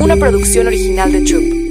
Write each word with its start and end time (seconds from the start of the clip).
una 0.00 0.16
producción 0.16 0.66
original 0.66 1.12
de 1.12 1.20
Troop. 1.22 1.64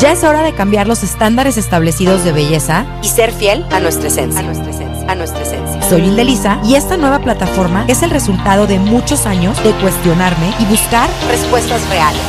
Ya 0.00 0.12
es 0.12 0.22
hora 0.22 0.42
de 0.42 0.54
cambiar 0.54 0.86
los 0.86 1.02
estándares 1.02 1.56
establecidos 1.56 2.22
de 2.22 2.30
belleza 2.30 2.86
Y 3.02 3.08
ser 3.08 3.32
fiel 3.32 3.64
a 3.72 3.80
nuestra 3.80 4.06
esencia. 4.06 4.40
A 4.40 4.42
nuestra 4.44 4.70
esencia. 4.70 5.10
A 5.10 5.14
nuestra 5.16 5.42
esencia. 5.42 5.82
Soy 5.82 6.02
Hilde 6.02 6.24
Lisa 6.24 6.60
y 6.64 6.76
esta 6.76 6.96
nueva 6.96 7.18
plataforma 7.18 7.84
es 7.88 8.02
el 8.02 8.10
resultado 8.10 8.68
de 8.68 8.78
muchos 8.78 9.26
años 9.26 9.62
de 9.64 9.72
cuestionarme 9.72 10.54
y 10.60 10.66
buscar 10.66 11.10
Respuestas 11.28 11.88
reales. 11.88 12.20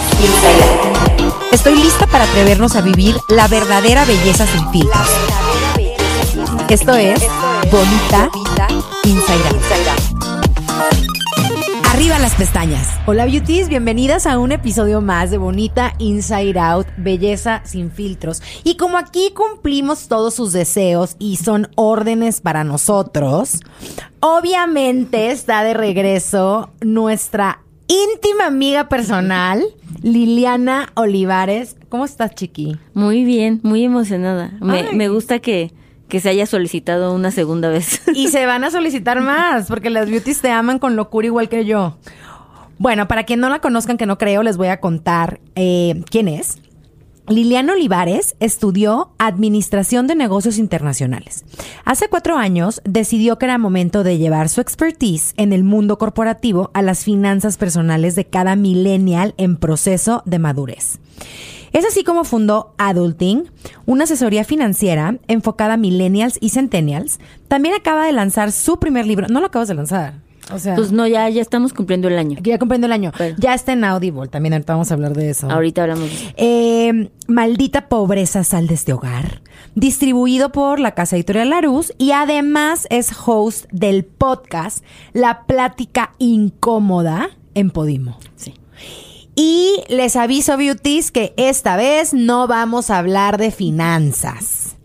Estoy 1.52 1.76
lista 1.76 2.08
para 2.08 2.24
atrevernos 2.24 2.76
a 2.76 2.82
vivir 2.82 3.16
la 3.28 3.48
verdadera 3.48 4.04
belleza 4.06 4.48
sin 4.48 4.68
filtros. 4.72 5.08
Esto 6.70 6.96
es 6.96 7.20
Bonita 7.72 8.30
Inside 9.04 9.90
Out. 9.92 9.99
Arriba 12.00 12.18
las 12.18 12.36
pestañas. 12.36 12.98
Hola 13.08 13.26
beauties, 13.26 13.68
bienvenidas 13.68 14.26
a 14.26 14.40
un 14.40 14.54
episodio 14.54 15.02
más 15.02 15.32
de 15.32 15.38
Bonita 15.38 15.96
Inside 15.98 16.58
Out, 16.58 16.88
Belleza 16.96 17.62
sin 17.66 17.92
filtros. 17.92 18.42
Y 18.64 18.78
como 18.78 18.98
aquí 18.98 19.34
cumplimos 19.36 20.08
todos 20.08 20.34
sus 20.34 20.54
deseos 20.54 21.18
y 21.20 21.36
son 21.36 21.68
órdenes 21.76 22.40
para 22.40 22.64
nosotros, 22.64 23.60
obviamente 24.22 25.32
está 25.32 25.62
de 25.66 25.74
regreso 25.74 26.70
nuestra 26.80 27.64
íntima 27.90 28.46
amiga 28.46 28.88
personal, 28.88 29.62
Liliana 30.02 30.94
Olivares. 30.96 31.76
¿Cómo 31.90 32.06
estás, 32.06 32.34
chiqui? 32.34 32.78
Muy 32.94 33.26
bien, 33.26 33.60
muy 33.62 33.84
emocionada. 33.84 34.54
Me, 34.62 35.10
gusta 35.10 35.40
que, 35.40 35.74
que 36.10 36.20
se 36.20 36.30
haya 36.30 36.46
solicitado 36.46 37.14
una 37.14 37.32
segunda 37.32 37.70
vez. 37.70 38.02
Y 38.14 38.28
se 38.28 38.46
van 38.46 38.64
a 38.64 38.72
solicitar 38.72 39.22
más, 39.22 39.68
porque 39.68 39.90
las 39.90 40.10
beauties 40.10 40.42
te 40.42 40.52
aman 40.52 40.80
con 40.80 40.96
locura 40.96 41.28
igual 41.28 41.48
que 41.48 41.64
yo. 41.64 41.98
Bueno, 42.78 43.08
para 43.08 43.24
quien 43.24 43.40
no 43.40 43.50
la 43.50 43.60
conozcan, 43.60 43.98
que 43.98 44.06
no 44.06 44.18
creo, 44.18 44.44
les 44.44 44.58
voy 44.58 44.68
a 44.68 44.80
contar 44.80 45.40
eh, 45.56 46.02
quién 46.10 46.28
es. 46.28 46.58
Liliana 47.30 47.74
Olivares 47.74 48.36
estudió 48.40 49.12
Administración 49.20 50.08
de 50.08 50.16
Negocios 50.16 50.58
Internacionales. 50.58 51.46
Hace 51.86 52.08
cuatro 52.08 52.38
años 52.38 52.82
decidió 52.86 53.38
que 53.38 53.46
era 53.46 53.60
momento 53.60 54.04
de 54.04 54.18
llevar 54.18 54.50
su 54.50 54.62
expertise 54.62 55.34
en 55.38 55.54
el 55.54 55.64
mundo 55.64 56.00
corporativo 56.00 56.72
a 56.74 56.82
las 56.82 57.04
finanzas 57.04 57.58
personales 57.58 58.16
de 58.16 58.26
cada 58.26 58.56
millennial 58.56 59.36
en 59.38 59.58
proceso 59.58 60.24
de 60.26 60.40
madurez. 60.40 61.00
Es 61.72 61.86
así 61.86 62.04
como 62.04 62.24
fundó 62.24 62.74
Adulting, 62.78 63.50
una 63.86 64.06
asesoría 64.06 64.44
financiera 64.44 65.18
enfocada 65.28 65.74
a 65.74 65.78
millennials 65.78 66.38
y 66.42 66.50
centennials. 66.50 67.20
También 67.48 67.76
acaba 67.76 68.06
de 68.06 68.12
lanzar 68.12 68.52
su 68.52 68.80
primer 68.80 69.06
libro. 69.06 69.28
No 69.30 69.40
lo 69.40 69.48
acabas 69.48 69.68
de 69.68 69.76
lanzar. 69.76 70.16
O 70.52 70.58
sea, 70.58 70.74
Pues 70.76 70.92
no, 70.92 71.06
ya, 71.06 71.30
ya 71.30 71.44
estamos 71.44 71.74
cumpliendo 71.74 72.08
el 72.08 72.18
año. 72.18 72.40
ya 72.42 72.58
comprendo 72.58 72.88
el 72.88 72.92
año. 72.94 73.12
Pero- 73.16 73.36
Ya 73.38 73.54
está 73.54 73.74
en 73.74 73.84
Audible. 73.84 74.28
También 74.30 74.54
ahorita 74.54 74.74
vamos 74.74 74.90
a 74.90 74.96
hablar 74.96 75.14
de 75.14 75.30
eso. 75.30 75.48
Ahorita 75.52 75.84
hablamos. 75.84 76.10
de 76.10 76.16
eso. 76.16 76.26
Eh, 76.38 77.12
Maldita 77.28 77.88
pobreza 77.88 78.44
sal 78.44 78.66
de 78.66 78.74
este 78.74 78.94
hogar. 78.94 79.44
Distribuido 79.76 80.52
por 80.52 80.80
la 80.80 80.96
Casa 80.96 81.16
Editorial 81.18 81.52
Larus 81.52 81.94
y 82.00 82.14
además 82.14 82.88
es 82.90 83.12
host 83.28 83.66
del 83.72 84.04
podcast 84.06 84.84
La 85.14 85.46
Plática 85.46 86.16
Incómoda 86.18 87.30
en 87.54 87.70
Podimo. 87.70 88.18
Sí. 88.36 88.56
Y 89.42 89.84
les 89.88 90.18
aviso, 90.18 90.58
beauties, 90.58 91.12
que 91.12 91.34
esta 91.38 91.78
vez 91.78 92.14
no 92.14 92.46
vamos 92.46 92.90
a 92.90 92.98
hablar 92.98 93.38
de 93.38 93.52
finanzas. 93.52 94.76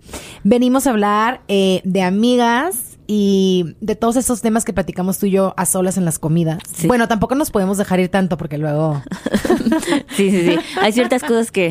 Venimos 0.44 0.86
a 0.86 0.90
hablar 0.90 1.40
eh, 1.48 1.80
de 1.82 2.02
amigas 2.02 2.96
y 3.08 3.74
de 3.80 3.96
todos 3.96 4.14
esos 4.14 4.42
temas 4.42 4.64
que 4.64 4.72
platicamos 4.72 5.18
tú 5.18 5.26
y 5.26 5.32
yo 5.32 5.54
a 5.56 5.66
solas 5.66 5.96
en 5.96 6.04
las 6.04 6.20
comidas. 6.20 6.60
Sí. 6.72 6.86
Bueno, 6.86 7.08
tampoco 7.08 7.34
nos 7.34 7.50
podemos 7.50 7.78
dejar 7.78 7.98
ir 7.98 8.10
tanto 8.10 8.36
porque 8.36 8.56
luego... 8.58 9.02
Sí, 10.16 10.30
sí, 10.30 10.46
sí. 10.50 10.56
Hay 10.80 10.92
ciertas 10.92 11.22
cosas 11.24 11.50
que, 11.50 11.68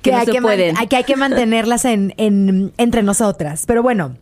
que, 0.00 0.12
no 0.12 0.16
hay 0.16 0.24
se 0.24 0.32
que 0.32 0.40
pueden. 0.40 0.78
hay 0.78 0.86
que 0.86 0.96
hay 0.96 1.04
que 1.04 1.16
mantenerlas 1.16 1.84
en, 1.84 2.14
en- 2.16 2.72
entre 2.78 3.02
nosotras. 3.02 3.64
Pero 3.66 3.82
bueno, 3.82 4.16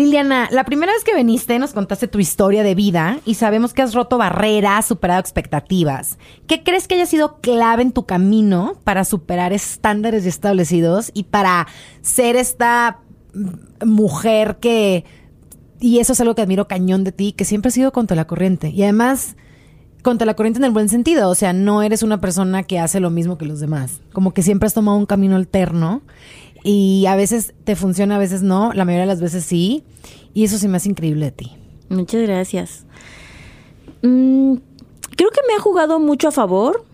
Liliana, 0.00 0.48
la 0.50 0.64
primera 0.64 0.94
vez 0.94 1.04
que 1.04 1.14
viniste 1.14 1.58
nos 1.58 1.74
contaste 1.74 2.08
tu 2.08 2.18
historia 2.18 2.62
de 2.62 2.74
vida 2.74 3.18
y 3.26 3.34
sabemos 3.34 3.74
que 3.74 3.82
has 3.82 3.92
roto 3.92 4.16
barreras, 4.16 4.86
superado 4.86 5.20
expectativas. 5.20 6.16
¿Qué 6.46 6.62
crees 6.62 6.88
que 6.88 6.94
haya 6.94 7.04
sido 7.04 7.36
clave 7.42 7.82
en 7.82 7.92
tu 7.92 8.06
camino 8.06 8.78
para 8.82 9.04
superar 9.04 9.52
estándares 9.52 10.24
establecidos 10.24 11.10
y 11.12 11.24
para 11.24 11.66
ser 12.00 12.36
esta 12.36 13.00
mujer 13.84 14.56
que... 14.58 15.04
Y 15.80 15.98
eso 15.98 16.14
es 16.14 16.20
algo 16.22 16.34
que 16.34 16.42
admiro 16.42 16.66
cañón 16.66 17.04
de 17.04 17.12
ti, 17.12 17.32
que 17.32 17.44
siempre 17.44 17.68
has 17.68 17.74
sido 17.74 17.92
contra 17.92 18.16
la 18.16 18.26
corriente. 18.26 18.70
Y 18.70 18.82
además, 18.84 19.36
contra 20.02 20.26
la 20.26 20.34
corriente 20.34 20.58
en 20.58 20.64
el 20.64 20.70
buen 20.70 20.88
sentido. 20.88 21.28
O 21.28 21.34
sea, 21.34 21.52
no 21.52 21.82
eres 21.82 22.02
una 22.02 22.20
persona 22.20 22.62
que 22.62 22.78
hace 22.78 23.00
lo 23.00 23.10
mismo 23.10 23.36
que 23.36 23.44
los 23.44 23.60
demás. 23.60 24.00
Como 24.12 24.32
que 24.32 24.42
siempre 24.42 24.66
has 24.66 24.74
tomado 24.74 24.96
un 24.96 25.06
camino 25.06 25.36
alterno. 25.36 26.02
Y 26.62 27.06
a 27.06 27.16
veces 27.16 27.54
te 27.64 27.76
funciona, 27.76 28.16
a 28.16 28.18
veces 28.18 28.42
no. 28.42 28.72
La 28.72 28.84
mayoría 28.84 29.02
de 29.02 29.06
las 29.08 29.20
veces 29.20 29.44
sí. 29.44 29.84
Y 30.34 30.44
eso 30.44 30.58
sí 30.58 30.68
me 30.68 30.76
hace 30.76 30.88
increíble 30.90 31.26
de 31.26 31.32
ti. 31.32 31.52
Muchas 31.88 32.22
gracias. 32.22 32.84
Mm, 34.02 34.54
creo 35.16 35.30
que 35.30 35.40
me 35.48 35.54
ha 35.56 35.60
jugado 35.60 35.98
mucho 35.98 36.28
a 36.28 36.32
favor. 36.32 36.84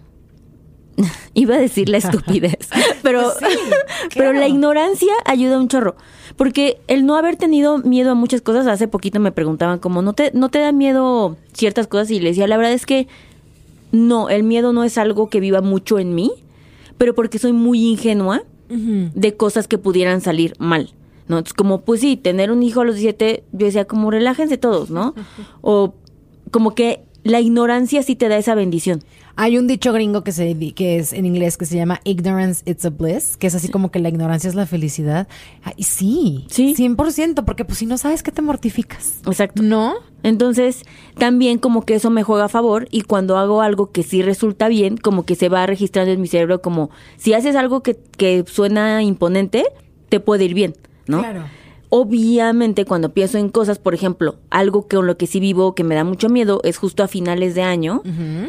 Iba 1.35 1.57
a 1.57 1.59
decir 1.59 1.89
la 1.89 1.99
estupidez, 1.99 2.57
pero, 3.03 3.33
Pues 3.39 3.53
sí, 3.53 3.59
pero 4.15 4.31
claro. 4.31 4.39
la 4.39 4.49
ignorancia 4.49 5.13
ayuda 5.25 5.59
un 5.59 5.69
chorro. 5.69 5.97
Porque 6.37 6.79
el 6.87 7.07
no 7.07 7.17
haber 7.17 7.37
tenido 7.37 7.79
miedo 7.79 8.11
a 8.11 8.15
muchas 8.15 8.43
cosas, 8.43 8.67
hace 8.67 8.89
poquito 8.89 9.21
me 9.21 9.33
preguntaban 9.33 9.79
como, 9.79 10.03
¿no 10.03 10.13
te, 10.13 10.31
no 10.35 10.49
te 10.51 10.59
da 10.59 10.73
miedo 10.73 11.37
ciertas 11.53 11.87
cosas? 11.87 12.11
Y 12.11 12.21
le 12.21 12.31
decía, 12.31 12.47
la 12.47 12.57
verdad 12.57 12.73
es 12.73 12.85
que 12.85 13.09
no, 13.93 14.29
el 14.29 14.43
miedo 14.43 14.73
no 14.73 14.85
es 14.85 14.99
algo 14.99 15.31
que 15.31 15.41
viva 15.41 15.61
mucho 15.63 15.99
en 15.99 16.15
mí, 16.15 16.31
pero 16.99 17.15
porque 17.15 17.39
soy 17.39 17.53
muy 17.53 17.87
ingenua 17.89 18.43
de 18.69 19.37
cosas 19.37 19.69
que 19.69 19.79
pudieran 19.79 20.21
salir 20.21 20.55
mal. 20.59 20.93
¿no? 21.29 21.39
Entonces, 21.39 21.55
como, 21.55 21.83
pues 21.83 22.01
sí, 22.01 22.17
tener 22.17 22.51
un 22.51 22.63
hijo 22.63 22.83
a 22.83 22.85
los 22.85 22.97
17, 22.97 23.45
yo 23.53 23.67
decía, 23.67 23.85
como 23.85 24.11
relájense 24.11 24.59
todos, 24.59 24.91
¿no? 24.91 25.15
O 25.61 25.95
como 26.51 26.75
que 26.75 27.03
la 27.25 27.41
ignorancia 27.41 28.03
sí 28.03 28.15
te 28.15 28.29
da 28.29 28.37
esa 28.37 28.55
bendición. 28.55 29.03
Hay 29.39 29.59
un 29.59 29.67
dicho 29.67 29.93
gringo 29.93 30.25
que, 30.25 30.33
se, 30.33 30.57
que 30.75 30.99
es 30.99 31.13
en 31.13 31.27
inglés 31.27 31.59
que 31.59 31.67
se 31.67 31.77
llama 31.77 32.01
ignorance 32.05 32.63
it's 32.65 32.85
a 32.87 32.91
bliss, 32.91 33.37
que 33.37 33.47
es 33.47 33.55
así 33.55 33.69
como 33.69 33.91
que 33.91 33.99
la 33.99 34.09
ignorancia 34.09 34.49
es 34.49 34.55
la 34.55 34.67
felicidad. 34.67 35.29
Ay, 35.63 35.83
sí, 35.83 36.47
Sí. 36.49 36.75
100%, 36.75 37.45
porque 37.45 37.65
pues 37.67 37.79
si 37.79 37.87
no 37.87 37.99
sabes 37.99 38.23
que 38.23 38.33
te 38.33 38.41
mortificas. 38.41 39.21
Exacto. 39.27 39.63
¿No? 39.63 39.95
Entonces, 40.23 40.85
también 41.19 41.59
como 41.59 41.83
que 41.83 41.95
eso 41.95 42.11
me 42.11 42.23
juega 42.23 42.47
a 42.47 42.49
favor 42.49 42.89
y 42.91 43.03
cuando 43.03 43.37
hago 43.37 43.61
algo 43.61 43.93
que 43.93 44.03
sí 44.03 44.23
resulta 44.23 44.69
bien, 44.69 44.97
como 44.97 45.25
que 45.25 45.35
se 45.35 45.49
va 45.49 45.67
registrando 45.67 46.13
en 46.13 46.21
mi 46.21 46.27
cerebro 46.29 46.63
como 46.63 46.91
si 47.17 47.35
haces 47.35 47.55
algo 47.57 47.83
que, 47.83 47.97
que 48.17 48.45
suena 48.47 49.03
imponente, 49.03 49.65
te 50.09 50.19
puede 50.19 50.47
ir 50.47 50.55
bien, 50.55 50.75
¿no? 51.07 51.19
Claro. 51.21 51.45
Obviamente 51.91 52.85
cuando 52.85 53.11
pienso 53.13 53.39
en 53.39 53.49
cosas, 53.49 53.79
por 53.79 53.95
ejemplo, 53.95 54.37
algo 54.51 54.87
que 54.89 54.97
con 54.97 55.07
lo 55.07 55.17
que 55.17 55.27
sí 55.27 55.41
vivo 55.41 55.75
que 55.75 55.85
me 55.85 55.95
da 55.95 56.05
mucho 56.05 56.29
miedo 56.29 56.61
es 56.65 56.79
justo 56.79 57.03
a 57.03 57.09
finales 57.09 57.55
de 57.55 57.63
año. 57.63 58.03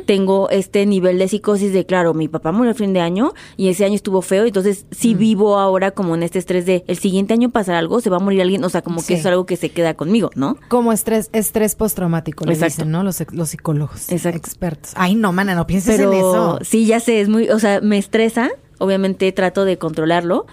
Tengo 0.05 0.49
este 0.49 0.85
nivel 0.85 1.17
de 1.19 1.27
psicosis 1.27 1.73
de, 1.73 1.85
claro, 1.85 2.13
mi 2.13 2.27
papá 2.27 2.51
murió 2.51 2.71
a 2.71 2.73
fin 2.73 2.93
de 2.93 2.99
año 3.01 3.33
y 3.57 3.67
ese 3.69 3.85
año 3.85 3.95
estuvo 3.95 4.21
feo, 4.21 4.45
entonces 4.45 4.85
sí 4.91 5.13
vivo 5.13 5.57
ahora 5.57 5.91
como 5.91 6.15
en 6.15 6.23
este 6.23 6.39
estrés 6.39 6.65
de 6.65 6.83
el 6.87 6.97
siguiente 6.97 7.33
año 7.33 7.49
pasará 7.49 7.79
algo, 7.79 8.01
se 8.01 8.09
va 8.09 8.17
a 8.17 8.19
morir 8.19 8.41
alguien, 8.41 8.63
o 8.63 8.69
sea, 8.69 8.81
como 8.81 8.99
Sí. 9.01 9.07
que 9.07 9.13
es 9.19 9.25
algo 9.25 9.45
que 9.45 9.57
se 9.57 9.69
queda 9.69 9.93
conmigo, 9.95 10.29
¿no? 10.35 10.57
Como 10.69 10.91
estrés, 10.93 11.29
estrés 11.33 11.75
postraumático, 11.75 12.45
le 12.45 12.53
Exacto. 12.53 12.75
dicen, 12.77 12.91
¿no? 12.91 13.03
Los, 13.03 13.23
los 13.31 13.49
psicólogos 13.49 14.11
Exacto. 14.11 14.37
expertos. 14.37 14.91
Ay, 14.95 15.15
no, 15.15 15.31
mana, 15.33 15.55
no 15.55 15.67
pienses 15.67 15.95
pero 15.97 16.11
en 16.13 16.19
eso. 16.19 16.59
sí, 16.61 16.85
ya 16.85 16.99
sé, 16.99 17.21
es 17.21 17.29
muy, 17.29 17.49
o 17.49 17.59
sea, 17.59 17.81
me 17.81 17.97
estresa, 17.97 18.49
obviamente 18.79 19.31
trato 19.31 19.65
de 19.65 19.77
controlarlo, 19.77 20.45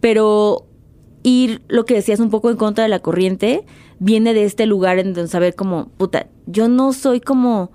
pero 0.00 0.66
ir, 1.22 1.62
lo 1.68 1.84
que 1.84 1.94
decías, 1.94 2.20
un 2.20 2.30
poco 2.30 2.50
en 2.50 2.56
contra 2.56 2.84
de 2.84 2.88
la 2.88 3.00
corriente, 3.00 3.64
viene 3.98 4.34
de 4.34 4.44
este 4.44 4.66
lugar 4.66 4.98
en 4.98 5.12
donde 5.12 5.28
saber 5.28 5.54
como, 5.54 5.88
puta, 5.96 6.26
yo 6.46 6.68
no 6.68 6.92
soy 6.92 7.20
como, 7.20 7.70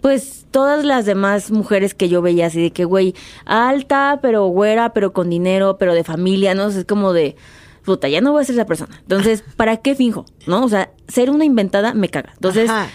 pues, 0.00 0.46
todas 0.50 0.84
las 0.84 1.06
demás 1.06 1.50
mujeres 1.50 1.94
que 1.94 2.08
yo 2.08 2.22
veía 2.22 2.46
así 2.46 2.60
de 2.60 2.70
que, 2.70 2.84
güey, 2.84 3.14
alta, 3.44 4.18
pero 4.22 4.46
güera, 4.46 4.92
pero 4.92 5.12
con 5.12 5.30
dinero, 5.30 5.78
pero 5.78 5.94
de 5.94 6.04
familia, 6.04 6.54
¿no? 6.54 6.66
O 6.66 6.70
sea, 6.70 6.80
es 6.80 6.86
como 6.86 7.12
de, 7.12 7.36
puta, 7.84 8.08
ya 8.08 8.20
no 8.20 8.32
voy 8.32 8.42
a 8.42 8.44
ser 8.44 8.54
esa 8.54 8.66
persona. 8.66 8.98
Entonces, 9.00 9.42
¿para 9.56 9.78
qué 9.78 9.94
finjo? 9.94 10.26
¿No? 10.46 10.64
O 10.64 10.68
sea, 10.68 10.90
ser 11.08 11.30
una 11.30 11.44
inventada 11.44 11.94
me 11.94 12.08
caga. 12.08 12.32
Entonces, 12.34 12.68
Ajá. 12.68 12.88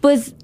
pues 0.00 0.34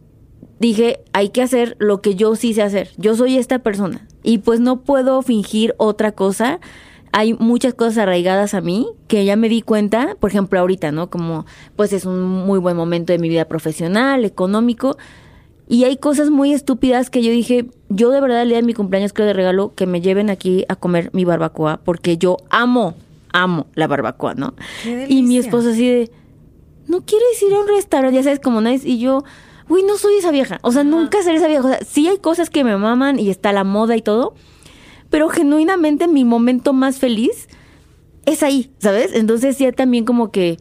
dije, 0.59 1.01
hay 1.13 1.31
que 1.31 1.43
hacer 1.43 1.77
lo 1.79 2.01
que 2.01 2.15
yo 2.15 2.37
sí 2.37 2.55
sé 2.55 2.63
hacer. 2.63 2.91
Yo 2.97 3.17
soy 3.17 3.37
esta 3.37 3.59
persona 3.59 4.07
y 4.23 4.39
pues 4.39 4.61
no 4.61 4.83
puedo 4.83 5.21
fingir 5.23 5.75
otra 5.79 6.13
cosa. 6.13 6.61
Hay 7.13 7.35
muchas 7.35 7.75
cosas 7.75 7.99
arraigadas 7.99 8.55
a 8.55 8.61
mí 8.61 8.87
que 9.09 9.25
ya 9.25 9.37
me 9.37 9.49
di 9.49 9.63
cuenta, 9.63 10.17
por 10.21 10.31
ejemplo, 10.31 10.61
ahorita, 10.61 10.93
¿no? 10.93 11.11
Como 11.11 11.45
pues 11.77 11.93
es 11.93 12.05
un 12.05 12.23
muy 12.23 12.59
buen 12.59 12.77
momento 12.77 13.13
de 13.13 13.19
mi 13.19 13.29
vida 13.29 13.47
profesional, 13.47 14.25
económico, 14.25 14.97
y 15.71 15.85
hay 15.85 15.99
cosas 15.99 16.31
muy 16.31 16.53
estúpidas 16.53 17.11
que 17.11 17.23
yo 17.23 17.31
dije, 17.31 17.67
yo 17.89 18.11
de 18.11 18.21
verdad 18.21 18.43
el 18.43 18.49
día 18.49 18.57
de 18.57 18.65
mi 18.65 18.75
cumpleaños 18.75 19.13
creo 19.13 19.29
de 19.29 19.35
regalo 19.35 19.73
que 19.77 19.87
me 19.87 20.01
lleven 20.01 20.29
aquí 20.29 20.65
a 20.69 20.75
comer 20.75 21.11
mi 21.13 21.25
barbacoa 21.25 21.81
porque 21.85 22.19
yo 22.19 22.39
amo, 22.51 22.97
amo 23.33 23.69
la 23.75 23.87
barbacoa, 23.87 24.35
¿no? 24.35 24.55
Y 25.09 25.23
mi 25.23 25.39
esposo 25.39 25.71
así 25.71 25.89
de, 25.89 26.11
¿no 26.89 27.03
quieres 27.03 27.41
ir 27.41 27.55
a 27.55 27.61
un 27.61 27.69
restaurante? 27.69 28.17
Ya 28.17 28.25
sabes, 28.25 28.41
como 28.41 28.61
nice. 28.61 28.89
Y 28.89 28.99
yo, 28.99 29.23
uy, 29.69 29.85
no 29.85 29.97
soy 29.97 30.15
esa 30.15 30.33
vieja. 30.33 30.59
O 30.63 30.73
sea, 30.73 30.83
nunca 30.83 31.23
seré 31.23 31.37
esa 31.37 31.47
vieja. 31.47 31.65
O 31.65 31.69
sea, 31.69 31.79
sí 31.85 32.09
hay 32.09 32.19
cosas 32.19 32.51
que 32.51 32.65
me 32.65 32.77
maman 32.77 33.21
y 33.21 33.31
está 33.31 33.53
la 33.53 33.63
moda 33.63 33.97
y 33.97 34.03
todo, 34.03 34.35
pero 35.11 35.29
genuinamente 35.29 36.09
mi 36.09 36.25
momento 36.25 36.73
más 36.73 36.99
feliz 36.99 37.49
es 38.27 38.43
ahí, 38.43 38.73
¿sabes? 38.79 39.13
Entonces 39.15 39.59
ya 39.59 39.73
también 39.73 40.05
como 40.05 40.31
que 40.31 40.59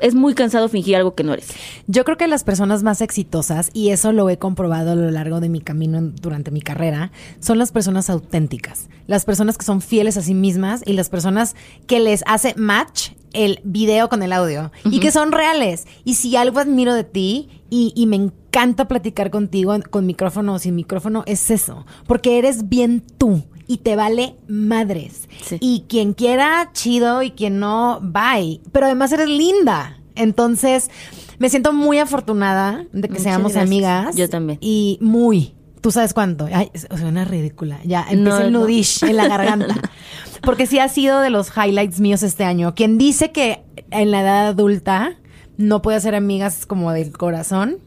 es 0.00 0.14
muy 0.14 0.34
cansado 0.34 0.68
fingir 0.68 0.96
algo 0.96 1.14
que 1.14 1.24
no 1.24 1.34
eres. 1.34 1.48
Yo 1.86 2.04
creo 2.04 2.16
que 2.16 2.26
las 2.26 2.42
personas 2.42 2.82
más 2.82 3.00
exitosas, 3.00 3.70
y 3.74 3.90
eso 3.90 4.12
lo 4.12 4.28
he 4.30 4.38
comprobado 4.38 4.92
a 4.92 4.94
lo 4.94 5.10
largo 5.10 5.40
de 5.40 5.48
mi 5.48 5.60
camino 5.60 6.00
durante 6.00 6.50
mi 6.50 6.62
carrera, 6.62 7.12
son 7.38 7.58
las 7.58 7.70
personas 7.70 8.10
auténticas. 8.10 8.88
Las 9.06 9.24
personas 9.24 9.58
que 9.58 9.64
son 9.64 9.82
fieles 9.82 10.16
a 10.16 10.22
sí 10.22 10.34
mismas 10.34 10.82
y 10.86 10.94
las 10.94 11.10
personas 11.10 11.54
que 11.86 12.00
les 12.00 12.24
hace 12.26 12.54
match 12.56 13.10
el 13.32 13.60
video 13.62 14.08
con 14.08 14.22
el 14.22 14.32
audio 14.32 14.72
y 14.84 14.98
que 15.00 15.12
son 15.12 15.32
reales. 15.32 15.86
Y 16.04 16.14
si 16.14 16.34
algo 16.34 16.58
admiro 16.58 16.94
de 16.94 17.04
ti 17.04 17.48
y, 17.68 17.92
y 17.94 18.06
me 18.06 18.16
encanta 18.16 18.39
platicar 18.50 19.30
contigo 19.30 19.74
con 19.90 20.06
micrófono 20.06 20.54
o 20.54 20.58
sin 20.58 20.74
micrófono, 20.74 21.22
es 21.26 21.50
eso. 21.50 21.86
Porque 22.06 22.38
eres 22.38 22.68
bien 22.68 23.02
tú 23.18 23.44
y 23.66 23.78
te 23.78 23.96
vale 23.96 24.34
madres. 24.48 25.28
Sí. 25.42 25.56
Y 25.60 25.84
quien 25.88 26.12
quiera, 26.14 26.70
chido, 26.72 27.22
y 27.22 27.30
quien 27.30 27.58
no, 27.60 28.00
bye. 28.02 28.60
Pero 28.72 28.86
además 28.86 29.12
eres 29.12 29.28
linda. 29.28 30.00
Entonces, 30.16 30.90
me 31.38 31.48
siento 31.48 31.72
muy 31.72 31.98
afortunada 31.98 32.84
de 32.92 33.02
que 33.02 33.08
Muchas 33.14 33.22
seamos 33.22 33.52
gracias. 33.52 33.64
amigas. 33.64 34.16
Yo 34.16 34.28
también. 34.28 34.58
Y 34.60 34.98
muy. 35.00 35.54
¿Tú 35.80 35.90
sabes 35.90 36.12
cuánto? 36.12 36.46
Ay, 36.52 36.70
suena 36.74 37.24
ridícula. 37.24 37.78
Ya, 37.84 38.02
empieza 38.10 38.40
No, 38.40 38.44
el 38.44 38.52
no. 38.52 38.60
nudish 38.60 39.02
en 39.04 39.16
la 39.16 39.28
garganta. 39.28 39.74
Porque 40.42 40.66
sí 40.66 40.78
ha 40.78 40.88
sido 40.88 41.20
de 41.20 41.30
los 41.30 41.50
highlights 41.56 42.00
míos 42.00 42.22
este 42.22 42.44
año. 42.44 42.74
Quien 42.74 42.98
dice 42.98 43.32
que 43.32 43.62
en 43.90 44.10
la 44.10 44.20
edad 44.20 44.48
adulta 44.48 45.16
no 45.56 45.80
puede 45.80 45.96
hacer 45.96 46.14
amigas 46.14 46.66
como 46.66 46.92
del 46.92 47.16
corazón, 47.16 47.78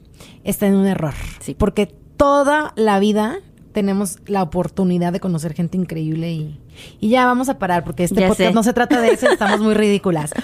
está 0.44 0.68
en 0.68 0.76
un 0.76 0.86
error. 0.88 1.14
Sí. 1.40 1.56
Porque 1.56 1.88
toda 2.18 2.74
la 2.76 3.00
vida 3.00 3.38
tenemos 3.72 4.18
la 4.28 4.44
oportunidad 4.44 5.12
de 5.14 5.20
conocer 5.20 5.54
gente 5.54 5.78
increíble 5.78 6.32
y, 6.32 6.60
y 7.00 7.10
ya 7.10 7.26
vamos 7.26 7.50
a 7.50 7.58
parar 7.58 7.84
porque 7.84 8.04
este 8.04 8.22
Ya 8.22 8.28
podcast 8.28 8.50
sé. 8.50 8.54
no 8.54 8.62
se 8.64 8.74
trata 8.74 9.02
de 9.02 9.10
eso, 9.14 9.28
estamos 9.30 9.60
muy 9.62 9.74
ridículas. 9.74 10.32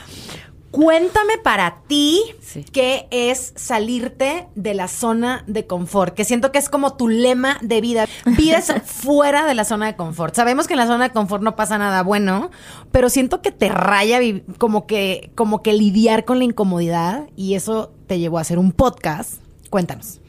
Cuéntame 0.72 1.40
para 1.44 1.82
ti 1.88 2.22
Sí. 2.42 2.64
qué 2.72 3.08
es 3.10 3.54
salirte 3.56 4.48
de 4.54 4.76
la 4.76 4.88
zona 4.88 5.44
de 5.48 5.66
confort, 5.66 6.14
que 6.14 6.26
siento 6.26 6.52
que 6.52 6.60
es 6.60 6.70
como 6.70 6.96
tu 6.96 7.08
lema 7.08 7.58
de 7.62 7.82
vida. 7.82 8.06
Vives 8.38 8.72
fuera 8.86 9.48
de 9.48 9.56
la 9.56 9.66
zona 9.66 9.88
de 9.88 9.96
confort. 9.96 10.36
Sabemos 10.36 10.68
que 10.68 10.74
en 10.74 10.80
la 10.80 10.86
zona 10.88 11.06
de 11.06 11.10
confort 11.14 11.42
no 11.42 11.56
pasa 11.56 11.80
nada 11.80 12.04
bueno, 12.04 12.52
pero 12.92 13.10
siento 13.10 13.42
que 13.42 13.52
te 13.52 13.70
raya 13.70 14.20
como 14.60 14.86
que, 14.86 15.32
como 15.34 15.64
que 15.64 15.74
lidiar 15.74 16.24
con 16.24 16.38
la 16.38 16.44
incomodidad 16.46 17.28
y 17.36 17.56
eso 17.56 17.92
te 18.06 18.20
llevó 18.20 18.38
a 18.38 18.42
hacer 18.42 18.60
un 18.60 18.72
podcast. 18.72 19.42
Cuéntanos. 19.70 20.20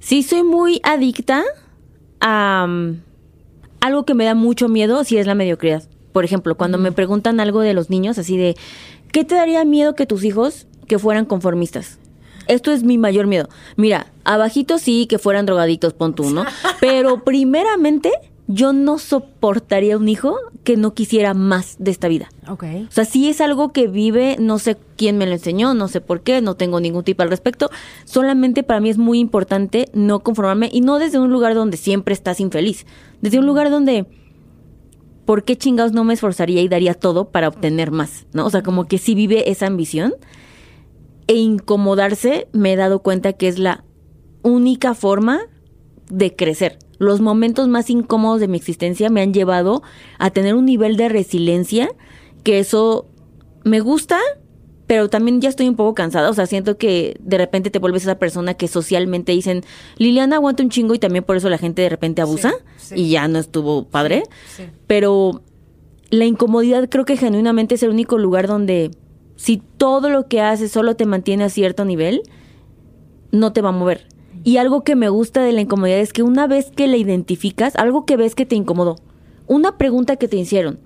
Sí, 0.00 0.22
soy 0.22 0.42
muy 0.42 0.80
adicta 0.84 1.44
a 2.20 2.66
um, 2.66 3.00
algo 3.80 4.04
que 4.04 4.14
me 4.14 4.24
da 4.24 4.34
mucho 4.34 4.68
miedo, 4.68 5.04
si 5.04 5.18
es 5.18 5.26
la 5.26 5.34
mediocridad. 5.34 5.84
Por 6.12 6.24
ejemplo, 6.24 6.56
cuando 6.56 6.78
me 6.78 6.92
preguntan 6.92 7.40
algo 7.40 7.60
de 7.60 7.74
los 7.74 7.90
niños, 7.90 8.18
así 8.18 8.36
de, 8.36 8.56
¿qué 9.12 9.24
te 9.24 9.34
daría 9.34 9.64
miedo 9.64 9.94
que 9.94 10.06
tus 10.06 10.24
hijos 10.24 10.66
que 10.86 10.98
fueran 10.98 11.26
conformistas? 11.26 11.98
Esto 12.46 12.72
es 12.72 12.82
mi 12.82 12.96
mayor 12.96 13.26
miedo. 13.26 13.48
Mira, 13.76 14.06
abajito 14.24 14.78
sí 14.78 15.06
que 15.06 15.18
fueran 15.18 15.46
drogaditos, 15.46 15.92
pon 15.92 16.14
tú, 16.14 16.30
¿no? 16.30 16.44
Pero 16.80 17.22
primeramente, 17.22 18.10
yo 18.46 18.72
no 18.72 18.98
soportaría 18.98 19.98
un 19.98 20.08
hijo 20.08 20.36
que 20.68 20.76
no 20.76 20.92
quisiera 20.92 21.32
más 21.32 21.76
de 21.78 21.90
esta 21.90 22.08
vida. 22.08 22.28
Ok. 22.46 22.62
O 22.90 22.92
sea, 22.92 23.06
sí 23.06 23.30
es 23.30 23.40
algo 23.40 23.72
que 23.72 23.86
vive, 23.88 24.36
no 24.38 24.58
sé 24.58 24.76
quién 24.98 25.16
me 25.16 25.24
lo 25.24 25.32
enseñó, 25.32 25.72
no 25.72 25.88
sé 25.88 26.02
por 26.02 26.20
qué, 26.20 26.42
no 26.42 26.56
tengo 26.56 26.78
ningún 26.78 27.04
tipo 27.04 27.22
al 27.22 27.30
respecto. 27.30 27.70
Solamente 28.04 28.62
para 28.62 28.78
mí 28.78 28.90
es 28.90 28.98
muy 28.98 29.18
importante 29.18 29.88
no 29.94 30.20
conformarme 30.20 30.68
y 30.70 30.82
no 30.82 30.98
desde 30.98 31.18
un 31.18 31.30
lugar 31.30 31.54
donde 31.54 31.78
siempre 31.78 32.12
estás 32.12 32.38
infeliz, 32.38 32.84
desde 33.22 33.38
un 33.38 33.46
lugar 33.46 33.70
donde, 33.70 34.04
¿por 35.24 35.42
qué 35.42 35.56
chingados 35.56 35.92
no 35.92 36.04
me 36.04 36.12
esforzaría 36.12 36.60
y 36.60 36.68
daría 36.68 36.92
todo 36.92 37.30
para 37.30 37.48
obtener 37.48 37.90
más? 37.90 38.26
¿No? 38.34 38.44
O 38.44 38.50
sea, 38.50 38.62
como 38.62 38.84
que 38.84 38.98
sí 38.98 39.14
vive 39.14 39.50
esa 39.50 39.68
ambición 39.68 40.16
e 41.28 41.36
incomodarse, 41.36 42.46
me 42.52 42.74
he 42.74 42.76
dado 42.76 42.98
cuenta 42.98 43.32
que 43.32 43.48
es 43.48 43.58
la 43.58 43.84
única 44.42 44.92
forma 44.92 45.40
de 46.10 46.36
crecer. 46.36 46.78
Los 46.98 47.20
momentos 47.20 47.68
más 47.68 47.90
incómodos 47.90 48.40
de 48.40 48.48
mi 48.48 48.56
existencia 48.56 49.08
me 49.10 49.22
han 49.22 49.32
llevado 49.32 49.82
a 50.18 50.30
tener 50.30 50.54
un 50.54 50.66
nivel 50.66 50.96
de 50.96 51.08
resiliencia 51.08 51.90
que 52.42 52.58
eso 52.58 53.06
me 53.64 53.80
gusta, 53.80 54.18
pero 54.86 55.08
también 55.08 55.40
ya 55.40 55.48
estoy 55.48 55.68
un 55.68 55.76
poco 55.76 55.94
cansada. 55.94 56.30
O 56.30 56.34
sea, 56.34 56.46
siento 56.46 56.78
que 56.78 57.16
de 57.20 57.38
repente 57.38 57.70
te 57.70 57.78
vuelves 57.78 58.02
esa 58.02 58.18
persona 58.18 58.54
que 58.54 58.68
socialmente 58.68 59.32
dicen, 59.32 59.64
Liliana 59.96 60.36
aguanta 60.36 60.62
un 60.62 60.70
chingo 60.70 60.94
y 60.94 60.98
también 60.98 61.24
por 61.24 61.36
eso 61.36 61.48
la 61.48 61.58
gente 61.58 61.82
de 61.82 61.88
repente 61.88 62.22
abusa 62.22 62.54
sí. 62.76 62.94
y 62.96 63.10
ya 63.10 63.28
no 63.28 63.38
estuvo 63.38 63.84
padre. 63.84 64.22
Sí. 64.56 64.64
Pero 64.86 65.42
la 66.10 66.24
incomodidad 66.24 66.88
creo 66.88 67.04
que 67.04 67.16
genuinamente 67.16 67.74
es 67.74 67.82
el 67.82 67.90
único 67.90 68.18
lugar 68.18 68.46
donde 68.46 68.90
si 69.36 69.58
todo 69.76 70.10
lo 70.10 70.26
que 70.26 70.40
haces 70.40 70.72
solo 70.72 70.96
te 70.96 71.06
mantiene 71.06 71.44
a 71.44 71.48
cierto 71.48 71.84
nivel, 71.84 72.22
no 73.30 73.52
te 73.52 73.60
va 73.60 73.68
a 73.68 73.72
mover. 73.72 74.06
Y 74.48 74.56
algo 74.56 74.82
que 74.82 74.96
me 74.96 75.10
gusta 75.10 75.42
de 75.42 75.52
la 75.52 75.60
incomodidad 75.60 75.98
es 75.98 76.14
que 76.14 76.22
una 76.22 76.46
vez 76.46 76.70
que 76.70 76.86
la 76.86 76.96
identificas, 76.96 77.76
algo 77.76 78.06
que 78.06 78.16
ves 78.16 78.34
que 78.34 78.46
te 78.46 78.54
incomodó, 78.54 78.96
una 79.46 79.76
pregunta 79.76 80.16
que 80.16 80.26
te 80.26 80.38
hicieron, 80.38 80.78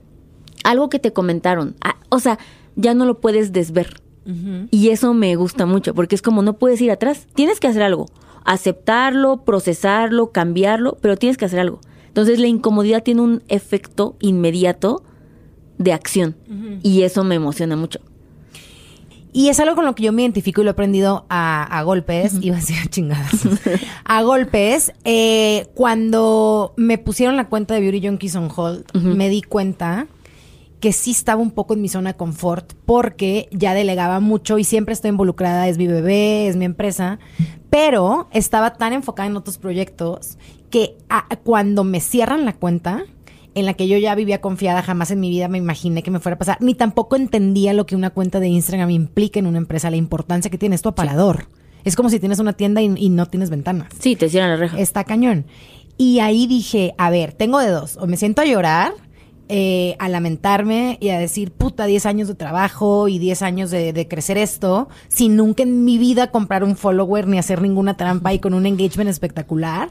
algo 0.65 0.89
que 0.89 0.99
te 0.99 1.13
comentaron, 1.13 1.77
o 2.09 2.19
sea, 2.19 2.41
ya 2.75 2.93
no 2.95 3.05
lo 3.05 3.21
puedes 3.21 3.53
desver. 3.53 4.03
Y 4.73 4.89
eso 4.89 5.15
me 5.15 5.37
gusta 5.37 5.65
mucho, 5.65 5.95
porque 5.95 6.17
es 6.17 6.23
como 6.23 6.43
no 6.43 6.55
puedes 6.55 6.81
ir 6.81 6.91
atrás, 6.91 7.29
tienes 7.37 7.61
que 7.61 7.69
hacer 7.69 7.85
algo, 7.85 8.07
aceptarlo, 8.45 9.45
procesarlo, 9.45 10.33
cambiarlo, 10.33 10.99
pero 11.01 11.17
tienes 11.17 11.37
que 11.37 11.45
hacer 11.45 11.61
algo. 11.61 11.79
Entonces 12.09 12.41
la 12.41 12.49
incomodidad 12.49 13.05
tiene 13.05 13.21
un 13.21 13.45
efecto 13.47 14.17
inmediato 14.19 15.05
de 15.79 15.93
acción 15.93 16.35
y 16.83 17.03
eso 17.03 17.23
me 17.23 17.37
emociona 17.37 17.77
mucho. 17.77 18.01
Y 19.33 19.49
es 19.49 19.59
algo 19.61 19.75
con 19.77 19.85
lo 19.87 19.95
que 19.95 20.03
yo 20.03 20.13
me 20.13 20.23
identifico 20.23 20.61
y 20.61 20.65
lo 20.65 20.71
he 20.71 20.73
aprendido 20.73 21.25
a, 21.31 21.63
a 21.65 21.83
golpes, 21.85 22.35
iba 22.43 22.57
a 22.57 22.61
decir 22.61 22.77
a 22.85 22.87
chingadas, 22.89 23.41
a 24.05 24.23
golpes. 24.23 24.93
Eh, 25.05 25.69
cuando 25.75 26.75
me 26.77 26.99
pusieron 26.99 27.37
la 27.37 27.49
cuenta 27.49 27.73
de 27.75 27.81
Beauty 27.81 28.07
Junkies 28.07 28.37
on 28.37 28.51
Hold, 28.55 28.85
me 28.95 29.29
di 29.31 29.41
cuenta 29.43 30.07
que 30.81 30.93
sí 30.93 31.13
estaba 31.13 31.41
un 31.41 31.53
poco 31.53 31.75
en 31.75 31.81
mi 31.81 31.89
zona 31.89 32.11
de 32.13 32.17
confort 32.19 32.73
porque 32.85 33.49
ya 33.53 33.73
delegaba 33.73 34.19
mucho 34.21 34.59
y 34.59 34.65
siempre 34.65 34.93
estoy 34.93 35.11
involucrada, 35.11 35.69
es 35.69 35.79
mi 35.79 35.87
bebé, 35.87 36.49
es 36.49 36.57
mi 36.57 36.65
empresa, 36.65 37.19
pero 37.71 38.29
estaba 38.33 38.75
tan 38.75 38.93
enfocada 38.93 39.29
en 39.29 39.37
otros 39.37 39.59
proyectos 39.59 40.37
que 40.71 40.97
a- 41.09 41.29
cuando 41.45 41.85
me 41.85 42.01
cierran 42.01 42.45
la 42.45 42.55
cuenta, 42.55 43.05
en 43.55 43.67
la 43.67 43.75
que 43.75 43.89
yo 43.89 43.99
ya 43.99 44.15
vivía 44.15 44.41
confiada, 44.41 44.83
jamás 44.83 45.11
en 45.11 45.21
mi 45.21 45.31
vida 45.31 45.49
me 45.49 45.59
imaginé 45.59 46.03
que 46.03 46.11
me 46.11 46.21
fuera 46.21 46.37
a 46.37 46.39
pasar, 46.39 46.59
ni 46.61 46.75
tampoco 46.75 47.17
entendía 47.17 47.73
lo 47.73 47.87
que 47.87 47.97
una 47.97 48.11
cuenta 48.11 48.41
de 48.41 48.49
Instagram 48.49 48.91
implica 48.91 49.39
en 49.39 49.47
una 49.47 49.59
empresa, 49.59 49.91
la 49.91 49.97
importancia 49.97 50.51
que 50.51 50.59
tiene, 50.59 50.75
es 50.75 50.83
tu 50.83 50.89
aparador. 50.89 51.49
Es 51.85 51.97
como 51.97 52.09
si 52.11 52.21
tienes 52.21 52.39
una 52.39 52.53
tienda 52.53 52.81
y, 52.81 52.93
y 52.97 53.09
no 53.09 53.27
tienes 53.27 53.51
ventanas. 53.51 53.89
Sí, 53.99 54.17
te 54.17 54.29
cierran 54.29 54.51
la 54.51 54.57
reja. 54.57 54.79
Está 54.79 55.05
cañón. 55.05 55.47
Y 55.99 56.21
ahí 56.21 56.47
dije, 56.47 56.95
a 56.99 57.11
ver, 57.11 57.33
tengo 57.33 57.59
de 57.59 57.69
dos. 57.69 57.97
O 57.97 58.07
me 58.07 58.17
siento 58.17 58.41
a 58.41 58.45
llorar, 58.45 58.93
eh, 59.49 59.97
a 59.99 60.09
lamentarme 60.09 60.97
y 61.01 61.11
a 61.11 61.19
decir, 61.19 61.51
puta, 61.51 61.85
10 61.85 62.07
años 62.07 62.29
de 62.29 62.35
trabajo 62.35 63.09
y 63.09 63.19
10 63.19 63.43
años 63.43 63.71
de, 63.71 63.93
de 63.93 64.09
crecer 64.09 64.39
esto, 64.39 64.89
sin 65.09 65.37
nunca 65.37 65.63
en 65.63 65.85
mi 65.85 65.99
vida 65.99 66.31
comprar 66.31 66.65
un 66.65 66.75
follower 66.75 67.27
ni 67.27 67.37
hacer 67.37 67.61
ninguna 67.61 67.97
trampa 67.97 68.33
y 68.33 68.39
con 68.39 68.55
un 68.55 68.65
engagement 68.65 69.11
espectacular, 69.11 69.91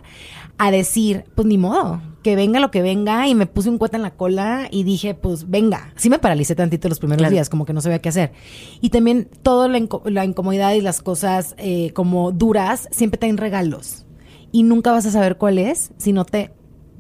a 0.64 0.72
decir, 0.72 1.26
pues 1.36 1.48
ni 1.48 1.58
modo, 1.58 2.02
que 2.24 2.36
venga 2.36 2.60
lo 2.60 2.70
que 2.72 2.82
venga. 2.82 3.28
Y 3.28 3.36
me 3.36 3.48
puse 3.48 3.70
un 3.70 3.78
cueta 3.78 3.98
en 3.98 4.04
la 4.04 4.12
cola 4.12 4.68
y 4.70 4.84
dije, 4.84 5.14
pues 5.16 5.50
venga. 5.50 5.92
Sí 5.96 6.10
me 6.10 6.20
paralicé 6.20 6.56
tantito 6.56 6.88
los 6.88 7.00
primeros 7.00 7.20
Claro. 7.20 7.32
días, 7.34 7.50
como 7.50 7.66
que 7.66 7.74
no 7.74 7.82
sabía 7.82 8.00
qué 8.00 8.10
hacer. 8.10 8.32
Y 8.80 8.90
también 8.90 9.28
toda 9.44 9.68
la, 9.68 9.80
inco- 9.80 10.08
la 10.10 10.24
incomodidad 10.24 10.74
y 10.74 10.82
las 10.82 11.02
cosas 11.02 11.56
eh, 11.58 11.92
como 11.94 12.32
duras 12.32 12.88
siempre 12.92 13.18
traen 13.18 13.38
regalos 13.38 14.06
y 14.52 14.64
nunca 14.64 14.92
vas 14.92 15.06
a 15.06 15.12
saber 15.12 15.38
cuál 15.38 15.58
es 15.58 15.92
si 15.98 16.12
no 16.14 16.26
te 16.26 16.52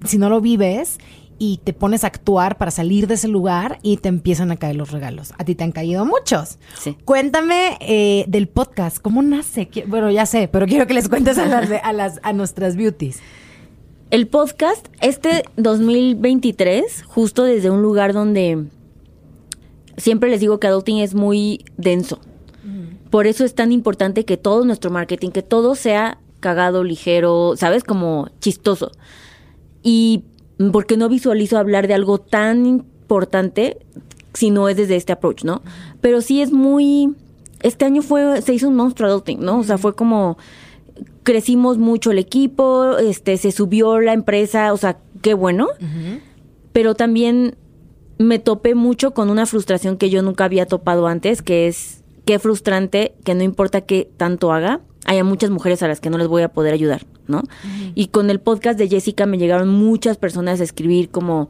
si 0.06 0.18
no 0.18 0.30
lo 0.30 0.41
vives 0.41 0.98
y 1.38 1.60
te 1.63 1.74
pones 1.74 2.03
a 2.03 2.08
actuar 2.08 2.58
para 2.58 2.72
salir 2.72 3.06
de 3.08 3.15
ese 3.15 3.27
lugar 3.27 3.77
y 3.84 3.98
te 3.98 4.10
empiezan 4.10 4.51
a 4.51 4.58
caer 4.58 4.75
los 4.75 4.91
regalos. 4.91 5.34
A 5.38 5.44
ti 5.44 5.53
te 5.56 5.63
han 5.63 5.72
caído 5.72 6.06
muchos. 6.06 6.58
Sí. 6.80 6.96
Cuéntame 7.06 7.77
eh, 7.82 8.25
del 8.27 8.48
podcast, 8.48 8.98
¿cómo 9.00 9.22
nace? 9.22 9.70
Bueno, 9.88 10.10
ya 10.10 10.25
sé, 10.25 10.48
pero 10.48 10.65
quiero 10.65 10.88
que 10.88 10.94
les 10.96 11.10
cuentes 11.10 11.38
a 11.38 11.46
las, 11.46 11.70
a 11.84 11.94
las 11.94 12.20
a 12.24 12.34
nuestras 12.34 12.75
beauties. 12.75 13.20
El 14.12 14.27
podcast, 14.27 14.88
este 15.00 15.44
2023, 15.56 17.03
justo 17.03 17.46
desde 17.46 17.70
un 17.70 17.82
lugar 17.82 18.12
donde 18.12 18.65
siempre 19.96 20.30
les 20.30 20.41
digo 20.41 20.60
que 20.60 20.68
adulting 20.68 20.98
es 20.98 21.13
muy 21.15 21.63
denso. 21.77 22.20
Por 23.10 23.25
eso 23.25 23.46
es 23.46 23.56
tan 23.56 23.72
importante 23.72 24.25
que 24.25 24.36
todo 24.36 24.65
nuestro 24.65 24.91
marketing, 24.91 25.30
que 25.30 25.44
todo 25.44 25.75
sea 25.75 26.20
cagado, 26.41 26.84
ligero, 26.84 27.53
¿sabes? 27.56 27.86
Como 27.86 28.27
chistoso. 28.41 28.91
Y 29.82 30.25
porque 30.74 30.98
no 30.98 31.08
visualizo 31.08 31.58
hablar 31.58 31.88
de 31.88 31.94
algo 31.94 32.18
tan 32.20 32.65
importante 32.65 33.77
si 34.34 34.50
no 34.50 34.68
es 34.68 34.75
desde 34.75 34.98
este 34.98 35.13
approach, 35.13 35.46
¿no? 35.46 35.62
Pero 36.01 36.20
sí 36.20 36.41
es 36.41 36.51
muy... 36.51 37.15
Este 37.62 37.86
año 37.86 38.01
fue, 38.01 38.41
se 38.41 38.53
hizo 38.53 38.68
un 38.68 38.75
monstruo 38.75 39.08
adulting, 39.08 39.39
¿no? 39.39 39.60
O 39.60 39.63
sea, 39.63 39.77
fue 39.77 39.96
como 39.96 40.38
crecimos 41.24 41.77
mucho 41.77 42.12
el 42.12 42.17
equipo, 42.17 42.98
este, 42.98 43.38
se 43.38 43.51
subió 43.51 44.00
la 44.00 44.13
empresa, 44.13 44.74
o 44.74 44.77
sea, 44.77 44.98
qué 45.22 45.34
bueno. 45.34 45.67
Pero 46.74 46.96
también 46.96 47.55
me 48.17 48.39
topé 48.39 48.75
mucho 48.75 49.12
con 49.12 49.29
una 49.29 49.46
frustración 49.46 49.98
que 49.98 50.10
yo 50.10 50.22
nunca 50.22 50.46
había 50.46 50.65
topado 50.65 51.08
antes, 51.08 51.41
que 51.41 51.67
es 51.67 52.03
qué 52.25 52.39
frustrante 52.39 53.13
que 53.24 53.36
no 53.36 53.43
importa 53.43 53.81
qué 53.81 54.10
tanto 54.17 54.51
haga, 54.51 54.81
haya 55.05 55.24
muchas 55.24 55.50
mujeres 55.50 55.84
a 55.84 55.88
las 55.88 56.00
que 56.00 56.10
no 56.10 56.17
les 56.17 56.27
voy 56.27 56.43
a 56.43 56.50
poder 56.50 56.74
ayudar, 56.74 57.05
¿no? 57.27 57.43
Y 57.96 58.08
con 58.08 58.29
el 58.29 58.39
podcast 58.39 58.77
de 58.77 58.88
Jessica 58.88 59.25
me 59.25 59.38
llegaron 59.38 59.70
muchas 59.70 60.17
personas 60.17 60.62
a 60.62 60.63
escribir 60.63 61.10
como 61.10 61.50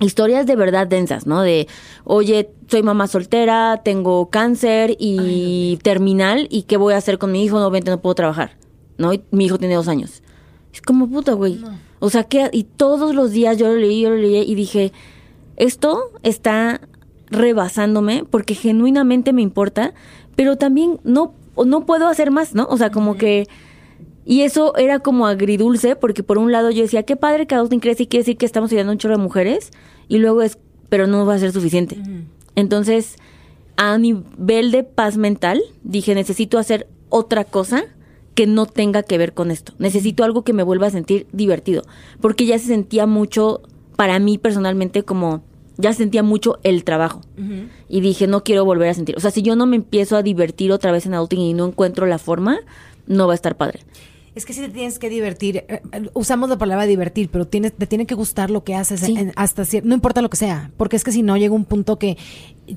historias 0.00 0.46
de 0.46 0.56
verdad 0.56 0.86
densas, 0.86 1.26
¿no? 1.26 1.40
De, 1.42 1.66
oye, 2.04 2.50
soy 2.68 2.82
mamá 2.82 3.06
soltera, 3.06 3.80
tengo 3.82 4.28
cáncer 4.28 4.96
y 4.98 5.78
terminal, 5.82 6.46
¿y 6.50 6.62
qué 6.64 6.76
voy 6.76 6.94
a 6.94 6.98
hacer 6.98 7.18
con 7.18 7.32
mi 7.32 7.42
hijo? 7.44 7.58
No, 7.58 7.70
vente, 7.70 7.90
no 7.90 8.00
puedo 8.00 8.14
trabajar, 8.14 8.52
¿no? 8.98 9.12
Y 9.12 9.22
mi 9.30 9.46
hijo 9.46 9.58
tiene 9.58 9.74
dos 9.74 9.88
años. 9.88 10.22
Es 10.72 10.82
como 10.82 11.08
puta, 11.08 11.32
güey. 11.32 11.58
O 11.98 12.10
sea, 12.10 12.24
que, 12.24 12.50
y 12.52 12.64
todos 12.64 13.14
los 13.14 13.30
días 13.30 13.56
yo 13.56 13.68
lo 13.68 13.76
leí, 13.76 14.02
yo 14.02 14.10
lo 14.10 14.16
leí 14.16 14.42
y 14.42 14.54
dije, 14.54 14.92
esto 15.56 16.10
está 16.22 16.80
rebasándome 17.28 18.24
porque 18.28 18.54
genuinamente 18.54 19.32
me 19.32 19.42
importa, 19.42 19.94
pero 20.36 20.56
también 20.56 21.00
no, 21.02 21.34
no 21.64 21.86
puedo 21.86 22.08
hacer 22.08 22.30
más, 22.30 22.54
¿no? 22.54 22.66
O 22.70 22.76
sea, 22.76 22.90
como 22.90 23.16
que... 23.16 23.46
Y 24.28 24.42
eso 24.42 24.76
era 24.76 24.98
como 24.98 25.28
agridulce, 25.28 25.94
porque 25.94 26.24
por 26.24 26.38
un 26.38 26.50
lado 26.50 26.70
yo 26.72 26.82
decía, 26.82 27.04
qué 27.04 27.14
padre 27.14 27.46
que 27.46 27.54
Adulting 27.54 27.78
crece 27.78 28.02
y 28.02 28.06
quiere 28.08 28.22
decir 28.22 28.36
que 28.36 28.44
estamos 28.44 28.72
ayudando 28.72 28.90
a 28.90 28.94
un 28.94 28.98
chorro 28.98 29.16
de 29.16 29.22
mujeres, 29.22 29.70
y 30.08 30.18
luego 30.18 30.42
es, 30.42 30.58
pero 30.88 31.06
no 31.06 31.24
va 31.24 31.34
a 31.34 31.38
ser 31.38 31.52
suficiente. 31.52 31.96
Entonces, 32.56 33.16
a 33.76 33.96
nivel 33.98 34.72
de 34.72 34.82
paz 34.82 35.16
mental, 35.16 35.62
dije, 35.84 36.14
necesito 36.16 36.58
hacer 36.58 36.88
otra 37.08 37.44
cosa 37.44 37.84
que 38.36 38.46
no 38.46 38.66
tenga 38.66 39.02
que 39.02 39.18
ver 39.18 39.32
con 39.34 39.50
esto. 39.50 39.72
Necesito 39.80 40.22
algo 40.22 40.44
que 40.44 40.52
me 40.52 40.62
vuelva 40.62 40.86
a 40.86 40.90
sentir 40.90 41.26
divertido, 41.32 41.82
porque 42.20 42.46
ya 42.46 42.56
se 42.60 42.66
sentía 42.66 43.06
mucho, 43.06 43.62
para 43.96 44.18
mí 44.20 44.38
personalmente, 44.38 45.02
como 45.02 45.42
ya 45.78 45.92
sentía 45.92 46.22
mucho 46.22 46.58
el 46.62 46.84
trabajo. 46.84 47.22
Y 47.88 48.00
dije, 48.00 48.26
no 48.28 48.44
quiero 48.44 48.64
volver 48.64 48.88
a 48.90 48.94
sentir. 48.94 49.16
O 49.16 49.20
sea, 49.20 49.30
si 49.32 49.42
yo 49.42 49.56
no 49.56 49.66
me 49.66 49.76
empiezo 49.76 50.16
a 50.16 50.22
divertir 50.22 50.70
otra 50.70 50.92
vez 50.92 51.04
en 51.06 51.14
adulting 51.14 51.40
y 51.40 51.52
no 51.54 51.66
encuentro 51.66 52.06
la 52.06 52.18
forma, 52.18 52.58
no 53.08 53.26
va 53.26 53.32
a 53.32 53.34
estar 53.34 53.56
padre. 53.56 53.80
Es 54.34 54.44
que 54.44 54.52
si 54.52 54.60
te 54.60 54.68
tienes 54.68 54.98
que 54.98 55.08
divertir, 55.08 55.56
eh, 55.68 55.80
eh, 55.92 56.08
usamos 56.12 56.50
la 56.50 56.58
palabra 56.58 56.84
divertir, 56.84 57.30
pero 57.30 57.46
tienes, 57.46 57.72
te 57.72 57.86
tiene 57.86 58.04
que 58.04 58.14
gustar 58.14 58.50
lo 58.50 58.64
que 58.64 58.74
haces 58.74 59.00
Sí. 59.00 59.14
en- 59.16 59.32
hasta 59.34 59.64
cierto, 59.64 59.88
no 59.88 59.94
importa 59.94 60.20
lo 60.20 60.28
que 60.28 60.36
sea, 60.36 60.70
porque 60.76 60.96
es 60.96 61.04
que 61.04 61.12
si 61.12 61.22
no 61.22 61.38
llega 61.38 61.54
un 61.54 61.64
punto 61.64 61.98
que 61.98 62.18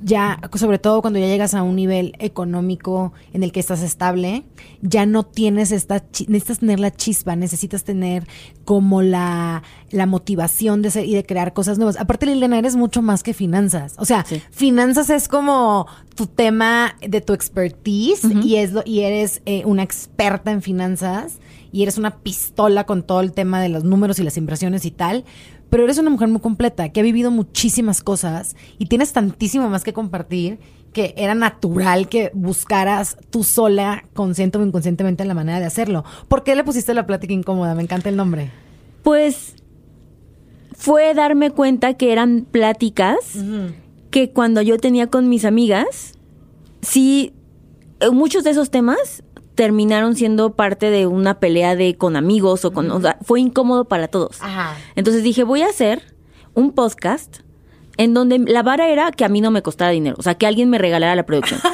ya, 0.03 0.39
sobre 0.55 0.79
todo 0.79 1.01
cuando 1.01 1.19
ya 1.19 1.25
llegas 1.27 1.53
a 1.53 1.63
un 1.63 1.75
nivel 1.75 2.13
económico 2.19 3.13
en 3.33 3.43
el 3.43 3.51
que 3.51 3.59
estás 3.59 3.81
estable, 3.81 4.43
ya 4.81 5.05
no 5.05 5.23
tienes 5.23 5.71
esta, 5.71 6.03
necesitas 6.27 6.59
tener 6.59 6.79
la 6.79 6.91
chispa, 6.91 7.35
necesitas 7.35 7.83
tener 7.83 8.27
como 8.65 9.01
la, 9.01 9.63
la 9.91 10.05
motivación 10.05 10.81
de 10.81 10.89
hacer 10.89 11.05
y 11.05 11.15
de 11.15 11.23
crear 11.25 11.53
cosas 11.53 11.77
nuevas. 11.77 11.97
Aparte, 11.99 12.25
Liliana, 12.25 12.59
eres 12.59 12.75
mucho 12.75 13.01
más 13.01 13.23
que 13.23 13.33
finanzas. 13.33 13.95
O 13.97 14.05
sea, 14.05 14.25
Sí. 14.27 14.41
finanzas 14.51 15.09
es 15.09 15.27
como 15.27 15.87
tu 16.15 16.27
tema 16.27 16.95
de 17.01 17.21
tu 17.21 17.33
expertise 17.33 18.23
y 18.43 18.57
es 18.57 18.73
lo- 18.73 18.83
y 18.85 19.01
eres 19.01 19.41
eh, 19.45 19.63
una 19.65 19.83
experta 19.83 20.51
en 20.51 20.61
finanzas 20.61 21.39
y 21.71 21.83
eres 21.83 21.97
una 21.97 22.17
pistola 22.17 22.85
con 22.85 23.03
todo 23.03 23.21
el 23.21 23.31
tema 23.31 23.61
de 23.61 23.69
los 23.69 23.83
números 23.83 24.19
y 24.19 24.23
las 24.23 24.37
inversiones 24.37 24.85
y 24.85 24.91
tal. 24.91 25.23
Pero 25.69 25.83
eres 25.83 25.97
una 25.97 26.09
mujer 26.09 26.27
muy 26.27 26.39
completa, 26.39 26.89
que 26.89 26.99
ha 26.99 27.03
vivido 27.03 27.31
muchísimas 27.31 28.01
cosas 28.01 28.55
y 28.77 28.87
tienes 28.87 29.13
tantísimo 29.13 29.69
más 29.69 29.83
que 29.83 29.93
compartir 29.93 30.59
que 30.93 31.13
era 31.17 31.35
natural 31.35 32.09
que 32.09 32.31
buscaras 32.33 33.17
tú 33.29 33.43
sola, 33.43 34.05
consciente 34.13 34.57
o 34.57 34.65
inconscientemente, 34.65 35.23
la 35.25 35.33
manera 35.33 35.59
de 35.59 35.65
hacerlo. 35.65 36.03
¿Por 36.27 36.43
qué 36.43 36.55
le 36.55 36.63
pusiste 36.63 36.93
la 36.93 37.05
plática 37.05 37.33
incómoda? 37.33 37.75
Me 37.75 37.83
encanta 37.83 38.09
el 38.09 38.15
nombre. 38.15 38.51
Pues 39.03 39.55
fue 40.75 41.13
darme 41.13 41.51
cuenta 41.51 41.93
que 41.93 42.11
eran 42.11 42.47
pláticas 42.49 43.17
que 44.11 44.31
cuando 44.31 44.61
yo 44.61 44.77
tenía 44.77 45.07
con 45.07 45.29
mis 45.29 45.45
amigas, 45.45 46.13
sí, 46.81 47.33
eh, 47.99 48.09
muchos 48.11 48.43
de 48.43 48.51
esos 48.51 48.71
temas 48.71 49.23
terminaron 49.59 50.15
siendo 50.15 50.53
parte 50.53 50.89
de 50.89 51.05
una 51.05 51.41
pelea 51.41 51.75
de 51.75 51.97
con 51.97 52.15
amigos 52.15 52.63
o 52.63 52.71
con, 52.71 52.89
o 52.91 53.01
sea, 53.01 53.17
fue 53.21 53.41
incómodo 53.41 53.83
para 53.83 54.07
todos. 54.07 54.37
Ajá. 54.39 54.77
Entonces 54.95 55.21
dije, 55.21 55.43
voy 55.43 55.63
a 55.63 55.67
hacer 55.67 56.15
un 56.53 56.71
podcast 56.71 57.39
en 57.97 58.13
donde 58.13 58.39
la 58.39 58.63
vara 58.63 58.87
era 58.87 59.11
que 59.11 59.25
a 59.25 59.27
mí 59.27 59.41
no 59.41 59.51
me 59.51 59.61
costara 59.61 59.91
dinero, 59.91 60.15
o 60.17 60.23
sea, 60.23 60.35
que 60.35 60.47
alguien 60.47 60.69
me 60.69 60.77
regalara 60.77 61.13
la 61.13 61.25
producción. 61.25 61.59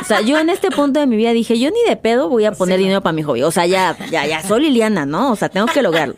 O 0.00 0.06
sea, 0.06 0.20
yo 0.20 0.38
en 0.38 0.50
este 0.50 0.70
punto 0.70 1.00
de 1.00 1.06
mi 1.06 1.16
vida 1.16 1.32
dije, 1.32 1.58
yo 1.58 1.70
ni 1.70 1.88
de 1.88 1.96
pedo 1.96 2.28
voy 2.28 2.44
a 2.44 2.52
poner 2.52 2.78
dinero 2.78 3.00
para 3.00 3.14
mi 3.14 3.22
hobby. 3.22 3.42
O 3.42 3.50
sea, 3.50 3.64
ya, 3.64 3.96
ya, 4.10 4.26
ya 4.26 4.42
soy 4.42 4.60
Liliana, 4.60 5.06
¿no? 5.06 5.32
O 5.32 5.36
sea, 5.36 5.48
tengo 5.48 5.66
que 5.66 5.80
lograrlo. 5.80 6.14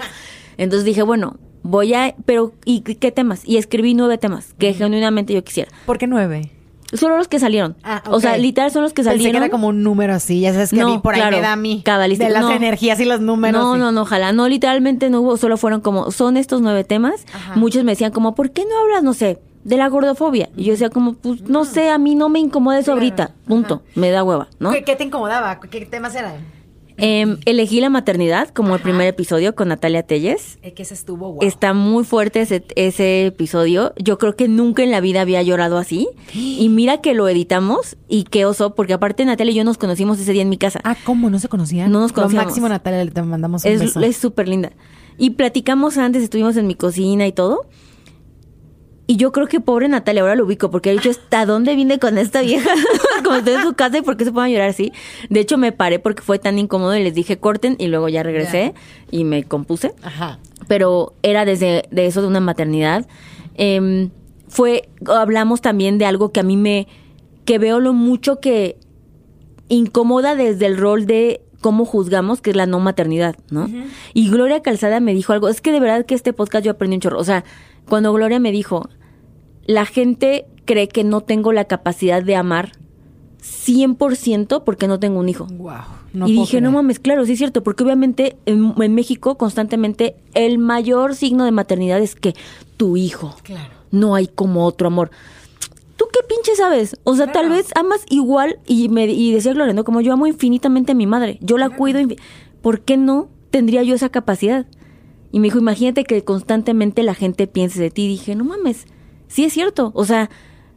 Entonces 0.57 0.85
dije, 0.85 1.03
bueno, 1.03 1.37
voy 1.63 1.95
a, 1.95 2.17
pero, 2.25 2.53
¿y 2.65 2.81
qué 2.81 3.13
temas? 3.13 3.43
Y 3.47 3.59
escribí 3.59 3.95
nueve 3.95 4.19
temas 4.19 4.55
que 4.59 4.75
genuinamente 4.75 5.35
yo 5.35 5.45
quisiera. 5.45 5.71
¿Por 5.85 5.99
qué 5.99 6.09
nueve? 6.09 6.56
Solo 6.93 7.17
los 7.17 7.27
que 7.29 7.39
salieron. 7.41 7.77
Ah, 7.83 8.03
O 8.09 8.21
sea, 8.21 8.37
literal 8.39 8.71
son 8.71 8.83
los 8.83 8.93
que 8.93 9.03
Pensé 9.03 9.11
salieron. 9.11 9.33
que 9.33 9.37
era 9.39 9.51
como 9.51 9.69
un 9.69 9.83
número 9.83 10.15
así, 10.15 10.41
ya 10.41 10.53
sabes 10.53 10.71
que 10.71 10.77
No, 10.77 11.03
por 11.03 11.15
ahí 11.15 11.31
me 11.31 11.41
da 11.41 11.53
a 11.53 11.57
mí. 11.57 11.83
cabalístico. 11.85 12.29
De 12.29 12.33
las 12.33 12.43
No. 12.43 12.53
energías 12.53 13.01
y 13.01 13.05
los 13.05 13.21
números. 13.21 13.61
No, 13.61 13.77
no, 13.77 13.91
no, 13.93 14.03
ojalá. 14.03 14.33
No, 14.33 14.49
literalmente 14.49 15.11
no 15.11 15.21
hubo, 15.21 15.37
solo 15.37 15.57
fueron 15.57 15.81
como, 15.81 16.11
son 16.13 16.37
estos 16.37 16.61
nueve 16.61 16.85
temas. 16.85 17.27
Muchos 17.57 17.83
me 17.85 17.93
decían 17.93 18.13
como, 18.13 18.35
¿por 18.35 18.51
qué 18.53 18.65
no 18.65 18.79
hablas, 18.83 19.03
no 19.03 19.15
sé, 19.15 19.39
de 19.65 19.77
la 19.77 19.89
gordofobia? 19.89 20.49
Y 20.57 20.65
yo 20.65 20.73
decía 20.73 20.91
como, 20.91 21.15
pues, 21.15 21.43
no 21.43 21.65
sé, 21.65 21.91
a 21.91 21.99
mí 21.99 22.15
no 22.15 22.29
me 22.29 22.39
incomoda 22.39 22.79
eso 22.79 22.93
ahorita. 22.93 23.33
Punto. 23.49 23.83
Me 23.95 24.11
da 24.11 24.23
hueva, 24.23 24.49
¿no? 24.61 24.71
¿Qué, 24.71 24.85
qué 24.85 24.95
te 24.97 25.05
incomodaba? 25.05 25.59
¿Qué 25.61 25.87
temas 25.87 26.15
eran? 26.15 26.35
Em, 26.99 27.37
elegí 27.45 27.81
la 27.81 27.91
maternidad 27.91 28.49
como 28.49 28.75
el 28.75 28.81
primer 28.81 29.07
episodio 29.07 29.55
con 29.55 29.69
Natalia 29.69 30.03
Telles. 30.03 30.59
Eh, 30.63 30.73
que 30.73 30.83
ese 30.83 30.95
estuvo 30.95 31.33
wow. 31.33 31.39
Está 31.43 31.75
muy 31.75 32.05
fuerte 32.05 32.41
ese, 32.41 32.65
ese 32.75 33.27
episodio. 33.27 33.93
Yo 33.99 34.17
creo 34.19 34.35
que 34.35 34.49
nunca 34.49 34.83
en 34.83 34.91
la 34.91 35.01
vida 35.01 35.21
había 35.21 35.43
llorado 35.43 35.77
así. 35.79 36.09
Y 36.35 36.69
mira 36.71 37.01
que 37.03 37.13
lo 37.15 37.29
editamos 37.29 37.97
y 38.09 38.25
qué 38.25 38.47
oso, 38.47 38.75
porque 38.75 38.95
aparte 38.95 39.25
Natalia 39.25 39.53
y 39.53 39.57
yo 39.57 39.65
nos 39.65 39.77
conocimos 39.79 40.19
ese 40.19 40.33
día 40.33 40.43
en 40.43 40.49
mi 40.49 40.57
casa. 40.57 40.81
Ah, 40.85 40.97
¿cómo? 41.05 41.29
¿No 41.29 41.39
se 41.39 41.49
conocían? 41.49 41.91
No 41.91 42.01
nos 42.01 42.13
Lo 42.13 42.15
conocíamos. 42.17 42.47
máximo, 42.47 42.69
Natalia, 42.69 43.11
te 43.13 43.23
mandamos 43.23 43.65
un 43.65 43.71
Es 43.71 43.81
beso. 43.81 44.01
es 44.01 44.17
súper 44.17 44.49
linda. 44.49 44.73
Y 45.19 45.31
platicamos 45.31 45.99
antes, 45.99 46.23
estuvimos 46.23 46.57
en 46.57 46.67
mi 46.67 46.75
cocina 46.75 47.27
y 47.27 47.33
todo. 47.33 47.67
Y 49.09 49.17
yo 49.17 49.31
creo 49.31 49.47
que 49.47 49.61
pobre 49.61 49.89
Natalia, 49.89 50.23
ahora 50.23 50.35
lo 50.35 50.45
ubico, 50.45 50.71
porque 50.71 50.91
ha 50.91 50.93
dicho, 50.93 51.11
¿hasta 51.11 51.47
dónde 51.47 51.77
vine 51.77 52.01
con 52.01 52.19
esta 52.19 52.41
vieja? 52.41 52.71
Como 53.25 53.37
estoy 53.37 53.55
en 53.55 53.63
su 53.63 53.75
casa 53.75 53.99
y 53.99 54.03
por 54.03 54.17
qué 54.17 54.25
se 54.25 54.33
pueden 54.33 54.53
llorar 54.53 54.71
así. 54.71 54.93
De 55.31 55.41
hecho, 55.41 55.59
me 55.59 55.71
paré 55.71 56.01
porque 56.01 56.23
fue 56.23 56.41
tan 56.41 56.59
incómodo 56.59 56.97
y 56.97 57.05
les 57.05 57.15
dije, 57.15 57.39
corten, 57.39 57.77
y 57.79 57.87
luego 57.87 58.09
ya 58.09 58.25
regresé 58.25 58.75
y 59.13 59.23
me 59.23 59.45
compuse. 59.45 59.95
Ajá. 60.03 60.41
Pero 60.67 61.15
era 61.23 61.45
desde 61.45 61.85
de 61.91 62.07
eso 62.07 62.21
de 62.21 62.27
una 62.27 62.41
maternidad. 62.41 63.07
Em, 63.55 64.11
fue, 64.49 64.89
hablamos 65.07 65.61
también 65.61 65.99
de 65.99 66.07
algo 66.07 66.33
que 66.33 66.41
a 66.41 66.43
mí 66.43 66.57
me, 66.57 66.89
que 67.45 67.59
veo 67.59 67.79
lo 67.79 67.93
mucho 67.93 68.41
que 68.41 68.77
incomoda 69.69 70.35
desde 70.35 70.67
el 70.67 70.77
rol 70.77 71.07
de 71.07 71.43
cómo 71.67 71.85
juzgamos, 71.85 72.41
que 72.41 72.51
es 72.51 72.57
la 72.57 72.67
no 72.67 72.79
maternidad, 72.79 73.35
¿no? 73.51 73.69
Y 74.15 74.31
Gloria 74.31 74.63
Calzada 74.63 75.01
me 75.01 75.15
dijo 75.15 75.33
algo, 75.33 75.49
es 75.49 75.61
que 75.61 75.73
de 75.73 75.81
verdad 75.81 76.07
que 76.07 76.15
este 76.15 76.33
podcast 76.33 76.65
yo 76.65 76.71
aprendí 76.71 76.95
un 76.95 77.01
chorro. 77.01 77.19
O 77.19 77.25
sea, 77.25 77.43
cuando 77.89 78.13
Gloria 78.13 78.39
me 78.39 78.53
dijo, 78.53 78.89
la 79.65 79.85
gente 79.85 80.47
cree 80.65 80.87
que 80.87 81.03
no 81.03 81.23
tengo 81.23 81.53
la 81.53 81.65
capacidad 81.65 82.23
de 82.23 82.37
amar 82.37 82.71
100% 83.43 84.63
porque 84.63 84.87
no 84.87 85.01
tengo 85.01 85.19
un 85.19 85.29
hijo. 85.29 85.47
Wow. 85.47 86.29
y 86.29 86.35
dije, 86.35 86.61
no 86.61 86.71
mames, 86.71 87.01
claro, 87.01 87.27
sí 87.27 87.33
es 87.33 87.39
cierto, 87.39 87.65
porque 87.65 87.83
obviamente 87.83 88.37
en, 88.47 88.73
en 88.81 88.95
México 88.95 89.37
constantemente 89.37 90.15
el 90.35 90.59
mayor 90.59 91.17
signo 91.17 91.47
de 91.47 91.51
maternidad 91.51 91.99
es 91.99 92.15
que 92.15 92.37
tu 92.77 92.97
hijo. 92.97 93.35
Claro. 93.43 93.75
No 93.91 94.15
hay 94.15 94.29
como 94.29 94.67
otro 94.67 94.87
amor. 94.87 95.11
¿Tú 95.97 96.07
qué 96.13 96.21
pinche 96.29 96.55
sabes? 96.57 96.97
O 97.05 97.17
sea, 97.17 97.33
tal 97.33 97.49
vez 97.49 97.71
amas 97.75 98.05
igual, 98.11 98.59
y 98.67 98.89
me 98.91 99.07
y 99.07 99.33
decía 99.33 99.55
Gloria, 99.55 99.73
¿no? 99.73 99.85
Como 99.85 100.01
yo 100.03 100.13
amo 100.13 100.27
infinitamente 100.27 100.93
a 100.93 100.95
mi 100.95 101.07
madre, 101.07 101.39
yo 101.41 101.57
la 101.59 101.71
cuido, 101.71 102.01
infi- 102.01 102.19
¿por 102.61 102.81
qué 102.83 102.97
no 102.97 103.29
tendría 103.51 103.83
yo 103.83 103.95
esa 103.95 104.11
capacidad? 104.11 104.67
Y 105.33 105.41
me 105.41 105.45
dijo, 105.47 105.59
imagínate 105.59 106.05
que 106.05 106.23
constantemente 106.23 107.03
la 107.03 107.15
gente 107.15 107.47
piense 107.47 107.81
de 107.81 107.91
ti. 107.91 108.03
Y 108.05 108.09
dije, 108.09 108.35
no 108.35 108.45
mames, 108.45 108.85
sí 109.29 109.45
es 109.45 109.53
cierto. 109.53 109.91
O 109.95 110.05
sea, 110.05 110.31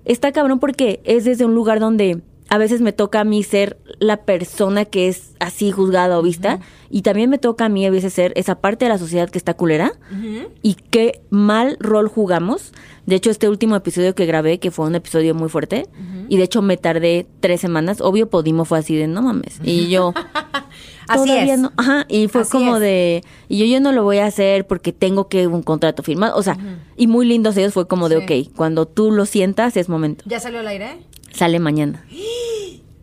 está 0.05 0.31
cabrón 0.31 0.59
porque 0.59 1.01
es 1.03 1.23
desde 1.25 1.45
un 1.45 1.53
lugar 1.53 1.79
donde 1.79 2.21
a 2.49 2.57
veces 2.57 2.81
me 2.81 2.91
toca 2.93 3.19
a 3.21 3.23
mí 3.23 3.43
ser 3.43 3.77
la 3.99 4.17
persona 4.25 4.85
que 4.85 5.07
es 5.07 5.33
así 5.39 5.71
juzgada 5.71 6.17
o 6.17 6.21
vista. 6.21 6.59
Y 6.89 7.03
también 7.03 7.29
me 7.29 7.37
toca 7.37 7.65
a 7.65 7.69
mí 7.69 7.85
a 7.85 7.91
veces 7.91 8.13
ser 8.13 8.33
esa 8.35 8.55
parte 8.55 8.85
de 8.85 8.89
la 8.89 8.97
sociedad 8.97 9.29
que 9.29 9.37
está 9.37 9.53
culera. 9.53 9.91
Y 10.63 10.73
qué 10.89 11.21
mal 11.29 11.77
rol 11.79 12.07
jugamos. 12.07 12.73
De 13.05 13.15
hecho, 13.15 13.29
este 13.29 13.47
último 13.49 13.75
episodio 13.75 14.15
que 14.15 14.25
grabé, 14.25 14.59
que 14.59 14.71
fue 14.71 14.85
un 14.87 14.95
episodio 14.95 15.35
muy 15.35 15.49
fuerte, 15.49 15.87
y 16.29 16.37
de 16.37 16.43
hecho 16.43 16.61
me 16.63 16.77
tardé 16.77 17.27
tres 17.39 17.61
semanas. 17.61 18.01
Obvio, 18.01 18.29
Podimo 18.29 18.65
fue 18.65 18.79
así 18.79 18.95
de 18.95 19.07
no 19.07 19.21
mames. 19.21 19.59
Y 19.63 19.89
yo. 19.89 20.13
Así 21.07 21.25
todavía 21.27 21.55
es. 21.55 21.59
no. 21.59 21.71
Ajá, 21.75 22.05
y 22.07 22.27
fue 22.27 22.41
Así 22.41 22.51
como 22.51 22.75
es. 22.75 22.81
de. 22.81 23.23
Y 23.47 23.57
yo, 23.57 23.65
yo 23.65 23.79
no 23.79 23.91
lo 23.91 24.03
voy 24.03 24.19
a 24.19 24.27
hacer 24.27 24.67
porque 24.67 24.93
tengo 24.93 25.27
que 25.27 25.47
un 25.47 25.63
contrato 25.63 26.03
firmado. 26.03 26.37
O 26.37 26.43
sea, 26.43 26.55
y 26.97 27.07
muy 27.07 27.25
lindos 27.25 27.57
ellos 27.57 27.73
fue 27.73 27.87
como 27.87 28.09
de, 28.09 28.23
Sí. 28.27 28.43
ok, 28.51 28.55
cuando 28.55 28.85
tú 28.85 29.09
lo 29.11 29.25
sientas 29.25 29.75
es 29.75 29.89
momento. 29.89 30.23
¿Ya 30.27 30.39
salió 30.39 30.59
al 30.59 30.67
aire? 30.67 30.97
Sale 31.31 31.59
mañana. 31.59 32.03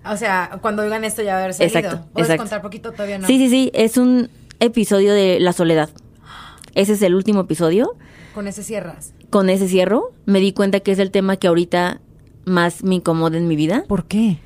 O 0.08 0.16
sea, 0.16 0.58
cuando 0.62 0.82
oigan 0.82 1.02
esto 1.02 1.20
ya 1.20 1.32
va 1.32 1.38
a 1.38 1.42
haber 1.42 1.54
salido. 1.54 1.78
Exacto, 1.78 2.06
¿Puedes 2.12 2.28
exacto. 2.30 2.42
contar 2.44 2.62
poquito? 2.62 2.92
Todavía 2.92 3.18
no. 3.18 3.26
Sí, 3.26 3.38
sí, 3.38 3.48
sí, 3.48 3.70
es 3.74 3.96
un 3.96 4.30
episodio 4.60 5.12
de 5.12 5.40
La 5.40 5.52
Soledad. 5.52 5.90
Ese 6.76 6.92
es 6.92 7.02
el 7.02 7.16
último 7.16 7.40
episodio. 7.40 7.96
Con 8.32 8.46
ese 8.46 8.62
cierras. 8.62 9.14
Con 9.30 9.50
ese 9.50 9.66
cierro, 9.66 10.12
me 10.24 10.38
di 10.38 10.52
cuenta 10.52 10.78
que 10.78 10.92
es 10.92 11.00
el 11.00 11.10
tema 11.10 11.38
que 11.38 11.48
ahorita 11.48 12.00
más 12.44 12.84
me 12.84 12.94
incomoda 12.94 13.36
en 13.36 13.48
mi 13.48 13.56
vida. 13.56 13.82
¿Por 13.88 14.04
qué? 14.04 14.38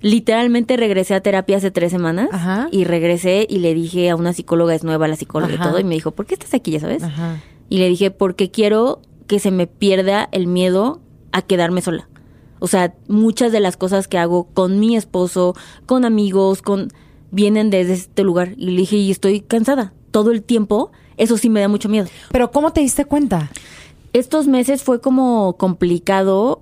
Literalmente 0.00 0.76
regresé 0.76 1.14
a 1.14 1.20
terapia 1.20 1.56
hace 1.56 1.70
tres 1.70 1.90
semanas 1.90 2.28
Ajá. 2.32 2.68
y 2.70 2.84
regresé 2.84 3.46
y 3.48 3.58
le 3.60 3.74
dije 3.74 4.10
a 4.10 4.16
una 4.16 4.32
psicóloga, 4.32 4.74
es 4.74 4.84
nueva 4.84 5.08
la 5.08 5.16
psicóloga 5.16 5.54
y 5.54 5.58
todo, 5.58 5.78
y 5.78 5.84
me 5.84 5.94
dijo, 5.94 6.10
¿por 6.10 6.26
qué 6.26 6.34
estás 6.34 6.52
aquí, 6.54 6.72
ya 6.72 6.80
sabes? 6.80 7.02
Ajá. 7.02 7.40
Y 7.68 7.78
le 7.78 7.88
dije, 7.88 8.10
porque 8.10 8.50
quiero 8.50 9.00
que 9.26 9.38
se 9.38 9.50
me 9.50 9.66
pierda 9.66 10.28
el 10.32 10.46
miedo 10.46 11.00
a 11.32 11.42
quedarme 11.42 11.80
sola. 11.82 12.08
O 12.58 12.66
sea, 12.66 12.94
muchas 13.08 13.52
de 13.52 13.60
las 13.60 13.76
cosas 13.76 14.08
que 14.08 14.18
hago 14.18 14.44
con 14.54 14.80
mi 14.80 14.96
esposo, 14.96 15.54
con 15.86 16.04
amigos, 16.04 16.62
con 16.62 16.88
vienen 17.30 17.70
desde 17.70 17.92
este 17.94 18.22
lugar. 18.22 18.54
Y 18.56 18.66
le 18.70 18.80
dije, 18.80 18.96
y 18.96 19.10
estoy 19.10 19.40
cansada. 19.40 19.92
Todo 20.10 20.30
el 20.30 20.42
tiempo, 20.42 20.90
eso 21.16 21.36
sí 21.36 21.50
me 21.50 21.60
da 21.60 21.68
mucho 21.68 21.88
miedo. 21.88 22.08
Pero 22.32 22.50
¿cómo 22.50 22.72
te 22.72 22.80
diste 22.80 23.04
cuenta? 23.04 23.50
Estos 24.12 24.46
meses 24.46 24.82
fue 24.82 25.00
como 25.00 25.56
complicado 25.58 26.60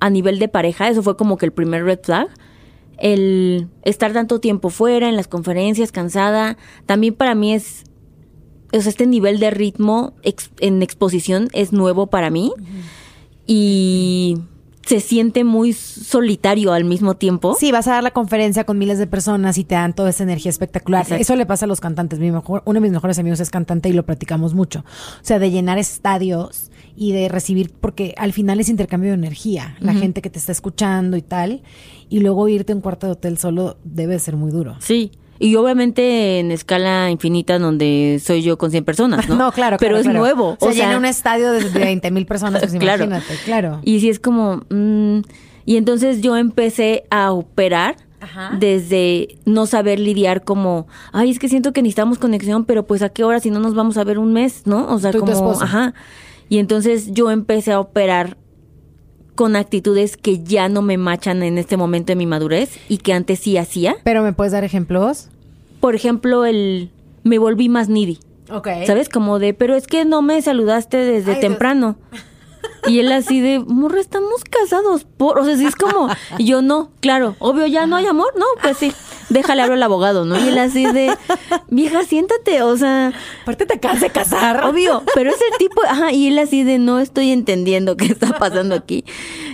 a 0.00 0.10
nivel 0.10 0.38
de 0.38 0.48
pareja, 0.48 0.88
eso 0.88 1.02
fue 1.02 1.16
como 1.16 1.36
que 1.36 1.46
el 1.46 1.52
primer 1.52 1.84
red 1.84 2.00
flag. 2.02 2.28
El 2.98 3.68
estar 3.82 4.12
tanto 4.12 4.40
tiempo 4.40 4.68
fuera, 4.70 5.08
en 5.08 5.16
las 5.16 5.28
conferencias, 5.28 5.92
cansada, 5.92 6.56
también 6.86 7.14
para 7.14 7.34
mí 7.34 7.54
es, 7.54 7.84
o 8.72 8.80
sea, 8.80 8.90
este 8.90 9.06
nivel 9.06 9.38
de 9.38 9.50
ritmo 9.50 10.14
ex- 10.22 10.50
en 10.58 10.82
exposición 10.82 11.48
es 11.52 11.72
nuevo 11.72 12.08
para 12.08 12.28
mí 12.30 12.52
y 13.46 14.38
se 14.84 15.00
siente 15.00 15.44
muy 15.44 15.72
solitario 15.72 16.72
al 16.72 16.84
mismo 16.84 17.14
tiempo. 17.14 17.56
Sí, 17.58 17.70
vas 17.70 17.86
a 17.86 17.92
dar 17.92 18.02
la 18.02 18.10
conferencia 18.12 18.64
con 18.64 18.78
miles 18.78 18.98
de 18.98 19.06
personas 19.06 19.58
y 19.58 19.64
te 19.64 19.74
dan 19.74 19.94
toda 19.94 20.10
esa 20.10 20.22
energía 20.22 20.50
espectacular. 20.50 21.02
Exacto. 21.02 21.22
Eso 21.22 21.36
le 21.36 21.46
pasa 21.46 21.66
a 21.66 21.68
los 21.68 21.80
cantantes. 21.80 22.18
Mi 22.18 22.30
mejor, 22.30 22.62
uno 22.64 22.80
de 22.80 22.80
mis 22.80 22.92
mejores 22.92 23.18
amigos 23.18 23.40
es 23.40 23.50
cantante 23.50 23.88
y 23.88 23.92
lo 23.92 24.04
platicamos 24.04 24.54
mucho. 24.54 24.80
O 24.80 25.24
sea, 25.24 25.38
de 25.38 25.50
llenar 25.50 25.78
estadios 25.78 26.70
y 26.96 27.12
de 27.12 27.28
recibir, 27.28 27.72
porque 27.80 28.14
al 28.16 28.32
final 28.32 28.60
es 28.60 28.68
intercambio 28.68 29.10
de 29.10 29.14
energía. 29.14 29.76
La 29.80 29.94
gente 29.94 30.22
que 30.22 30.30
te 30.30 30.38
está 30.38 30.52
escuchando 30.52 31.16
y 31.16 31.22
tal. 31.22 31.62
Y 32.08 32.20
luego 32.20 32.48
irte 32.48 32.72
a 32.72 32.76
un 32.76 32.82
cuarto 32.82 33.06
de 33.06 33.12
hotel 33.12 33.38
solo 33.38 33.76
debe 33.84 34.14
de 34.14 34.18
ser 34.18 34.36
muy 34.36 34.50
duro. 34.50 34.76
Sí. 34.80 35.12
Y 35.42 35.56
obviamente 35.56 36.38
en 36.38 36.52
escala 36.52 37.10
infinita 37.10 37.58
donde 37.58 38.20
soy 38.22 38.42
yo 38.42 38.58
con 38.58 38.70
100 38.70 38.84
personas, 38.84 39.28
¿no? 39.28 39.50
claro, 39.50 39.78
Pero 39.80 39.92
claro, 39.92 39.96
es 39.96 40.02
claro. 40.04 40.18
nuevo. 40.20 40.56
O 40.60 40.72
sea, 40.72 40.86
llena 40.86 40.98
un 40.98 41.06
estadio 41.06 41.50
de, 41.50 41.68
de 41.70 41.78
20 41.80 42.10
mil 42.10 42.26
personas, 42.26 42.60
pues 42.60 42.72
Claro. 42.78 43.04
imagínate, 43.04 43.34
claro. 43.44 43.80
Y 43.82 44.00
sí 44.00 44.10
es 44.10 44.20
como... 44.20 44.62
mm, 44.68 45.20
y 45.64 45.76
entonces 45.76 46.20
yo 46.20 46.36
empecé 46.36 47.04
a 47.10 47.32
operar 47.32 47.96
Ajá. 48.20 48.50
desde 48.58 49.38
no 49.46 49.64
saber 49.66 49.98
lidiar 49.98 50.44
como... 50.44 50.86
Ay, 51.12 51.30
es 51.30 51.38
que 51.38 51.48
siento 51.48 51.72
que 51.72 51.80
necesitamos 51.80 52.18
conexión, 52.18 52.64
pero 52.66 52.86
pues 52.86 53.00
a 53.02 53.08
qué 53.08 53.24
hora 53.24 53.40
si 53.40 53.50
no 53.50 53.60
nos 53.60 53.74
vamos 53.74 53.96
a 53.96 54.04
ver 54.04 54.18
un 54.18 54.32
mes, 54.32 54.62
¿no? 54.66 54.86
O 54.88 54.98
sea, 54.98 55.10
Tú 55.10 55.20
como... 55.20 55.52
Ajá. 55.52 55.94
Y 56.50 56.58
entonces 56.58 57.12
yo 57.12 57.30
empecé 57.30 57.72
a 57.72 57.80
operar 57.80 58.36
con 59.40 59.56
actitudes 59.56 60.18
que 60.18 60.42
ya 60.42 60.68
no 60.68 60.82
me 60.82 60.98
machan 60.98 61.42
en 61.42 61.56
este 61.56 61.78
momento 61.78 62.08
de 62.08 62.16
mi 62.16 62.26
madurez 62.26 62.78
y 62.90 62.98
que 62.98 63.14
antes 63.14 63.38
sí 63.38 63.56
hacía. 63.56 63.96
Pero 64.04 64.22
¿me 64.22 64.34
puedes 64.34 64.52
dar 64.52 64.64
ejemplos? 64.64 65.30
Por 65.80 65.94
ejemplo, 65.94 66.44
el... 66.44 66.90
Me 67.22 67.38
volví 67.38 67.70
más 67.70 67.88
needy. 67.88 68.18
Ok. 68.52 68.68
¿Sabes? 68.86 69.08
Como 69.08 69.38
de, 69.38 69.54
pero 69.54 69.76
es 69.76 69.86
que 69.86 70.04
no 70.04 70.20
me 70.20 70.42
saludaste 70.42 70.98
desde 70.98 71.30
Ay, 71.32 71.38
Dios. 71.38 71.40
temprano. 71.40 71.96
Y 72.86 72.98
él 72.98 73.10
así 73.12 73.40
de, 73.40 73.60
morra, 73.60 74.00
estamos 74.00 74.44
casados. 74.44 75.04
Por... 75.04 75.38
O 75.38 75.44
sea, 75.46 75.56
sí 75.56 75.64
es 75.64 75.76
como, 75.76 76.08
y 76.36 76.44
yo 76.44 76.60
no, 76.60 76.90
claro, 77.00 77.36
obvio, 77.38 77.66
ya 77.66 77.86
no 77.86 77.96
hay 77.96 78.06
amor, 78.06 78.32
no, 78.38 78.44
pues 78.62 78.76
sí, 78.76 78.92
déjale 79.30 79.62
hablar 79.62 79.76
al 79.76 79.82
abogado, 79.82 80.24
¿no? 80.24 80.38
Y 80.38 80.48
él 80.48 80.58
así 80.58 80.84
de, 80.84 81.16
vieja, 81.68 82.04
siéntate, 82.04 82.62
o 82.62 82.76
sea, 82.76 83.12
Aparte 83.42 83.66
te 83.66 83.74
acabas 83.74 84.00
de 84.00 84.10
casar. 84.10 84.64
obvio, 84.64 85.02
pero 85.14 85.30
es 85.30 85.36
el 85.52 85.58
tipo, 85.58 85.80
ajá, 85.88 86.12
y 86.12 86.28
él 86.28 86.38
así 86.38 86.62
de, 86.62 86.78
no 86.78 86.98
estoy 86.98 87.30
entendiendo 87.30 87.96
qué 87.96 88.06
está 88.06 88.38
pasando 88.38 88.74
aquí. 88.74 89.04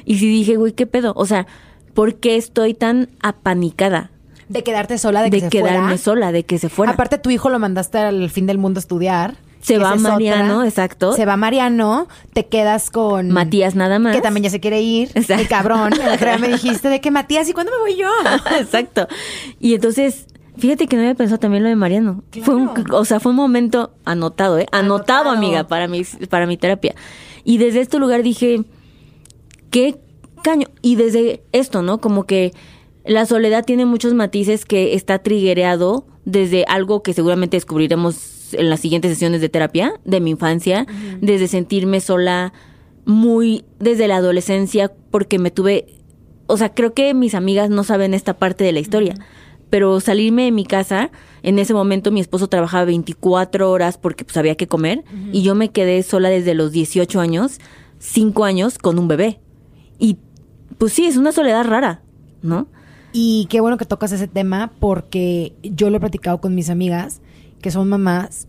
Y 0.05 0.19
sí 0.19 0.29
dije, 0.29 0.57
güey, 0.57 0.73
¿qué 0.73 0.87
pedo? 0.87 1.13
O 1.17 1.27
sea, 1.27 1.47
¿por 1.95 2.17
qué 2.17 2.37
estoy 2.37 2.75
tan 2.75 3.09
apanicada 3.21 4.11
De 4.49 4.63
quedarte 4.63 4.99
sola, 4.99 5.23
de 5.23 5.31
de, 5.31 5.39
que 5.39 5.45
se 5.45 5.51
quedarme 5.51 5.81
fuera. 5.81 5.99
sola, 5.99 6.33
de 6.33 6.45
que 6.45 6.59
se 6.59 6.69
fuera? 6.69 6.93
Aparte, 6.93 7.19
tu 7.19 7.31
hijo 7.31 7.49
lo 7.51 7.59
mandaste 7.59 7.99
al 7.99 8.31
fin 8.31 8.47
del 8.47 8.59
mundo 8.59 8.79
a 8.79 8.83
estudiar. 8.83 9.37
Se 9.67 9.79
va 9.79 9.97
Mariano, 9.97 10.63
exacto. 10.63 11.13
Se 11.15 11.27
va 11.27 11.37
Mariano, 11.37 12.07
te 12.33 12.47
quedas 12.47 12.89
con 12.89 13.31
Matías 13.33 13.75
nada 13.75 13.99
más. 13.99 14.15
que 14.15 14.23
también 14.23 14.45
ya 14.45 14.51
se 14.51 14.61
quiere 14.61 14.81
ir. 14.81 15.11
Exacto. 15.15 15.43
El 15.43 15.49
cabrón. 15.49 15.93
El 15.93 16.41
me 16.41 16.49
dijiste 16.53 16.89
de 16.89 17.01
que 17.01 17.11
Matías, 17.11 17.49
¿y 17.49 17.53
cuándo 17.53 17.73
me 17.73 17.79
voy 17.79 17.97
yo? 17.97 18.09
Exacto. 18.61 19.09
Y 19.59 19.75
entonces, 19.75 20.27
fíjate 20.57 20.87
que 20.87 20.95
no 20.95 21.03
había 21.03 21.17
pensado 21.17 21.41
también 21.41 21.65
lo 21.65 21.69
de 21.69 21.75
Mariano. 21.75 22.23
Fue 22.43 22.55
un, 22.55 22.71
o 22.93 23.05
sea, 23.05 23.19
fue 23.19 23.31
un 23.31 23.37
momento 23.37 23.93
anotado, 24.05 24.57
¿eh? 24.57 24.67
Anotado, 24.71 25.31
Anotado. 25.31 25.31
amiga, 25.31 25.67
para 25.67 25.89
mi, 25.89 26.05
para 26.31 26.47
mi 26.47 26.57
terapia. 26.57 26.95
Y 27.43 27.59
desde 27.59 27.81
este 27.81 27.99
lugar 27.99 28.23
dije, 28.23 28.63
qué 29.71 29.99
caño. 30.45 30.69
Y 30.81 30.95
desde 30.95 31.43
esto, 31.51 31.83
¿no? 31.83 31.99
Como 32.01 32.23
que 32.23 32.53
la 33.05 33.27
soledad 33.27 33.65
tiene 33.65 33.85
muchos 33.85 34.15
matices 34.15 34.65
que 34.65 34.95
está 34.95 35.19
triguereado 35.19 36.07
desde 36.25 36.65
algo 36.69 37.03
que 37.03 37.13
seguramente 37.15 37.57
descubriremos 37.57 38.36
en 38.53 38.71
las 38.71 38.81
siguientes 38.81 39.11
sesiones 39.11 39.41
de 39.41 39.49
terapia 39.49 39.95
de 40.05 40.21
mi 40.21 40.31
infancia, 40.31 40.87
desde 41.21 41.49
sentirme 41.49 42.01
sola 42.01 42.53
muy 43.05 43.65
desde 43.79 44.09
la 44.09 44.17
adolescencia 44.17 44.93
porque 45.11 45.39
me 45.39 45.51
tuve, 45.51 45.87
o 46.47 46.57
sea, 46.57 46.75
creo 46.75 46.93
que 46.93 47.15
mis 47.15 47.35
amigas 47.35 47.71
no 47.71 47.85
saben 47.85 48.15
esta 48.15 48.37
parte 48.37 48.65
de 48.65 48.73
la 48.73 48.81
historia, 48.81 49.15
pero 49.71 50.01
salirme 50.01 50.45
de 50.45 50.53
mi 50.53 50.65
casa, 50.65 51.11
en 51.43 51.59
ese 51.59 51.73
momento 51.73 52.11
mi 52.11 52.21
esposo 52.21 52.49
trabajaba 52.49 52.85
24 52.85 53.71
horas 53.71 53.97
porque 53.97 54.25
pues 54.25 54.37
había 54.37 54.57
que 54.57 54.67
comer 54.67 55.05
y 55.33 55.43
yo 55.43 55.55
me 55.55 55.71
quedé 55.71 56.03
sola 56.03 56.29
desde 56.29 56.55
los 56.55 56.73
18 56.73 57.21
años, 57.21 57.59
5 57.99 58.45
años 58.45 58.79
con 58.79 58.99
un 58.99 59.09
bebé. 59.09 59.41
Y 59.99 60.19
pues 60.79 60.93
sí, 60.93 61.07
es 61.07 61.17
una 61.17 61.33
soledad 61.33 61.65
rara, 61.65 62.03
¿no? 62.43 62.69
Y 63.13 63.47
qué 63.49 63.61
bueno 63.61 63.77
que 63.77 63.85
tocas 63.85 64.13
ese 64.13 64.29
tema 64.29 64.73
porque 64.79 65.55
yo 65.63 65.91
lo 65.91 65.97
he 65.97 66.01
platicado 66.01 66.41
con 66.41 66.55
mis 66.55 66.69
amigas 66.69 67.21
que 67.61 67.71
son 67.71 67.89
mamás. 67.89 68.47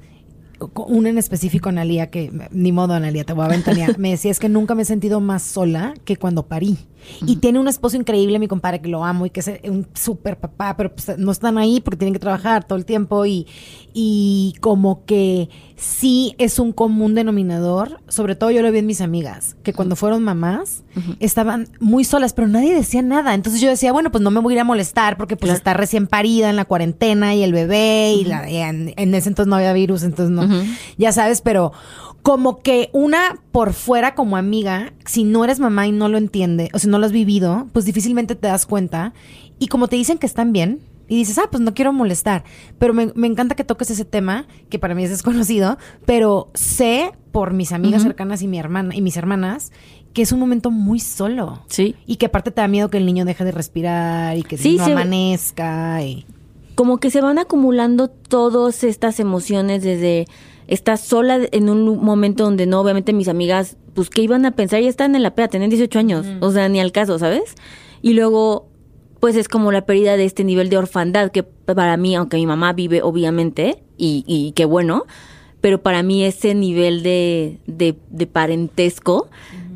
Una 0.74 1.10
en 1.10 1.18
específico, 1.18 1.70
Analia, 1.70 2.10
que 2.10 2.32
ni 2.52 2.72
modo, 2.72 2.94
Analia, 2.94 3.24
te 3.24 3.34
voy 3.34 3.46
a 3.46 3.50
ventanear. 3.50 4.00
Me 4.00 4.12
decía, 4.12 4.32
es 4.32 4.40
que 4.40 4.50
nunca 4.50 4.74
me 4.74 4.82
he 4.82 4.86
sentido 4.86 5.22
más 5.22 5.44
sola 5.44 5.94
que 6.04 6.18
cuando 6.18 6.48
parí. 6.48 6.78
Y 7.26 7.38
tiene 7.38 7.60
un 7.60 7.68
esposo 7.68 7.96
increíble, 7.98 8.38
mi 8.40 8.48
compadre, 8.48 8.82
que 8.82 8.90
lo 8.90 9.04
amo 9.06 9.26
y 9.26 9.30
que 9.30 9.40
es 9.40 9.52
un 9.64 9.88
súper 9.94 10.38
papá, 10.40 10.76
pero 10.78 10.94
pues, 10.94 11.18
no 11.18 11.32
están 11.32 11.58
ahí 11.58 11.80
porque 11.82 11.98
tienen 11.98 12.14
que 12.14 12.20
trabajar 12.20 12.66
todo 12.66 12.78
el 12.78 12.86
tiempo. 12.86 13.26
Y, 13.26 13.48
y 13.94 14.56
como 14.62 15.06
que 15.06 15.50
sí 15.76 16.36
es 16.38 16.60
un 16.60 16.72
común 16.74 17.16
denominador, 17.16 18.02
sobre 18.08 18.36
todo 18.36 18.52
yo 18.52 18.62
lo 18.62 18.72
vi 18.72 18.80
en 18.80 18.86
mis 18.88 19.02
amigas, 19.02 19.56
que 19.64 19.74
cuando 19.74 19.96
fueron 19.96 20.24
mamás 20.24 20.84
estaban 21.20 21.68
muy 21.80 22.04
solas, 22.04 22.34
pero 22.34 22.48
nadie 22.48 22.74
decía 22.76 23.02
nada. 23.04 23.34
Entonces 23.36 23.62
yo 23.62 23.70
decía, 23.70 23.92
bueno, 23.92 24.12
pues 24.12 24.24
no 24.24 24.32
me 24.32 24.40
voy 24.40 24.54
a 24.54 24.56
ir 24.56 24.60
a 24.62 24.64
molestar 24.64 25.18
porque 25.18 25.36
pues 25.38 25.48
Claro. 25.50 25.58
está 25.58 25.74
recién 25.76 26.08
parida 26.08 26.50
en 26.50 26.56
la 26.56 26.66
cuarentena 26.66 27.36
y 27.36 27.44
el 27.44 27.54
bebé 27.54 28.14
y, 28.14 28.24
la- 28.26 28.50
y 28.50 28.58
en, 28.58 28.94
en 28.98 29.14
ese 29.16 29.30
entonces 29.30 29.50
no 29.50 29.56
había 29.56 29.74
virus, 29.74 30.04
entonces 30.04 30.30
no, 30.36 30.48
ya 30.98 31.12
sabes, 31.12 31.42
pero 31.42 31.72
como 32.28 32.60
que 32.60 32.90
una 32.92 33.40
por 33.54 33.72
fuera 33.72 34.14
como 34.14 34.36
amiga, 34.36 34.92
si 35.06 35.24
no 35.24 35.46
eres 35.46 35.62
mamá 35.62 35.88
y 35.88 35.94
no 35.94 36.10
lo 36.10 36.18
entiende, 36.18 36.70
o 36.74 36.80
si 36.80 36.90
no 36.90 37.00
lo 37.00 37.06
has 37.06 37.14
vivido, 37.14 37.68
pues 37.72 37.86
difícilmente 37.86 38.36
te 38.36 38.48
das 38.50 38.66
cuenta. 38.66 39.14
Y 39.60 39.68
como 39.68 39.88
te 39.88 39.96
dicen 39.96 40.18
que 40.18 40.26
están 40.26 40.52
bien, 40.52 40.82
y 41.08 41.16
dices, 41.16 41.38
ah, 41.38 41.48
pues 41.50 41.62
no 41.62 41.74
quiero 41.74 41.94
molestar. 41.94 42.44
Pero 42.80 42.94
me, 42.94 43.14
me 43.16 43.28
encanta 43.28 43.56
que 43.56 43.64
toques 43.64 43.92
ese 43.92 44.04
tema, 44.04 44.46
que 44.70 44.78
para 44.78 44.94
mí 44.94 45.06
es 45.06 45.10
desconocido, 45.10 45.78
pero 46.06 46.50
sé 46.54 47.14
por 47.32 47.54
mis 47.54 47.72
amigas 47.72 48.04
cercanas 48.04 48.42
y 48.42 48.48
mi 48.50 48.60
hermana 48.60 48.94
y 48.94 49.02
mis 49.02 49.16
hermanas 49.16 49.72
que 50.12 50.22
es 50.24 50.34
un 50.34 50.40
momento 50.42 50.70
muy 50.70 51.00
solo. 51.00 51.62
Sí. 51.68 51.96
Y 52.08 52.18
que 52.18 52.26
aparte 52.26 52.52
te 52.52 52.60
da 52.60 52.68
miedo 52.68 52.90
que 52.90 52.98
el 52.98 53.06
niño 53.06 53.24
deje 53.24 53.46
de 53.46 53.54
respirar 53.54 54.36
y 54.38 54.44
que 54.44 54.58
Sí, 54.58 54.76
no 54.76 54.84
se- 54.84 54.92
amanezca. 54.92 56.04
Y... 56.04 56.26
como 56.76 56.98
que 56.98 57.10
se 57.10 57.22
van 57.22 57.38
acumulando 57.40 58.10
todas 58.10 58.84
estas 58.84 59.22
emociones 59.22 59.82
desde 59.82 60.26
estás 60.68 61.02
sola 61.02 61.40
en 61.52 61.70
un 61.70 62.04
momento 62.04 62.44
donde 62.44 62.66
no, 62.66 62.82
obviamente 62.82 63.14
mis 63.14 63.28
amigas, 63.28 63.78
pues 63.94 64.10
que 64.10 64.22
iban 64.22 64.46
a 64.46 64.52
pensar, 64.52 64.82
ya 64.82 64.90
están 64.90 65.16
en 65.16 65.24
la 65.24 65.34
peda, 65.34 65.48
tienen 65.48 65.70
18 65.70 66.00
años, 66.00 66.26
o 66.42 66.52
sea, 66.52 66.70
ni 66.70 66.80
al 66.80 66.92
caso, 66.92 67.18
¿sabes? 67.20 67.56
Y 68.02 68.14
luego, 68.14 68.68
pues 69.20 69.36
es 69.36 69.48
como 69.48 69.72
la 69.72 69.86
pérdida 69.86 70.18
de 70.18 70.26
este 70.26 70.44
nivel 70.44 70.70
de 70.70 70.78
orfandad 70.78 71.32
que 71.32 71.44
para 71.44 71.98
mí, 71.98 72.16
aunque 72.16 72.38
mi 72.38 72.46
mamá 72.46 72.74
vive, 72.74 73.02
obviamente, 73.02 73.84
y, 73.98 74.24
y 74.28 74.52
qué 74.52 74.66
bueno, 74.66 75.06
pero 75.62 75.82
para 75.82 76.04
mí 76.04 76.24
ese 76.24 76.54
nivel 76.54 77.04
de, 77.04 77.60
de, 77.66 77.98
de 78.10 78.28
parentesco, 78.28 79.30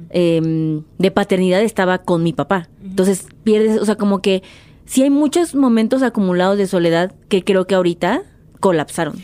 em, 0.10 0.84
de 0.98 1.12
paternidad 1.12 1.62
estaba 1.62 2.00
con 2.00 2.24
mi 2.24 2.34
papá. 2.34 2.70
Entonces 2.84 3.28
pierdes, 3.44 3.80
o 3.80 3.86
sea, 3.86 3.96
como 3.96 4.22
que 4.22 4.44
sí 4.86 5.04
hay 5.04 5.10
muchos 5.10 5.56
momentos 5.56 6.04
acumulados 6.04 6.58
de 6.58 6.68
soledad 6.68 7.14
que 7.30 7.44
creo 7.44 7.66
que 7.66 7.76
ahorita 7.76 8.24
colapsaron. 8.60 9.16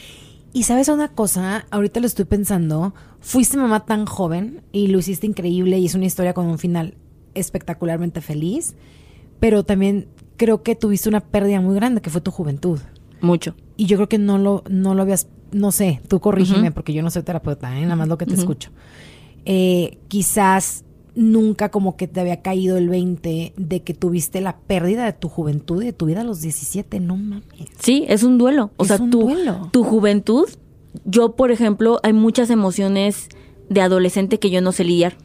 Y 0.54 0.64
sabes 0.64 0.88
una 0.88 1.10
cosa, 1.10 1.66
ahorita 1.72 2.00
lo 2.00 2.08
estoy 2.08 2.26
pensando, 2.26 2.94
fuiste 3.20 3.58
mamá 3.58 3.86
tan 3.86 4.06
joven 4.06 4.64
y 4.72 4.88
lo 4.88 5.00
hiciste 5.00 5.28
increíble 5.28 5.78
y 5.78 5.86
es 5.86 5.96
una 5.96 6.06
historia 6.06 6.34
con 6.34 6.48
un 6.48 6.58
final 6.58 6.96
espectacularmente 7.34 8.22
feliz, 8.22 8.76
pero 9.40 9.64
también 9.64 10.08
creo 10.38 10.64
que 10.64 10.76
tuviste 10.76 11.10
una 11.10 11.20
pérdida 11.20 11.62
muy 11.62 11.76
grande, 11.76 12.02
que 12.02 12.10
fue 12.10 12.22
tu 12.22 12.32
juventud. 12.32 12.80
Mucho. 13.22 13.56
Y 13.76 13.86
yo 13.86 13.98
creo 13.98 14.10
que 14.10 14.18
no 14.18 14.38
lo, 14.38 14.64
no 14.70 14.96
lo 14.96 15.02
habías, 15.04 15.28
no 15.52 15.72
sé, 15.72 16.02
tú 16.08 16.20
corrígeme, 16.20 16.72
porque 16.72 16.94
yo 16.94 17.04
no 17.04 17.12
soy 17.12 17.24
terapeuta, 17.24 17.78
¿eh? 17.78 17.84
nada 17.84 17.96
más 17.96 18.08
lo 18.08 18.18
que 18.18 18.26
te 18.26 18.36
escucho. 18.36 18.72
Eh, 19.46 20.00
quizás 20.08 20.84
nunca 21.18 21.70
como 21.70 21.98
que 21.98 22.08
te 22.08 22.20
había 22.22 22.42
caído 22.44 22.78
el 22.78 22.90
20 22.90 23.54
de 23.58 23.82
que 23.82 23.94
tuviste 23.96 24.40
la 24.40 24.56
pérdida 24.58 25.04
de 25.06 25.14
tu 25.14 25.30
juventud 25.30 25.82
y 25.82 25.88
de 25.88 25.94
tu 25.94 26.06
vida 26.06 26.22
a 26.22 26.24
los 26.24 26.42
17, 26.42 27.00
no 27.00 27.18
mames. 27.18 27.44
Sí, 27.80 28.06
es 28.08 28.22
un 28.22 28.38
duelo. 28.38 28.70
O 28.78 28.84
Es 28.84 28.90
sea, 28.90 28.98
un 28.98 29.10
tu, 29.10 29.22
duelo. 29.22 29.70
tu 29.72 29.84
juventud, 29.84 30.48
yo, 31.06 31.36
por 31.36 31.50
ejemplo, 31.52 32.00
hay 32.04 32.14
muchas 32.14 32.52
emociones 32.52 33.30
de 33.68 33.82
adolescente 33.82 34.38
que 34.40 34.52
yo 34.52 34.62
no 34.62 34.72
sé 34.72 34.84
lidiar. 34.84 35.18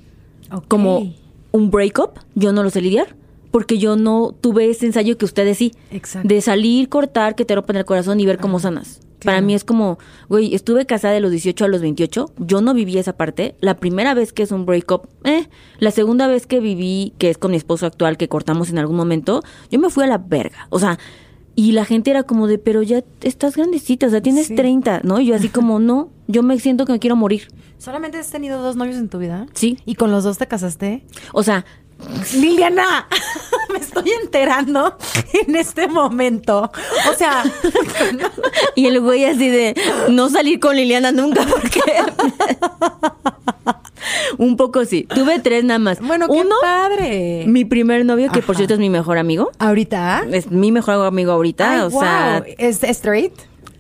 Como 0.68 1.12
un 1.52 1.70
breakup, 1.70 2.18
yo 2.34 2.52
no 2.52 2.62
lo 2.62 2.70
sé 2.70 2.80
lidiar. 2.80 3.14
Porque 3.52 3.78
yo 3.78 3.94
no 3.94 4.34
tuve 4.40 4.68
ese 4.68 4.86
ensayo 4.86 5.16
que 5.16 5.24
ustedes 5.24 5.58
sí. 5.58 5.72
Exacto. 5.92 6.26
De 6.26 6.40
salir, 6.40 6.88
cortar, 6.88 7.36
que 7.36 7.44
te 7.44 7.54
rompan 7.54 7.76
el 7.76 7.84
corazón 7.84 8.18
y 8.18 8.26
ver 8.26 8.38
cómo 8.38 8.58
sanas. 8.58 9.00
Para 9.24 9.40
mí 9.40 9.54
es 9.54 9.62
como, 9.62 10.00
güey, 10.28 10.52
estuve 10.52 10.84
casada 10.84 11.14
de 11.14 11.20
los 11.20 11.30
18 11.30 11.64
a 11.64 11.68
los 11.68 11.80
28, 11.80 12.32
yo 12.38 12.60
no 12.60 12.74
viví 12.74 12.98
esa 12.98 13.12
parte. 13.16 13.54
La 13.60 13.76
primera 13.76 14.14
vez 14.14 14.32
que 14.32 14.42
es 14.42 14.50
un 14.50 14.66
breakup, 14.66 15.06
eh. 15.22 15.48
La 15.78 15.92
segunda 15.92 16.26
vez 16.26 16.48
que 16.48 16.58
viví, 16.58 17.12
que 17.18 17.30
es 17.30 17.38
con 17.38 17.52
mi 17.52 17.56
esposo 17.56 17.86
actual, 17.86 18.16
que 18.16 18.26
cortamos 18.28 18.70
en 18.70 18.78
algún 18.78 18.96
momento, 18.96 19.44
yo 19.70 19.78
me 19.78 19.90
fui 19.90 20.02
a 20.02 20.08
la 20.08 20.18
verga. 20.18 20.66
O 20.70 20.80
sea, 20.80 20.98
y 21.54 21.70
la 21.70 21.84
gente 21.84 22.10
era 22.10 22.24
como 22.24 22.48
de, 22.48 22.58
pero 22.58 22.82
ya 22.82 23.04
estás 23.20 23.54
grandecita, 23.56 24.06
o 24.08 24.10
sea, 24.10 24.20
tienes 24.22 24.46
Sí. 24.48 24.56
30, 24.56 25.02
¿no? 25.04 25.20
Y 25.20 25.26
yo 25.26 25.36
así 25.36 25.50
como, 25.50 25.78
no, 25.78 26.10
yo 26.26 26.42
me 26.42 26.58
siento 26.58 26.84
que 26.84 26.92
me 26.92 26.98
quiero 26.98 27.14
morir. 27.14 27.46
¿Solamente 27.78 28.18
has 28.18 28.30
tenido 28.30 28.60
dos 28.62 28.74
novios 28.74 28.96
en 28.96 29.08
tu 29.08 29.18
vida? 29.18 29.46
Sí. 29.52 29.78
¿Y 29.84 29.94
con 29.94 30.10
los 30.10 30.24
dos 30.24 30.38
te 30.38 30.48
casaste? 30.48 31.04
O 31.32 31.42
sea, 31.42 31.64
Liliana, 32.34 33.06
me 33.72 33.78
estoy 33.78 34.10
enterando 34.22 34.96
en 35.46 35.56
este 35.56 35.88
momento. 35.88 36.70
O 37.10 37.14
sea, 37.16 37.44
y 38.74 38.86
el 38.86 39.00
güey 39.00 39.24
así 39.24 39.48
de 39.48 39.74
no 40.08 40.28
salir 40.28 40.60
con 40.60 40.76
Liliana 40.76 41.12
nunca 41.12 41.46
porque 41.46 41.80
un 44.38 44.56
poco 44.56 44.84
sí. 44.84 45.04
Tuve 45.04 45.40
tres 45.40 45.64
nada 45.64 45.78
más. 45.78 46.00
bueno, 46.00 46.26
qué 46.26 46.40
Uno, 46.40 46.56
padre. 46.60 47.44
mi 47.46 47.64
primer 47.64 48.04
novio, 48.04 48.30
que 48.32 48.42
por 48.42 48.56
cierto 48.56 48.74
es 48.74 48.80
mi 48.80 48.90
mejor 48.90 49.18
amigo. 49.18 49.50
¿Ahorita? 49.58 50.24
Es 50.30 50.50
mi 50.50 50.72
mejor 50.72 51.06
amigo 51.06 51.32
ahorita. 51.32 51.72
Ay, 51.72 51.80
o 51.80 51.90
sea. 51.90 52.44
¿Es 52.58 52.82
straight? 52.82 53.32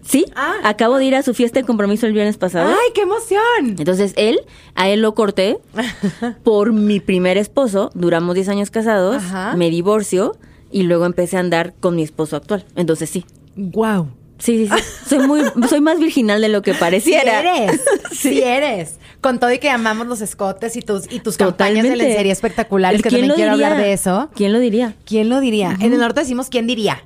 Sí. 0.04 0.24
Ah. 0.36 0.54
Acabo 0.64 0.98
de 0.98 1.04
ir 1.06 1.14
a 1.14 1.22
su 1.22 1.34
fiesta 1.34 1.60
de 1.60 1.66
compromiso 1.66 2.06
el 2.06 2.12
viernes 2.12 2.36
pasado. 2.36 2.68
¡Ay, 2.68 2.92
qué 2.94 3.02
emoción! 3.02 3.76
Entonces 3.78 4.12
él, 4.16 4.40
a 4.74 4.88
él 4.88 5.00
lo 5.02 5.14
corté 5.14 5.58
por 6.44 6.72
mi 6.72 7.00
primer 7.00 7.36
esposo. 7.38 7.90
Duramos 7.94 8.34
10 8.34 8.48
años 8.48 8.70
casados. 8.70 9.16
Ajá. 9.16 9.54
Me 9.56 9.70
divorcio 9.70 10.36
y 10.70 10.84
luego 10.84 11.04
empecé 11.06 11.36
a 11.36 11.40
andar 11.40 11.74
con 11.80 11.96
mi 11.96 12.02
esposo 12.02 12.36
actual. 12.36 12.64
Entonces 12.76 13.10
sí. 13.10 13.24
Wow. 13.56 14.08
Sí, 14.38 14.66
sí, 14.66 14.74
sí. 14.76 14.84
Soy 15.08 15.26
muy, 15.28 15.42
soy 15.68 15.80
más 15.80 16.00
virginal 16.00 16.40
de 16.40 16.48
lo 16.48 16.62
que 16.62 16.74
pareciera. 16.74 17.42
Sí 17.42 17.48
eres. 17.48 17.80
Sí. 18.12 18.28
Sí 18.34 18.42
eres. 18.42 18.98
Con 19.20 19.38
todo 19.38 19.52
y 19.52 19.58
que 19.58 19.70
amamos 19.70 20.06
los 20.08 20.20
escotes 20.20 20.76
y 20.76 20.82
tus, 20.82 21.10
y 21.10 21.20
tus 21.20 21.36
campañas 21.36 21.76
de 21.76 21.82
Totalmente. 21.82 21.96
lencería 22.08 22.32
espectaculares, 22.32 23.02
que 23.02 23.08
¿Quién 23.08 23.22
también 23.22 23.36
quiero 23.36 23.52
diría? 23.52 23.66
hablar 23.68 23.82
de 23.84 23.92
eso. 23.92 24.28
¿Quién 24.34 24.52
lo 24.52 24.58
diría? 24.58 24.94
¿Quién 25.06 25.28
lo 25.28 25.40
diría? 25.40 25.76
En 25.80 25.92
el 25.92 25.98
norte 26.00 26.20
decimos 26.20 26.48
quién 26.48 26.66
diría. 26.66 27.04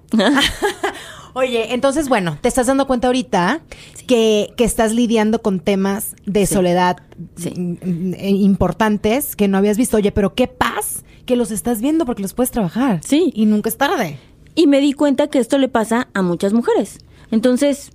Oye, 1.39 1.75
entonces, 1.75 2.09
bueno, 2.09 2.39
te 2.41 2.49
estás 2.49 2.67
dando 2.67 2.87
cuenta 2.87 3.09
ahorita 3.09 3.61
que, 4.07 4.55
que 4.57 4.65
estás 4.65 4.95
lidiando 4.95 5.43
con 5.43 5.61
temas 5.61 6.17
de 6.25 6.47
Sí. 6.47 6.55
soledad 6.55 6.97
Sí. 7.37 7.51
mm, 7.51 8.15
eh, 8.15 8.31
importantes 8.31 9.37
que 9.37 9.47
no 9.47 9.59
habías 9.59 9.77
visto. 9.77 9.99
Oye, 9.99 10.13
pero 10.13 10.35
qué 10.35 10.47
paz 10.49 11.05
que 11.27 11.37
los 11.37 11.51
estás 11.51 11.83
viendo 11.83 12.07
porque 12.07 12.23
los 12.23 12.33
puedes 12.33 12.51
trabajar. 12.53 13.01
Sí. 13.05 13.33
Y 13.35 13.45
nunca 13.45 13.69
es 13.69 13.77
tarde. 13.77 14.19
Y 14.55 14.67
me 14.67 14.81
di 14.81 14.95
cuenta 14.95 15.27
que 15.27 15.39
esto 15.39 15.59
le 15.59 15.69
pasa 15.69 16.09
a 16.15 16.23
muchas 16.23 16.55
mujeres. 16.55 17.01
Entonces, 17.31 17.91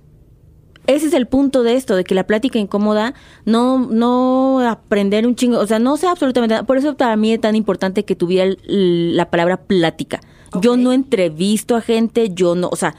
ese 0.86 1.06
es 1.08 1.12
el 1.12 1.26
punto 1.26 1.64
de 1.64 1.74
esto, 1.74 1.96
de 1.96 2.04
que 2.04 2.14
la 2.14 2.28
plática 2.28 2.60
incómoda, 2.60 3.12
no, 3.44 3.80
no 3.90 4.60
aprender 4.60 5.26
un 5.26 5.34
chingo, 5.34 5.58
o 5.58 5.66
sea, 5.66 5.80
no 5.80 5.96
sé 5.96 6.06
absolutamente 6.06 6.54
nada. 6.54 6.64
Por 6.66 6.76
eso 6.76 6.96
para 6.96 7.16
mí 7.16 7.32
es 7.32 7.40
tan 7.40 7.56
importante 7.56 8.04
que 8.04 8.14
tuviera 8.14 8.44
el- 8.44 9.16
la 9.16 9.30
palabra 9.32 9.56
plática. 9.64 10.20
Yo 10.60 10.76
no 10.76 10.92
entrevisto 10.92 11.74
a 11.74 11.80
gente, 11.80 12.28
yo 12.32 12.54
no, 12.54 12.68
o 12.70 12.76
sea, 12.76 12.94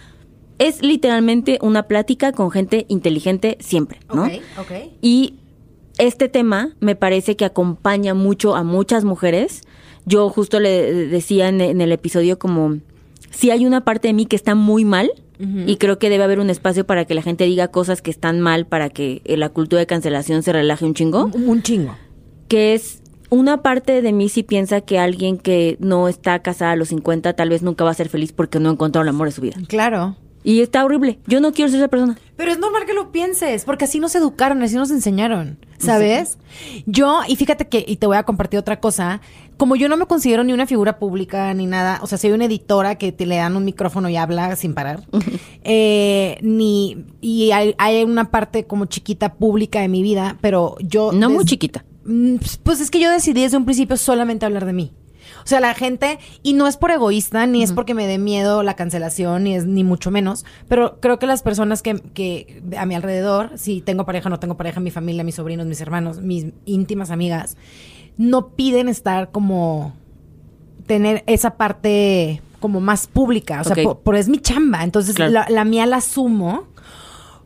es 0.68 0.82
literalmente 0.82 1.60
una 1.62 1.84
plática 1.84 2.32
con 2.32 2.52
gente 2.52 2.86
inteligente 2.90 3.58
siempre, 3.60 4.00
¿no? 4.14 4.26
Ok, 4.26 4.32
ok. 4.60 4.72
Y 5.02 5.36
este 5.98 6.30
tema 6.30 6.76
me 6.80 6.96
parece 6.96 7.36
que 7.36 7.46
acompaña 7.46 8.14
mucho 8.14 8.56
a 8.56 8.64
muchas 8.64 9.04
mujeres. 9.04 9.62
Yo 10.06 10.30
justo 10.30 10.60
le 10.60 10.92
decía 11.08 11.50
en, 11.50 11.62
en 11.62 11.82
el 11.82 11.92
episodio 11.92 12.40
como 12.40 12.78
si 13.32 13.52
hay 13.52 13.66
una 13.66 13.84
parte 13.84 14.08
de 14.08 14.14
mí 14.14 14.26
que 14.26 14.36
está 14.36 14.56
muy 14.56 14.86
mal 14.86 15.12
y 15.66 15.76
creo 15.76 16.00
que 16.00 16.10
debe 16.10 16.24
haber 16.24 16.40
un 16.40 16.50
espacio 16.50 16.86
para 16.86 17.04
que 17.04 17.14
la 17.16 17.22
gente 17.22 17.44
diga 17.44 17.68
cosas 17.68 18.02
que 18.02 18.12
están 18.12 18.40
mal 18.40 18.66
para 18.66 18.90
que 18.90 19.22
eh, 19.26 19.36
la 19.36 19.50
cultura 19.50 19.82
de 19.82 19.86
cancelación 19.88 20.42
se 20.42 20.54
relaje 20.54 20.86
un 20.86 20.94
chingo, 20.94 21.30
Un, 21.34 21.62
chingo. 21.64 21.98
que 22.48 22.74
es 22.74 23.02
una 23.30 23.62
parte 23.62 24.02
de 24.02 24.14
mí 24.14 24.30
sí 24.30 24.44
piensa 24.44 24.80
que 24.80 25.00
alguien 25.00 25.38
que 25.38 25.76
no 25.82 26.08
está 26.08 26.40
casada 26.40 26.72
a 26.72 26.76
los 26.78 26.90
50 26.90 27.34
tal 27.34 27.50
vez 27.50 27.62
nunca 27.62 27.84
va 27.84 27.90
a 27.90 27.94
ser 27.94 28.08
feliz 28.08 28.32
porque 28.32 28.60
no 28.60 28.70
ha 28.70 28.72
encontrado 28.74 29.04
el 29.04 29.10
amor 29.10 29.28
de 29.28 29.32
su 29.34 29.42
vida. 29.42 29.58
Claro. 29.68 30.16
Y 30.44 30.62
está 30.62 30.84
horrible. 30.84 31.20
Yo 31.28 31.40
no 31.40 31.54
quiero 31.54 31.70
ser 31.72 31.80
esa 31.80 31.88
persona. 31.88 32.18
Pero 32.36 32.52
es 32.52 32.60
normal 32.60 32.86
que 32.86 32.94
lo 32.94 33.12
pienses, 33.12 33.64
porque 33.64 33.86
así 33.86 34.00
nos 34.00 34.14
educaron, 34.16 34.62
así 34.64 34.76
nos 34.76 34.92
enseñaron, 34.92 35.58
¿sabes? 35.78 36.38
Yo, 36.86 37.22
y 37.28 37.36
fíjate 37.36 37.68
que, 37.68 37.84
y 37.88 37.98
te 37.98 38.08
voy 38.08 38.18
a 38.18 38.24
compartir 38.24 38.60
otra 38.60 38.80
cosa, 38.80 39.22
como 39.56 39.76
yo 39.76 39.88
no 39.88 39.98
me 39.98 40.06
considero 40.08 40.44
ni 40.44 40.52
una 40.52 40.66
figura 40.66 40.98
pública 41.00 41.54
ni 41.54 41.66
nada, 41.68 42.00
o 42.02 42.08
sea, 42.08 42.18
soy 42.18 42.32
una 42.32 42.46
editora 42.46 42.96
que 42.96 43.12
te 43.12 43.26
le 43.26 43.38
dan 43.38 43.56
un 43.56 43.64
micrófono 43.64 44.10
y 44.10 44.18
habla 44.18 44.56
sin 44.56 44.74
parar, 44.74 45.04
eh, 45.64 46.38
ni, 46.42 47.06
y 47.22 47.52
hay, 47.52 47.76
hay 47.78 48.04
una 48.04 48.32
parte 48.32 48.66
como 48.66 48.86
chiquita 48.86 49.36
pública 49.36 49.82
de 49.82 49.88
mi 49.88 50.02
vida, 50.02 50.38
pero 50.42 50.76
yo... 50.80 51.12
No 51.14 51.30
muy 51.30 51.46
chiquita. 51.46 51.86
Mm, 52.06 52.36
Pues 52.64 52.82
es 52.82 52.92
que 52.92 53.00
yo 53.00 53.10
decidí 53.12 53.42
desde 53.44 53.58
un 53.58 53.66
principio 53.66 53.96
solamente 53.96 54.46
hablar 54.46 54.66
de 54.66 54.74
mí. 54.74 54.92
O 55.44 55.48
sea, 55.48 55.60
la 55.60 55.74
gente, 55.74 56.20
y 56.42 56.54
no 56.54 56.68
es 56.68 56.78
por 56.78 56.92
egoísta, 56.92 57.46
ni 57.48 57.64
es 57.64 57.74
porque 57.74 57.94
me 57.94 58.08
dé 58.08 58.18
miedo 58.18 58.64
la 58.64 58.76
cancelación, 58.76 59.44
ni 59.44 59.56
es 59.56 59.66
ni 59.66 59.84
mucho 59.84 60.10
menos, 60.12 60.46
pero 60.70 61.00
creo 61.02 61.20
que 61.20 61.26
las 61.28 61.42
personas 61.44 61.82
que, 61.82 62.00
que 62.14 62.62
a 62.78 62.86
mi 62.86 62.96
alrededor, 62.96 63.52
si 63.58 63.82
tengo 63.82 64.06
pareja, 64.06 64.30
no 64.30 64.40
tengo 64.40 64.56
pareja, 64.58 64.80
mi 64.80 64.92
familia, 64.92 65.24
mis 65.24 65.36
sobrinos, 65.36 65.66
mis 65.68 65.82
hermanos, 65.82 66.22
mis 66.22 66.48
íntimas 66.66 67.12
amigas, 67.12 67.58
no 68.18 68.50
piden 68.50 68.88
estar 68.88 69.32
como 69.32 69.94
tener 70.86 71.24
esa 71.28 71.52
parte 71.58 72.42
como 72.60 72.80
más 72.80 73.08
pública, 73.08 73.60
o 73.62 73.64
sea, 73.66 73.76
por, 73.84 74.00
por- 74.00 74.16
es 74.16 74.30
mi 74.30 74.38
chamba, 74.40 74.84
entonces 74.84 75.16
Claro. 75.16 75.32
la, 75.32 75.46
la 75.50 75.66
mía 75.66 75.86
la 75.86 75.98
asumo, 75.98 76.64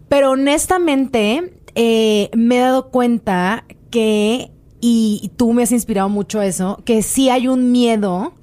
pero 0.10 0.32
honestamente 0.32 1.54
eh, 1.76 2.30
me 2.36 2.58
he 2.58 2.60
dado 2.60 2.90
cuenta 2.90 3.64
que, 3.90 4.52
y, 4.80 5.32
tú 5.38 5.54
me 5.54 5.64
has 5.64 5.72
inspirado 5.72 6.10
mucho 6.10 6.42
eso, 6.42 6.80
que 6.86 7.02
sí 7.02 7.30
hay 7.30 7.48
un 7.48 7.72
miedo, 7.72 8.34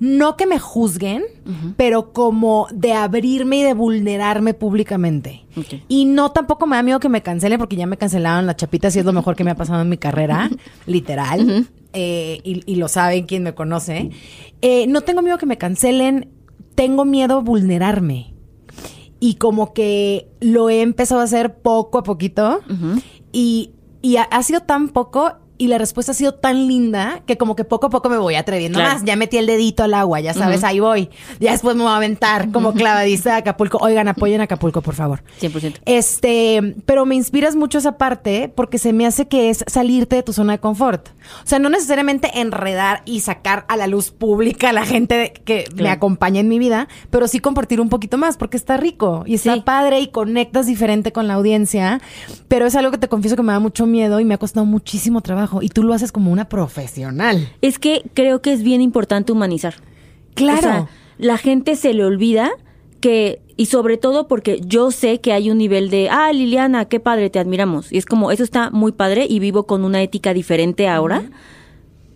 no 0.00 0.36
que 0.36 0.46
me 0.46 0.58
juzguen, 0.58 1.22
pero 1.76 2.12
como 2.12 2.66
de 2.72 2.92
abrirme 2.92 3.58
y 3.58 3.62
de 3.62 3.74
vulnerarme 3.74 4.54
públicamente. 4.54 5.46
Y 5.88 6.04
no 6.04 6.32
tampoco 6.32 6.66
me 6.66 6.76
da 6.76 6.82
miedo 6.82 6.98
que 6.98 7.08
me 7.08 7.22
cancelen, 7.22 7.58
porque 7.58 7.76
ya 7.76 7.86
me 7.86 7.96
cancelaron 7.96 8.46
las 8.46 8.56
chapitas 8.56 8.96
y 8.96 8.98
es 8.98 9.04
lo 9.04 9.12
mejor 9.12 9.36
que 9.36 9.44
me 9.44 9.52
ha 9.52 9.56
pasado 9.56 9.82
en 9.82 9.88
mi 9.88 9.96
carrera, 9.96 10.50
literal. 10.86 11.68
Eh, 11.92 12.40
y, 12.42 12.62
y 12.66 12.74
lo 12.74 12.88
saben 12.88 13.26
quien 13.26 13.44
me 13.44 13.54
conoce. 13.54 14.10
Eh, 14.62 14.86
no 14.88 15.02
tengo 15.02 15.22
miedo 15.22 15.38
que 15.38 15.46
me 15.46 15.58
cancelen, 15.58 16.28
tengo 16.74 17.04
miedo 17.04 17.38
a 17.38 17.40
vulnerarme. 17.40 18.34
Y 19.20 19.34
como 19.34 19.72
que 19.72 20.28
lo 20.40 20.70
he 20.70 20.82
empezado 20.82 21.20
a 21.20 21.24
hacer 21.24 21.58
poco 21.58 21.98
a 21.98 22.02
poquito. 22.02 22.60
Y, 23.32 23.70
y 24.02 24.16
ha, 24.16 24.24
ha 24.24 24.42
sido 24.42 24.60
tan 24.60 24.88
poco 24.88 25.34
y 25.58 25.68
la 25.68 25.78
respuesta 25.78 26.12
ha 26.12 26.14
sido 26.14 26.34
tan 26.34 26.66
linda 26.66 27.22
que 27.26 27.36
como 27.36 27.54
que 27.56 27.64
poco 27.64 27.86
a 27.86 27.90
poco 27.90 28.08
me 28.08 28.16
voy 28.18 28.34
atreviendo 28.34 28.78
Claro. 28.78 28.94
más. 28.94 29.04
Ya 29.04 29.16
metí 29.16 29.36
el 29.38 29.46
dedito 29.46 29.82
al 29.84 29.94
agua, 29.94 30.20
ya 30.20 30.34
sabes, 30.34 30.64
ahí 30.64 30.80
voy. 30.80 31.10
Ya 31.40 31.52
después 31.52 31.76
me 31.76 31.82
voy 31.82 31.92
a 31.92 31.96
aventar 31.96 32.50
como 32.50 32.72
clavadista 32.74 33.30
de 33.32 33.36
Acapulco. 33.38 33.78
Oigan, 33.80 34.08
apoyen 34.08 34.40
a 34.40 34.44
Acapulco, 34.44 34.82
por 34.82 34.94
favor. 34.94 35.22
100%. 35.40 35.74
Este, 35.84 36.74
pero 36.86 37.06
me 37.06 37.14
inspiras 37.14 37.56
mucho 37.56 37.78
esa 37.78 37.96
parte 37.98 38.52
porque 38.54 38.78
se 38.78 38.92
me 38.92 39.06
hace 39.06 39.28
que 39.28 39.50
es 39.50 39.64
salirte 39.66 40.16
de 40.16 40.22
tu 40.22 40.32
zona 40.32 40.54
de 40.54 40.58
confort. 40.58 41.08
O 41.44 41.46
sea, 41.46 41.58
no 41.58 41.68
necesariamente 41.68 42.40
enredar 42.40 43.02
y 43.04 43.20
sacar 43.20 43.64
a 43.68 43.76
la 43.76 43.86
luz 43.86 44.10
pública 44.10 44.70
a 44.70 44.72
la 44.72 44.84
gente 44.84 45.32
que 45.44 45.64
me 45.76 45.88
acompaña 45.88 46.40
en 46.40 46.48
mi 46.48 46.58
vida, 46.58 46.88
pero 47.10 47.28
sí 47.28 47.38
compartir 47.38 47.80
un 47.80 47.88
poquito 47.88 48.18
más 48.18 48.36
porque 48.36 48.56
está 48.56 48.76
rico 48.76 49.22
y 49.26 49.34
está 49.34 49.54
Sí. 49.54 49.60
padre 49.60 50.00
y 50.00 50.08
conectas 50.08 50.66
diferente 50.66 51.12
con 51.12 51.28
la 51.28 51.34
audiencia, 51.34 52.00
pero 52.48 52.66
es 52.66 52.74
algo 52.76 52.90
que 52.90 52.98
te 52.98 53.08
confieso 53.08 53.36
que 53.36 53.42
me 53.42 53.52
da 53.52 53.60
mucho 53.60 53.86
miedo 53.86 54.20
y 54.20 54.24
me 54.24 54.34
ha 54.34 54.38
costado 54.38 54.66
muchísimo 54.66 55.20
trabajo 55.20 55.43
y 55.60 55.68
tú 55.68 55.82
lo 55.82 55.94
haces 55.94 56.12
como 56.12 56.30
una 56.30 56.48
profesional. 56.48 57.48
Es 57.62 57.78
que 57.78 58.02
creo 58.14 58.42
que 58.42 58.52
es 58.52 58.62
bien 58.62 58.80
importante 58.80 59.32
humanizar. 59.32 59.74
Claro. 60.34 60.58
O 60.58 60.62
sea, 60.62 60.88
la 61.18 61.38
gente 61.38 61.76
se 61.76 61.94
le 61.94 62.04
olvida 62.04 62.50
que, 63.00 63.40
y 63.56 63.66
sobre 63.66 63.96
todo 63.96 64.28
porque 64.28 64.60
yo 64.66 64.90
sé 64.90 65.20
que 65.20 65.32
hay 65.32 65.50
un 65.50 65.58
nivel 65.58 65.90
de, 65.90 66.08
ah, 66.10 66.32
Liliana, 66.32 66.86
qué 66.86 67.00
padre, 67.00 67.30
te 67.30 67.38
admiramos. 67.38 67.92
Y 67.92 67.98
es 67.98 68.06
como, 68.06 68.30
eso 68.30 68.42
está 68.42 68.70
muy 68.70 68.92
padre 68.92 69.26
y 69.28 69.38
vivo 69.38 69.66
con 69.66 69.84
una 69.84 70.02
ética 70.02 70.32
diferente 70.34 70.88
ahora. 70.88 71.22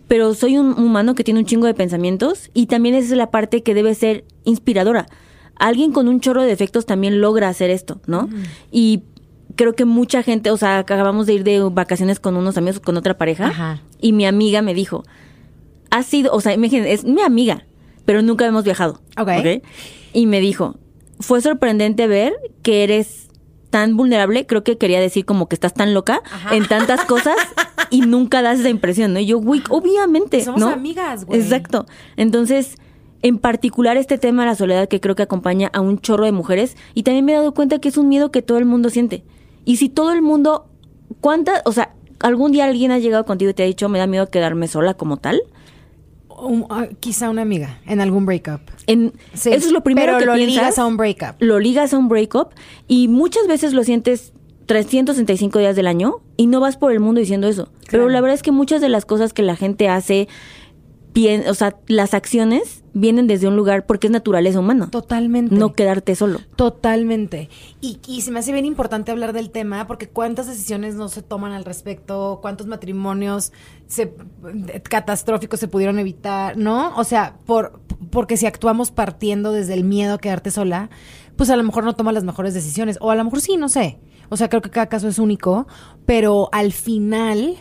pero 0.07 0.33
soy 0.33 0.57
un 0.57 0.71
humano 0.83 1.13
que 1.13 1.23
tiene 1.23 1.39
un 1.39 1.45
chingo 1.45 1.67
de 1.67 1.75
pensamientos 1.75 2.49
y 2.55 2.65
también 2.65 2.95
esa 2.95 3.11
es 3.11 3.17
la 3.17 3.29
parte 3.29 3.61
que 3.61 3.75
debe 3.75 3.93
ser 3.93 4.25
inspiradora. 4.43 5.05
Alguien 5.55 5.91
con 5.91 6.07
un 6.07 6.19
chorro 6.19 6.41
de 6.41 6.47
defectos 6.47 6.87
también 6.87 7.21
logra 7.21 7.47
hacer 7.47 7.69
esto, 7.69 8.01
¿no? 8.07 8.27
Y 8.71 9.03
creo 9.59 9.73
que 9.73 9.83
mucha 9.83 10.23
gente, 10.23 10.51
o 10.51 10.55
sea, 10.55 10.77
acabamos 10.79 11.27
de 11.27 11.33
ir 11.33 11.43
de 11.43 11.59
vacaciones 11.59 12.21
con 12.21 12.37
unos 12.37 12.57
amigos, 12.57 12.79
con 12.79 12.95
otra 12.95 13.17
pareja, 13.17 13.47
Ajá. 13.47 13.81
y 13.99 14.13
mi 14.13 14.25
amiga 14.25 14.61
me 14.61 14.73
dijo, 14.73 15.03
ha 15.91 16.01
sido, 16.03 16.31
o 16.33 16.39
sea, 16.39 16.53
imagínense, 16.53 16.93
es 16.93 17.03
mi 17.03 17.21
amiga, 17.21 17.65
pero 18.05 18.21
nunca 18.21 18.45
hemos 18.45 18.63
viajado. 18.63 19.01
Ok. 19.17 19.61
Y 20.13 20.27
me 20.27 20.39
dijo, 20.39 20.77
fue 21.19 21.41
sorprendente 21.41 22.07
ver 22.07 22.31
que 22.63 22.85
eres 22.85 23.27
tan 23.69 23.97
vulnerable, 23.97 24.45
creo 24.45 24.63
que 24.63 24.77
quería 24.77 25.01
decir 25.01 25.25
como 25.25 25.49
que 25.49 25.55
estás 25.55 25.73
tan 25.73 25.93
loca 25.93 26.21
en 26.53 26.65
tantas 26.65 27.03
cosas 27.03 27.35
y 27.89 27.99
nunca 28.07 28.41
das 28.41 28.61
esa 28.61 28.69
impresión, 28.69 29.11
¿no? 29.11 29.19
Y 29.19 29.25
yo, 29.25 29.39
güey, 29.39 29.61
obviamente, 29.67 30.41
Somos 30.41 30.61
¿no? 30.61 30.69
amigas, 30.69 31.25
güey. 31.25 31.41
Exacto. 31.41 31.85
Entonces, 32.15 32.77
en 33.23 33.39
particular 33.39 33.97
este 33.97 34.17
tema 34.17 34.43
de 34.43 34.51
la 34.51 34.55
soledad 34.55 34.87
que 34.87 35.01
creo 35.01 35.15
que 35.15 35.23
acompaña 35.23 35.69
a 35.73 35.81
un 35.81 35.99
chorro 35.99 36.23
de 36.23 36.31
mujeres 36.31 36.77
y 36.93 37.03
también 37.03 37.25
me 37.25 37.33
he 37.33 37.35
dado 37.35 37.53
cuenta 37.53 37.79
que 37.79 37.89
es 37.89 37.97
un 37.97 38.07
miedo 38.07 38.31
que 38.31 38.41
todo 38.41 38.57
el 38.57 38.63
mundo 38.63 38.89
siente. 38.89 39.25
Y 39.69 39.75
si 39.75 39.87
todo 39.87 40.13
el 40.13 40.23
mundo, 40.23 40.65
¿cuántas, 41.21 41.61
o 41.63 41.71
sea, 41.71 41.93
algún 42.21 42.51
día 42.51 42.65
alguien 42.65 42.89
ha 42.89 42.97
llegado 42.97 43.23
contigo 43.23 43.51
y 43.51 43.53
te 43.53 43.61
ha 43.61 43.67
dicho, 43.67 43.87
me 43.87 43.99
da 43.99 44.07
miedo 44.07 44.27
quedarme 44.31 44.67
sola 44.67 44.95
como 44.95 45.17
tal? 45.17 45.43
Ah, 46.71 46.87
quizá 46.99 47.29
una 47.29 47.43
amiga 47.43 47.79
en 47.85 48.01
algún 48.01 48.25
breakup. 48.25 48.61
En, 48.87 49.13
Sí, 49.35 49.51
eso 49.51 49.67
es 49.67 49.71
lo 49.71 49.83
primero 49.83 50.13
pero 50.13 50.17
que 50.17 50.25
lo 50.25 50.33
piensas. 50.33 50.55
ligas 50.55 50.79
a 50.79 50.87
un 50.87 50.97
breakup. 50.97 51.35
Lo 51.37 51.59
ligas 51.59 51.93
a 51.93 51.99
un 51.99 52.09
breakup 52.09 52.47
y 52.87 53.09
muchas 53.09 53.45
veces 53.45 53.73
lo 53.73 53.83
sientes 53.83 54.33
365 54.65 55.59
días 55.59 55.75
del 55.75 55.85
año 55.85 56.15
y 56.35 56.47
no 56.47 56.59
vas 56.61 56.75
por 56.75 56.91
el 56.91 56.99
mundo 56.99 57.19
diciendo 57.19 57.47
eso. 57.47 57.69
Pero 57.91 58.09
la 58.09 58.21
verdad 58.21 58.33
es 58.33 58.41
que 58.41 58.51
muchas 58.51 58.81
de 58.81 58.89
las 58.89 59.05
cosas 59.05 59.33
que 59.33 59.43
la 59.43 59.55
gente 59.55 59.87
hace, 59.87 60.27
o 61.47 61.53
sea, 61.53 61.77
las 61.85 62.15
acciones 62.15 62.78
vienen 62.99 63.27
desde 63.27 63.47
un 63.47 63.55
lugar 63.55 63.85
porque 63.85 64.07
es 64.07 64.11
naturaleza 64.11 64.59
humana. 64.59 64.89
Totalmente. 64.89 65.55
No 65.55 65.73
quedarte 65.73 66.15
solo. 66.15 66.39
Totalmente. 66.55 67.49
Y, 67.81 67.99
y 68.07 68.21
se 68.21 68.31
me 68.31 68.39
hace 68.39 68.51
bien 68.51 68.65
importante 68.65 69.11
hablar 69.11 69.33
del 69.33 69.49
tema 69.49 69.87
porque 69.87 70.07
cuántas 70.07 70.47
decisiones 70.47 70.95
no 70.95 71.09
se 71.09 71.21
toman 71.21 71.51
al 71.51 71.65
respecto, 71.65 72.39
cuántos 72.41 72.67
matrimonios 72.67 73.51
se, 73.87 74.13
catastróficos 74.83 75.59
se 75.59 75.67
pudieron 75.67 75.99
evitar, 75.99 76.57
¿no? 76.57 76.95
O 76.95 77.03
sea, 77.03 77.37
por, 77.45 77.79
porque 78.11 78.37
si 78.37 78.45
actuamos 78.45 78.91
partiendo 78.91 79.51
desde 79.51 79.73
el 79.73 79.83
miedo 79.83 80.15
a 80.15 80.17
quedarte 80.19 80.51
sola, 80.51 80.89
pues 81.35 81.49
a 81.49 81.55
lo 81.55 81.63
mejor 81.63 81.83
no 81.83 81.95
tomas 81.95 82.13
las 82.13 82.23
mejores 82.23 82.53
decisiones. 82.53 82.97
O 83.01 83.11
a 83.11 83.15
lo 83.15 83.23
mejor 83.23 83.41
sí, 83.41 83.57
no 83.57 83.69
sé. 83.69 83.99
O 84.29 84.37
sea, 84.37 84.49
creo 84.49 84.61
que 84.61 84.69
cada 84.69 84.87
caso 84.87 85.07
es 85.07 85.19
único, 85.19 85.67
pero 86.05 86.49
al 86.51 86.71
final 86.71 87.55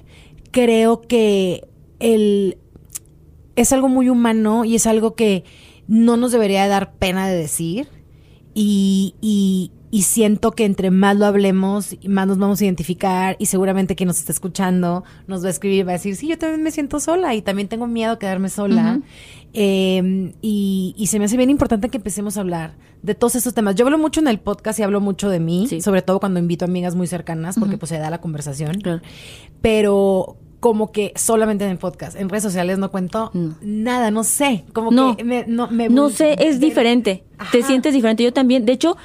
creo 0.51 1.01
que 1.01 1.69
el 1.99 2.59
es 3.61 3.73
algo 3.73 3.89
muy 3.89 4.09
humano 4.09 4.65
y 4.65 4.75
es 4.77 4.87
algo 4.87 5.15
que 5.15 5.45
no 5.87 6.17
nos 6.17 6.33
debería 6.33 6.67
dar 6.69 6.93
pena 6.95 7.29
de 7.29 7.37
decir. 7.37 7.89
Y, 8.55 9.15
y- 9.21 9.73
y 9.91 10.03
siento 10.03 10.51
que 10.53 10.67
entre 10.67 10.91
más 10.91 11.17
lo 11.17 11.25
hablemos, 11.25 11.97
más 12.07 12.27
nos 12.27 12.37
vamos 12.37 12.61
a 12.61 12.65
identificar. 12.65 13.37
Y 13.39 13.47
seguramente 13.47 13.95
quien 13.97 14.09
nos 14.09 14.19
está 14.19 14.33
escuchando 14.33 15.03
nos 15.27 15.43
va 15.43 15.47
a 15.47 15.51
escribir 15.51 15.79
y 15.79 15.83
va 15.83 15.93
a 15.93 15.95
decir: 15.95 16.15
Sí, 16.15 16.29
yo 16.29 16.37
también 16.37 16.63
me 16.63 16.71
siento 16.71 17.01
sola 17.01 17.35
y 17.35 17.41
también 17.41 17.69
tengo 17.69 17.87
miedo 17.87 18.13
a 18.13 18.19
quedarme 18.19 18.51
sola. 18.51 19.01
Eh, 19.55 20.35
y, 20.43 20.95
y 20.99 21.07
se 21.07 21.19
me 21.19 21.25
hace 21.25 21.39
bien 21.39 21.49
importante 21.49 21.89
que 21.89 21.97
empecemos 21.97 22.37
a 22.37 22.41
hablar 22.41 22.77
de 23.03 23.15
todos 23.15 23.35
estos 23.37 23.55
temas. 23.55 23.77
Yo 23.77 23.87
hablo 23.87 23.97
mucho 23.97 24.21
en 24.21 24.29
el 24.29 24.41
podcast 24.41 24.79
y 24.79 24.83
hablo 24.83 25.01
mucho 25.01 25.31
de 25.31 25.41
mí, 25.41 25.67
Sí. 25.71 25.81
sobre 25.81 26.03
todo 26.03 26.21
cuando 26.21 26.39
invito 26.39 26.67
a 26.67 26.69
amigas 26.69 26.95
muy 26.95 27.07
cercanas, 27.07 27.57
porque 27.59 27.79
pues 27.79 27.89
se 27.89 27.99
da 27.99 28.11
la 28.11 28.21
conversación 28.21 28.81
Claro. 28.83 29.01
pero 29.63 30.37
como 30.61 30.91
que 30.91 31.13
solamente 31.17 31.65
en 31.65 31.71
el 31.71 31.79
podcast. 31.79 32.17
En 32.19 32.29
redes 32.29 32.43
sociales 32.43 32.79
no 32.79 32.91
cuento 32.91 33.31
No. 33.35 33.55
nada, 33.61 34.11
no 34.11 34.25
sé. 34.25 34.65
Como 34.73 34.91
No. 34.91 35.17
que 35.17 35.25
me, 35.25 35.45
no, 35.47 35.69
me 35.71 35.89
No 35.89 36.11
sé, 36.11 36.35
es 36.39 36.59
diferente. 36.61 37.25
Te 37.53 37.63
sientes 37.63 37.93
diferente. 37.95 38.25
Yo 38.25 38.33
también, 38.33 38.65
de 38.67 38.73
hecho, 38.73 38.97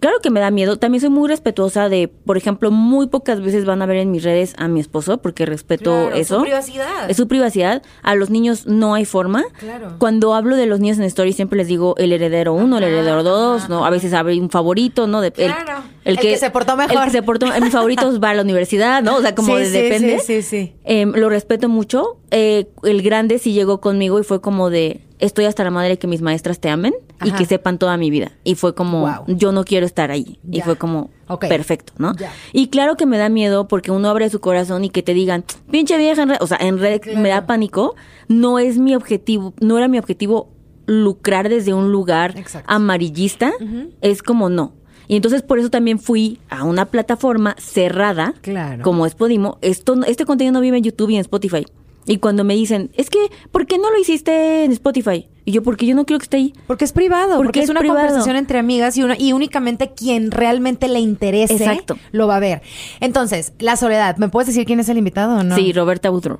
claro 0.00 0.16
que 0.22 0.30
me 0.30 0.40
da 0.40 0.50
miedo. 0.50 0.76
También 0.78 1.00
soy 1.00 1.10
muy 1.10 1.28
respetuosa 1.28 1.88
de, 1.88 2.08
por 2.08 2.36
ejemplo, 2.36 2.70
muy 2.70 3.06
pocas 3.08 3.40
veces 3.40 3.64
van 3.64 3.82
a 3.82 3.86
ver 3.86 3.96
en 3.98 4.10
mis 4.10 4.22
redes 4.22 4.54
a 4.58 4.68
mi 4.68 4.80
esposo 4.80 5.18
porque 5.18 5.46
respeto 5.46 5.90
Claro, 5.90 6.14
eso. 6.16 6.36
su 6.36 6.42
privacidad. 6.42 7.10
Es 7.10 7.16
su 7.16 7.28
privacidad. 7.28 7.82
A 8.02 8.14
los 8.14 8.30
niños 8.30 8.66
no 8.66 8.94
hay 8.94 9.04
forma. 9.04 9.44
Claro. 9.58 9.94
Cuando 9.98 10.34
hablo 10.34 10.56
de 10.56 10.66
los 10.66 10.80
niños 10.80 10.98
en 10.98 11.04
story 11.04 11.32
siempre 11.32 11.56
les 11.56 11.68
digo 11.68 11.94
el 11.98 12.12
heredero 12.12 12.52
uno, 12.54 12.78
el 12.78 12.84
heredero 12.84 13.22
dos, 13.22 13.62
ajá, 13.64 13.68
¿no? 13.68 13.84
A 13.86 13.90
veces 13.90 14.12
abre 14.12 14.38
un 14.40 14.50
favorito, 14.50 15.06
¿no? 15.06 15.20
De, 15.20 15.28
el- 15.28 15.32
Claro. 15.52 15.82
El 16.04 16.18
que 16.20 16.36
se 16.36 16.50
portó 16.50 16.76
mejor. 16.76 16.96
El 16.96 17.02
que 17.04 17.10
se 17.10 17.22
portó, 17.22 17.46
mis 17.60 17.72
favoritos 17.72 18.20
va 18.22 18.30
a 18.30 18.34
la 18.34 18.42
universidad, 18.42 19.02
¿no? 19.02 19.16
O 19.16 19.20
sea, 19.22 19.34
como 19.34 19.56
Sí, 19.56 19.62
de- 19.64 19.66
sí, 19.70 19.72
depende. 19.80 20.18
sí, 20.20 20.42
sí, 20.42 20.42
sí. 20.42 20.74
Em, 20.84 21.12
lo 21.16 21.28
respeto 21.28 21.68
mucho. 21.68 22.18
Eh, 22.30 22.68
el 22.82 23.02
grande 23.02 23.38
sí 23.38 23.52
llegó 23.52 23.80
conmigo 23.80 24.18
y 24.18 24.24
fue 24.24 24.40
como 24.40 24.68
de, 24.70 25.00
estoy 25.20 25.44
hasta 25.44 25.62
la 25.64 25.70
madre 25.70 25.96
que 25.98 26.06
mis 26.06 26.22
maestras 26.22 26.58
te 26.60 26.68
amen 26.68 26.92
y 27.24 27.30
que 27.32 27.44
sepan 27.46 27.78
toda 27.78 27.96
mi 27.96 28.10
vida. 28.10 28.32
Y 28.44 28.56
fue 28.56 28.74
como, 28.74 29.02
Wow. 29.02 29.36
yo 29.36 29.52
no 29.52 29.64
quiero 29.64 29.86
estar 29.86 30.10
ahí. 30.10 30.38
Y 30.50 30.60
fue 30.60 30.76
como, 30.76 31.10
perfecto, 31.40 31.92
¿no? 31.98 32.14
Ya. 32.16 32.32
Y 32.52 32.66
claro 32.68 32.96
que 32.96 33.06
me 33.06 33.16
da 33.16 33.28
miedo 33.28 33.68
porque 33.68 33.90
uno 33.92 34.08
abre 34.08 34.28
su 34.30 34.40
corazón 34.40 34.84
y 34.84 34.90
que 34.90 35.02
te 35.02 35.14
digan, 35.14 35.44
pinche 35.70 35.96
vieja, 35.98 36.22
en 36.22 36.30
red", 36.30 36.38
o 36.40 36.46
sea, 36.46 36.58
en 36.60 36.78
red 36.78 37.00
Claro. 37.00 37.20
me 37.20 37.28
da 37.28 37.46
pánico. 37.46 37.94
No 38.28 38.58
es 38.58 38.78
mi 38.78 38.94
objetivo, 38.94 39.54
no 39.60 39.78
era 39.78 39.86
mi 39.88 39.98
objetivo 39.98 40.50
lucrar 40.86 41.48
desde 41.48 41.74
un 41.74 41.90
lugar 41.92 42.34
Exacto. 42.36 42.70
amarillista. 42.72 43.52
Es 44.00 44.22
como 44.22 44.48
no. 44.48 44.72
Y 45.08 45.14
entonces 45.16 45.42
por 45.42 45.60
eso 45.60 45.70
también 45.70 46.00
fui 46.00 46.40
a 46.50 46.64
una 46.64 46.86
plataforma 46.86 47.54
cerrada, 47.58 48.34
Claro. 48.42 48.82
como 48.82 49.06
es 49.06 49.14
Podimo. 49.14 49.58
Esto, 49.62 49.94
no- 49.94 50.04
este 50.04 50.24
contenido 50.24 50.52
no 50.52 50.60
vive 50.60 50.78
en 50.78 50.82
YouTube 50.84 51.10
y 51.10 51.14
en 51.14 51.20
Spotify. 51.20 51.64
Y 52.06 52.18
cuando 52.18 52.44
me 52.44 52.54
dicen, 52.54 52.90
es 52.94 53.10
que, 53.10 53.18
¿por 53.50 53.66
qué 53.66 53.78
no 53.78 53.90
lo 53.90 53.98
hiciste 53.98 54.64
en 54.64 54.72
Spotify? 54.72 55.28
Y 55.44 55.52
yo, 55.52 55.62
porque 55.62 55.86
yo 55.86 55.94
no 55.94 56.04
quiero 56.06 56.18
que 56.18 56.24
esté 56.24 56.36
ahí. 56.38 56.52
Porque 56.66 56.84
es 56.84 56.92
privado, 56.92 57.36
Porque 57.36 57.46
porque, 57.48 57.58
es 57.60 57.64
es 57.64 57.70
una 57.70 57.80
privado. 57.80 58.00
conversación 58.00 58.36
entre 58.36 58.58
amigas 58.58 58.96
y, 58.96 59.02
una, 59.02 59.16
y 59.18 59.32
únicamente 59.32 59.92
quien 59.92 60.30
realmente 60.30 60.88
le 60.88 61.00
interese 61.00 61.54
Exacto. 61.54 61.96
lo 62.12 62.26
va 62.26 62.36
a 62.36 62.40
ver. 62.40 62.62
Entonces, 63.00 63.52
la 63.58 63.76
soledad, 63.76 64.16
¿me 64.18 64.28
puedes 64.28 64.46
decir 64.48 64.64
quién 64.66 64.80
es 64.80 64.88
el 64.88 64.98
invitado 64.98 65.38
o 65.38 65.42
no? 65.42 65.54
Sí, 65.56 65.72
Roberta 65.72 66.10
Woodrow. 66.10 66.38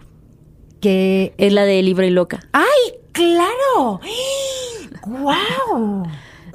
Que 0.81 1.35
Es 1.39 1.53
la 1.53 1.65
de 1.65 1.83
Libre 1.83 2.09
y 2.09 2.11
Loca. 2.11 2.41
¡Ay, 2.53 2.65
claro! 3.13 4.01
¡Wow! 5.07 6.05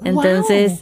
Entonces, 0.04 0.80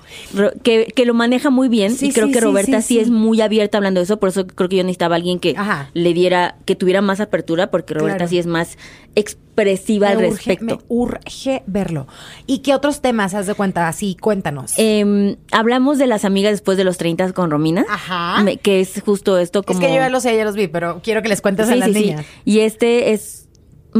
que, 0.64 0.86
que 0.96 1.06
lo 1.06 1.14
maneja 1.14 1.50
muy 1.50 1.68
bien 1.70 1.96
Sí, 1.96 2.08
y 2.08 2.12
creo 2.14 2.28
sí, 2.28 2.32
que 2.34 2.42
Roberta 2.42 2.82
sí, 2.82 3.00
es 3.00 3.10
muy 3.10 3.42
abierta 3.42 3.78
hablando 3.78 4.00
de 4.00 4.04
eso, 4.06 4.20
por 4.20 4.30
eso 4.30 4.48
creo 4.48 4.70
que 4.70 4.78
yo 4.78 4.84
necesitaba 4.84 5.16
a 5.16 5.18
alguien 5.18 5.40
que 5.40 5.54
Ajá. 5.58 5.90
le 5.94 6.14
diera, 6.14 6.58
que 6.66 6.76
tuviera 6.76 7.02
más 7.02 7.20
apertura, 7.20 7.70
porque 7.72 7.94
Roberta 7.94 8.18
Claro. 8.18 8.30
sí 8.30 8.38
es 8.40 8.46
más 8.48 8.78
expresiva 9.16 10.10
al 10.10 10.18
urge, 10.18 10.30
respecto. 10.30 10.66
me 10.66 10.78
urge 10.88 11.64
verlo. 11.68 12.08
¿Y 12.48 12.60
qué 12.60 12.74
otros 12.74 13.02
temas 13.02 13.34
has 13.34 13.48
de 13.48 13.54
cuenta? 13.56 13.88
Así, 13.88 14.16
cuéntanos. 14.20 14.74
Em, 14.78 15.36
hablamos 15.52 15.98
de 15.98 16.08
las 16.08 16.26
amigas 16.26 16.52
después 16.54 16.78
de 16.78 16.84
los 16.84 16.98
30 16.98 17.32
con 17.34 17.52
Romina, 17.52 17.86
Ajá. 17.90 18.42
me- 18.44 18.58
que 18.58 18.80
es 18.80 19.02
justo 19.06 19.38
esto 19.38 19.64
como... 19.64 19.80
Es 19.80 19.86
que 19.86 19.92
yo 19.94 20.00
ya 20.00 20.10
los 20.10 20.24
sé, 20.24 20.36
ya 20.38 20.46
los 20.46 20.56
vi, 20.56 20.68
pero 20.68 21.02
quiero 21.04 21.22
que 21.22 21.30
les 21.30 21.42
cuentes 21.42 21.70
a 21.70 21.76
las 21.76 21.90
sí, 21.90 21.94
sí. 21.94 22.00
niñas. 22.06 22.26
Y 22.46 22.60
este 22.60 23.12
es 23.12 23.48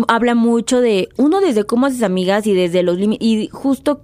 habla 0.08 0.36
mucho 0.36 0.82
de 0.82 1.10
uno 1.18 1.42
desde 1.42 1.64
cómo 1.64 1.88
haces 1.88 2.04
amigas 2.04 2.46
y 2.46 2.54
desde 2.54 2.84
los 2.84 2.98
límites 3.00 3.28
y 3.28 3.48
justo 3.52 4.04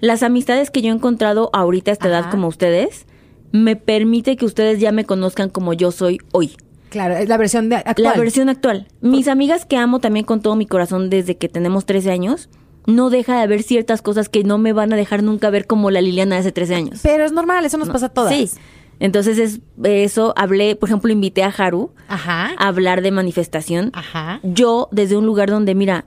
las 0.00 0.22
amistades 0.22 0.70
que 0.70 0.82
yo 0.82 0.90
he 0.90 0.94
encontrado 0.94 1.50
ahorita 1.52 1.90
a 1.90 1.92
esta 1.92 2.08
edad 2.08 2.30
como 2.30 2.48
ustedes 2.48 3.06
me 3.52 3.76
permite 3.76 4.36
que 4.36 4.44
ustedes 4.44 4.78
ya 4.80 4.92
me 4.92 5.04
conozcan 5.04 5.48
como 5.48 5.72
yo 5.72 5.90
soy 5.90 6.18
hoy. 6.32 6.56
Claro, 6.90 7.16
es 7.16 7.28
la 7.28 7.36
versión 7.36 7.68
de 7.68 7.76
actual. 7.76 8.02
La 8.02 8.14
versión 8.14 8.48
actual. 8.48 8.88
Mis 9.00 9.28
amigas 9.28 9.66
que 9.66 9.76
amo 9.76 10.00
también 10.00 10.24
con 10.24 10.40
todo 10.40 10.56
mi 10.56 10.66
corazón 10.66 11.10
desde 11.10 11.36
que 11.36 11.48
tenemos 11.48 11.84
13 11.86 12.10
años, 12.10 12.48
no 12.86 13.10
deja 13.10 13.36
de 13.36 13.42
haber 13.42 13.62
ciertas 13.62 14.00
cosas 14.00 14.28
que 14.28 14.44
no 14.44 14.56
me 14.56 14.72
van 14.72 14.92
a 14.92 14.96
dejar 14.96 15.22
nunca 15.22 15.50
ver 15.50 15.66
como 15.66 15.90
la 15.90 16.00
Liliana 16.00 16.36
de 16.36 16.40
hace 16.40 16.52
13 16.52 16.74
años. 16.74 17.00
Pero 17.02 17.24
es 17.24 17.32
normal, 17.32 17.64
eso 17.64 17.76
nos 17.76 17.90
pasa 17.90 18.06
a 18.06 18.08
todas. 18.08 18.34
Sí. 18.34 18.50
Entonces 19.00 19.38
es 19.38 19.60
eso, 19.84 20.32
hablé, 20.36 20.74
por 20.74 20.88
ejemplo, 20.88 21.12
invité 21.12 21.42
a 21.42 21.48
Haru 21.48 21.92
Ajá. 22.08 22.50
a 22.58 22.68
hablar 22.68 23.02
de 23.02 23.10
manifestación. 23.10 23.90
Ajá. 23.92 24.40
Yo, 24.42 24.88
desde 24.90 25.16
un 25.16 25.26
lugar 25.26 25.50
donde, 25.50 25.74
mira, 25.74 26.06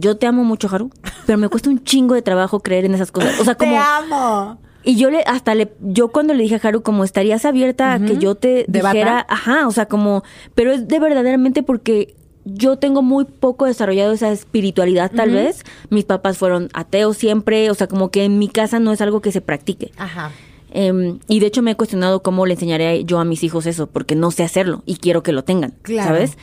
yo 0.00 0.16
te 0.16 0.26
amo 0.26 0.44
mucho, 0.44 0.68
Haru, 0.72 0.90
pero 1.26 1.38
me 1.38 1.48
cuesta 1.48 1.70
un 1.70 1.82
chingo 1.84 2.14
de 2.14 2.22
trabajo 2.22 2.60
creer 2.60 2.84
en 2.84 2.94
esas 2.94 3.10
cosas. 3.12 3.38
O 3.40 3.44
sea, 3.44 3.54
como. 3.56 3.72
Te 3.72 3.76
amo. 3.78 4.58
Y 4.84 4.96
yo 4.96 5.10
le, 5.10 5.20
hasta 5.26 5.54
le, 5.54 5.72
yo 5.80 6.08
cuando 6.08 6.32
le 6.34 6.42
dije 6.44 6.54
a 6.62 6.66
Haru, 6.66 6.82
como 6.82 7.04
estarías 7.04 7.44
abierta 7.44 7.92
a 7.92 7.98
que 8.00 8.16
yo 8.16 8.36
te 8.36 8.64
¿Debata? 8.68 8.92
dijera, 8.94 9.26
ajá, 9.28 9.66
o 9.66 9.70
sea, 9.72 9.86
como, 9.86 10.22
pero 10.54 10.72
es 10.72 10.88
de 10.88 10.98
verdaderamente 10.98 11.62
porque 11.62 12.14
yo 12.44 12.78
tengo 12.78 13.02
muy 13.02 13.26
poco 13.26 13.66
desarrollado 13.66 14.12
esa 14.12 14.30
espiritualidad, 14.30 15.10
tal 15.14 15.32
vez. 15.32 15.64
Mis 15.90 16.04
papás 16.04 16.38
fueron 16.38 16.70
ateos 16.72 17.18
siempre, 17.18 17.70
o 17.70 17.74
sea, 17.74 17.86
como 17.88 18.10
que 18.10 18.24
en 18.24 18.38
mi 18.38 18.48
casa 18.48 18.78
no 18.78 18.90
es 18.92 19.00
algo 19.02 19.20
que 19.20 19.32
se 19.32 19.42
practique. 19.42 19.90
Ajá. 19.98 20.30
Em, 20.70 21.18
y 21.28 21.40
de 21.40 21.46
hecho 21.46 21.60
me 21.60 21.72
he 21.72 21.76
cuestionado 21.76 22.22
cómo 22.22 22.46
le 22.46 22.54
enseñaré 22.54 23.04
yo 23.04 23.18
a 23.18 23.24
mis 23.26 23.42
hijos 23.44 23.66
eso, 23.66 23.88
porque 23.88 24.14
no 24.14 24.30
sé 24.30 24.42
hacerlo 24.44 24.82
y 24.86 24.96
quiero 24.96 25.22
que 25.22 25.32
lo 25.32 25.42
tengan, 25.44 25.74
Claro. 25.82 26.08
¿sabes? 26.08 26.38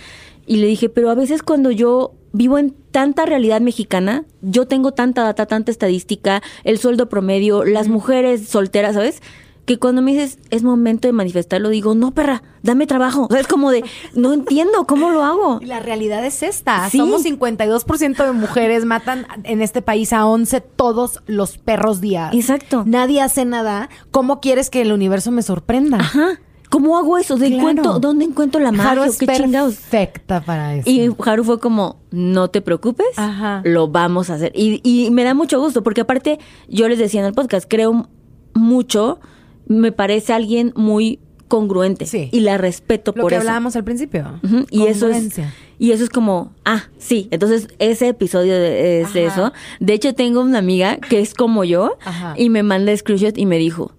Y 0.46 0.58
le 0.58 0.68
dije, 0.68 0.90
pero 0.90 1.10
a 1.10 1.16
veces 1.16 1.42
cuando 1.42 1.72
yo 1.72 2.14
vivo 2.36 2.58
en 2.58 2.76
tanta 2.92 3.26
realidad 3.26 3.62
mexicana, 3.62 4.26
yo 4.42 4.68
tengo 4.68 4.92
tanta 4.92 5.24
data, 5.24 5.46
tanta 5.46 5.72
estadística, 5.72 6.42
el 6.64 6.78
sueldo 6.78 7.10
promedio, 7.10 7.64
las 7.64 7.88
mujeres 7.88 8.48
solteras, 8.48 8.96
¿sabes? 8.96 9.22
que 9.66 9.80
cuando 9.80 10.02
me 10.02 10.12
dices 10.12 10.38
es 10.52 10.64
momento 10.64 11.08
de 11.08 11.12
manifestarlo, 11.12 11.70
digo, 11.70 11.96
no, 11.96 12.12
perra, 12.12 12.44
dame 12.62 12.88
trabajo. 12.88 13.26
O 13.26 13.28
sea, 13.32 13.40
es 13.40 13.48
como 13.48 13.72
de, 13.72 13.84
no 14.14 14.34
entiendo, 14.34 14.86
¿cómo 14.86 15.10
lo 15.10 15.24
hago? 15.24 15.60
Y 15.62 15.66
la 15.66 15.80
realidad 15.80 16.24
es 16.24 16.44
esta. 16.44 16.90
Sí. 16.90 17.00
Somos 17.00 17.26
52% 17.26 18.26
de 18.26 18.32
mujeres, 18.32 18.86
matan 18.86 19.26
en 19.44 19.62
este 19.62 19.82
país 19.82 20.14
a 20.14 20.26
11 20.28 20.62
todos 20.62 21.22
los 21.26 21.58
perros 21.58 22.00
días. 22.00 22.34
Exacto. 22.34 22.84
Nadie 22.86 23.22
hace 23.22 23.46
nada. 23.46 23.90
¿Cómo 24.12 24.40
quieres 24.40 24.70
que 24.70 24.82
el 24.82 24.92
universo 24.92 25.32
me 25.32 25.42
sorprenda? 25.42 25.98
Ajá. 25.98 26.40
¿Cómo 26.70 26.98
hago 26.98 27.18
eso? 27.18 27.38
¿De 27.38 27.48
Claro. 27.48 27.62
encuentro- 27.70 28.00
¿Dónde 28.00 28.26
encuentro 28.26 28.60
la 28.62 28.70
Haru 28.70 28.78
magia? 28.78 29.06
es 29.06 29.18
¿Qué 29.18 29.28
chingados? 29.28 29.76
perfecta 29.76 30.42
para 30.42 30.76
eso. 30.76 30.90
Y 30.90 31.10
Haru 31.26 31.44
fue 31.44 31.60
como, 31.60 32.02
no 32.12 32.50
te 32.50 32.62
preocupes, 32.62 33.08
Ajá. 33.18 33.62
lo 33.66 33.88
vamos 33.88 34.30
a 34.30 34.36
hacer. 34.36 34.52
Y, 34.56 34.82
y 34.84 35.10
me 35.12 35.24
da 35.24 35.34
mucho 35.34 35.60
gusto, 35.60 35.84
porque 35.84 36.02
aparte, 36.02 36.40
yo 36.68 36.88
les 36.90 37.00
decía 37.00 37.20
en 37.22 37.28
el 37.28 37.34
podcast, 37.34 37.66
creo 37.70 38.10
mucho, 38.54 39.20
me 39.68 39.92
parece 39.92 40.34
alguien 40.34 40.74
muy 40.76 41.20
congruente. 41.48 42.06
Sí. 42.08 42.30
Y 42.32 42.40
la 42.40 42.58
respeto 42.58 43.14
Lo 43.16 43.22
por 43.22 43.30
que 43.30 43.36
eso. 43.36 43.42
hablábamos 43.42 43.76
al 43.76 43.84
principio. 43.84 44.40
Ujú, 44.44 44.66
Y 44.72 44.88
eso 44.88 45.08
es 45.10 45.40
y 45.78 45.92
eso 45.92 46.04
es 46.06 46.10
como, 46.10 46.54
ah, 46.64 46.86
sí, 46.98 47.28
entonces 47.32 47.68
ese 47.80 48.08
episodio 48.08 48.54
de, 48.54 49.02
es 49.02 49.08
Ajá. 49.10 49.20
eso. 49.20 49.54
De 49.80 49.94
hecho, 49.94 50.16
tengo 50.16 50.42
una 50.42 50.58
amiga 50.60 50.98
que 50.98 51.20
es 51.20 51.34
como 51.34 51.64
yo 51.66 51.98
Ajá. 52.04 52.34
y 52.38 52.50
me 52.50 52.64
manda 52.64 52.96
screenshot 52.96 53.38
y 53.38 53.46
me 53.46 53.58
dijo, 53.58 53.92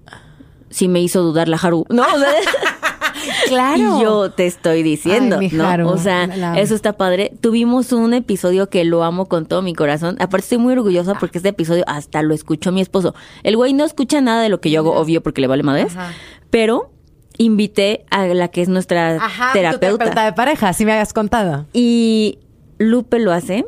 sí 0.71 0.89
me 0.89 1.01
hizo 1.01 1.23
dudar 1.23 1.49
la 1.49 1.57
Haru. 1.57 1.85
No, 1.89 2.03
o 2.03 2.19
sea, 2.19 2.29
Claro. 3.49 3.99
yo 4.03 4.31
te 4.31 4.47
estoy 4.47 4.83
diciendo, 4.83 5.39
Ay, 5.41 5.49
mi 5.51 5.57
¿no? 5.57 5.67
Haru, 5.67 5.89
o 5.89 5.99
sea, 5.99 6.27
la 6.27 6.59
eso 6.59 6.75
está 6.75 6.97
padre. 6.97 7.33
Tuvimos 7.41 7.93
un 7.93 8.15
episodio 8.15 8.69
que 8.69 8.85
lo 8.85 9.03
amo 9.05 9.27
con 9.27 9.47
todo 9.47 9.63
mi 9.63 9.75
corazón. 9.75 10.17
Aparte 10.21 10.45
estoy 10.45 10.59
muy 10.59 10.73
orgullosa 10.75 11.15
porque 11.15 11.39
este 11.39 11.51
episodio 11.51 11.85
hasta 11.87 12.23
lo 12.23 12.35
escuchó 12.35 12.73
mi 12.73 12.81
esposo. 12.81 13.15
El 13.43 13.57
güey 13.57 13.73
no 13.73 13.85
escucha 13.85 14.21
nada 14.21 14.43
de 14.43 14.49
lo 14.49 14.61
que 14.61 14.71
yo 14.71 14.81
hago, 14.81 14.95
obvio, 14.95 15.23
porque 15.23 15.41
le 15.41 15.47
vale 15.47 15.63
madres. 15.63 15.95
Pero 16.51 16.91
invité 17.39 18.05
a 18.11 18.27
la 18.27 18.49
que 18.49 18.63
es 18.63 18.69
nuestra 18.69 19.17
Ajá, 19.17 19.49
tu 19.49 19.59
terapeuta. 19.59 19.81
terapeuta 19.99 20.25
de 20.25 20.33
pareja, 20.33 20.73
si 20.73 20.85
me 20.85 20.93
habías 20.93 21.13
contado. 21.13 21.67
Y 21.73 22.39
Lupe 22.79 23.19
lo 23.19 23.33
hace. 23.33 23.65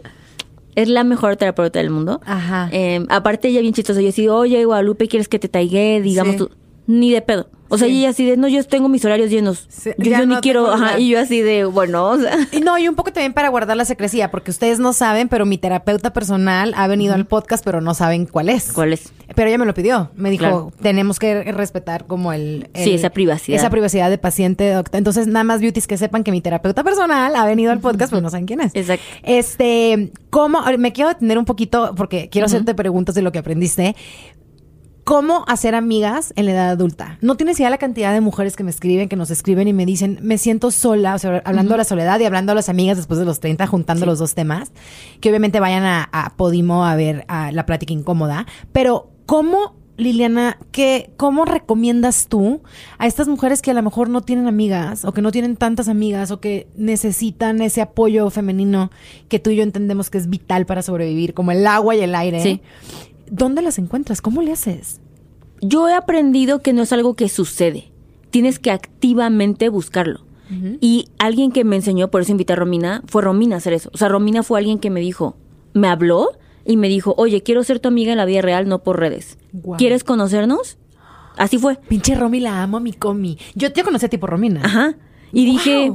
Es 0.75 0.89
la 0.89 1.03
mejor 1.03 1.37
terapeuta 1.37 1.81
del 1.81 1.91
mundo. 1.91 2.21
Ajá. 2.25 2.69
Eh, 2.71 3.05
aparte, 3.09 3.49
ella 3.49 3.61
bien 3.61 3.75
chistosa. 3.75 4.01
Yo 4.01 4.11
así, 4.11 4.29
oye, 4.29 4.65
Guadalupe, 4.65 5.09
¿quieres 5.09 5.29
que 5.29 5.39
te 5.41 5.49
taigue? 5.49 6.01
Digamos 6.03 6.37
Sí. 6.37 6.49
Ni 6.88 7.12
de 7.12 7.20
pedo. 7.22 7.48
O 7.70 7.77
sea, 7.77 7.87
Sí. 7.87 7.92
y 7.92 7.98
ella 7.98 8.09
así 8.09 8.24
de, 8.24 8.38
no, 8.38 8.48
yo 8.48 8.64
tengo 8.64 8.88
mis 8.88 9.05
horarios 9.05 9.29
llenos. 9.29 9.66
Sí, 9.68 9.90
yo 9.98 10.24
ni 10.24 10.37
quiero, 10.37 10.72
ajá. 10.72 10.98
Y 10.98 11.11
yo 11.11 11.20
así 11.20 11.42
de, 11.42 11.66
bueno, 11.66 12.07
o 12.07 12.16
sea. 12.18 12.35
Y 12.51 12.61
no, 12.61 12.79
y 12.79 12.88
un 12.88 12.94
poco 12.94 13.12
también 13.12 13.35
para 13.35 13.51
guardar 13.51 13.77
la 13.77 13.85
secrecía, 13.85 14.31
porque 14.31 14.51
ustedes 14.51 14.79
no 14.79 14.94
saben, 14.94 15.29
pero 15.29 15.44
mi 15.44 15.59
terapeuta 15.59 16.14
personal 16.14 16.72
ha 16.79 16.87
venido 16.87 17.12
al 17.12 17.27
podcast, 17.27 17.62
pero 17.62 17.83
no 17.83 17.92
saben 17.92 18.24
cuál 18.24 18.48
es. 18.48 18.72
¿Cuál 18.72 18.94
es? 18.94 19.12
Pero 19.35 19.48
ella 19.51 19.59
me 19.59 19.66
lo 19.66 19.74
pidió. 19.74 20.11
Me 20.16 20.31
dijo, 20.31 20.40
Claro. 20.44 20.72
tenemos 20.81 21.18
que 21.18 21.44
respetar 21.53 22.07
como 22.07 22.33
el, 22.33 22.70
el- 22.72 22.85
Sí, 22.85 22.94
esa 22.94 23.11
privacidad. 23.11 23.59
Esa 23.59 23.68
privacidad 23.68 24.09
de 24.09 24.16
paciente, 24.16 24.72
doctor. 24.72 24.96
Entonces, 24.96 25.27
nada 25.27 25.44
más 25.44 25.61
beauties 25.61 25.87
que 25.87 25.98
sepan 25.98 26.24
que 26.24 26.31
mi 26.33 26.40
terapeuta 26.40 26.83
personal 26.83 27.37
ha 27.37 27.44
venido 27.44 27.70
al 27.70 27.81
podcast, 27.81 28.11
pero 28.11 28.22
no 28.22 28.31
saben 28.31 28.46
quién 28.46 28.62
es. 28.62 28.74
Exacto. 28.74 29.05
Este, 29.24 30.11
¿cómo? 30.31 30.62
Me 30.79 30.94
quiero 30.94 31.11
detener 31.11 31.37
un 31.37 31.44
poquito 31.44 31.92
porque 31.96 32.31
quiero 32.31 32.46
hacerte 32.46 32.74
preguntas 32.74 33.14
de 33.14 33.20
lo 33.20 33.31
que 33.31 33.40
aprendiste. 33.40 33.94
¿Cómo 35.09 35.47
hacer 35.49 35.75
amigas 35.75 36.35
en 36.37 36.44
la 36.44 36.53
edad 36.53 36.68
adulta? 36.68 37.16
No 37.23 37.38
tienes 37.38 37.59
idea 37.59 37.71
la 37.71 37.79
cantidad 37.79 38.12
de 38.12 38.21
mujeres 38.21 38.57
que 38.57 38.62
me 38.62 38.68
escriben, 38.68 39.09
que 39.09 39.16
nos 39.16 39.31
escriben 39.31 39.66
y 39.66 39.73
me 39.73 39.87
dicen, 39.87 40.18
me 40.21 40.37
siento 40.37 40.71
sola, 40.71 41.14
o 41.14 41.18
sea, 41.18 41.40
hablando 41.47 41.73
de 41.73 41.79
la 41.79 41.85
soledad 41.85 42.21
y 42.21 42.27
hablando 42.27 42.53
a 42.53 42.55
las 42.55 42.68
amigas 42.68 42.99
después 42.99 43.18
de 43.18 43.25
los 43.25 43.40
30, 43.40 43.66
juntando 43.66 44.05
los 44.05 44.18
dos 44.18 44.35
temas, 44.35 44.71
que 45.23 45.31
obviamente 45.31 45.61
vayan 45.61 45.85
a, 45.85 46.11
a 46.12 46.37
Podimo 46.37 46.85
a 46.85 46.94
ver 46.94 47.25
a 47.29 47.53
la 47.53 47.64
plática 47.64 47.94
incómoda, 47.94 48.44
pero 48.73 49.09
¿cómo, 49.25 49.77
Liliana, 49.97 50.59
que, 50.73 51.09
cómo 51.16 51.47
recomiendas 51.47 52.29
tú 52.29 52.61
a 52.99 53.07
estas 53.07 53.29
mujeres 53.29 53.62
que 53.62 53.71
a 53.71 53.75
lo 53.75 53.83
mejor 53.83 54.11
no 54.11 54.21
tienen 54.21 54.47
amigas 54.47 55.07
o 55.07 55.12
que 55.12 55.23
no 55.23 55.33
tienen 55.33 55.57
tantas 55.57 55.88
amigas 55.88 56.31
o 56.33 56.40
que 56.40 56.66
necesitan 56.77 57.62
ese 57.62 57.81
apoyo 57.81 58.29
femenino 58.29 58.90
que 59.31 59.38
tú 59.38 59.49
y 59.49 59.57
yo 59.57 59.62
entendemos 59.62 60.11
que 60.11 60.18
es 60.18 60.29
vital 60.29 60.66
para 60.66 60.83
sobrevivir, 60.83 61.33
como 61.33 61.51
el 61.51 61.66
agua 61.66 61.97
y 61.97 62.01
el 62.01 62.14
aire? 62.14 62.42
Sí. 62.42 62.61
¿Dónde 63.31 63.62
las 63.62 63.79
encuentras? 63.79 64.21
¿Cómo 64.21 64.43
le 64.43 64.53
haces? 64.53 65.01
Yo 65.61 65.88
he 65.88 65.95
aprendido 65.95 66.61
que 66.61 66.73
no 66.73 66.83
es 66.83 66.93
algo 66.93 67.14
que 67.14 67.29
sucede. 67.29 67.91
Tienes 68.31 68.59
que 68.59 68.71
activamente 68.71 69.69
buscarlo. 69.69 70.27
Y 70.81 71.11
alguien 71.19 71.53
que 71.53 71.62
me 71.62 71.77
enseñó, 71.77 72.11
por 72.11 72.23
eso 72.23 72.33
invité 72.33 72.55
a 72.55 72.57
Romina, 72.57 73.03
fue 73.07 73.21
Romina 73.21 73.57
a 73.57 73.59
hacer 73.59 73.75
eso. 73.75 73.91
O 73.93 73.99
sea, 73.99 74.09
Romina 74.09 74.43
fue 74.43 74.59
alguien 74.59 74.79
que 74.79 74.88
me 74.88 75.01
dijo, 75.01 75.37
me 75.75 75.88
habló 75.88 76.31
y 76.64 76.79
me 76.79 76.88
dijo, 76.88 77.14
oye, 77.19 77.43
quiero 77.43 77.62
ser 77.64 77.81
tu 77.81 77.88
amiga 77.88 78.12
en 78.12 78.17
la 78.19 78.25
vida 78.25 78.41
real, 78.41 78.67
no 78.67 78.83
por 78.83 78.99
redes. 78.99 79.37
¿Quieres 79.77 80.05
conocernos? 80.05 80.79
Así 81.37 81.59
fue. 81.59 81.77
Pinche 81.77 82.14
Romy 82.14 82.41
la 82.41 82.62
amo, 82.62 82.81
mi 82.81 82.95
comi. 82.95 83.38
Yo 83.55 83.73
te 83.73 83.83
conocí 83.83 84.07
a 84.07 84.09
tipo 84.09 84.27
Romina. 84.27 84.62
Ajá. 84.64 84.97
Y 85.33 85.45
dije, 85.45 85.93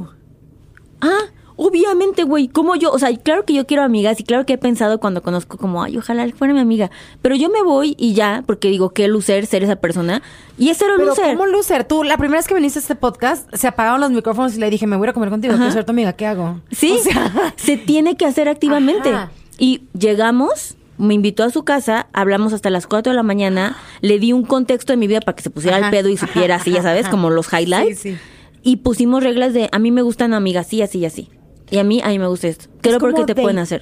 ah, 1.00 1.20
obviamente, 1.56 2.24
güey, 2.24 2.48
como 2.48 2.74
yo, 2.76 2.90
o 2.90 2.98
sea, 2.98 3.14
claro 3.16 3.44
que 3.44 3.54
yo 3.54 3.66
quiero 3.66 3.82
amigas 3.82 4.18
y 4.20 4.24
claro 4.24 4.44
que 4.46 4.54
he 4.54 4.58
pensado 4.58 4.98
cuando 4.98 5.22
conozco 5.22 5.56
como, 5.56 5.82
ay, 5.82 5.96
ojalá 5.96 6.28
fuera 6.36 6.52
mi 6.52 6.60
amiga, 6.60 6.90
pero 7.22 7.36
yo 7.36 7.48
me 7.50 7.62
voy 7.62 7.94
y 7.98 8.14
ya, 8.14 8.42
porque 8.46 8.68
digo, 8.68 8.90
qué 8.90 9.08
lucer 9.08 9.46
ser 9.46 9.62
esa 9.62 9.76
persona, 9.76 10.22
y 10.58 10.70
es 10.70 10.78
cero 10.78 10.94
Pero 10.96 11.10
lucer. 11.10 11.36
¿cómo 11.36 11.46
loser? 11.46 11.84
Tú, 11.84 12.04
la 12.04 12.16
primera 12.16 12.38
vez 12.38 12.48
que 12.48 12.54
viniste 12.54 12.78
a 12.78 12.82
este 12.82 12.94
podcast, 12.94 13.52
se 13.54 13.66
apagaron 13.68 14.00
los 14.00 14.10
micrófonos 14.10 14.56
y 14.56 14.58
le 14.58 14.70
dije, 14.70 14.86
me 14.86 14.96
voy 14.96 15.08
a 15.08 15.12
comer 15.12 15.30
contigo, 15.30 15.54
quiero 15.54 15.70
ser 15.70 15.84
tu 15.84 15.92
amiga, 15.92 16.12
¿qué 16.14 16.26
hago? 16.26 16.60
Sí, 16.70 16.98
O 16.98 17.02
sea, 17.02 17.54
se 17.56 17.76
tiene 17.76 18.16
que 18.16 18.26
hacer 18.26 18.48
activamente. 18.48 19.10
Ajá. 19.10 19.30
Y 19.58 19.82
llegamos, 19.96 20.76
me 20.98 21.14
invitó 21.14 21.44
a 21.44 21.50
su 21.50 21.64
casa, 21.64 22.08
hablamos 22.12 22.52
hasta 22.52 22.70
las 22.70 22.86
4 22.86 23.12
de 23.12 23.16
la 23.16 23.22
mañana, 23.22 23.76
le 24.00 24.18
di 24.18 24.32
un 24.32 24.44
contexto 24.44 24.92
de 24.92 24.96
mi 24.96 25.06
vida 25.06 25.20
para 25.20 25.36
que 25.36 25.42
se 25.42 25.50
pusiera 25.50 25.76
al 25.76 25.90
pedo 25.90 26.08
y 26.08 26.16
ajá, 26.16 26.26
supiera 26.26 26.56
así, 26.56 26.72
ya 26.72 26.82
sabes, 26.82 27.02
ajá. 27.02 27.10
como 27.10 27.30
los 27.30 27.52
highlights. 27.52 28.00
Sí, 28.00 28.12
sí. 28.14 28.18
Y 28.62 28.76
pusimos 28.76 29.22
reglas 29.22 29.52
de, 29.52 29.68
a 29.70 29.78
mí 29.78 29.90
me 29.90 30.02
gustan 30.02 30.34
amigas 30.34 30.66
así, 30.66 30.82
así 30.82 30.98
y 31.00 31.04
así. 31.04 31.28
Y 31.74 31.78
a 31.78 31.84
mí, 31.84 32.00
a 32.02 32.08
mí 32.08 32.18
me 32.18 32.26
gusta 32.26 32.48
esto. 32.48 32.66
¿Qué 32.82 32.88
es 32.88 32.90
es 32.90 32.92
lo 32.94 33.00
peor 33.00 33.12
como 33.14 33.26
que 33.26 33.34
te 33.34 33.40
pueden 33.40 33.58
hacer? 33.58 33.80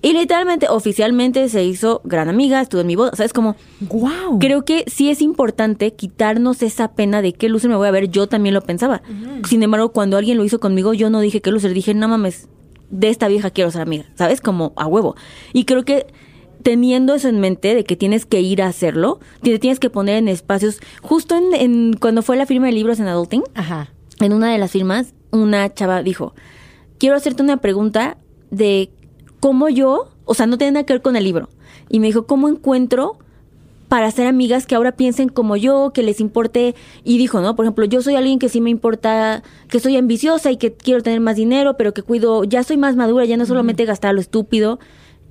Y 0.00 0.12
literalmente, 0.12 0.68
oficialmente 0.68 1.48
se 1.48 1.64
hizo 1.64 2.00
gran 2.04 2.28
amiga, 2.28 2.60
estuvo 2.60 2.80
en 2.80 2.86
mi 2.86 2.94
boda, 2.94 3.10
¿sabes? 3.16 3.32
Como, 3.32 3.56
Wow. 3.80 4.38
creo 4.38 4.64
que 4.64 4.84
sí 4.86 5.10
es 5.10 5.20
importante 5.20 5.92
quitarnos 5.94 6.62
esa 6.62 6.92
pena 6.92 7.20
de 7.20 7.32
qué 7.32 7.48
lucer 7.48 7.68
me 7.68 7.74
voy 7.76 7.88
a 7.88 7.90
ver. 7.90 8.08
Yo 8.08 8.28
también 8.28 8.54
lo 8.54 8.60
pensaba. 8.60 9.02
Sin 9.48 9.62
embargo, 9.62 9.88
cuando 9.90 10.16
alguien 10.16 10.36
lo 10.36 10.44
hizo 10.44 10.60
conmigo, 10.60 10.94
yo 10.94 11.10
no 11.10 11.20
dije 11.20 11.40
qué 11.40 11.50
lucer, 11.50 11.74
dije, 11.74 11.94
no 11.94 12.06
mames, 12.06 12.48
de 12.90 13.08
esta 13.08 13.26
vieja 13.26 13.50
quiero 13.50 13.70
ser 13.72 13.82
amiga, 13.82 14.04
¿sabes? 14.14 14.40
Como 14.40 14.72
a 14.76 14.86
huevo. 14.86 15.16
Y 15.52 15.64
creo 15.64 15.84
que 15.84 16.06
teniendo 16.62 17.14
eso 17.14 17.28
en 17.28 17.40
mente 17.40 17.74
de 17.74 17.82
que 17.84 17.96
tienes 17.96 18.24
que 18.24 18.40
ir 18.40 18.62
a 18.62 18.68
hacerlo, 18.68 19.18
te 19.42 19.58
tienes 19.58 19.80
que 19.80 19.90
poner 19.90 20.16
en 20.16 20.28
espacios, 20.28 20.78
justo 21.02 21.36
en, 21.36 21.54
en 21.54 21.92
cuando 21.94 22.22
fue 22.22 22.36
la 22.36 22.46
firma 22.46 22.66
de 22.66 22.72
libros 22.72 23.00
en 23.00 23.08
Adulting, 23.08 23.42
Ajá. 23.54 23.90
en 24.20 24.32
una 24.32 24.52
de 24.52 24.58
las 24.58 24.70
firmas, 24.70 25.12
una 25.32 25.72
chava 25.74 26.02
dijo, 26.02 26.34
quiero 26.98 27.16
hacerte 27.16 27.42
una 27.42 27.58
pregunta 27.58 28.18
de 28.50 28.90
cómo 29.40 29.68
yo, 29.68 30.08
o 30.24 30.34
sea, 30.34 30.46
no 30.46 30.58
tiene 30.58 30.72
nada 30.72 30.86
que 30.86 30.94
ver 30.94 31.02
con 31.02 31.16
el 31.16 31.24
libro. 31.24 31.48
Y 31.88 32.00
me 32.00 32.06
dijo, 32.06 32.26
¿cómo 32.26 32.48
encuentro 32.48 33.18
para 33.88 34.10
ser 34.10 34.26
amigas 34.26 34.66
que 34.66 34.74
ahora 34.74 34.92
piensen 34.92 35.30
como 35.30 35.56
yo, 35.56 35.92
que 35.94 36.02
les 36.02 36.20
importe? 36.20 36.74
Y 37.04 37.18
dijo, 37.18 37.40
¿no? 37.40 37.56
Por 37.56 37.64
ejemplo, 37.64 37.84
yo 37.84 38.02
soy 38.02 38.16
alguien 38.16 38.38
que 38.38 38.48
sí 38.48 38.60
me 38.60 38.70
importa, 38.70 39.42
que 39.68 39.80
soy 39.80 39.96
ambiciosa 39.96 40.50
y 40.50 40.56
que 40.56 40.74
quiero 40.74 41.02
tener 41.02 41.20
más 41.20 41.36
dinero, 41.36 41.76
pero 41.76 41.94
que 41.94 42.02
cuido, 42.02 42.44
ya 42.44 42.62
soy 42.62 42.76
más 42.76 42.96
madura, 42.96 43.24
ya 43.24 43.36
no 43.36 43.46
solamente 43.46 43.84
gastar 43.84 44.14
lo 44.14 44.20
estúpido. 44.20 44.78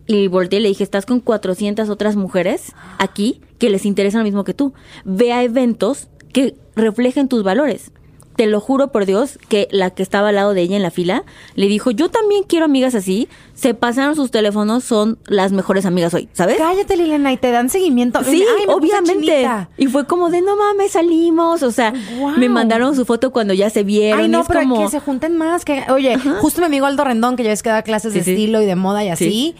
Y 0.07 0.27
volteé 0.27 0.59
y 0.59 0.61
le 0.63 0.69
dije, 0.69 0.83
estás 0.83 1.05
con 1.05 1.19
400 1.19 1.89
otras 1.89 2.15
mujeres 2.15 2.73
aquí 2.97 3.41
que 3.59 3.69
les 3.69 3.85
interesa 3.85 4.19
lo 4.19 4.23
mismo 4.23 4.45
que 4.45 4.53
tú. 4.53 4.73
Ve 5.03 5.33
a 5.33 5.43
eventos 5.43 6.07
que 6.31 6.55
reflejen 6.75 7.27
tus 7.27 7.43
valores. 7.43 7.91
Te 8.37 8.45
lo 8.45 8.61
juro 8.61 8.91
por 8.91 9.07
Dios 9.07 9.39
que 9.49 9.67
la 9.71 9.89
que 9.89 10.03
estaba 10.03 10.29
al 10.29 10.35
lado 10.35 10.53
de 10.53 10.61
ella 10.61 10.75
en 10.75 10.83
la 10.83 10.91
fila 10.91 11.23
le 11.55 11.67
dijo, 11.67 11.89
yo 11.89 12.09
también 12.09 12.43
quiero 12.43 12.65
amigas 12.65 12.93
así. 12.93 13.27
Se 13.55 13.73
pasaron 13.73 14.15
sus 14.15 14.29
teléfonos, 14.29 14.83
son 14.83 15.17
las 15.25 15.51
mejores 15.51 15.87
amigas 15.87 16.13
hoy, 16.13 16.29
¿sabes? 16.33 16.57
Cállate, 16.59 16.95
Liliana, 16.95 17.33
y 17.33 17.37
te 17.37 17.49
dan 17.49 17.71
seguimiento. 17.71 18.23
Sí, 18.23 18.45
Ay, 18.47 18.67
puse 18.67 18.77
obviamente. 18.77 19.49
Y 19.79 19.87
fue 19.87 20.05
como 20.05 20.29
de 20.29 20.41
no 20.41 20.55
mames, 20.55 20.91
salimos. 20.91 21.63
O 21.63 21.71
sea, 21.71 21.91
me 22.37 22.47
mandaron 22.47 22.95
su 22.95 23.05
foto 23.05 23.31
cuando 23.31 23.55
ya 23.55 23.71
se 23.71 23.83
vieron. 23.83 24.19
Ay, 24.19 24.25
y 24.27 24.29
no, 24.29 24.41
es 24.41 24.47
pero 24.47 24.59
como, 24.59 24.83
que 24.83 24.89
se 24.89 24.99
junten 24.99 25.35
más. 25.35 25.65
Que, 25.65 25.85
oye, 25.89 26.15
justo 26.39 26.61
mi 26.61 26.67
amigo 26.67 26.85
Aldo 26.85 27.03
Rendón, 27.05 27.35
que 27.37 27.43
ya 27.43 27.49
ves 27.49 27.63
que 27.63 27.69
da 27.69 27.81
clases 27.81 28.13
de 28.13 28.23
Sí, 28.23 28.31
estilo 28.31 28.61
y 28.61 28.67
de 28.67 28.75
moda 28.75 29.03
y 29.03 29.09
así, 29.09 29.55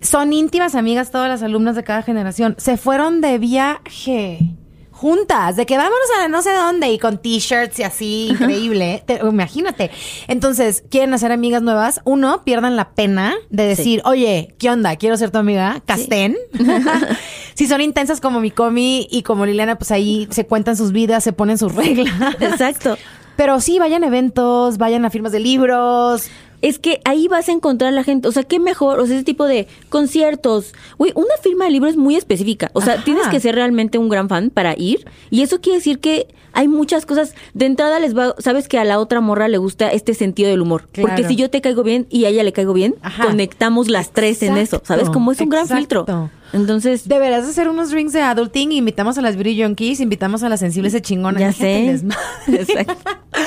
son 0.00 0.32
íntimas 0.32 0.74
amigas 0.74 1.10
todas 1.10 1.28
las 1.28 1.42
alumnas 1.42 1.76
de 1.76 1.84
cada 1.84 2.00
generación. 2.00 2.54
Se 2.56 2.78
fueron 2.78 3.20
de 3.20 3.36
viaje 3.36 4.56
juntas, 5.02 5.56
de 5.56 5.66
que 5.66 5.76
vámonos 5.76 6.06
a 6.20 6.28
no 6.28 6.42
sé 6.42 6.52
dónde 6.52 6.88
y 6.92 6.98
con 7.00 7.18
t-shirts 7.18 7.80
y 7.80 7.82
así, 7.82 8.28
increíble. 8.30 9.02
Te- 9.04 9.18
imagínate. 9.18 9.90
Entonces, 10.28 10.84
quieren 10.88 11.12
hacer 11.12 11.32
amigas 11.32 11.60
nuevas. 11.60 12.00
Uno, 12.04 12.44
pierdan 12.44 12.76
la 12.76 12.90
pena 12.90 13.34
de 13.50 13.66
decir, 13.66 14.00
oye, 14.04 14.54
¿qué 14.60 14.70
onda? 14.70 14.94
Quiero 14.94 15.16
ser 15.16 15.32
tu 15.32 15.38
amiga. 15.38 15.82
Castén. 15.86 16.36
si 17.54 17.66
son 17.66 17.80
intensas 17.80 18.20
como 18.20 18.40
mi 18.40 18.52
comi 18.52 19.08
y 19.10 19.24
como 19.24 19.44
Liliana, 19.44 19.76
pues 19.76 19.90
ahí 19.90 20.28
se 20.30 20.46
cuentan 20.46 20.76
sus 20.76 20.92
vidas, 20.92 21.24
se 21.24 21.32
ponen 21.32 21.58
sus 21.58 21.74
reglas. 21.74 22.36
Exacto. 22.40 22.96
Pero 23.36 23.60
sí, 23.60 23.80
vayan 23.80 24.04
a 24.04 24.06
eventos, 24.06 24.78
vayan 24.78 25.04
a 25.04 25.10
firmas 25.10 25.32
de 25.32 25.40
libros. 25.40 26.30
Es 26.62 26.78
que 26.78 27.00
ahí 27.04 27.28
vas 27.28 27.48
a 27.48 27.52
encontrar 27.52 27.92
a 27.92 27.94
la 27.96 28.04
gente. 28.04 28.28
O 28.28 28.32
sea, 28.32 28.44
qué 28.44 28.58
mejor, 28.58 29.00
o 29.00 29.06
sea, 29.06 29.16
ese 29.16 29.24
tipo 29.24 29.46
de 29.46 29.66
conciertos. 29.88 30.72
Güey, 30.98 31.12
una 31.14 31.34
firma 31.42 31.64
de 31.66 31.72
libro 31.72 31.88
es 31.88 31.96
muy 31.96 32.16
específica. 32.16 32.70
O 32.72 32.80
sea, 32.80 32.94
Ajá. 32.94 33.04
tienes 33.04 33.26
que 33.28 33.40
ser 33.40 33.54
realmente 33.54 33.98
un 33.98 34.08
gran 34.08 34.28
fan 34.28 34.50
para 34.50 34.74
ir. 34.78 35.06
Y 35.30 35.42
eso 35.42 35.60
quiere 35.60 35.78
decir 35.78 35.98
que 35.98 36.28
hay 36.52 36.68
muchas 36.68 37.04
cosas. 37.06 37.34
De 37.54 37.66
entrada 37.66 37.98
les 37.98 38.16
va, 38.16 38.34
sabes 38.38 38.68
que 38.68 38.78
a 38.78 38.84
la 38.84 38.98
otra 39.00 39.20
morra 39.20 39.48
le 39.48 39.58
gusta 39.58 39.88
este 39.88 40.14
sentido 40.14 40.50
del 40.50 40.60
humor. 40.62 40.88
Claro. 40.92 41.08
Porque 41.08 41.26
si 41.26 41.36
yo 41.36 41.50
te 41.50 41.60
caigo 41.60 41.82
bien 41.82 42.06
y 42.10 42.24
a 42.24 42.28
ella 42.28 42.44
le 42.44 42.52
caigo 42.52 42.72
bien, 42.72 42.94
Ajá. 43.02 43.26
conectamos 43.26 43.88
las 43.88 44.12
tres 44.12 44.42
en 44.42 44.56
eso. 44.56 44.80
¿Sabes? 44.84 45.10
Como 45.10 45.32
es 45.32 45.40
un 45.40 45.48
gran 45.48 45.66
filtro. 45.66 46.06
Entonces, 46.52 47.08
Deberás 47.08 47.48
hacer 47.48 47.68
unos 47.68 47.90
drinks 47.90 48.12
de 48.12 48.20
adulting, 48.20 48.72
invitamos 48.72 49.16
a 49.16 49.22
las 49.22 49.36
beauty 49.36 49.62
junkies, 49.62 50.00
invitamos 50.00 50.42
a 50.42 50.48
las 50.50 50.60
sensibles 50.60 50.92
de 50.92 51.00
chingona. 51.00 51.40
ya 51.40 51.52
sé. 51.52 51.88
Exacto. 52.46 52.94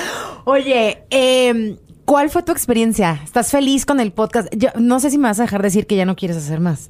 Oye, 0.46 1.04
eh, 1.12 1.78
¿cuál 2.06 2.30
fue 2.30 2.44
tu 2.44 2.52
experiencia? 2.52 3.20
¿Estás 3.24 3.52
feliz 3.52 3.86
con 3.86 4.00
el 4.00 4.12
podcast? 4.12 4.48
Yo 4.56 4.70
no 4.80 5.00
sé 5.00 5.10
si 5.12 5.18
me 5.18 5.28
vas 5.28 5.40
a 5.40 5.44
dejar 5.44 5.62
decir 5.62 5.88
que 5.88 5.96
ya 5.96 6.06
no 6.06 6.16
quieres 6.16 6.38
hacer 6.38 6.60
más. 6.60 6.90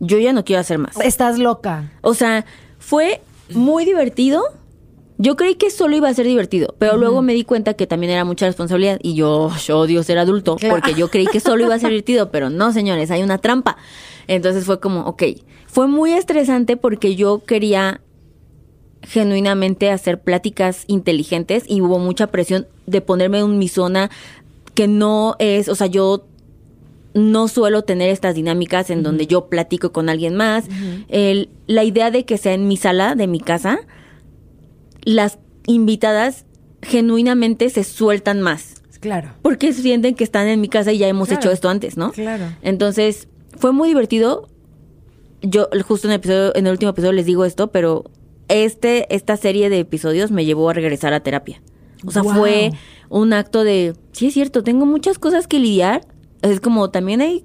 Yo 0.00 0.18
ya 0.18 0.32
no 0.32 0.44
quiero 0.44 0.60
hacer 0.60 0.78
más. 0.78 0.98
Estás 1.00 1.38
loca. 1.38 1.92
O 2.00 2.14
sea, 2.14 2.44
fue 2.78 3.20
muy 3.54 3.84
divertido. 3.84 4.42
Yo 5.18 5.36
creí 5.36 5.54
que 5.54 5.70
solo 5.70 5.94
iba 5.94 6.08
a 6.08 6.14
ser 6.14 6.26
divertido, 6.26 6.74
pero 6.78 6.96
luego 6.96 7.22
me 7.22 7.32
di 7.34 7.44
cuenta 7.44 7.74
que 7.74 7.86
también 7.86 8.12
era 8.12 8.24
mucha 8.24 8.46
responsabilidad 8.46 8.98
y 9.02 9.14
yo, 9.14 9.52
yo 9.64 9.78
odio 9.78 10.02
ser 10.02 10.18
adulto 10.18 10.56
Claro. 10.56 10.74
porque 10.74 10.94
yo 10.94 11.10
creí 11.10 11.26
que 11.26 11.38
solo 11.38 11.62
iba 11.64 11.74
a 11.76 11.78
ser 11.78 11.90
divertido, 11.90 12.32
pero 12.32 12.50
no, 12.50 12.72
señores, 12.72 13.10
hay 13.12 13.22
una 13.22 13.38
trampa. 13.38 13.76
Entonces 14.26 14.64
fue 14.64 14.80
como, 14.80 15.02
ok, 15.02 15.22
fue 15.68 15.86
muy 15.86 16.12
estresante 16.12 16.76
porque 16.76 17.14
yo 17.14 17.44
quería 17.44 18.00
genuinamente 19.02 19.90
hacer 19.90 20.20
pláticas 20.20 20.84
inteligentes 20.88 21.64
y 21.68 21.80
hubo 21.82 21.98
mucha 22.00 22.28
presión 22.28 22.66
de 22.92 23.00
ponerme 23.00 23.40
en 23.40 23.58
mi 23.58 23.66
zona 23.68 24.10
que 24.74 24.86
no 24.86 25.34
es, 25.40 25.68
o 25.68 25.74
sea, 25.74 25.88
yo 25.88 26.24
no 27.14 27.48
suelo 27.48 27.82
tener 27.82 28.08
estas 28.10 28.34
dinámicas 28.34 28.88
en 28.88 29.02
donde 29.02 29.26
yo 29.26 29.46
platico 29.48 29.92
con 29.92 30.08
alguien 30.08 30.34
más. 30.36 30.64
El- 31.08 31.50
la 31.66 31.84
idea 31.84 32.10
de 32.10 32.24
que 32.24 32.38
sea 32.38 32.54
en 32.54 32.68
mi 32.68 32.76
sala 32.76 33.14
de 33.14 33.26
mi 33.26 33.38
casa, 33.40 33.80
las 35.04 35.38
invitadas 35.66 36.44
genuinamente 36.82 37.68
se 37.70 37.84
sueltan 37.84 38.40
más. 38.40 38.82
Claro. 39.00 39.30
Porque 39.42 39.72
sienten 39.72 40.14
que 40.14 40.24
están 40.24 40.46
en 40.46 40.60
mi 40.60 40.68
casa 40.68 40.92
y 40.92 40.98
ya 40.98 41.08
hemos 41.08 41.28
Claro. 41.28 41.40
hecho 41.42 41.50
esto 41.50 41.68
antes, 41.68 41.96
¿no? 41.96 42.12
Claro. 42.12 42.44
Entonces, 42.62 43.26
fue 43.58 43.72
muy 43.72 43.88
divertido. 43.88 44.48
Yo 45.42 45.68
justo 45.86 46.06
en 46.06 46.12
el 46.12 46.16
episodio, 46.18 46.54
en 46.54 46.66
el 46.66 46.72
último 46.72 46.90
episodio 46.92 47.12
les 47.12 47.26
digo 47.26 47.44
esto, 47.44 47.72
pero 47.72 48.04
este, 48.48 49.12
esta 49.14 49.36
serie 49.36 49.70
de 49.70 49.80
episodios 49.80 50.30
me 50.30 50.44
llevó 50.44 50.70
a 50.70 50.72
regresar 50.72 51.12
a 51.14 51.20
terapia. 51.20 51.60
O 52.06 52.10
sea, 52.10 52.22
Wow. 52.22 52.34
fue 52.34 52.72
un 53.08 53.32
acto 53.32 53.64
de, 53.64 53.94
sí 54.12 54.26
es 54.28 54.34
cierto, 54.34 54.62
tengo 54.62 54.86
muchas 54.86 55.18
cosas 55.18 55.46
que 55.46 55.58
lidiar. 55.58 56.02
Es 56.42 56.60
como 56.60 56.90
también 56.90 57.20
hay 57.20 57.44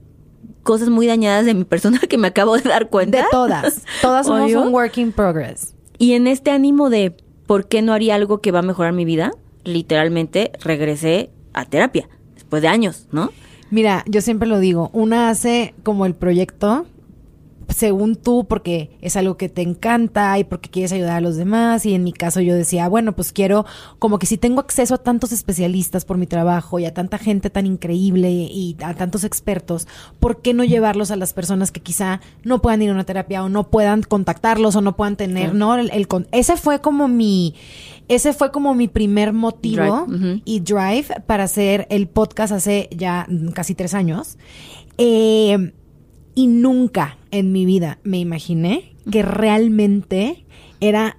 cosas 0.64 0.90
muy 0.90 1.08
dañadas 1.08 1.46
de 1.46 1.54
mi 1.54 1.64
persona 1.64 2.00
que 2.00 2.18
me 2.18 2.28
acabo 2.28 2.58
de 2.58 2.64
dar 2.68 2.90
cuenta. 2.90 3.20
De 3.20 3.24
todas. 3.32 3.84
Todas 4.02 4.26
somos 4.28 4.52
un 4.54 4.74
work 4.74 4.98
in 4.98 5.12
progress. 5.12 5.74
Y 5.98 6.14
en 6.14 6.28
este 6.28 6.52
ánimo 6.52 6.90
de 6.90 7.16
por 7.46 7.68
qué 7.68 7.82
no 7.82 7.94
haría 7.94 8.16
algo 8.16 8.40
que 8.42 8.52
va 8.52 8.60
a 8.60 8.64
mejorar 8.64 8.94
mi 8.94 9.06
vida, 9.06 9.32
literalmente 9.64 10.52
regresé 10.62 11.30
a 11.54 11.66
terapia 11.66 12.08
después 12.36 12.62
de 12.62 12.68
años, 12.68 13.08
¿no? 13.12 13.32
Mira, 13.70 14.04
yo 14.08 14.22
siempre 14.22 14.48
lo 14.48 14.60
digo, 14.60 14.90
una 14.94 15.30
hace 15.30 15.74
como 15.84 16.06
el 16.06 16.14
proyecto 16.16 16.86
según 17.70 18.16
tú 18.16 18.46
porque 18.48 18.98
es 19.02 19.16
algo 19.16 19.38
que 19.38 19.50
te 19.50 19.62
encanta 19.62 20.38
y 20.40 20.44
porque 20.44 20.70
quieres 20.70 20.92
ayudar 20.92 21.18
a 21.18 21.22
los 21.22 21.36
demás 21.36 21.86
y 21.86 21.94
en 21.94 22.04
mi 22.04 22.14
caso 22.14 22.42
yo 22.42 22.56
decía, 22.56 22.88
bueno, 22.88 23.14
pues 23.16 23.32
quiero 23.32 23.66
como 24.00 24.20
que 24.20 24.26
si 24.26 24.38
tengo 24.38 24.60
acceso 24.60 24.96
a 24.96 24.98
tantos 24.98 25.32
especialistas 25.32 26.06
por 26.06 26.18
mi 26.18 26.28
trabajo 26.28 26.80
y 26.80 26.86
a 26.86 26.94
tanta 26.94 27.18
gente 27.18 27.50
tan 27.50 27.66
increíble 27.66 28.30
y 28.32 28.78
a 28.84 28.94
tantos 28.94 29.24
expertos, 29.24 29.88
¿por 30.20 30.42
qué 30.42 30.54
no 30.54 30.64
llevarlos 30.64 31.12
a 31.12 31.16
las 31.16 31.34
personas 31.34 31.72
que 31.72 31.82
quizá 31.82 32.22
no 32.44 32.62
puedan 32.62 32.82
ir 32.82 32.90
a 32.90 32.94
una 32.94 33.04
terapia 33.04 33.44
o 33.44 33.50
no 33.50 33.70
puedan 33.70 34.04
contactarlos 34.04 34.76
o 34.76 34.82
no 34.82 34.96
puedan 34.96 35.16
tener. 35.16 35.54
¿no? 35.54 35.76
El, 35.76 36.08
ese 36.32 36.58
fue 36.58 36.82
como 36.82 37.08
mi 37.08 37.56
ese 38.08 38.34
fue 38.34 38.52
como 38.52 38.74
mi 38.74 38.88
primer 38.88 39.34
motivo 39.34 40.06
Drive, 40.08 40.42
y 40.46 40.62
Drive 40.62 41.08
para 41.26 41.44
hacer 41.44 41.88
el 41.90 42.08
podcast 42.08 42.54
hace 42.54 42.90
ya 42.96 43.28
casi 43.54 43.76
tres 43.76 43.94
años. 43.94 44.38
Eh, 44.98 45.74
y 46.38 46.46
nunca 46.46 47.18
en 47.32 47.52
mi 47.52 47.66
vida 47.66 47.98
me 48.04 48.20
imaginé 48.20 48.96
que 49.12 49.24
realmente 49.24 50.46
era, 50.80 51.18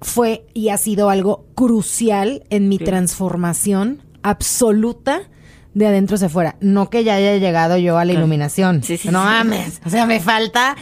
fue 0.00 0.46
y 0.54 0.68
ha 0.68 0.76
sido 0.76 1.10
algo 1.10 1.46
crucial 1.56 2.44
en 2.48 2.68
mi 2.68 2.78
Sí. 2.78 2.84
transformación 2.84 4.04
absoluta 4.22 5.29
de 5.74 5.86
adentro 5.86 6.16
hacia 6.16 6.26
afuera. 6.26 6.56
No 6.60 6.90
que 6.90 7.04
ya 7.04 7.14
haya 7.14 7.36
llegado 7.36 7.76
yo 7.78 7.96
a 7.98 8.04
la 8.04 8.12
iluminación. 8.12 8.82
Sí, 8.82 8.96
sí, 8.96 9.08
no 9.08 9.20
sí. 9.20 9.24
mames. 9.26 9.80
O 9.86 9.90
sea, 9.90 10.04
me 10.06 10.18
falta. 10.20 10.76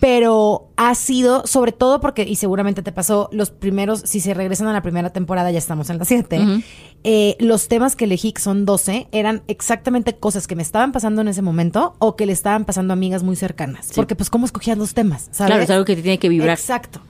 Pero 0.00 0.68
ha 0.76 0.94
sido, 0.94 1.46
sobre 1.46 1.72
todo 1.72 2.00
porque, 2.00 2.22
y 2.22 2.36
seguramente 2.36 2.82
te 2.82 2.92
pasó, 2.92 3.28
los 3.32 3.50
primeros, 3.50 4.00
si 4.04 4.20
se 4.20 4.34
regresan 4.34 4.66
a 4.68 4.72
la 4.72 4.82
primera 4.82 5.10
temporada, 5.10 5.50
ya 5.50 5.58
estamos 5.58 5.90
en 5.90 5.98
la 5.98 6.04
7. 6.04 6.38
Ujú. 6.40 6.62
eh, 7.04 7.36
los 7.40 7.68
temas 7.68 7.96
que 7.96 8.04
elegí, 8.04 8.32
que 8.32 8.40
son 8.42 8.64
12, 8.64 9.08
eran 9.12 9.42
exactamente 9.48 10.14
cosas 10.16 10.46
que 10.46 10.54
me 10.56 10.62
estaban 10.62 10.92
pasando 10.92 11.20
en 11.22 11.28
ese 11.28 11.42
momento 11.42 11.94
o 11.98 12.16
que 12.16 12.26
le 12.26 12.32
estaban 12.32 12.64
pasando 12.64 12.92
a 12.92 12.94
amigas 12.94 13.22
muy 13.22 13.36
cercanas. 13.36 13.90
Porque, 13.94 14.14
pues, 14.14 14.30
¿cómo 14.30 14.46
escogías 14.46 14.78
los 14.78 14.94
temas? 14.94 15.28
¿sabes? 15.32 15.50
Claro, 15.50 15.62
es 15.62 15.70
algo 15.70 15.84
que 15.84 15.96
te 15.96 16.02
tiene 16.02 16.18
que 16.18 16.28
vibrar. 16.28 16.58
Exacto. 16.58 17.00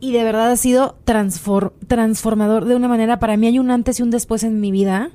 Y 0.00 0.10
de 0.12 0.24
verdad 0.24 0.50
ha 0.50 0.56
sido 0.56 0.96
transfor- 1.06 1.72
transformador 1.86 2.64
de 2.64 2.74
una 2.74 2.88
manera. 2.88 3.20
Para 3.20 3.36
mí 3.36 3.46
hay 3.46 3.58
un 3.60 3.70
antes 3.70 4.00
y 4.00 4.02
un 4.02 4.10
después 4.10 4.42
en 4.42 4.60
mi 4.60 4.72
vida 4.72 5.10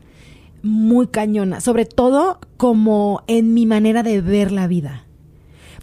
muy 0.67 1.07
cañona. 1.07 1.61
Sobre 1.61 1.85
todo 1.85 2.39
como 2.57 3.23
en 3.27 3.53
mi 3.53 3.65
manera 3.65 4.03
de 4.03 4.21
ver 4.21 4.51
la 4.51 4.67
vida. 4.67 5.03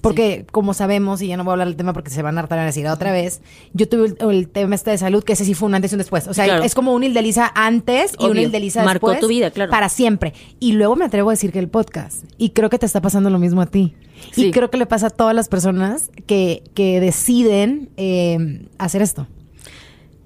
Porque, 0.00 0.44
como 0.52 0.74
sabemos, 0.74 1.22
y 1.22 1.28
ya 1.28 1.38
no 1.38 1.44
voy 1.44 1.52
a 1.52 1.54
hablar 1.54 1.68
del 1.68 1.76
tema 1.76 1.94
porque 1.94 2.10
se 2.10 2.20
van 2.20 2.36
a 2.36 2.42
hartar 2.42 2.58
a 2.58 2.64
decir 2.66 2.86
otra 2.88 3.10
vez, 3.10 3.40
yo 3.72 3.88
tuve 3.88 4.08
el, 4.20 4.30
el 4.36 4.48
tema 4.50 4.74
este 4.74 4.90
de 4.90 4.98
salud, 4.98 5.24
que 5.24 5.32
ese 5.32 5.46
sí 5.46 5.54
fue 5.54 5.66
un 5.66 5.74
antes 5.74 5.92
y 5.92 5.94
un 5.94 5.98
después. 6.00 6.28
O 6.28 6.34
sea, 6.34 6.44
Claro. 6.44 6.62
es 6.62 6.74
como 6.74 6.92
un 6.92 7.04
Ildeliza 7.04 7.50
antes 7.54 8.12
y 8.18 8.24
un 8.26 8.32
Obvio. 8.32 8.42
Ildeliza 8.42 8.84
Marcó 8.84 9.08
después. 9.08 9.20
tu 9.22 9.28
vida, 9.28 9.50
claro. 9.50 9.70
Para 9.70 9.88
siempre. 9.88 10.34
Y 10.60 10.72
luego 10.72 10.94
me 10.94 11.06
atrevo 11.06 11.30
a 11.30 11.32
decir 11.32 11.52
que 11.52 11.58
el 11.58 11.68
podcast. 11.68 12.24
Y 12.36 12.50
creo 12.50 12.68
que 12.68 12.78
te 12.78 12.84
está 12.84 13.00
pasando 13.00 13.30
lo 13.30 13.38
mismo 13.38 13.62
a 13.62 13.66
ti. 13.66 13.94
Y 14.36 14.50
creo 14.50 14.68
que 14.70 14.76
le 14.76 14.84
pasa 14.84 15.06
a 15.06 15.10
todas 15.10 15.34
las 15.34 15.48
personas 15.48 16.10
que, 16.26 16.64
que 16.74 17.00
deciden 17.00 17.88
eh, 17.96 18.66
hacer 18.76 19.00
esto. 19.00 19.26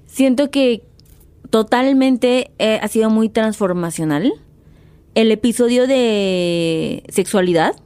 Siento 0.07 0.51
que 0.51 0.83
totalmente 1.51 2.51
eh, 2.59 2.81
ha 2.83 2.89
sido 2.89 3.11
muy 3.11 3.29
transformacional. 3.29 4.33
El 5.15 5.33
episodio 5.33 5.87
de 5.87 7.03
sexualidad 7.09 7.77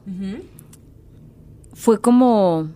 fue 1.73 1.99
como... 1.99 2.69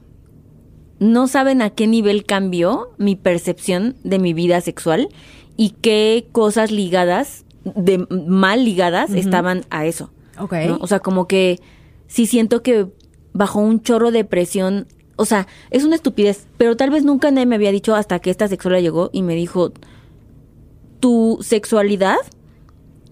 No 1.00 1.28
saben 1.28 1.62
a 1.62 1.70
qué 1.70 1.86
nivel 1.86 2.26
cambió 2.26 2.90
mi 2.98 3.16
percepción 3.16 3.96
de 4.04 4.18
mi 4.18 4.34
vida 4.34 4.62
sexual 4.62 5.10
y 5.56 5.76
qué 5.82 6.28
cosas 6.32 6.72
ligadas, 6.72 7.46
de 7.64 8.00
mal 8.10 8.66
ligadas, 8.66 9.12
estaban 9.12 9.64
a 9.70 9.86
eso. 9.86 10.10
Ok. 10.40 10.54
¿no? 10.68 10.78
O 10.82 10.88
sea, 10.88 11.00
como 11.00 11.28
que 11.28 11.60
sí 12.08 12.26
siento 12.26 12.64
que 12.64 12.88
bajo 13.34 13.60
un 13.60 13.82
chorro 13.82 14.12
de 14.12 14.26
presión, 14.26 14.88
o 15.16 15.26
sea, 15.26 15.48
es 15.70 15.84
una 15.84 15.96
estupidez, 15.96 16.48
pero 16.58 16.76
tal 16.76 16.90
vez 16.90 17.04
nunca 17.04 17.30
nadie 17.30 17.46
me 17.46 17.56
había 17.56 17.72
dicho 17.72 17.94
hasta 17.96 18.20
que 18.20 18.32
esta 18.32 18.48
sexóloga 18.48 18.82
llegó 18.82 19.10
y 19.14 19.22
me 19.22 19.36
dijo, 19.36 19.74
tu 21.00 21.38
sexualidad 21.42 22.18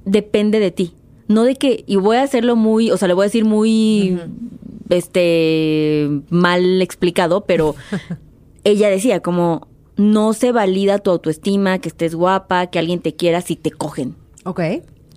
depende 0.06 0.60
de 0.60 0.72
ti. 0.72 0.94
No 1.28 1.44
de 1.44 1.56
que, 1.56 1.84
y 1.88 1.96
voy 1.96 2.18
a 2.18 2.24
hacerlo 2.24 2.56
muy, 2.56 2.92
o 2.92 2.98
sea, 2.98 3.08
le 3.08 3.14
voy 3.16 3.24
a 3.24 3.28
decir 3.28 3.46
muy, 3.46 4.20
este, 4.90 6.10
mal 6.30 6.82
explicado, 6.82 7.42
pero 7.46 7.76
ella 8.64 8.90
decía 8.90 9.20
como, 9.22 9.68
no 9.98 10.34
se 10.34 10.52
valida 10.52 11.00
tu 11.00 11.12
autoestima, 11.12 11.80
que 11.80 11.90
estés 11.90 12.16
guapa, 12.16 12.68
que 12.68 12.80
alguien 12.80 13.00
te 13.00 13.16
quiera 13.16 13.42
si 13.42 13.56
te 13.56 13.72
cogen 13.72 14.16
Ok. 14.44 14.62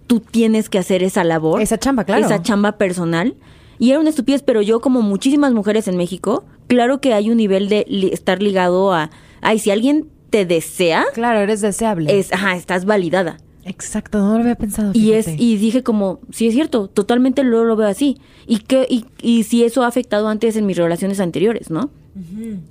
tú 0.06 0.20
tienes 0.20 0.68
que 0.70 0.78
hacer 0.78 1.02
esa 1.02 1.24
labor. 1.24 1.60
Esa 1.60 1.78
chamba, 1.78 2.04
claro. 2.04 2.24
Esa 2.24 2.42
chamba 2.42 2.72
personal. 2.78 3.34
Y 3.78 3.90
era 3.90 4.00
una 4.00 4.08
estupidez, 4.10 4.42
pero 4.42 4.62
yo, 4.62 4.80
como 4.80 5.02
muchísimas 5.02 5.52
mujeres 5.52 5.86
en 5.86 5.96
México, 5.96 6.44
claro 6.66 7.00
que 7.00 7.12
hay 7.14 7.30
un 7.30 7.36
nivel 7.36 7.68
de 7.68 7.84
li- 7.88 8.10
estar 8.12 8.42
ligado 8.42 8.92
a, 8.92 9.10
ay, 9.42 9.58
si 9.58 9.70
alguien 9.70 10.08
te 10.30 10.44
desea, 10.46 11.04
Claro, 11.14 11.40
eres 11.40 11.60
deseable. 11.60 12.18
es, 12.18 12.32
ajá, 12.32 12.56
estás 12.56 12.84
validada. 12.86 13.36
Exacto, 13.68 14.18
no 14.18 14.34
lo 14.34 14.40
había 14.40 14.54
pensado. 14.54 14.90
Y 14.94 15.12
es, 15.12 15.28
y 15.28 15.56
dije 15.58 15.82
como, 15.82 16.20
sí 16.30 16.46
es 16.48 16.54
cierto, 16.54 16.88
totalmente 16.88 17.44
lo, 17.44 17.64
lo 17.64 17.76
veo 17.76 17.88
así. 17.88 18.18
Y 18.46 18.58
que, 18.60 18.86
y, 18.88 19.04
y 19.20 19.42
si 19.44 19.62
eso 19.64 19.82
ha 19.84 19.86
afectado 19.86 20.28
antes 20.28 20.56
en 20.56 20.66
mis 20.66 20.76
relaciones 20.76 21.20
anteriores, 21.20 21.70
¿no? 21.70 21.90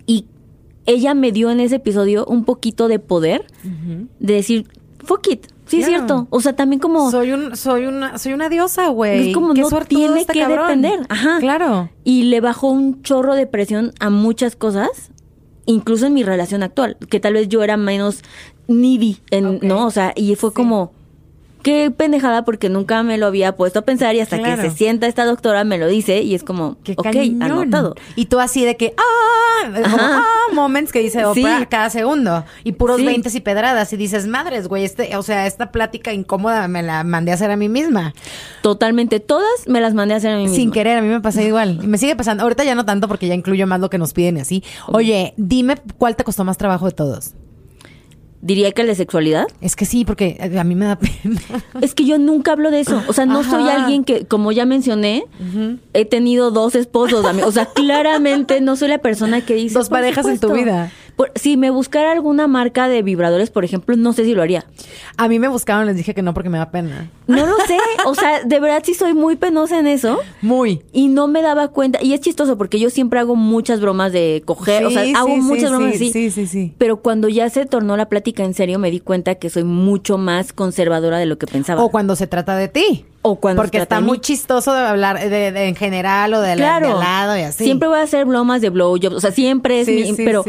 Y 0.05 0.25
ella 0.85 1.13
me 1.13 1.31
dio 1.31 1.51
en 1.51 1.59
ese 1.59 1.75
episodio 1.75 2.25
un 2.25 2.43
poquito 2.45 2.87
de 2.87 2.99
poder 2.99 3.45
de 4.19 4.33
decir, 4.33 4.67
fuck 4.99 5.27
it, 5.31 5.47
sí 5.65 5.79
es 5.81 5.85
cierto. 5.85 6.27
O 6.29 6.41
sea, 6.41 6.55
también 6.55 6.79
como 6.79 7.11
Soy 7.11 7.31
un, 7.31 7.55
soy 7.55 7.85
una, 7.85 8.17
soy 8.17 8.33
una 8.33 8.49
diosa, 8.49 8.87
güey. 8.89 9.29
Es 9.29 9.33
como 9.33 9.53
Qué 9.53 9.61
no 9.61 9.69
tiene 9.87 10.21
este 10.21 10.33
que 10.33 10.39
cabrón. 10.39 10.81
depender. 10.81 11.05
Ajá. 11.09 11.39
Claro. 11.39 11.89
Y 12.03 12.23
le 12.23 12.41
bajó 12.41 12.69
un 12.69 13.01
chorro 13.03 13.35
de 13.35 13.47
presión 13.47 13.93
a 13.99 14.09
muchas 14.09 14.55
cosas, 14.55 14.89
incluso 15.65 16.05
en 16.07 16.13
mi 16.13 16.23
relación 16.23 16.63
actual, 16.63 16.97
que 17.09 17.19
tal 17.19 17.33
vez 17.33 17.47
yo 17.49 17.63
era 17.63 17.77
menos 17.77 18.21
needy, 18.67 19.17
en. 19.31 19.59
¿no? 19.61 19.85
O 19.85 19.91
sea, 19.91 20.13
y 20.15 20.35
fue 20.35 20.49
Sí. 20.51 20.55
como, 20.55 20.91
qué 21.63 21.91
pendejada 21.91 22.45
porque 22.45 22.69
nunca 22.69 23.03
me 23.03 23.17
lo 23.17 23.25
había 23.25 23.55
puesto 23.57 23.79
a 23.79 23.81
pensar 23.81 24.15
y 24.15 24.21
hasta 24.21 24.37
Claro. 24.37 24.61
que 24.61 24.69
se 24.69 24.75
sienta 24.77 25.07
esta 25.07 25.25
doctora 25.25 25.63
me 25.65 25.77
lo 25.77 25.87
dice 25.87 26.21
y 26.21 26.33
es 26.35 26.43
como, 26.43 26.77
Qué 26.83 26.93
ok, 26.95 27.03
cañón. 27.03 27.41
anotado. 27.41 27.95
Y 28.15 28.25
tú 28.27 28.39
así 28.39 28.63
de 28.63 28.77
que, 28.77 28.93
ah, 28.97 29.69
como, 29.73 29.97
ah, 29.99 30.21
moments 30.53 30.93
que 30.93 30.99
dice 30.99 31.25
Oprah 31.25 31.59
Sí. 31.59 31.65
cada 31.65 31.89
segundo. 31.89 32.45
Y 32.63 32.73
puros 32.73 32.97
Sí. 32.97 33.05
veintes 33.05 33.35
y 33.35 33.41
pedradas. 33.41 33.91
Y 33.91 33.97
dices, 33.97 34.27
madres, 34.27 34.69
güey, 34.69 34.85
este, 34.85 35.17
o 35.17 35.23
sea, 35.23 35.45
esta 35.45 35.71
plática 35.73 36.13
incómoda 36.13 36.67
me 36.69 36.83
la 36.83 37.03
mandé 37.03 37.31
a 37.31 37.33
hacer 37.33 37.51
a 37.51 37.57
mí 37.57 37.67
misma. 37.67 38.13
Totalmente, 38.61 39.19
todas 39.19 39.67
me 39.67 39.81
las 39.81 39.93
mandé 39.93 40.13
a 40.13 40.17
hacer 40.17 40.31
a 40.33 40.37
mí 40.37 40.43
misma. 40.43 40.55
Sin 40.55 40.71
querer, 40.71 40.99
a 40.99 41.01
mí 41.01 41.09
me 41.09 41.19
pasa 41.19 41.43
igual. 41.43 41.79
Y 41.83 41.87
me 41.87 41.97
sigue 41.97 42.15
pasando. 42.15 42.43
Ahorita 42.43 42.63
ya 42.63 42.75
no 42.75 42.85
tanto 42.85 43.07
porque 43.09 43.27
ya 43.27 43.33
incluyo 43.33 43.67
más 43.67 43.81
lo 43.81 43.89
que 43.89 43.97
nos 43.97 44.13
piden 44.13 44.37
y 44.37 44.41
así. 44.41 44.63
Oye, 44.87 45.33
dime 45.35 45.75
cuál 45.97 46.15
te 46.15 46.23
costó 46.23 46.45
más 46.45 46.57
trabajo 46.57 46.85
de 46.85 46.91
todos. 46.93 47.33
Diría 48.47 48.71
que 48.71 48.85
de 48.85 48.95
sexualidad. 48.95 49.45
Es 49.59 49.75
que 49.75 49.83
sí, 49.85 50.05
porque 50.05 50.37
a 50.57 50.63
mí 50.63 50.73
me 50.73 50.85
da 50.85 50.97
pena. 50.99 51.41
Es 51.81 51.93
que 51.93 52.05
yo 52.05 52.17
nunca 52.17 52.53
hablo 52.53 52.71
de 52.71 52.79
eso. 52.79 53.03
O 53.09 53.11
sea, 53.13 53.25
no 53.25 53.41
Ajá. 53.41 53.51
soy 53.51 53.67
alguien 53.67 54.05
que, 54.05 54.25
como 54.25 54.53
ya 54.53 54.65
mencioné, 54.65 55.25
he 55.93 56.05
tenido 56.05 56.49
dos 56.49 56.73
esposos. 56.75 57.25
O 57.43 57.51
sea, 57.51 57.65
claramente 57.75 58.61
no 58.61 58.77
soy 58.77 58.87
la 58.87 58.99
persona 58.99 59.41
que 59.45 59.55
dice. 59.55 59.73
Dos 59.73 59.89
"Por 59.89 59.97
parejas 59.99 60.25
en 60.27 60.39
tu 60.39 60.47
supuesto". 60.47 60.63
vida. 60.65 60.91
Por- 61.17 61.31
si 61.35 61.57
me 61.57 61.69
buscara 61.71 62.11
alguna 62.13 62.47
marca 62.47 62.87
de 62.87 63.01
vibradores, 63.01 63.49
por 63.49 63.65
ejemplo, 63.65 63.97
no 63.97 64.13
sé 64.13 64.23
si 64.23 64.33
lo 64.33 64.41
haría. 64.43 64.65
A 65.17 65.27
mí 65.27 65.39
me 65.39 65.47
buscaron, 65.49 65.85
les 65.87 65.95
dije 65.97 66.13
que 66.13 66.21
no 66.21 66.33
porque 66.33 66.49
me 66.49 66.59
da 66.59 66.69
pena. 66.71 67.09
No 67.27 67.45
lo 67.45 67.55
sé. 67.65 67.75
O 68.05 68.13
sea, 68.15 68.41
de 68.45 68.59
verdad 68.59 68.83
sí 68.85 68.93
soy 68.93 69.13
muy 69.15 69.35
penosa 69.35 69.79
en 69.79 69.87
eso. 69.87 70.19
Muy. 70.41 70.83
Y 70.93 71.07
no 71.07 71.27
me 71.27 71.41
daba 71.41 71.69
cuenta. 71.69 71.97
Y 72.03 72.13
es 72.13 72.21
chistoso 72.21 72.55
porque 72.57 72.79
yo 72.79 72.89
siempre 72.91 73.19
hago 73.19 73.35
muchas 73.35 73.81
bromas 73.81 74.13
de 74.13 74.43
coger. 74.45 74.85
o 74.85 74.91
sea, 74.91 75.03
Sí, 75.03 75.13
hago 75.15 75.27
sí, 75.33 75.41
muchas 75.41 75.71
bromas 75.71 75.89
sí, 75.89 75.95
así. 75.95 76.11
Sí, 76.13 76.29
sí, 76.31 76.45
sí. 76.47 76.73
Pero 76.77 76.97
cuando 77.01 77.27
ya 77.29 77.49
se 77.49 77.65
tornó 77.65 77.97
la 77.97 78.07
plática 78.09 78.43
en 78.43 78.53
serio, 78.53 78.77
me 78.79 78.91
di 78.91 78.99
cuenta 78.99 79.35
que 79.35 79.49
soy 79.49 79.63
mucho 79.63 80.17
más 80.19 80.53
conservadora 80.53 81.17
de 81.17 81.25
lo 81.25 81.37
que 81.39 81.47
pensaba. 81.47 81.83
O 81.83 81.89
cuando 81.89 82.15
se 82.15 82.27
trata 82.27 82.55
de 82.55 82.67
ti. 82.67 83.05
O 83.23 83.37
cuando 83.39 83.61
Porque 83.63 83.79
está 83.79 83.99
muy 84.01 84.19
chistoso 84.19 84.71
de 84.71 84.81
hablar 84.81 85.19
de, 85.19 85.51
de- 85.51 85.67
en 85.67 85.75
general 85.75 86.31
o 86.35 86.41
de, 86.41 86.49
la- 86.55 86.61
claro. 86.79 86.87
de 86.87 86.93
al 86.93 86.99
lado 86.99 87.37
y 87.37 87.41
así. 87.41 87.63
Siempre 87.63 87.87
voy 87.89 87.97
a 87.97 88.03
hacer 88.03 88.25
bromas 88.25 88.61
de 88.61 88.69
blowjobs. 88.69 89.15
O 89.15 89.19
sea, 89.19 89.31
siempre 89.31 89.81
es 89.81 89.87
mi. 89.87 90.13
pero. 90.13 90.45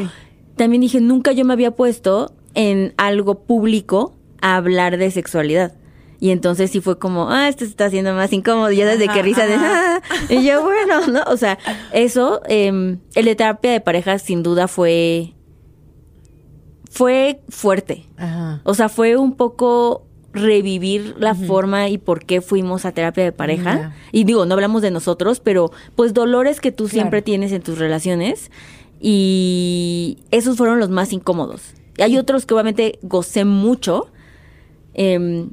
También 0.59 0.83
dije, 0.83 1.01
nunca 1.01 1.33
yo 1.33 1.47
me 1.47 1.55
había 1.55 1.71
puesto 1.71 2.35
en 2.55 2.93
algo 2.99 3.45
público 3.47 4.15
a 4.43 4.57
hablar 4.57 4.99
de 4.99 5.11
sexualidad. 5.11 5.75
Y 6.21 6.31
entonces 6.31 6.71
sí 6.73 6.81
fue 6.81 6.99
como, 6.99 7.31
ah, 7.31 7.49
esto 7.49 7.65
se 7.65 7.71
está 7.71 7.87
haciendo 7.87 8.13
más 8.13 8.33
incómodo. 8.33 8.71
Y 8.73 8.77
ya 8.77 8.87
desde 8.87 9.05
Ajá, 9.05 9.15
que 9.15 9.23
risa 9.23 9.47
de, 9.47 9.55
ah. 9.55 10.03
Y 10.29 10.45
yo, 10.45 10.63
bueno, 10.65 11.07
¿no? 11.07 11.23
O 11.29 11.37
sea, 11.37 11.59
eso, 11.93 12.43
eh, 12.49 12.97
el 13.15 13.25
de 13.25 13.35
terapia 13.37 13.71
de 13.73 13.81
pareja 13.81 14.19
sin 14.19 14.43
duda 14.43 14.69
fue. 14.69 15.33
Fue 16.91 17.41
fuerte. 17.49 18.07
Ajá. 18.17 18.61
O 18.65 18.75
sea, 18.75 18.89
fue 18.89 19.17
un 19.17 19.35
poco 19.37 20.05
revivir 20.33 21.15
la 21.19 21.35
forma 21.35 21.89
y 21.89 21.99
por 21.99 22.25
qué 22.25 22.41
fuimos 22.41 22.85
a 22.85 22.93
terapia 22.93 23.25
de 23.25 23.33
pareja. 23.33 23.75
Ya. 23.77 23.97
Y 24.13 24.25
digo, 24.25 24.47
no 24.47 24.55
hablamos 24.55 24.83
de 24.83 24.91
nosotros, 24.91 25.41
pero 25.41 25.71
pues 25.97 26.15
dolores 26.15 26.61
que 26.61 26.73
tú 26.73 26.85
Claro. 26.85 26.95
siempre 26.95 27.23
tienes 27.23 27.53
en 27.53 27.63
tus 27.63 27.79
relaciones. 27.79 28.51
Y 29.01 30.19
esos 30.31 30.57
fueron 30.57 30.79
los 30.79 30.91
más 30.91 31.13
incómodos. 31.13 31.75
Y 31.97 32.03
hay 32.03 32.17
otros 32.19 32.47
que 32.47 32.55
obviamente 32.55 32.99
gocé 33.03 33.45
mucho. 33.45 34.11
Em, 34.95 35.51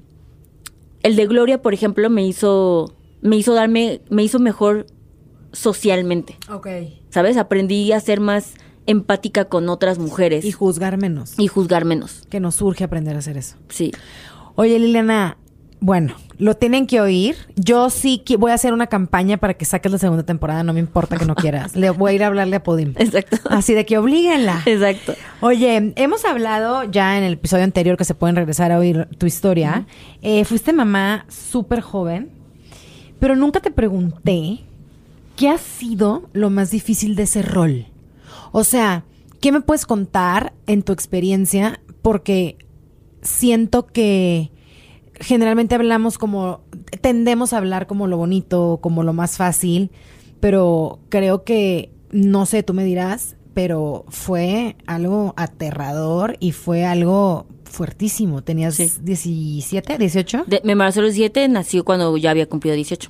el 1.03 1.15
de 1.15 1.27
Gloria, 1.27 1.61
por 1.61 1.73
ejemplo, 1.73 2.09
me 2.09 2.25
hizo, 2.25 2.93
me 3.21 3.35
hizo 3.35 3.53
darme, 3.53 4.01
me 4.09 4.23
hizo 4.23 4.39
mejor 4.39 4.87
socialmente. 5.51 6.37
Ok. 6.51 6.67
¿Sabes? 7.09 7.37
Aprendí 7.37 7.91
a 7.91 7.99
ser 7.99 8.19
más 8.19 8.53
empática 8.87 9.45
con 9.45 9.69
otras 9.69 9.97
mujeres 9.97 10.45
Y 10.45 10.49
y, 10.49 10.51
juzgar 10.51 10.97
menos. 10.97 11.33
juzgar 11.47 11.85
menos. 11.85 12.23
Que 12.29 12.39
nos 12.39 12.55
surge 12.55 12.83
aprender 12.83 13.15
a 13.15 13.19
hacer 13.19 13.37
eso. 13.37 13.55
Sí. 13.69 13.91
Oye, 14.55 14.77
Liliana, 14.79 15.37
bueno, 15.79 16.15
lo 16.37 16.55
tienen 16.55 16.87
que 16.87 17.01
oír. 17.01 17.35
Yo 17.55 17.89
sí 17.89 18.19
que 18.19 18.37
voy 18.37 18.51
a 18.51 18.55
hacer 18.55 18.73
una 18.73 18.87
campaña 18.87 19.37
para 19.37 19.53
que 19.53 19.65
saques 19.65 19.91
la 19.91 19.97
segunda 19.97 20.23
temporada, 20.23 20.63
no 20.63 20.73
me 20.73 20.79
importa 20.79 21.17
que 21.17 21.25
no 21.25 21.35
quieras. 21.35 21.75
Le 21.75 21.89
voy 21.89 22.11
a 22.11 22.15
ir 22.15 22.23
a 22.23 22.27
hablarle 22.27 22.55
a 22.55 22.63
Podim. 22.63 22.93
Exacto. 22.97 23.37
Así 23.49 23.73
de 23.73 23.85
que 23.85 23.97
oblíguenla. 23.97 24.63
Exacto. 24.65 25.13
Oye, 25.41 25.93
hemos 25.95 26.25
hablado 26.25 26.83
ya 26.83 27.17
en 27.17 27.23
el 27.23 27.33
episodio 27.33 27.63
anterior 27.63 27.97
que 27.97 28.05
se 28.05 28.15
pueden 28.15 28.35
regresar 28.35 28.71
a 28.71 28.79
oír 28.79 29.07
tu 29.17 29.25
historia. 29.25 29.85
Eh, 30.21 30.45
fuiste 30.45 30.73
mamá 30.73 31.25
súper 31.29 31.81
joven, 31.81 32.31
pero 33.19 33.35
nunca 33.35 33.59
te 33.59 33.71
pregunté 33.71 34.61
qué 35.35 35.49
ha 35.49 35.57
sido 35.57 36.29
lo 36.33 36.49
más 36.49 36.71
difícil 36.71 37.15
de 37.15 37.23
ese 37.23 37.41
rol. 37.41 37.87
O 38.51 38.63
sea, 38.63 39.03
¿qué 39.41 39.51
me 39.51 39.61
puedes 39.61 39.85
contar 39.85 40.53
en 40.65 40.81
tu 40.81 40.93
experiencia? 40.93 41.79
Porque 42.01 42.57
siento 43.21 43.87
que 43.87 44.51
generalmente 45.19 45.75
hablamos 45.75 46.17
como, 46.17 46.61
tendemos 47.01 47.53
a 47.53 47.57
hablar 47.57 47.87
como 47.87 48.07
lo 48.07 48.17
bonito, 48.17 48.79
como 48.81 49.03
lo 49.03 49.13
más 49.13 49.37
fácil, 49.37 49.91
pero 50.39 50.99
creo 51.09 51.43
que, 51.43 51.91
no 52.11 52.45
sé, 52.45 52.63
tú 52.63 52.73
me 52.73 52.83
dirás, 52.83 53.35
pero 53.53 54.05
fue 54.09 54.75
algo 54.85 55.33
aterrador 55.37 56.37
y 56.39 56.51
fue 56.51 56.85
algo 56.85 57.47
fuertísimo. 57.63 58.43
¿Tenías 58.43 58.75
Sí. 58.75 58.91
17, 59.01 59.97
18? 59.97 60.43
De, 60.47 60.61
me 60.63 60.73
embarazó 60.73 60.99
a 60.99 61.03
los 61.03 61.13
7, 61.13 61.47
nació 61.49 61.83
cuando 61.85 62.15
ya 62.17 62.31
había 62.31 62.47
cumplido 62.47 62.75
18. 62.75 63.09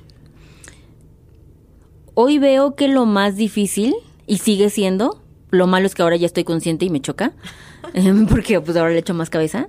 Hoy 2.14 2.38
veo 2.38 2.74
que 2.74 2.88
lo 2.88 3.04
más 3.06 3.36
difícil, 3.36 3.94
y 4.26 4.38
sigue 4.38 4.70
siendo, 4.70 5.22
lo 5.50 5.66
malo 5.66 5.86
es 5.86 5.94
que 5.94 6.02
ahora 6.02 6.16
ya 6.16 6.26
estoy 6.26 6.44
consciente 6.44 6.84
y 6.84 6.90
me 6.90 7.00
choca, 7.00 7.32
em, 7.94 8.26
porque 8.26 8.60
pues 8.60 8.76
ahora 8.76 8.90
le 8.92 8.98
echo 8.98 9.14
más 9.14 9.30
cabeza, 9.30 9.68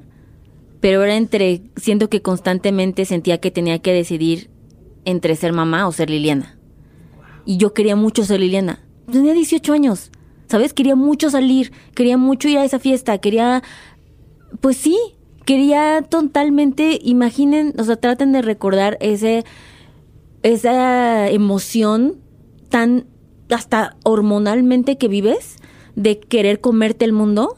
pero 0.80 1.04
era 1.04 1.16
entre, 1.16 1.62
siento 1.76 2.10
que 2.10 2.22
constantemente 2.22 3.06
sentía 3.06 3.40
que 3.40 3.52
tenía 3.52 3.80
que 3.80 3.94
decidir 3.94 4.50
entre 5.06 5.36
ser 5.36 5.54
mamá 5.54 5.88
o 5.88 5.92
ser 5.92 6.10
Liliana. 6.10 6.58
Y 7.46 7.58
yo 7.58 7.74
quería 7.74 7.96
mucho 7.96 8.24
ser 8.24 8.40
Liliana. 8.40 8.84
Tenía 9.12 9.34
18 9.34 9.74
años, 9.74 10.12
¿sabes? 10.48 10.74
Quería 10.74 10.96
mucho 10.96 11.30
salir, 11.30 11.72
quería 11.96 12.18
mucho 12.18 12.50
ir 12.50 12.58
a 12.58 12.66
esa 12.66 12.80
fiesta, 12.80 13.18
quería 13.20 13.64
pues 14.62 14.78
sí, 14.78 14.98
quería 15.46 16.02
totalmente, 16.02 17.00
imaginen, 17.04 17.74
o 17.78 17.84
sea, 17.84 17.96
traten 17.96 18.32
de 18.32 18.42
recordar 18.42 18.98
ese, 19.02 19.46
esa 20.44 21.30
emoción 21.30 22.18
tan 22.70 23.06
hasta 23.50 23.96
hormonalmente 24.04 24.98
que 24.98 25.08
vives 25.08 25.58
de 25.96 26.20
querer 26.20 26.60
comerte 26.60 27.06
el 27.06 27.14
mundo 27.14 27.58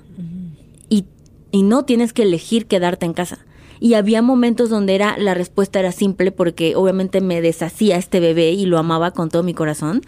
y, 1.52 1.64
no 1.64 1.86
tienes 1.86 2.14
que 2.14 2.24
elegir 2.24 2.68
quedarte 2.68 3.06
en 3.06 3.14
casa. 3.14 3.40
Y 3.80 3.94
había 3.94 4.22
momentos 4.22 4.70
donde 4.70 4.96
era 4.96 5.18
la 5.18 5.34
respuesta 5.34 5.80
era 5.80 5.92
simple 5.92 6.32
porque 6.32 6.76
obviamente 6.76 7.22
me 7.22 7.42
deshacía 7.42 7.98
este 7.98 8.20
bebé 8.20 8.52
y 8.52 8.66
lo 8.66 8.78
amaba 8.78 9.12
con 9.12 9.30
todo 9.30 9.44
mi 9.44 9.54
corazón, 9.54 10.02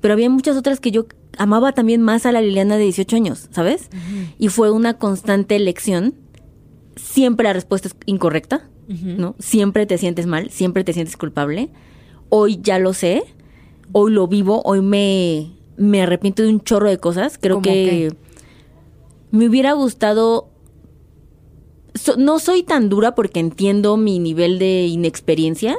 pero 0.00 0.14
había 0.14 0.30
muchas 0.30 0.56
otras 0.56 0.78
que 0.78 0.92
yo 0.92 1.06
amaba 1.36 1.72
también 1.72 2.02
más 2.02 2.26
a 2.26 2.32
la 2.32 2.40
Liliana 2.40 2.76
de 2.76 2.84
18 2.84 3.16
años, 3.16 3.48
¿sabes? 3.50 3.90
Y 4.38 4.48
fue 4.48 4.70
una 4.70 4.94
constante 4.98 5.56
elección. 5.56 6.14
Siempre 6.94 7.44
la 7.44 7.52
respuesta 7.52 7.88
es 7.88 7.96
incorrecta, 8.06 8.68
¿no? 8.86 9.34
Siempre 9.38 9.86
te 9.86 9.98
sientes 9.98 10.26
mal, 10.26 10.50
siempre 10.50 10.84
te 10.84 10.92
sientes 10.92 11.16
culpable. 11.16 11.70
Hoy 12.28 12.60
ya 12.62 12.78
lo 12.78 12.92
sé, 12.92 13.24
hoy 13.92 14.12
lo 14.12 14.28
vivo, 14.28 14.62
hoy 14.64 14.80
me, 14.80 15.52
me 15.76 16.02
arrepiento 16.02 16.42
de 16.42 16.50
un 16.50 16.60
chorro 16.60 16.88
de 16.88 16.98
cosas. 16.98 17.38
Creo 17.38 17.56
¿Cómo 17.56 17.64
que 17.64 18.14
me 19.30 19.48
hubiera 19.48 19.72
gustado 19.72 20.48
so- 22.00 22.16
no 22.16 22.38
soy 22.38 22.62
tan 22.62 22.88
dura 22.88 23.14
porque 23.14 23.40
entiendo 23.40 23.96
mi 23.96 24.18
nivel 24.18 24.58
de 24.58 24.86
inexperiencia, 24.86 25.76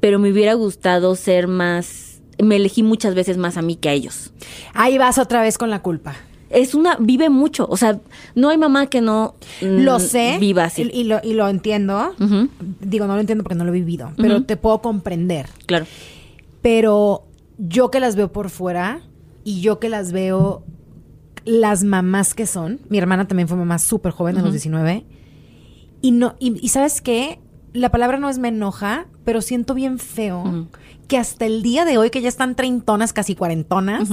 pero 0.00 0.18
me 0.18 0.30
hubiera 0.30 0.54
gustado 0.54 1.14
ser 1.16 1.48
más, 1.48 2.20
me 2.42 2.56
elegí 2.56 2.82
muchas 2.82 3.14
veces 3.14 3.36
más 3.38 3.56
a 3.56 3.62
mí 3.62 3.76
que 3.76 3.88
a 3.88 3.92
ellos. 3.92 4.32
Ahí 4.74 4.98
vas 4.98 5.18
otra 5.18 5.40
vez 5.42 5.58
con 5.58 5.70
la 5.70 5.82
culpa. 5.82 6.14
Es 6.48 6.74
una, 6.74 6.96
vive 7.00 7.28
mucho, 7.28 7.66
o 7.68 7.76
sea, 7.76 7.98
no 8.36 8.50
hay 8.50 8.56
mamá 8.58 8.86
que 8.86 9.00
no 9.00 9.34
mm, 9.62 9.66
Lo 9.82 9.98
sé. 9.98 10.36
viva 10.38 10.64
así. 10.64 10.82
Y, 10.92 11.00
y 11.00 11.04
lo, 11.04 11.18
y 11.24 11.34
lo 11.34 11.48
entiendo. 11.48 12.14
Digo, 12.80 13.06
no 13.08 13.14
lo 13.14 13.20
entiendo 13.20 13.42
porque 13.42 13.56
no 13.56 13.64
lo 13.64 13.70
he 13.70 13.74
vivido, 13.74 14.12
pero 14.16 14.44
te 14.44 14.56
puedo 14.56 14.80
comprender. 14.80 15.46
claro. 15.66 15.86
Pero 16.62 17.24
yo 17.58 17.90
que 17.90 18.00
las 18.00 18.16
veo 18.16 18.32
por 18.32 18.50
fuera 18.50 19.00
y 19.44 19.60
yo 19.60 19.78
que 19.78 19.88
las 19.88 20.12
veo 20.12 20.62
las 21.46 21.84
mamás 21.84 22.34
que 22.34 22.46
son, 22.46 22.80
mi 22.90 22.98
hermana 22.98 23.26
también 23.26 23.48
fue 23.48 23.56
mamá 23.56 23.78
súper 23.78 24.12
joven, 24.12 24.36
a 24.36 24.42
los 24.42 24.52
19, 24.52 25.06
y 26.02 26.10
no, 26.10 26.36
y, 26.38 26.58
y 26.62 26.68
sabes 26.68 27.00
qué, 27.00 27.38
la 27.72 27.90
palabra 27.90 28.18
no 28.18 28.28
es 28.28 28.38
me 28.38 28.48
enoja, 28.48 29.06
pero 29.24 29.40
siento 29.40 29.74
bien 29.74 29.98
feo 29.98 30.68
que 31.08 31.18
hasta 31.18 31.46
el 31.46 31.62
día 31.62 31.84
de 31.84 31.98
hoy, 31.98 32.10
que 32.10 32.20
ya 32.20 32.28
están 32.28 32.56
treintonas, 32.56 33.12
casi 33.12 33.34
cuarentonas, 33.34 34.08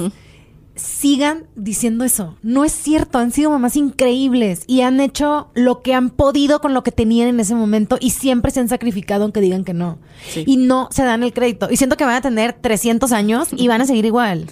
sigan 0.76 1.46
diciendo 1.56 2.04
eso. 2.04 2.38
No 2.42 2.66
es 2.66 2.72
cierto, 2.72 3.18
han 3.18 3.32
sido 3.32 3.50
mamás 3.50 3.76
increíbles 3.76 4.64
y 4.68 4.82
han 4.82 5.00
hecho 5.00 5.50
lo 5.54 5.82
que 5.82 5.94
han 5.94 6.10
podido 6.10 6.62
con 6.62 6.74
lo 6.74 6.84
que 6.84 6.92
tenían 6.92 7.30
en 7.30 7.40
ese 7.40 7.56
momento 7.56 7.98
y 8.00 8.12
siempre 8.12 8.52
se 8.52 8.60
han 8.60 8.70
sacrificado 8.70 9.24
aunque 9.24 9.42
digan 9.42 9.64
que 9.64 9.74
no. 9.74 10.00
Sí. 10.28 10.44
Y 10.46 10.58
no 10.58 10.90
se 10.92 11.04
dan 11.04 11.24
el 11.24 11.34
crédito. 11.34 11.68
Y 11.72 11.78
siento 11.78 11.98
que 11.98 12.06
van 12.06 12.16
a 12.16 12.22
tener 12.22 12.54
300 12.54 13.12
años 13.12 13.50
y 13.56 13.68
van 13.70 13.82
a 13.82 13.86
seguir 13.86 14.06
igual. 14.06 14.48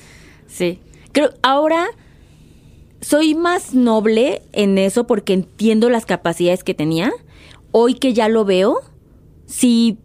Sí. 0.48 0.80
Creo, 1.12 1.32
ahora 1.42 1.88
soy 3.02 3.36
más 3.36 3.74
noble 3.74 4.42
en 4.54 4.78
eso 4.78 5.08
porque 5.08 5.34
entiendo 5.34 5.90
las 5.90 6.06
capacidades 6.06 6.64
que 6.64 6.74
tenía. 6.74 7.12
Hoy 7.72 7.96
que 7.96 8.14
ya 8.14 8.30
lo 8.30 8.46
veo, 8.46 8.82
sí, 9.46 9.98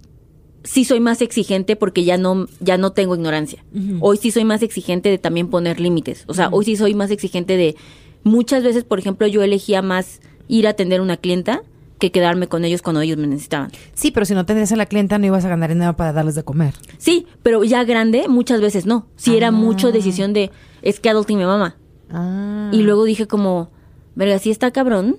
sí 0.65 0.85
soy 0.85 1.01
más 1.01 1.21
exigente 1.21 1.77
porque 1.77 2.05
ya 2.05 2.17
no, 2.17 2.47
ya 2.61 2.79
no 2.79 2.93
tengo 2.93 3.15
ignorancia. 3.15 3.65
Hoy 4.01 4.17
sí 4.17 4.31
soy 4.31 4.45
más 4.45 4.63
exigente 4.63 5.09
de 5.11 5.19
también 5.19 5.49
poner 5.49 5.81
límites. 5.81 6.25
O 6.27 6.35
sea, 6.35 6.49
hoy 6.51 6.65
sí 6.65 6.77
soy 6.77 6.95
más 6.95 7.11
exigente 7.11 7.57
de 7.57 7.77
muchas 8.25 8.63
veces, 8.63 8.85
por 8.85 8.99
ejemplo, 8.99 9.27
yo 9.27 9.43
elegía 9.43 9.83
más 9.83 10.21
ir 10.49 10.67
a 10.67 10.71
atender 10.71 11.01
una 11.01 11.17
clienta 11.17 11.63
que 11.99 12.13
quedarme 12.13 12.47
con 12.47 12.65
ellos 12.65 12.83
cuando 12.83 13.01
ellos 13.01 13.17
me 13.17 13.27
necesitaban. 13.27 13.71
Sí, 13.95 14.11
pero 14.11 14.27
si 14.27 14.35
no 14.35 14.45
tenías 14.45 14.71
a 14.73 14.77
la 14.77 14.87
clienta 14.87 15.19
no 15.19 15.27
ibas 15.27 15.45
a 15.45 15.49
ganar 15.49 15.71
dinero 15.71 15.97
para 15.97 16.13
darles 16.13 16.35
de 16.35 16.45
comer. 16.45 16.75
Sí, 16.99 17.27
pero 17.43 17.65
ya 17.65 17.85
grande 17.85 18.29
muchas 18.29 18.61
veces 18.61 18.87
no. 18.87 19.07
Sí 19.17 19.37
era 19.37 19.51
mucho 19.51 19.93
decisión 19.93 20.33
de 20.33 20.51
es 20.83 21.01
que 21.01 21.09
adulting 21.09 21.39
mi 21.39 21.45
mamá. 21.45 21.77
Ah. 22.11 22.71
Y 22.73 22.83
luego 22.83 23.05
dije 23.05 23.27
como, 23.27 23.71
verga, 24.15 24.39
sí 24.39 24.51
está 24.51 24.71
cabrón 24.71 25.17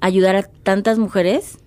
ayudar 0.00 0.36
a 0.36 0.42
tantas 0.42 0.98
mujeres, 0.98 1.58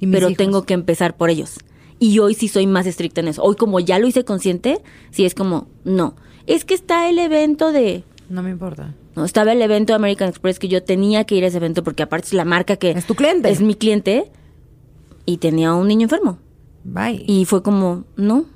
¿Y 0.00 0.06
mis 0.06 0.14
pero 0.16 0.28
hijos? 0.28 0.38
tengo 0.38 0.62
que 0.62 0.74
empezar 0.74 1.16
por 1.16 1.30
ellos. 1.30 1.58
Y 1.98 2.18
hoy 2.20 2.34
sí 2.34 2.48
soy 2.48 2.66
más 2.66 2.86
estricta 2.86 3.20
en 3.20 3.28
eso. 3.28 3.42
Hoy 3.42 3.56
como 3.56 3.80
ya 3.80 3.98
lo 3.98 4.06
hice 4.06 4.24
consciente, 4.24 4.80
sí 5.10 5.24
es 5.24 5.34
como, 5.34 5.66
no. 5.84 6.14
Es 6.46 6.64
que 6.64 6.74
está 6.74 7.08
el 7.10 7.18
evento 7.18 7.72
de... 7.72 8.04
No 8.28 8.42
me 8.42 8.50
importa. 8.50 8.94
No, 9.16 9.24
estaba 9.24 9.52
el 9.52 9.60
evento 9.62 9.92
de 9.92 9.96
American 9.96 10.28
Express 10.28 10.58
que 10.58 10.68
yo 10.68 10.82
tenía 10.84 11.24
que 11.24 11.34
ir 11.34 11.44
a 11.44 11.48
ese 11.48 11.56
evento 11.56 11.82
porque 11.82 12.04
aparte 12.04 12.28
es 12.28 12.34
la 12.34 12.44
marca 12.44 12.76
que... 12.76 12.92
Es 12.92 13.06
tu 13.06 13.14
cliente. 13.14 13.50
Es 13.50 13.60
mi 13.60 13.74
cliente. 13.74 14.30
Y 15.26 15.38
tenía 15.38 15.74
un 15.74 15.88
niño 15.88 16.04
enfermo. 16.04 16.38
Bye. 16.84 17.24
Y 17.26 17.44
fue 17.46 17.62
como, 17.62 18.04
no, 18.16 18.46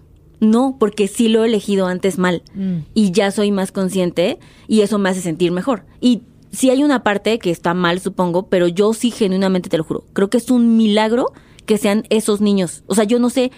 no, 0.43 0.77
porque 0.79 1.07
sí 1.07 1.29
lo 1.29 1.45
he 1.45 1.47
elegido 1.47 1.87
antes 1.87 2.19
mal. 2.19 2.43
Mm. 2.55 2.79
Y 2.95 3.13
ya 3.13 3.31
soy 3.31 3.53
más 3.53 3.71
consciente 3.71 4.41
y 4.67 4.81
eso 4.81 4.99
me 4.99 5.09
hace 5.09 5.21
sentir 5.21 5.53
mejor. 5.53 5.85
Y 6.01 6.23
sí 6.51 6.69
hay 6.69 6.83
una 6.83 7.05
parte 7.05 7.39
que 7.39 7.53
está 7.53 7.75
mal, 7.75 8.01
supongo, 8.01 8.49
pero 8.49 8.67
yo 8.67 8.93
sí 8.93 9.13
genuinamente 9.13 9.71
te 9.71 9.79
lo 9.79 9.85
juro. 9.85 10.05
Creo 10.13 10.31
que 10.31 10.39
es 10.39 10.51
un 10.51 10.77
milagro 10.77 11.33
que 11.65 11.79
sean 11.79 12.03
esos 12.11 12.41
niños. 12.41 12.83
O 12.89 12.97
sea, 12.97 13.05
yo 13.05 13.21
no 13.21 13.31
sé, 13.31 13.53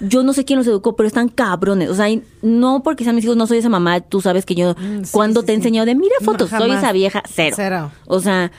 yo 0.00 0.22
no 0.22 0.32
sé 0.32 0.46
quién 0.46 0.58
los 0.58 0.66
educó, 0.66 0.96
pero 0.96 1.06
están 1.06 1.28
cabrones. 1.28 1.90
O 1.90 1.94
sea, 1.94 2.06
no 2.40 2.82
porque 2.82 3.04
sean 3.04 3.16
mis 3.16 3.24
hijos, 3.26 3.36
no 3.36 3.46
soy 3.46 3.58
esa 3.58 3.68
mamá, 3.68 4.00
tú 4.00 4.22
sabes 4.22 4.46
que 4.46 4.54
yo 4.54 4.74
Mm, 4.74 5.04
sí, 5.04 5.10
cuando 5.12 5.40
sí, 5.40 5.46
te 5.46 5.52
he 5.52 5.56
sí. 5.56 5.58
enseñado 5.58 5.84
de 5.84 5.94
mira 5.94 6.14
No, 6.20 6.24
fotos, 6.24 6.48
soy 6.48 6.70
esa 6.70 6.90
vieja, 6.92 7.22
cero. 7.28 7.54
Cero. 7.54 7.92
O 8.06 8.20
sea, 8.20 8.50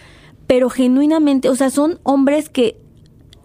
pero 0.46 0.70
genuinamente, 0.70 1.50
o 1.50 1.56
sea, 1.56 1.72
son 1.72 2.00
hombres 2.04 2.48
que 2.50 2.78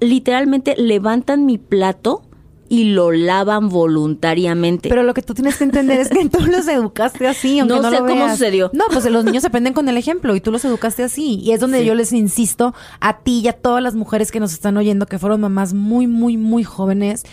literalmente 0.00 0.74
levantan 0.76 1.46
mi 1.46 1.56
plato 1.56 2.20
y 2.68 2.84
lo 2.84 3.12
lavan 3.12 3.68
voluntariamente. 3.68 4.88
Pero 4.88 5.02
lo 5.02 5.14
que 5.14 5.22
tú 5.22 5.34
tienes 5.34 5.56
que 5.56 5.64
entender 5.64 6.00
es 6.00 6.08
que 6.08 6.28
tú 6.28 6.40
los 6.46 6.66
educaste 6.68 7.26
así, 7.26 7.58
aunque 7.58 7.76
No 7.76 7.82
no, 7.82 7.90
sé 7.90 8.00
lo 8.00 8.06
cómo 8.06 8.28
sucedió. 8.30 8.70
No, 8.72 8.84
pues 8.92 9.04
los 9.10 9.24
niños 9.24 9.44
aprenden 9.44 9.72
con 9.72 9.88
el 9.88 9.96
ejemplo 9.96 10.34
y 10.34 10.40
tú 10.40 10.50
los 10.50 10.64
educaste 10.64 11.02
así. 11.02 11.38
Y 11.40 11.52
es 11.52 11.60
donde 11.60 11.84
yo 11.84 11.94
les 11.94 12.12
insisto 12.12 12.74
a 13.00 13.18
ti 13.18 13.40
y 13.40 13.48
a 13.48 13.52
todas 13.52 13.82
las 13.82 13.94
mujeres 13.94 14.30
que 14.30 14.40
nos 14.40 14.52
están 14.52 14.76
oyendo, 14.76 15.06
que 15.06 15.18
fueron 15.18 15.40
mamás 15.40 15.74
muy, 15.74 16.06
muy, 16.06 16.36
muy 16.36 16.64
jóvenes, 16.64 17.24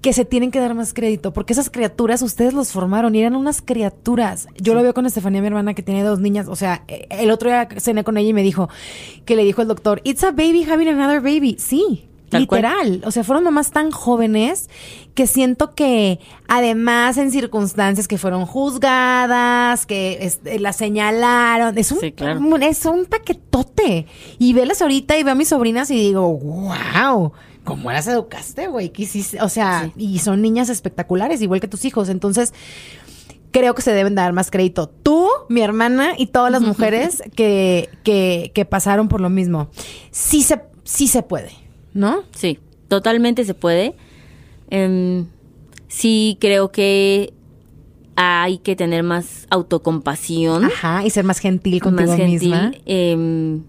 que 0.00 0.12
se 0.12 0.26
tienen 0.26 0.50
que 0.50 0.60
dar 0.60 0.74
más 0.74 0.92
crédito, 0.92 1.32
porque 1.32 1.54
esas 1.54 1.70
criaturas 1.70 2.20
ustedes 2.20 2.52
los 2.52 2.72
formaron 2.72 3.14
y 3.14 3.20
eran 3.20 3.36
unas 3.36 3.62
criaturas. 3.62 4.48
Yo 4.60 4.74
lo 4.74 4.82
veo 4.82 4.92
con 4.92 5.06
Estefanía, 5.06 5.40
mi 5.40 5.46
hermana, 5.46 5.72
que 5.72 5.82
tiene 5.82 6.02
dos 6.02 6.20
niñas. 6.20 6.46
O 6.48 6.56
sea, 6.56 6.84
eh, 6.88 7.06
el 7.10 7.30
otro 7.30 7.48
día 7.48 7.66
cené 7.78 8.04
con 8.04 8.18
ella 8.18 8.28
y 8.28 8.34
me 8.34 8.42
dijo 8.42 8.68
que 9.24 9.34
le 9.34 9.44
dijo 9.44 9.62
el 9.62 9.68
doctor, 9.68 10.02
It's 10.04 10.22
a 10.22 10.30
baby 10.30 10.66
having 10.70 10.88
another 10.88 11.20
baby. 11.20 11.56
Sí. 11.58 12.06
Tal 12.34 12.46
cual. 12.46 12.62
literal, 12.62 13.02
o 13.06 13.10
sea, 13.10 13.24
fueron 13.24 13.44
mamás 13.44 13.70
tan 13.70 13.90
jóvenes 13.90 14.68
que 15.14 15.26
siento 15.26 15.74
que 15.74 16.18
además 16.48 17.16
en 17.16 17.30
circunstancias 17.30 18.06
que 18.08 18.18
fueron 18.18 18.46
juzgadas, 18.46 19.86
que 19.86 20.18
este, 20.22 20.58
las 20.58 20.76
señalaron, 20.76 21.76
es 21.78 21.90
un, 21.92 22.00
Sí, 22.00 22.12
claro. 22.12 22.40
un- 22.40 22.62
es 22.62 22.84
un 22.86 23.04
paquetote. 23.06 24.06
Y 24.38 24.52
velas 24.52 24.82
ahorita 24.82 25.16
y 25.18 25.22
veo 25.22 25.32
a 25.32 25.36
mis 25.36 25.48
sobrinas 25.48 25.90
y 25.90 25.96
digo, 25.96 26.36
wow, 26.36 27.32
¿cómo 27.64 27.90
las 27.92 28.06
educaste, 28.06 28.66
güey? 28.66 28.90
¿Qué 28.90 29.02
hiciste? 29.04 29.40
O 29.42 29.48
sea, 29.48 29.90
y 29.96 30.18
son 30.18 30.42
niñas 30.42 30.68
espectaculares, 30.68 31.40
igual 31.42 31.60
que 31.60 31.68
tus 31.68 31.84
hijos. 31.84 32.08
Entonces, 32.08 32.52
creo 33.52 33.74
que 33.76 33.82
se 33.82 33.92
deben 33.92 34.16
dar 34.16 34.32
más 34.32 34.50
crédito. 34.50 34.88
Tú, 34.88 35.28
mi 35.48 35.60
hermana 35.60 36.14
y 36.18 36.26
todas 36.26 36.50
las 36.50 36.60
mujeres 36.62 37.22
que, 37.36 37.88
que, 38.02 38.50
que 38.54 38.64
pasaron 38.64 39.08
por 39.08 39.20
lo 39.20 39.30
mismo. 39.30 39.68
Sí 40.10 40.42
se, 40.42 40.60
sí 40.82 41.06
se 41.08 41.22
puede, 41.22 41.52
¿no? 41.94 42.24
Sí, 42.34 42.58
totalmente 42.88 43.44
se 43.44 43.54
puede. 43.54 43.94
Em, 44.70 45.26
sí, 45.88 46.36
creo 46.40 46.70
que 46.70 47.32
hay 48.16 48.58
que 48.58 48.76
tener 48.76 49.02
más 49.02 49.46
autocompasión. 49.50 50.64
Ajá, 50.64 51.04
y 51.04 51.10
ser 51.10 51.24
más 51.24 51.38
gentil 51.38 51.80
contigo 51.80 52.10
más 52.10 52.16
gentil. 52.16 52.50
misma. 52.50 52.72
em, 52.86 53.62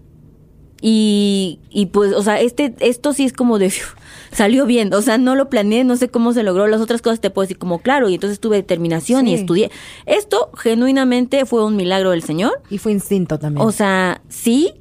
y, 0.82 1.58
y 1.70 1.86
pues, 1.86 2.12
o 2.12 2.22
sea, 2.22 2.40
este, 2.40 2.74
esto 2.80 3.12
sí 3.12 3.24
es 3.24 3.32
como 3.32 3.58
de 3.58 3.70
fiu, 3.70 3.86
salió 4.30 4.66
bien. 4.66 4.92
O 4.92 5.02
sea, 5.02 5.18
no 5.18 5.34
lo 5.34 5.48
planeé, 5.48 5.84
no 5.84 5.96
sé 5.96 6.08
cómo 6.08 6.32
se 6.32 6.42
logró. 6.42 6.66
Las 6.66 6.80
otras 6.80 7.02
cosas 7.02 7.20
te 7.20 7.30
puedo 7.30 7.44
decir 7.44 7.58
como 7.58 7.78
claro, 7.80 8.08
y 8.08 8.14
entonces 8.14 8.40
tuve 8.40 8.56
determinación 8.56 9.26
y 9.26 9.34
estudié. 9.34 9.70
Esto 10.04 10.50
genuinamente 10.56 11.46
fue 11.46 11.64
un 11.64 11.76
milagro 11.76 12.10
del 12.10 12.22
Señor. 12.22 12.60
Y 12.70 12.78
fue 12.78 12.92
instinto 12.92 13.38
también. 13.38 13.66
O 13.66 13.72
sea, 13.72 14.20
sí. 14.28 14.74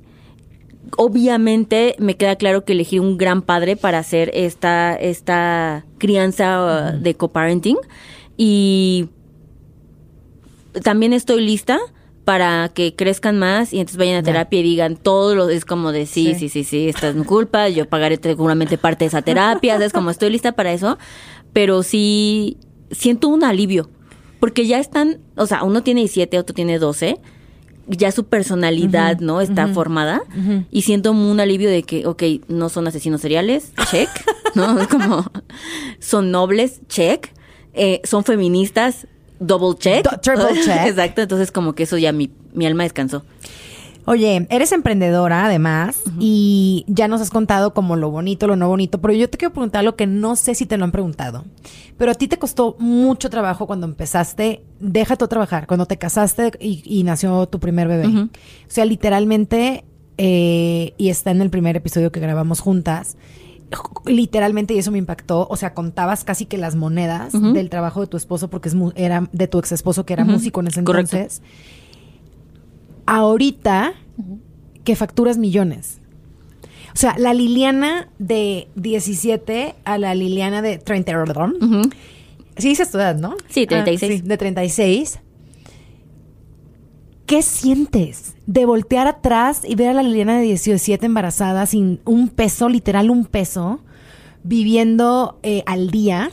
Obviamente 0.97 1.95
me 1.99 2.17
queda 2.17 2.35
claro 2.35 2.65
que 2.65 2.73
elegí 2.73 2.99
un 2.99 3.17
gran 3.17 3.41
padre 3.41 3.75
para 3.75 3.99
hacer 3.99 4.31
esta, 4.33 4.95
esta 4.95 5.85
crianza 5.97 6.93
uh, 6.93 7.01
de 7.01 7.15
coparenting. 7.15 7.77
Y 8.37 9.09
también 10.83 11.13
estoy 11.13 11.41
lista 11.41 11.79
para 12.25 12.69
que 12.69 12.95
crezcan 12.95 13.37
más 13.37 13.71
y 13.71 13.79
entonces 13.79 13.97
vayan 13.97 14.17
a 14.17 14.23
terapia 14.23 14.59
y 14.59 14.63
digan 14.63 14.97
todo 14.97 15.35
lo 15.35 15.47
es 15.47 15.63
como 15.63 15.91
de 15.91 16.07
sí, 16.07 16.33
Sí. 16.33 16.35
sí, 16.35 16.49
sí, 16.49 16.63
sí, 16.63 16.89
esta 16.89 17.09
es 17.09 17.15
mi 17.15 17.23
culpa, 17.23 17.69
yo 17.69 17.87
pagaré 17.87 18.19
seguramente 18.21 18.79
parte 18.79 19.05
de 19.05 19.09
esa 19.09 19.21
terapia, 19.21 19.75
es 19.75 19.93
como 19.93 20.09
estoy 20.09 20.31
lista 20.31 20.53
para 20.53 20.73
eso, 20.73 20.97
pero 21.53 21.83
sí 21.83 22.57
siento 22.89 23.27
un 23.27 23.43
alivio, 23.43 23.91
porque 24.39 24.65
ya 24.65 24.79
están, 24.79 25.19
o 25.37 25.45
sea, 25.45 25.63
uno 25.63 25.83
tiene 25.83 26.01
17, 26.01 26.39
otro 26.39 26.55
tiene 26.55 26.79
12, 26.79 27.19
ya 27.87 28.11
su 28.11 28.25
personalidad, 28.25 29.19
¿no? 29.19 29.41
Está 29.41 29.67
formada 29.67 30.21
y 30.71 30.81
siento 30.83 31.11
un 31.11 31.39
alivio 31.39 31.69
de 31.69 31.83
que, 31.83 32.05
ok, 32.07 32.23
no 32.47 32.69
son 32.69 32.87
asesinos 32.87 33.21
seriales, 33.21 33.71
check, 33.91 34.09
¿no? 34.55 34.79
Es 34.81 34.87
como, 34.87 35.25
son 35.99 36.31
nobles, 36.31 36.81
check, 36.87 37.29
eh, 37.73 38.01
son 38.03 38.23
feministas, 38.23 39.07
double 39.39 39.77
check. 39.77 40.03
Do- 40.09 40.19
triple 40.21 40.61
check. 40.65 40.87
Exacto, 40.87 41.21
entonces 41.21 41.51
como 41.51 41.73
que 41.73 41.83
eso 41.83 41.97
ya 41.97 42.11
mi, 42.11 42.31
mi 42.53 42.65
alma 42.65 42.83
descansó. 42.83 43.23
Oye, 44.07 44.45
eres 44.49 44.71
emprendedora 44.71 45.45
además 45.45 45.99
y 46.19 46.85
ya 46.87 47.07
nos 47.07 47.21
has 47.21 47.31
contado 47.31 47.73
como 47.73 47.95
lo 47.95 48.11
bonito, 48.11 48.45
lo 48.47 48.55
no 48.55 48.67
bonito, 48.67 49.01
pero 49.01 49.13
yo 49.13 49.29
te 49.29 49.37
quiero 49.37 49.51
preguntar 49.53 49.83
lo 49.83 49.95
que 49.95 50.05
no 50.05 50.35
sé 50.35 50.53
si 50.55 50.65
te 50.65 50.77
lo 50.77 50.83
han 50.83 50.91
preguntado. 50.91 51.43
Pero 51.97 52.11
a 52.11 52.13
ti 52.15 52.27
te 52.27 52.37
costó 52.37 52.75
mucho 52.79 53.29
trabajo 53.29 53.65
cuando 53.67 53.87
empezaste, 53.87 54.63
déjate 54.79 55.27
trabajar, 55.27 55.65
cuando 55.65 55.85
te 55.87 55.97
casaste 55.97 56.51
y, 56.59 56.83
y 56.85 57.03
nació 57.03 57.47
tu 57.47 57.59
primer 57.59 57.87
bebé. 57.87 58.07
O 58.27 58.29
sea, 58.67 58.85
literalmente, 58.85 59.85
eh, 60.17 60.93
y 60.97 61.09
está 61.09 61.31
en 61.31 61.41
el 61.41 61.49
primer 61.49 61.75
episodio 61.75 62.11
que 62.11 62.19
grabamos 62.19 62.59
juntas, 62.59 63.17
literalmente, 64.05 64.73
y 64.73 64.77
eso 64.77 64.91
me 64.91 64.97
impactó, 64.99 65.47
o 65.49 65.55
sea, 65.57 65.73
contabas 65.73 66.23
casi 66.23 66.45
que 66.45 66.57
las 66.57 66.75
monedas 66.75 67.33
del 67.53 67.69
trabajo 67.69 68.01
de 68.01 68.07
tu 68.07 68.17
esposo, 68.17 68.49
porque 68.49 68.69
es 68.69 68.75
mu- 68.75 68.91
era 68.95 69.27
de 69.31 69.47
tu 69.47 69.57
ex 69.59 69.71
esposo 69.71 70.05
que 70.05 70.13
era 70.13 70.23
músico 70.33 70.59
en 70.61 70.67
ese 70.67 70.83
Correcto. 70.83 71.17
Ahorita 73.05 73.93
que 74.83 74.95
facturas 74.95 75.37
millones. 75.37 75.99
O 76.93 76.97
sea, 76.97 77.15
la 77.17 77.33
Liliana 77.33 78.07
de 78.19 78.67
17 78.75 79.75
a 79.83 79.97
la 79.97 80.15
Liliana 80.15 80.61
de 80.61 80.77
30. 80.77 81.23
Ujú. 81.23 81.81
Sí 82.57 82.69
dices 82.69 82.89
tu 82.89 82.97
edad, 82.97 83.17
¿no? 83.17 83.35
Sí, 83.49 83.67
36. 83.67 84.11
Ah, 84.11 84.15
sí, 84.21 84.27
de 84.27 84.37
36. 84.37 85.19
¿Qué 87.25 87.41
sientes 87.41 88.35
de 88.45 88.65
voltear 88.65 89.07
atrás 89.07 89.61
y 89.67 89.75
ver 89.75 89.89
a 89.89 89.93
la 89.93 90.03
Liliana 90.03 90.37
de 90.37 90.43
17 90.43 91.05
embarazada 91.07 91.65
sin 91.65 91.99
un 92.05 92.29
peso, 92.29 92.69
literal 92.69 93.09
un 93.09 93.25
peso, 93.25 93.79
viviendo 94.43 95.39
eh, 95.41 95.63
al 95.65 95.89
día? 95.89 96.29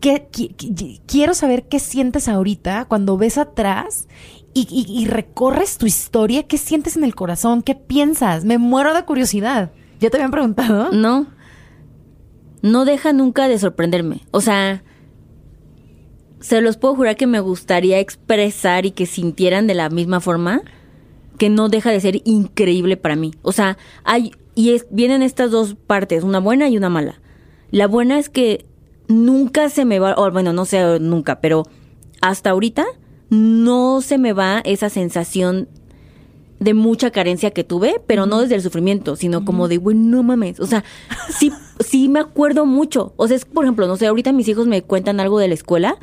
¿Qué, 0.00 0.26
qui- 0.32 0.56
qui- 0.56 1.00
quiero 1.06 1.34
saber 1.34 1.68
qué 1.68 1.78
sientes 1.78 2.26
ahorita 2.26 2.86
cuando 2.86 3.16
ves 3.18 3.38
atrás 3.38 4.08
y, 4.54 4.66
y- 4.70 5.02
y 5.02 5.06
recorres 5.06 5.78
tu 5.78 5.86
historia. 5.86 6.42
¿Qué 6.44 6.58
sientes 6.58 6.96
en 6.96 7.04
el 7.04 7.14
corazón? 7.14 7.62
¿Qué 7.62 7.74
piensas? 7.74 8.44
Me 8.44 8.58
muero 8.58 8.94
de 8.94 9.04
curiosidad. 9.04 9.72
¿Ya 10.00 10.10
te 10.10 10.16
habían 10.16 10.30
preguntado? 10.30 10.90
No. 10.92 11.26
No 12.62 12.84
deja 12.84 13.12
nunca 13.12 13.48
de 13.48 13.58
sorprenderme. 13.58 14.20
O 14.30 14.40
sea, 14.40 14.82
se 16.40 16.60
los 16.60 16.76
puedo 16.76 16.94
jurar 16.94 17.16
que 17.16 17.26
me 17.26 17.40
gustaría 17.40 17.98
expresar 18.00 18.84
y 18.86 18.90
que 18.90 19.06
sintieran 19.06 19.66
de 19.66 19.74
la 19.74 19.88
misma 19.90 20.20
forma 20.20 20.62
que 21.38 21.48
no 21.48 21.68
deja 21.68 21.90
de 21.90 22.00
ser 22.00 22.20
increíble 22.24 22.96
para 22.96 23.16
mí. 23.16 23.32
O 23.42 23.52
sea, 23.52 23.78
hay 24.04 24.32
y 24.54 24.70
es, 24.74 24.86
vienen 24.90 25.22
estas 25.22 25.50
dos 25.50 25.74
partes, 25.74 26.24
una 26.24 26.38
buena 26.40 26.68
y 26.68 26.76
una 26.76 26.90
mala. 26.90 27.20
La 27.70 27.86
buena 27.86 28.18
es 28.18 28.28
que 28.28 28.66
nunca 29.08 29.68
se 29.70 29.84
me 29.84 29.98
va, 29.98 30.14
o 30.16 30.30
bueno, 30.30 30.52
no 30.52 30.64
sé 30.66 31.00
nunca, 31.00 31.40
pero 31.40 31.64
hasta 32.20 32.50
ahorita 32.50 32.84
no 33.32 34.02
se 34.02 34.18
me 34.18 34.34
va 34.34 34.60
esa 34.62 34.90
sensación 34.90 35.66
de 36.60 36.74
mucha 36.74 37.10
carencia 37.10 37.50
que 37.50 37.64
tuve, 37.64 37.98
pero 38.06 38.26
no 38.26 38.42
desde 38.42 38.56
el 38.56 38.62
sufrimiento, 38.62 39.16
sino 39.16 39.46
como 39.46 39.68
de, 39.68 39.78
güey, 39.78 39.96
no 39.96 40.22
mames. 40.22 40.60
O 40.60 40.66
sea, 40.66 40.84
sí, 41.30 41.50
sí 41.80 42.10
me 42.10 42.20
acuerdo 42.20 42.66
mucho. 42.66 43.14
O 43.16 43.26
sea, 43.26 43.36
es, 43.38 43.46
por 43.46 43.64
ejemplo, 43.64 43.86
no 43.86 43.96
sé, 43.96 44.06
ahorita 44.06 44.32
mis 44.32 44.48
hijos 44.48 44.66
me 44.66 44.82
cuentan 44.82 45.18
algo 45.18 45.38
de 45.38 45.48
la 45.48 45.54
escuela. 45.54 45.96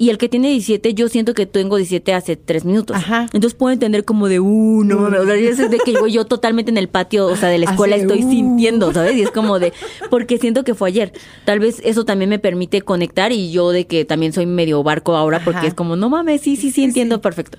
Y 0.00 0.10
el 0.10 0.18
que 0.18 0.28
tiene 0.28 0.50
17, 0.50 0.94
yo 0.94 1.08
siento 1.08 1.34
que 1.34 1.44
tengo 1.44 1.76
17 1.76 2.14
hace 2.14 2.36
tres 2.36 2.64
minutos. 2.64 2.96
Ajá. 2.96 3.22
Entonces 3.32 3.54
puedo 3.54 3.72
entender 3.72 4.04
como 4.04 4.28
de, 4.28 4.38
uh, 4.38 4.84
no 4.84 5.00
mames. 5.00 5.20
O 5.20 5.24
sea, 5.26 5.34
es 5.34 5.58
de 5.58 5.78
que 5.78 5.92
yo, 5.92 6.06
yo 6.06 6.24
totalmente 6.24 6.70
en 6.70 6.78
el 6.78 6.88
patio, 6.88 7.26
o 7.26 7.34
sea, 7.34 7.48
de 7.48 7.58
la 7.58 7.68
escuela 7.68 7.96
estoy 7.96 8.22
uh. 8.22 8.30
sintiendo, 8.30 8.92
¿sabes? 8.92 9.16
Y 9.16 9.22
es 9.22 9.32
como 9.32 9.58
de, 9.58 9.72
porque 10.08 10.38
siento 10.38 10.62
que 10.62 10.74
fue 10.74 10.90
ayer. 10.90 11.12
Tal 11.44 11.58
vez 11.58 11.82
eso 11.84 12.04
también 12.04 12.30
me 12.30 12.38
permite 12.38 12.80
conectar 12.82 13.32
y 13.32 13.50
yo 13.50 13.70
de 13.70 13.88
que 13.88 14.04
también 14.04 14.32
soy 14.32 14.46
medio 14.46 14.84
barco 14.84 15.16
ahora, 15.16 15.42
porque 15.44 15.58
Ajá. 15.58 15.66
es 15.66 15.74
como, 15.74 15.96
no 15.96 16.08
mames, 16.08 16.42
sí, 16.42 16.54
sí, 16.54 16.70
sí, 16.70 16.84
entiendo 16.84 17.20
perfecto. 17.20 17.58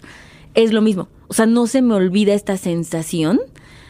Es 0.53 0.71
lo 0.71 0.81
mismo. 0.81 1.09
O 1.27 1.33
sea, 1.33 1.45
no 1.45 1.67
se 1.67 1.81
me 1.81 1.93
olvida 1.93 2.33
esta 2.33 2.55
sensación 2.55 3.41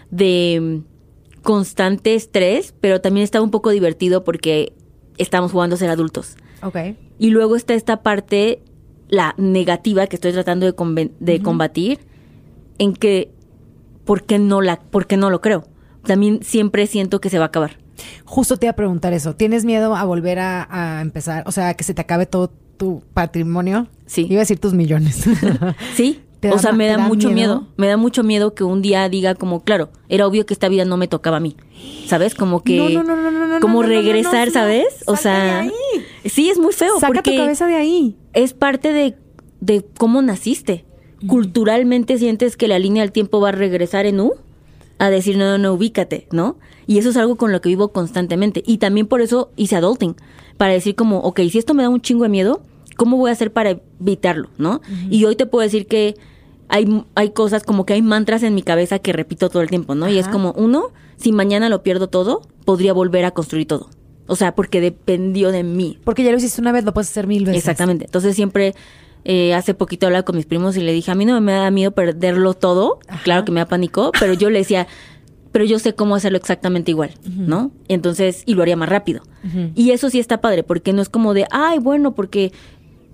de 0.09 0.83
mm, 0.83 1.41
constante 1.43 2.15
estrés, 2.15 2.73
pero 2.81 2.99
también 2.99 3.23
está 3.23 3.43
un 3.43 3.51
poco 3.51 3.69
divertido 3.69 4.23
porque 4.23 4.73
estamos 5.19 5.51
jugando 5.51 5.75
a 5.75 5.79
ser 5.79 5.91
adultos. 5.91 6.35
Ok. 6.63 6.77
Y 7.19 7.29
luego 7.29 7.55
está 7.55 7.75
esta 7.75 8.01
parte, 8.01 8.63
la 9.09 9.35
negativa 9.37 10.07
que 10.07 10.15
estoy 10.15 10.31
tratando 10.31 10.65
de, 10.65 11.11
de 11.19 11.41
combatir, 11.41 11.99
en 12.79 12.93
que, 12.93 13.29
¿por 14.05 14.23
qué, 14.23 14.39
no 14.39 14.61
la, 14.61 14.79
¿por 14.79 15.05
qué 15.05 15.17
no 15.17 15.29
lo 15.29 15.41
creo? 15.41 15.67
También 16.05 16.39
siempre 16.41 16.87
siento 16.87 17.21
que 17.21 17.29
se 17.29 17.37
va 17.37 17.45
a 17.45 17.47
acabar. 17.49 17.77
Justo 18.25 18.57
te 18.57 18.65
iba 18.65 18.71
a 18.71 18.75
preguntar 18.75 19.13
eso. 19.13 19.35
¿Tienes 19.35 19.65
miedo 19.65 19.95
a 19.95 20.05
volver 20.05 20.39
a, 20.39 20.67
a 20.69 21.01
empezar? 21.01 21.43
O 21.45 21.51
sea, 21.51 21.73
que 21.73 21.83
se 21.83 21.93
te 21.93 22.01
acabe 22.01 22.25
todo 22.25 22.51
tu 22.77 23.03
patrimonio. 23.13 23.87
Sí. 24.05 24.25
Iba 24.29 24.39
a 24.39 24.43
decir 24.43 24.59
tus 24.59 24.73
millones. 24.73 25.25
Sí. 25.95 26.21
¿Te 26.39 26.51
O 26.51 26.59
sea, 26.59 26.71
me 26.71 26.87
da, 26.87 26.97
da 26.97 27.07
mucho 27.07 27.29
miedo? 27.29 27.61
miedo? 27.61 27.67
Me 27.75 27.87
da 27.87 27.97
mucho 27.97 28.23
miedo 28.23 28.53
que 28.53 28.63
un 28.63 28.81
día 28.81 29.07
diga 29.09 29.35
como, 29.35 29.63
claro, 29.63 29.89
era 30.07 30.25
obvio 30.25 30.45
que 30.45 30.53
esta 30.53 30.69
vida 30.69 30.85
no 30.85 30.95
me 30.95 31.07
tocaba 31.07 31.37
a 31.37 31.39
mí. 31.41 31.55
¿Sabes? 32.07 32.33
Como 32.33 32.63
que... 32.63 32.77
No, 32.93 33.03
no, 33.03 33.31
no, 33.31 33.59
Como 33.59 33.83
regresar, 33.83 34.49
¿sabes? 34.51 35.03
O 35.05 35.15
sea... 35.15 35.43
de 35.43 35.51
ahí. 35.51 35.71
Sí, 36.25 36.49
es 36.49 36.57
muy 36.57 36.73
feo. 36.73 36.99
Saca 36.99 37.13
porque 37.13 37.31
tu 37.31 37.37
cabeza 37.37 37.65
de 37.67 37.75
ahí. 37.75 38.15
es 38.33 38.53
parte 38.53 38.93
de, 38.93 39.15
de 39.59 39.85
cómo 39.97 40.21
naciste. 40.21 40.85
Culturalmente 41.27 42.17
sientes 42.17 42.55
que 42.55 42.67
la 42.67 42.79
línea 42.79 43.03
del 43.03 43.11
tiempo 43.11 43.41
va 43.41 43.49
a 43.49 43.51
regresar 43.51 44.05
en 44.05 44.21
U 44.21 44.35
a 44.99 45.09
decir, 45.09 45.37
no, 45.37 45.45
no, 45.45 45.57
no, 45.57 45.73
ubícate, 45.73 46.27
¿no? 46.31 46.57
Y 46.87 46.97
eso 46.97 47.09
es 47.09 47.17
algo 47.17 47.35
con 47.35 47.51
lo 47.51 47.61
que 47.61 47.69
vivo 47.69 47.89
constantemente. 47.89 48.63
Y 48.65 48.77
también 48.77 49.07
por 49.07 49.21
eso 49.21 49.51
hice 49.55 49.75
adulting, 49.75 50.15
para 50.57 50.73
decir 50.73 50.95
como, 50.95 51.19
ok, 51.19 51.41
si 51.49 51.57
esto 51.57 51.73
me 51.73 51.83
da 51.83 51.89
un 51.89 52.01
chingo 52.01 52.23
de 52.23 52.29
miedo, 52.29 52.61
¿cómo 52.97 53.15
voy 53.17 53.29
a 53.29 53.33
hacer 53.33 53.53
para 53.53 53.79
evitarlo, 54.01 54.49
no? 54.57 54.81
Y 55.09 55.23
hoy 55.23 55.35
te 55.35 55.45
puedo 55.45 55.63
decir 55.63 55.87
que 55.87 56.15
hay, 56.69 57.03
hay 57.15 57.31
cosas 57.31 57.63
como 57.63 57.85
que 57.85 57.93
hay 57.93 58.01
mantras 58.01 58.43
en 58.43 58.55
mi 58.55 58.61
cabeza 58.61 58.99
que 58.99 59.11
repito 59.11 59.49
todo 59.49 59.61
el 59.61 59.69
tiempo, 59.69 59.95
¿no? 59.95 60.07
Y 60.07 60.19
es 60.19 60.27
como, 60.27 60.53
uno, 60.53 60.91
si 61.17 61.31
mañana 61.31 61.67
lo 61.67 61.83
pierdo 61.83 62.07
todo, 62.07 62.41
podría 62.63 62.93
volver 62.93 63.25
a 63.25 63.31
construir 63.31 63.67
todo. 63.67 63.89
O 64.27 64.35
sea, 64.35 64.53
porque 64.53 64.79
dependió 64.79 65.51
de 65.51 65.63
mí. 65.63 65.97
Porque 66.03 66.23
ya 66.23 66.31
lo 66.31 66.37
hiciste 66.37 66.61
una 66.61 66.71
vez, 66.71 66.85
lo 66.85 66.93
puedes 66.93 67.09
hacer 67.09 67.25
mil 67.25 67.43
veces. 67.43 67.63
Exactamente. 67.63 68.05
Entonces 68.05 68.35
siempre, 68.35 68.75
eh, 69.25 69.55
hace 69.55 69.73
poquito 69.73 70.05
hablaba 70.05 70.23
con 70.23 70.35
mis 70.35 70.45
primos 70.45 70.77
y 70.77 70.81
le 70.81 70.93
dije, 70.93 71.09
a 71.09 71.15
mí 71.15 71.25
no 71.25 71.41
me 71.41 71.51
da 71.51 71.71
miedo 71.71 71.91
perderlo 71.91 72.53
todo. 72.53 72.99
Claro 73.23 73.43
que 73.43 73.51
me 73.51 73.59
da 73.59 73.65
pánico, 73.65 74.11
pero 74.19 74.33
yo 74.33 74.51
le 74.51 74.59
decía, 74.59 74.87
pero 75.51 75.65
yo 75.65 75.79
sé 75.79 75.95
cómo 75.95 76.15
hacerlo 76.15 76.37
exactamente 76.37 76.91
igual, 76.91 77.11
¿no? 77.25 77.71
Entonces, 77.87 78.43
y 78.45 78.53
lo 78.53 78.61
haría 78.61 78.75
más 78.75 78.89
rápido. 78.89 79.23
Y 79.73 79.91
eso 79.91 80.11
sí 80.11 80.19
está 80.19 80.41
padre, 80.41 80.61
porque 80.63 80.93
no 80.93 81.01
es 81.01 81.09
como 81.09 81.33
de, 81.33 81.47
ay, 81.49 81.79
bueno, 81.79 82.13
porque 82.13 82.51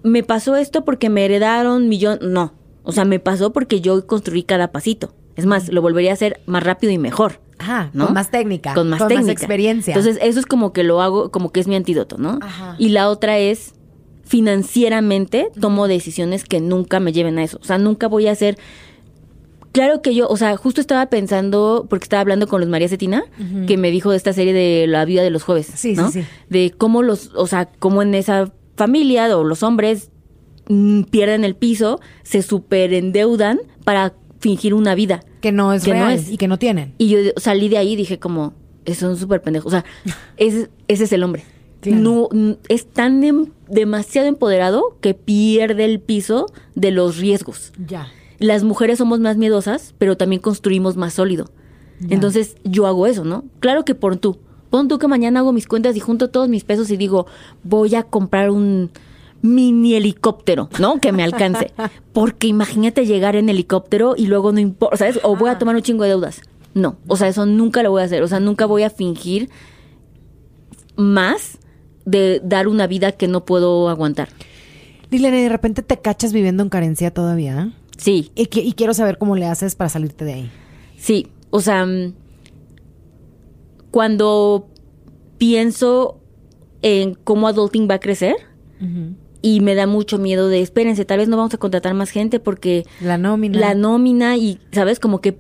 me 0.04 0.24
pasó 0.24 0.58
esto 0.58 0.84
porque 0.84 1.10
me 1.10 1.24
heredaron 1.24 1.88
millón. 1.88 2.20
No. 2.22 2.54
O 2.86 2.92
sea, 2.92 3.04
me 3.04 3.20
pasó 3.20 3.52
porque 3.52 3.82
yo 3.82 4.08
construí 4.08 4.44
cada 4.44 4.72
pasito. 4.72 5.14
Es 5.36 5.46
más, 5.46 5.70
lo 5.70 5.82
volvería 5.82 6.12
a 6.12 6.14
hacer 6.14 6.40
más 6.46 6.64
rápido 6.64 6.94
y 6.94 6.98
mejor. 6.98 7.42
Ajá, 7.58 7.90
¿no? 7.94 8.06
con 8.06 8.14
más 8.14 8.32
técnica. 8.32 8.74
Con 8.74 8.90
más 8.90 9.00
con 9.00 9.08
técnica. 9.10 9.28
más 9.34 9.42
experiencia. 9.42 9.94
Entonces, 9.94 10.18
eso 10.22 10.40
es 10.40 10.46
como 10.46 10.72
que 10.72 10.84
lo 10.84 11.02
hago, 11.02 11.32
como 11.32 11.52
que 11.52 11.60
es 11.60 11.68
mi 11.68 11.76
antídoto, 11.76 12.18
¿no? 12.18 12.40
Ajá. 12.42 12.76
Y 12.78 12.90
la 12.90 13.10
otra 13.10 13.38
es, 13.38 13.74
financieramente, 14.24 15.50
tomo 15.60 15.88
decisiones 15.88 16.44
que 16.46 16.60
nunca 16.62 17.00
me 17.00 17.12
lleven 17.12 17.38
a 17.38 17.44
eso. 17.44 17.58
O 17.62 17.66
sea, 17.66 17.78
nunca 17.78 18.08
voy 18.08 18.28
a 18.28 18.32
hacer... 18.32 18.58
Claro 19.72 20.02
que 20.02 20.16
yo, 20.16 20.30
o 20.30 20.38
sea, 20.38 20.56
justo 20.56 20.80
estaba 20.80 21.08
pensando, 21.08 21.86
porque 21.90 22.04
estaba 22.04 22.22
hablando 22.22 22.48
con 22.48 22.62
Luz 22.62 22.70
María 22.70 22.88
Cetina, 22.88 23.26
que 23.68 23.76
me 23.76 23.92
dijo 23.92 24.10
de 24.12 24.16
esta 24.16 24.32
serie 24.32 24.54
de 24.54 24.88
La 24.88 25.04
vida 25.04 25.22
de 25.22 25.30
los 25.30 25.44
jueves, 25.44 25.70
Sí, 25.76 25.96
¿no? 25.96 26.10
sí, 26.12 26.22
sí. 26.22 26.28
De 26.50 26.72
cómo 26.72 27.02
los, 27.04 27.32
o 27.36 27.46
sea, 27.46 27.66
cómo 27.80 28.02
en 28.02 28.16
esa 28.16 28.54
familia 28.78 29.38
o 29.38 29.44
los 29.44 29.64
hombres 29.64 30.12
pierden 31.10 31.44
el 31.44 31.56
piso, 31.56 32.00
se 32.24 32.42
superendeudan 32.42 33.60
para 33.84 34.14
fingir 34.40 34.74
una 34.74 34.96
vida. 34.96 35.24
que 35.42 35.52
no 35.52 35.74
es 35.74 35.84
que 35.84 35.94
no 35.94 36.10
es. 36.10 36.30
y 36.30 36.38
que 36.38 36.48
no 36.48 36.58
tienen. 36.60 36.94
Y 36.98 37.10
yo 37.10 37.18
salí 37.38 37.70
de 37.70 37.78
ahí 37.78 37.94
y 37.94 37.96
dije 37.96 38.20
como, 38.20 38.54
eso 38.86 39.08
es 39.08 39.14
un 39.14 39.18
súper 39.18 39.42
pendejo. 39.42 39.68
O 39.68 39.72
sea, 39.72 39.86
ese, 40.38 40.70
ese 40.88 41.06
es 41.06 41.12
el 41.14 41.24
hombre. 41.24 41.44
Claro. 41.82 42.30
No, 42.32 42.58
es 42.68 42.88
tan 42.88 43.24
em- 43.24 43.52
demasiado 43.68 44.28
empoderado 44.28 44.98
que 45.02 45.14
pierde 45.14 45.86
el 45.86 46.00
piso 46.00 46.48
de 46.74 46.92
los 46.92 47.18
riesgos. 47.18 47.74
Ya. 47.88 48.08
Las 48.40 48.64
mujeres 48.64 48.98
somos 48.98 49.20
más 49.20 49.38
miedosas, 49.38 49.94
pero 49.98 50.18
también 50.18 50.42
construimos 50.42 50.98
más 50.98 51.14
sólido. 51.14 51.50
Ya. 52.00 52.16
Entonces 52.16 52.56
yo 52.64 52.88
hago 52.88 53.08
eso, 53.08 53.24
¿no? 53.24 53.46
Claro 53.60 53.86
que 53.86 53.96
por 53.96 54.18
tú. 54.18 54.40
Pon 54.72 54.88
tú 54.88 54.98
que 54.98 55.08
mañana 55.08 55.40
hago 55.40 55.54
mis 55.54 55.68
cuentas 55.68 55.96
y 55.96 56.00
junto 56.00 56.30
todos 56.30 56.50
mis 56.50 56.64
pesos 56.64 56.90
y 56.90 56.98
digo, 56.98 57.28
voy 57.64 57.96
a 57.96 58.04
comprar 58.04 58.50
un 58.50 58.90
mini 59.42 59.96
helicóptero, 59.96 60.70
¿no? 60.80 61.00
Que 61.00 61.12
me 61.12 61.24
alcance. 61.24 61.72
Porque 62.14 62.48
imagínate 62.48 63.06
llegar 63.06 63.36
en 63.36 63.50
helicóptero 63.50 64.16
y 64.18 64.28
luego 64.28 64.52
no 64.52 64.60
importa, 64.60 64.98
¿sabes? 64.98 65.20
O 65.24 65.36
voy 65.36 65.50
a 65.50 65.58
tomar 65.60 65.76
un 65.76 65.82
chingo 65.82 66.04
de 66.04 66.10
deudas. 66.10 66.42
No, 66.74 66.98
o 67.08 67.16
sea, 67.16 67.28
eso 67.28 67.46
nunca 67.46 67.84
lo 67.84 67.92
voy 67.92 68.02
a 68.02 68.06
hacer. 68.06 68.22
O 68.24 68.28
sea, 68.28 68.40
nunca 68.40 68.66
voy 68.66 68.84
a 68.84 68.90
fingir 68.90 69.50
más 70.98 71.60
de 72.06 72.42
dar 72.44 72.68
una 72.68 72.88
vida 72.88 73.12
que 73.14 73.28
no 73.28 73.46
puedo 73.46 73.90
aguantar. 73.90 74.30
Liliana, 75.12 75.38
y 75.40 75.44
de 75.44 75.50
repente 75.50 75.84
te 75.84 75.98
cachas 76.02 76.34
viviendo 76.34 76.64
en 76.64 76.70
carencia 76.70 77.12
todavía. 77.12 77.72
Sí, 77.98 78.32
Y, 78.36 78.48
que- 78.48 78.62
y 78.62 78.74
quiero 78.74 78.94
saber 78.94 79.18
cómo 79.18 79.36
le 79.36 79.46
haces 79.46 79.76
para 79.76 79.90
salirte 79.90 80.26
de 80.26 80.34
ahí. 80.34 80.52
Sí, 80.98 81.28
o 81.50 81.62
sea, 81.62 81.86
mm, 81.86 82.14
cuando 83.92 84.68
pienso 85.38 86.20
en 86.82 87.14
cómo 87.16 87.48
adulting 87.48 87.88
va 87.90 87.96
a 87.96 88.00
crecer 88.00 88.36
y 89.48 89.60
me 89.60 89.76
da 89.76 89.86
mucho 89.86 90.18
miedo 90.18 90.48
de, 90.48 90.60
espérense, 90.62 91.06
tal 91.06 91.20
vez 91.20 91.28
no 91.28 91.38
vamos 91.38 91.54
a 91.54 91.58
contratar 91.60 91.94
más 91.94 92.10
gente 92.10 92.40
porque 92.40 92.84
La 93.00 93.20
nómina. 93.20 93.60
la 93.60 93.76
nómina 93.76 94.38
y, 94.38 94.58
¿sabes? 94.72 95.00
Como 95.00 95.22
que, 95.22 95.38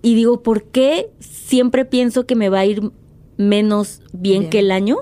y 0.00 0.14
digo, 0.14 0.42
¿por 0.42 0.62
qué 0.64 1.10
siempre 1.20 1.84
pienso 1.84 2.24
que 2.24 2.34
me 2.34 2.48
va 2.48 2.60
a 2.60 2.64
ir 2.64 2.80
menos 3.36 4.00
bien, 4.14 4.40
Bien. 4.40 4.50
que 4.50 4.60
el 4.60 4.70
año? 4.70 4.96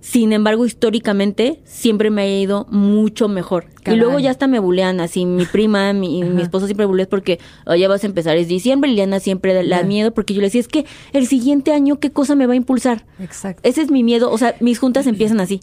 Sin 0.00 0.32
embargo, 0.32 0.64
históricamente 0.64 1.60
siempre 1.64 2.08
me 2.08 2.22
ha 2.22 2.40
ido 2.40 2.66
mucho 2.70 3.28
mejor. 3.28 3.66
Cada 3.82 3.94
y 3.94 4.00
luego 4.00 4.14
año. 4.14 4.24
ya 4.24 4.30
hasta 4.30 4.46
me 4.46 4.58
bulean, 4.58 5.00
así 5.00 5.26
mi 5.26 5.44
prima, 5.44 5.92
mi, 5.92 6.22
mi 6.24 6.40
esposo 6.40 6.64
siempre 6.66 6.86
bulea 6.86 7.06
porque 7.06 7.38
"Oh, 7.66 7.74
ya 7.74 7.88
vas 7.88 8.04
a 8.04 8.06
empezar, 8.06 8.38
es 8.38 8.48
diciembre, 8.48 8.88
Liliana 8.88 9.20
siempre 9.20 9.52
da 9.52 9.62
Ya. 9.62 9.82
miedo 9.82 10.14
porque 10.14 10.32
yo 10.32 10.40
le 10.40 10.46
decía, 10.46 10.62
es 10.62 10.68
que 10.68 10.86
el 11.12 11.26
siguiente 11.26 11.72
año, 11.72 12.00
¿qué 12.00 12.10
cosa 12.10 12.34
me 12.36 12.46
va 12.46 12.54
a 12.54 12.56
impulsar? 12.56 13.04
Exacto. 13.20 13.68
Ese 13.68 13.82
es 13.82 13.90
mi 13.90 14.02
miedo, 14.02 14.30
o 14.32 14.38
sea, 14.38 14.54
mis 14.60 14.78
juntas 14.78 15.06
empiezan 15.06 15.40
así. 15.40 15.60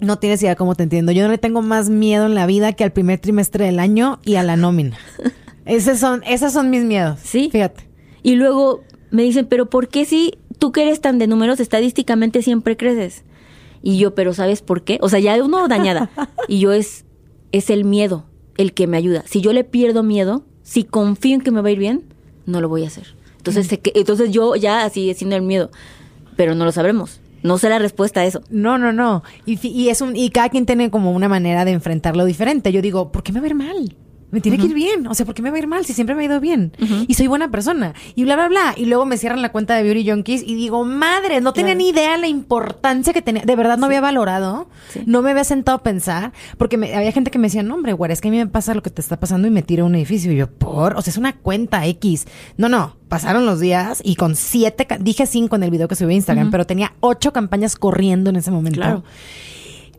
No 0.00 0.18
tienes 0.18 0.42
idea 0.42 0.54
cómo 0.56 0.74
te 0.74 0.84
entiendo. 0.84 1.10
Yo 1.12 1.24
no 1.24 1.30
le 1.32 1.38
tengo 1.38 1.60
más 1.62 1.90
miedo 1.90 2.26
en 2.26 2.34
la 2.34 2.46
vida 2.46 2.72
que 2.72 2.84
al 2.84 2.92
primer 2.92 3.18
trimestre 3.18 3.64
del 3.66 3.78
año 3.80 4.20
y 4.24 4.36
a 4.36 4.42
la 4.42 4.56
nómina. 4.56 4.96
Esos 5.66 5.98
son, 5.98 6.22
esos 6.26 6.52
son 6.54 6.70
mis 6.70 6.82
miedos. 6.84 7.18
Sí. 7.22 7.50
Fíjate. 7.52 7.84
Y 8.22 8.36
luego 8.36 8.82
me 9.10 9.22
dicen, 9.22 9.46
pero 9.46 9.68
¿por 9.68 9.88
qué 9.88 10.06
si 10.06 10.38
tú 10.58 10.72
que 10.72 10.80
eres 10.82 11.02
tan 11.02 11.18
de 11.18 11.26
números 11.26 11.60
estadísticamente 11.60 12.40
siempre 12.40 12.76
creces? 12.78 13.24
Y 13.82 13.98
yo, 13.98 14.14
pero 14.14 14.32
¿sabes 14.32 14.62
por 14.62 14.82
qué? 14.82 14.98
O 15.02 15.10
sea, 15.10 15.18
ya 15.18 15.42
uno 15.44 15.68
dañada. 15.68 16.10
Y 16.48 16.58
yo 16.60 16.72
es, 16.72 17.04
es 17.52 17.68
el 17.68 17.84
miedo 17.84 18.24
el 18.56 18.72
que 18.72 18.86
me 18.86 18.96
ayuda. 18.96 19.24
Si 19.26 19.40
yo 19.42 19.52
le 19.52 19.62
pierdo 19.62 20.02
miedo, 20.02 20.42
si 20.62 20.84
confío 20.84 21.34
en 21.34 21.42
que 21.42 21.50
me 21.50 21.60
va 21.60 21.68
a 21.68 21.72
ir 21.72 21.78
bien, 21.78 22.02
no 22.46 22.60
lo 22.62 22.68
voy 22.70 22.84
a 22.84 22.86
hacer. 22.86 23.14
Entonces, 23.36 23.66
Mm. 23.66 23.68
se 23.68 23.80
entonces 23.94 24.30
yo 24.30 24.56
ya 24.56 24.84
así 24.84 25.12
siendo 25.14 25.36
el 25.36 25.42
miedo. 25.42 25.70
Pero 26.36 26.54
no 26.54 26.64
lo 26.64 26.72
sabremos. 26.72 27.20
No 27.42 27.58
sé 27.58 27.68
la 27.68 27.78
respuesta 27.78 28.20
a 28.20 28.24
eso. 28.24 28.42
No, 28.50 28.78
no, 28.78 28.92
no. 28.92 29.22
Y, 29.46 29.58
y 29.66 29.88
es 29.88 30.00
un, 30.00 30.16
y 30.16 30.30
cada 30.30 30.48
quien 30.48 30.66
tiene 30.66 30.90
como 30.90 31.12
una 31.12 31.28
manera 31.28 31.64
de 31.64 31.72
enfrentarlo 31.72 32.24
diferente. 32.24 32.72
Yo 32.72 32.82
digo, 32.82 33.12
¿por 33.12 33.22
qué 33.22 33.32
me 33.32 33.46
ir 33.46 33.54
mal? 33.54 33.96
Me 34.30 34.40
tiene 34.42 34.58
que 34.58 34.66
ir 34.66 34.74
bien. 34.74 35.06
O 35.06 35.14
sea, 35.14 35.24
¿por 35.24 35.34
qué 35.34 35.40
me 35.40 35.50
va 35.50 35.56
a 35.56 35.58
ir 35.58 35.66
mal 35.66 35.86
si 35.86 35.94
siempre 35.94 36.14
me 36.14 36.22
ha 36.22 36.24
ido 36.26 36.38
bien? 36.40 36.72
Y 37.08 37.14
soy 37.14 37.26
buena 37.28 37.50
persona. 37.50 37.94
Y 38.14 38.24
bla, 38.24 38.36
bla, 38.36 38.48
bla. 38.48 38.74
Y 38.76 38.84
luego 38.84 39.06
me 39.06 39.16
cierran 39.16 39.40
la 39.40 39.50
cuenta 39.52 39.74
de 39.74 39.82
Beauty 39.82 40.10
Junkies 40.10 40.42
y 40.46 40.54
digo, 40.54 40.84
madre, 40.84 41.40
no 41.40 41.52
tenía 41.54 41.74
ni 41.74 41.88
idea 41.88 42.16
la 42.18 42.28
importancia 42.28 43.12
que 43.14 43.22
tenía. 43.22 43.42
De 43.46 43.56
verdad 43.56 43.78
no 43.78 43.86
había 43.86 44.00
valorado. 44.02 44.68
Sí. 44.92 45.00
No 45.06 45.22
me 45.22 45.30
había 45.30 45.44
sentado 45.44 45.78
a 45.78 45.82
pensar. 45.82 46.32
Porque 46.58 46.76
me- 46.76 46.94
había 46.94 47.10
gente 47.12 47.30
que 47.30 47.38
me 47.38 47.46
decía, 47.46 47.62
no, 47.62 47.74
hombre, 47.74 47.94
güey, 47.94 48.12
es 48.12 48.20
que 48.20 48.28
a 48.28 48.30
mí 48.30 48.36
me 48.36 48.46
pasa 48.46 48.74
lo 48.74 48.82
que 48.82 48.90
te 48.90 49.00
está 49.00 49.18
pasando 49.18 49.48
y 49.48 49.50
me 49.50 49.62
tiro 49.62 49.84
a 49.84 49.86
un 49.86 49.94
edificio. 49.94 50.30
Y 50.30 50.36
yo, 50.36 50.50
por, 50.50 50.96
o 50.96 51.00
sea, 51.02 51.10
es 51.10 51.16
una 51.16 51.32
cuenta 51.34 51.86
X. 51.86 52.26
No, 52.58 52.68
no. 52.68 52.96
Pasaron 53.08 53.46
los 53.46 53.60
días 53.60 54.02
y 54.04 54.16
con 54.16 54.36
siete, 54.36 54.86
dije 55.00 55.24
cinco 55.26 55.56
en 55.56 55.62
el 55.62 55.70
video 55.70 55.88
que 55.88 55.96
subí 55.96 56.12
a 56.12 56.16
Instagram, 56.16 56.50
pero 56.50 56.66
tenía 56.66 56.92
ocho 57.00 57.32
campañas 57.32 57.76
corriendo 57.76 58.28
en 58.28 58.36
ese 58.36 58.50
momento 58.50 58.78
Claro. 58.80 59.02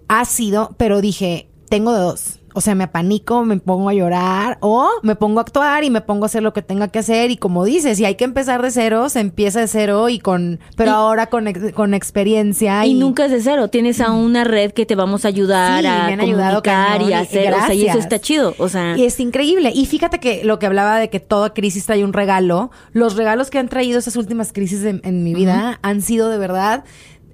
ha 0.08 0.26
sido, 0.26 0.76
pero 0.78 1.02
dije, 1.02 1.48
tengo 1.70 1.92
de 1.94 2.00
dos. 2.00 2.39
O 2.54 2.62
sea, 2.62 2.76
me 2.76 2.84
apanico, 2.86 3.44
me 3.46 3.58
pongo 3.58 3.90
a 3.90 3.94
llorar 3.94 4.58
o 4.62 4.90
me 5.04 5.16
pongo 5.16 5.40
a 5.40 5.44
actuar 5.44 5.84
y 5.84 5.90
me 5.90 6.02
pongo 6.02 6.26
a 6.26 6.28
hacer 6.28 6.42
lo 6.44 6.54
que 6.54 6.62
tenga 6.62 6.88
que 6.88 7.00
hacer. 7.00 7.32
Y 7.32 7.38
como 7.38 7.64
dices, 7.66 7.98
si 7.98 8.06
hay 8.06 8.16
que 8.16 8.24
empezar 8.26 8.62
de 8.62 8.72
cero, 8.72 9.10
se 9.10 9.20
empieza 9.20 9.60
de 9.60 9.68
cero 9.68 10.10
y 10.10 10.20
con, 10.20 10.60
pero 10.76 10.92
Y- 10.92 10.94
ahora 10.94 11.28
con, 11.28 11.48
ex- 11.48 11.74
con 11.74 11.94
experiencia. 11.94 12.86
Y 12.86 12.94
nunca 12.96 13.26
es 13.26 13.32
de 13.32 13.42
cero, 13.42 13.68
tienes 13.70 14.02
a 14.02 14.12
una 14.12 14.44
red 14.44 14.72
que 14.72 14.86
te 14.86 14.96
vamos 14.96 15.26
a 15.26 15.28
ayudar 15.30 15.82
Sí, 15.82 15.88
a 15.88 16.06
me 16.08 16.14
han 16.14 16.20
comunicar 16.20 17.02
y 17.02 17.06
a 17.06 17.10
y- 17.10 17.14
hacer, 17.14 17.54
o 17.54 17.58
sea, 17.66 17.74
y 17.74 17.78
eso 17.82 17.86
gracias. 17.86 17.98
está 18.06 18.20
chido, 18.20 18.56
o 18.58 18.70
sea, 18.70 18.98
Y 18.98 19.06
es 19.06 19.20
increíble. 19.20 19.72
Y 19.74 19.86
fíjate 19.86 20.20
que 20.20 20.44
lo 20.44 20.60
que 20.60 20.66
hablaba 20.66 20.98
de 21.00 21.10
que 21.10 21.20
toda 21.20 21.54
crisis 21.54 21.86
trae 21.86 22.04
un 22.04 22.14
regalo, 22.14 22.72
los 22.94 23.16
regalos 23.16 23.50
que 23.50 23.60
han 23.60 23.70
traído 23.70 24.00
esas 24.00 24.16
últimas 24.16 24.52
crisis 24.54 24.84
en, 24.84 25.02
en 25.04 25.24
mi 25.24 25.34
vida 25.34 25.80
han 25.82 26.02
sido 26.02 26.30
de 26.30 26.38
verdad. 26.38 26.84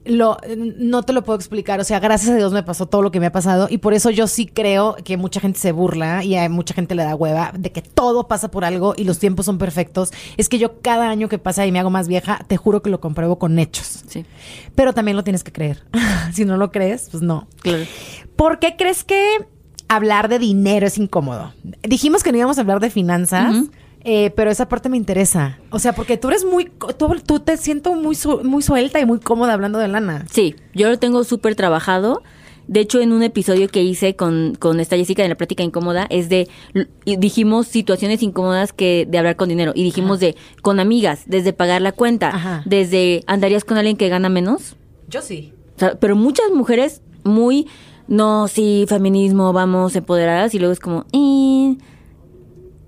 Lo, 0.05 0.37
no 0.55 1.01
te 1.03 1.13
lo 1.13 1.23
puedo 1.23 1.35
explicar, 1.37 1.79
o 1.79 1.83
sea, 1.83 1.99
gracias 1.99 2.31
a 2.31 2.35
Dios 2.35 2.53
me 2.53 2.61
pasó 2.61 2.85
todo 2.85 3.01
lo 3.01 3.11
que 3.11 3.19
me 3.19 3.25
ha 3.25 3.31
pasado 3.31 3.67
y 3.69 3.79
por 3.79 3.93
eso 3.95 4.11
yo 4.11 4.27
sí 4.27 4.45
creo 4.45 4.95
que 5.03 5.17
mucha 5.17 5.39
gente 5.39 5.59
se 5.59 5.71
burla 5.71 6.23
y 6.23 6.35
a 6.35 6.47
mucha 6.47 6.75
gente 6.75 6.93
le 6.93 7.03
da 7.03 7.15
hueva 7.15 7.51
de 7.57 7.71
que 7.71 7.81
todo 7.81 8.27
pasa 8.27 8.51
por 8.51 8.65
algo 8.65 8.93
y 8.95 9.03
los 9.03 9.17
tiempos 9.17 9.47
son 9.47 9.57
perfectos. 9.57 10.11
Es 10.37 10.47
que 10.47 10.59
yo 10.59 10.79
cada 10.81 11.09
año 11.09 11.27
que 11.27 11.39
pasa 11.39 11.65
y 11.65 11.71
me 11.71 11.79
hago 11.79 11.89
más 11.89 12.07
vieja, 12.07 12.39
te 12.47 12.55
juro 12.55 12.83
que 12.83 12.89
lo 12.89 12.99
compruebo 12.99 13.39
con 13.39 13.57
hechos. 13.57 14.03
sí, 14.07 14.25
Pero 14.75 14.93
también 14.93 15.17
lo 15.17 15.23
tienes 15.23 15.43
que 15.43 15.51
creer. 15.51 15.83
si 16.33 16.45
no 16.45 16.57
lo 16.57 16.71
crees, 16.71 17.09
pues 17.09 17.23
no. 17.23 17.47
claro. 17.61 17.85
¿Por 18.35 18.59
qué 18.59 18.75
crees 18.77 19.03
que 19.03 19.47
hablar 19.87 20.29
de 20.29 20.39
dinero 20.39 20.85
es 20.85 20.97
incómodo? 20.97 21.53
Dijimos 21.81 22.23
que 22.23 22.31
no 22.31 22.37
íbamos 22.37 22.57
a 22.57 22.61
hablar 22.61 22.79
de 22.79 22.89
finanzas. 22.89 23.55
Eh, 24.05 24.29
pero 24.35 24.49
esa 24.51 24.69
parte 24.69 24.87
me 24.87 24.95
interesa. 24.97 25.59
O 25.71 25.79
sea, 25.79 25.93
porque 25.93 26.15
tú 26.17 26.29
eres 26.29 26.45
muy, 26.45 26.71
tú, 26.97 27.09
tú 27.25 27.39
te 27.41 27.57
siento 27.57 27.93
muy, 27.95 28.15
su- 28.15 28.41
muy 28.43 28.61
suelta 28.63 28.99
y 29.01 29.05
muy 29.05 29.19
cómoda 29.19 29.53
hablando 29.53 29.79
de 29.79 29.87
lana. 29.89 30.25
Sí, 30.31 30.55
yo 30.73 30.87
lo 30.89 30.97
tengo 30.99 31.23
súper 31.25 31.55
trabajado. 31.55 32.21
De 32.67 32.79
hecho, 32.79 32.99
en 32.99 33.11
un 33.13 33.21
episodio 33.21 33.67
que 33.67 33.83
hice 33.83 34.15
con, 34.15 34.55
con 34.57 34.79
esta 34.79 34.95
Jessica 34.97 35.21
de 35.21 35.29
la 35.29 35.35
práctica 35.35 35.61
incómoda, 35.61 36.07
es 36.09 36.29
de, 36.29 36.47
dijimos 37.05 37.67
situaciones 37.67 38.23
incómodas 38.23 38.73
que 38.73 39.05
de 39.07 39.17
hablar 39.17 39.35
con 39.35 39.49
dinero. 39.49 39.71
Y 39.75 39.83
dijimos 39.83 40.19
de, 40.19 40.35
con 40.63 40.79
amigas, 40.79 41.23
desde 41.27 41.53
pagar 41.53 41.81
la 41.81 41.91
cuenta, 41.91 42.29
Ajá. 42.29 42.63
desde, 42.65 43.23
¿andarías 43.27 43.63
con 43.65 43.77
alguien 43.77 43.97
que 43.97 44.09
gana 44.09 44.29
menos? 44.29 44.75
Yo 45.09 45.21
sí. 45.21 45.53
O 45.75 45.79
sea, 45.79 45.99
pero 45.99 46.15
muchas 46.15 46.49
mujeres 46.51 47.01
muy, 47.23 47.67
no, 48.07 48.47
sí, 48.47 48.85
feminismo, 48.87 49.53
vamos, 49.53 49.95
empoderadas, 49.95 50.55
y 50.55 50.59
luego 50.59 50.73
es 50.73 50.79
como, 50.79 51.05
"Eh, 51.11 51.75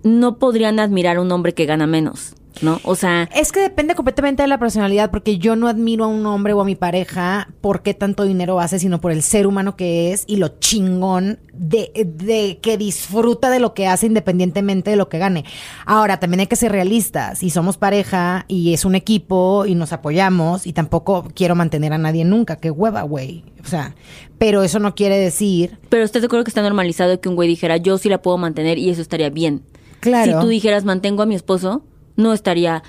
no 0.08 0.38
podrían 0.40 0.80
admirar 0.80 1.18
a 1.18 1.22
un 1.22 1.32
hombre 1.32 1.54
que 1.54 1.66
gana 1.66 1.88
menos, 1.88 2.34
¿no? 2.62 2.80
O 2.84 2.96
sea, 2.96 3.30
Es 3.36 3.52
que 3.52 3.60
depende 3.60 3.94
completamente 3.94 4.42
de 4.42 4.48
la 4.48 4.58
personalidad, 4.58 5.12
porque 5.12 5.38
yo 5.38 5.56
no 5.56 5.68
admiro 5.68 6.06
a 6.06 6.08
un 6.08 6.26
hombre 6.26 6.54
o 6.54 6.62
a 6.62 6.66
mi 6.66 6.76
pareja 6.76 7.50
por 7.62 7.84
qué 7.84 7.94
tanto 7.94 8.24
dinero 8.24 8.60
hace, 8.60 8.80
sino 8.80 9.00
por 9.00 9.12
el 9.12 9.22
ser 9.22 9.46
humano 9.46 9.76
que 9.76 10.12
es 10.12 10.24
y 10.28 10.38
lo 10.38 10.60
chingón 10.60 11.40
de, 11.54 11.92
de 12.06 12.60
que 12.62 12.78
disfruta 12.78 13.50
de 13.50 13.60
lo 13.60 13.74
que 13.74 13.88
hace 13.88 14.08
independientemente 14.08 14.90
de 14.90 14.96
lo 14.96 15.10
que 15.10 15.18
gane. 15.18 15.46
Ahora, 15.86 16.20
también 16.20 16.42
hay 16.42 16.48
que 16.48 16.56
ser 16.56 16.72
realistas. 16.72 17.44
Y 17.44 17.50
somos 17.50 17.78
pareja 17.78 18.46
y 18.48 18.74
es 18.74 18.86
un 18.86 18.96
equipo 18.96 19.66
y 19.66 19.76
nos 19.76 19.94
apoyamos 19.94 20.66
y 20.66 20.74
tampoco 20.74 21.28
quiero 21.36 21.56
mantener 21.56 21.94
a 21.94 21.98
nadie 21.98 22.26
nunca. 22.26 22.58
Qué 22.58 22.72
hueva, 22.72 23.02
güey. 23.04 23.44
O 23.64 23.68
sea, 23.68 23.96
pero 24.38 24.64
eso 24.64 24.80
no 24.80 24.96
quiere 24.96 25.18
decir 25.18 25.78
pero 25.90 26.04
¿estás 26.04 26.22
de 26.22 26.28
acuerdo 26.28 26.44
que 26.46 26.52
está 26.52 26.62
normalizado 26.62 27.20
que 27.20 27.28
un 27.28 27.36
güey 27.36 27.50
dijera, 27.50 27.78
yo 27.78 27.98
sí 27.98 28.08
la 28.08 28.22
puedo 28.22 28.38
mantener 28.38 28.78
y 28.78 28.90
eso 28.90 29.02
estaría 29.02 29.30
bien? 29.30 29.64
Claro. 30.00 30.34
Si 30.34 30.40
tú 30.46 30.48
dijeras, 30.50 30.86
mantengo 30.86 31.24
a 31.24 31.26
mi 31.26 31.36
esposo, 31.36 31.84
no 32.16 32.34
estaría, 32.34 32.84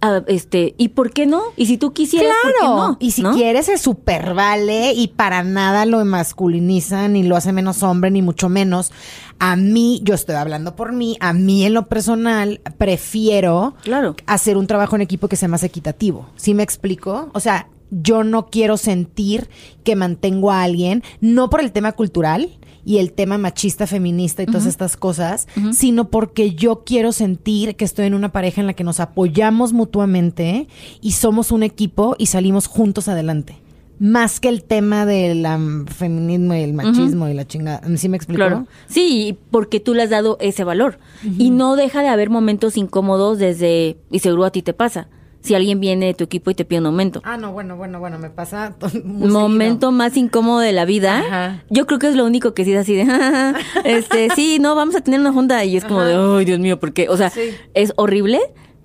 ah, 0.00 0.22
este, 0.26 0.74
¿y 0.78 0.88
por 0.88 1.12
qué 1.12 1.26
no? 1.26 1.42
Y 1.56 1.66
si 1.66 1.76
tú 1.78 1.92
quisieras, 1.92 2.34
¿por 2.42 2.52
qué 2.52 2.58
Claro. 2.60 2.76
no? 2.76 2.96
Y 3.00 3.10
si 3.12 3.22
¿No? 3.22 3.32
quieres 3.34 3.66
se 3.66 3.78
super 3.78 4.34
vale 4.34 4.92
y 4.92 5.08
para 5.08 5.42
nada 5.42 5.84
lo 5.86 6.04
masculiniza 6.04 7.08
ni 7.08 7.22
lo 7.22 7.36
hace 7.36 7.52
menos 7.52 7.82
hombre 7.82 8.10
ni 8.10 8.22
mucho 8.22 8.48
menos. 8.48 8.92
A 9.38 9.56
mí, 9.56 10.00
yo 10.04 10.14
estoy 10.14 10.34
hablando 10.36 10.76
por 10.76 10.92
mí, 10.92 11.16
a 11.20 11.32
mí 11.32 11.64
en 11.64 11.72
lo 11.74 11.86
personal 11.88 12.60
prefiero 12.78 13.74
Claro. 13.82 14.14
hacer 14.26 14.56
un 14.56 14.66
trabajo 14.66 14.96
en 14.96 15.02
equipo 15.02 15.28
que 15.28 15.36
sea 15.36 15.48
más 15.48 15.62
equitativo. 15.62 16.26
¿Sí 16.36 16.52
me 16.54 16.62
explico? 16.62 17.30
O 17.32 17.40
sea, 17.40 17.68
yo 17.90 18.24
no 18.24 18.46
quiero 18.46 18.76
sentir 18.76 19.48
que 19.84 19.96
mantengo 19.96 20.50
a 20.50 20.62
alguien, 20.62 21.02
no 21.20 21.50
por 21.50 21.60
el 21.60 21.72
tema 21.72 21.92
cultural 21.92 22.50
y 22.84 22.98
el 22.98 23.12
tema 23.12 23.38
machista, 23.38 23.86
feminista 23.86 24.42
y 24.42 24.46
todas 24.46 24.66
estas 24.66 24.96
cosas, 24.96 25.48
sino 25.72 26.08
porque 26.08 26.54
yo 26.54 26.82
quiero 26.84 27.12
sentir 27.12 27.76
que 27.76 27.84
estoy 27.84 28.06
en 28.06 28.14
una 28.14 28.32
pareja 28.32 28.60
en 28.60 28.66
la 28.66 28.72
que 28.72 28.84
nos 28.84 29.00
apoyamos 29.00 29.72
mutuamente 29.72 30.66
y 31.00 31.12
somos 31.12 31.52
un 31.52 31.62
equipo 31.62 32.16
y 32.18 32.26
salimos 32.26 32.66
juntos 32.66 33.08
adelante. 33.08 33.56
Más 33.98 34.40
que 34.40 34.48
el 34.48 34.64
tema 34.64 35.04
del 35.04 35.44
am, 35.44 35.84
feminismo 35.84 36.54
y 36.54 36.60
el 36.60 36.72
machismo 36.72 37.28
y 37.28 37.34
la 37.34 37.46
chingada. 37.46 37.82
¿Sí 37.98 38.08
me 38.08 38.16
explico? 38.16 38.38
Claro. 38.38 38.66
Sí, 38.88 39.36
porque 39.50 39.78
tú 39.78 39.92
le 39.92 40.02
has 40.02 40.08
dado 40.08 40.38
ese 40.40 40.64
valor. 40.64 40.98
Y 41.36 41.50
no 41.50 41.76
deja 41.76 42.00
de 42.00 42.08
haber 42.08 42.30
momentos 42.30 42.78
incómodos 42.78 43.38
desde, 43.38 43.98
y 44.10 44.20
seguro 44.20 44.46
a 44.46 44.52
ti 44.52 44.62
te 44.62 44.72
pasa, 44.72 45.08
si 45.42 45.54
alguien 45.54 45.80
viene 45.80 46.06
de 46.06 46.14
tu 46.14 46.24
equipo 46.24 46.50
y 46.50 46.54
te 46.54 46.64
pide 46.64 46.80
un 46.80 46.86
aumento. 46.86 47.20
Ah, 47.24 47.36
no, 47.36 47.52
bueno, 47.52 47.76
bueno, 47.76 47.98
bueno, 47.98 48.18
me 48.18 48.28
pasa 48.30 48.76
muy 49.04 49.28
momento 49.30 49.86
seguido. 49.88 49.92
más 49.92 50.16
incómodo 50.16 50.60
de 50.60 50.72
la 50.72 50.84
vida. 50.84 51.18
Ajá. 51.20 51.64
Yo 51.70 51.86
creo 51.86 51.98
que 51.98 52.08
es 52.08 52.14
lo 52.16 52.24
único 52.26 52.52
que 52.54 52.64
sí 52.64 52.72
es 52.72 52.78
así 52.80 52.94
de, 52.94 53.06
este, 53.84 54.28
sí, 54.36 54.58
no, 54.60 54.74
vamos 54.74 54.94
a 54.96 55.00
tener 55.00 55.18
una 55.20 55.32
junta 55.32 55.64
y 55.64 55.76
es 55.76 55.84
como 55.84 56.02
de, 56.02 56.14
ay, 56.14 56.44
Dios 56.44 56.58
mío, 56.60 56.78
porque, 56.78 57.08
o 57.08 57.16
sea, 57.16 57.30
Sí. 57.30 57.50
es 57.74 57.92
horrible. 57.96 58.40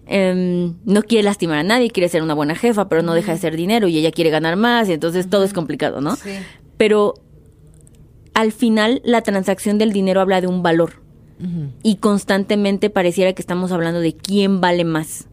Em, 0.08 0.76
no 0.86 1.02
quiere 1.02 1.24
lastimar 1.24 1.58
a 1.58 1.64
nadie, 1.64 1.90
quiere 1.90 2.08
ser 2.10 2.22
una 2.22 2.36
buena 2.36 2.54
jefa, 2.56 2.88
pero 2.88 3.02
no 3.02 3.16
deja 3.16 3.32
de 3.32 3.40
ser 3.40 3.56
dinero 3.58 3.88
y 3.88 3.98
ella 3.98 4.12
quiere 4.12 4.30
ganar 4.30 4.56
más 4.56 4.88
y 4.88 4.94
entonces 4.94 5.30
todo 5.32 5.44
es 5.44 5.52
complicado, 5.52 6.00
¿no? 6.00 6.16
Sí. 6.16 6.30
Pero 6.78 7.16
al 8.36 8.52
final 8.52 9.02
la 9.04 9.22
transacción 9.22 9.78
del 9.80 9.92
dinero 9.94 10.22
habla 10.22 10.42
de 10.42 10.48
un 10.48 10.62
valor 10.62 11.02
y 11.84 11.96
constantemente 11.98 12.90
pareciera 12.90 13.34
que 13.34 13.42
estamos 13.42 13.72
hablando 13.72 14.00
de 14.00 14.16
quién 14.16 14.62
vale 14.62 14.84
más. 14.86 15.28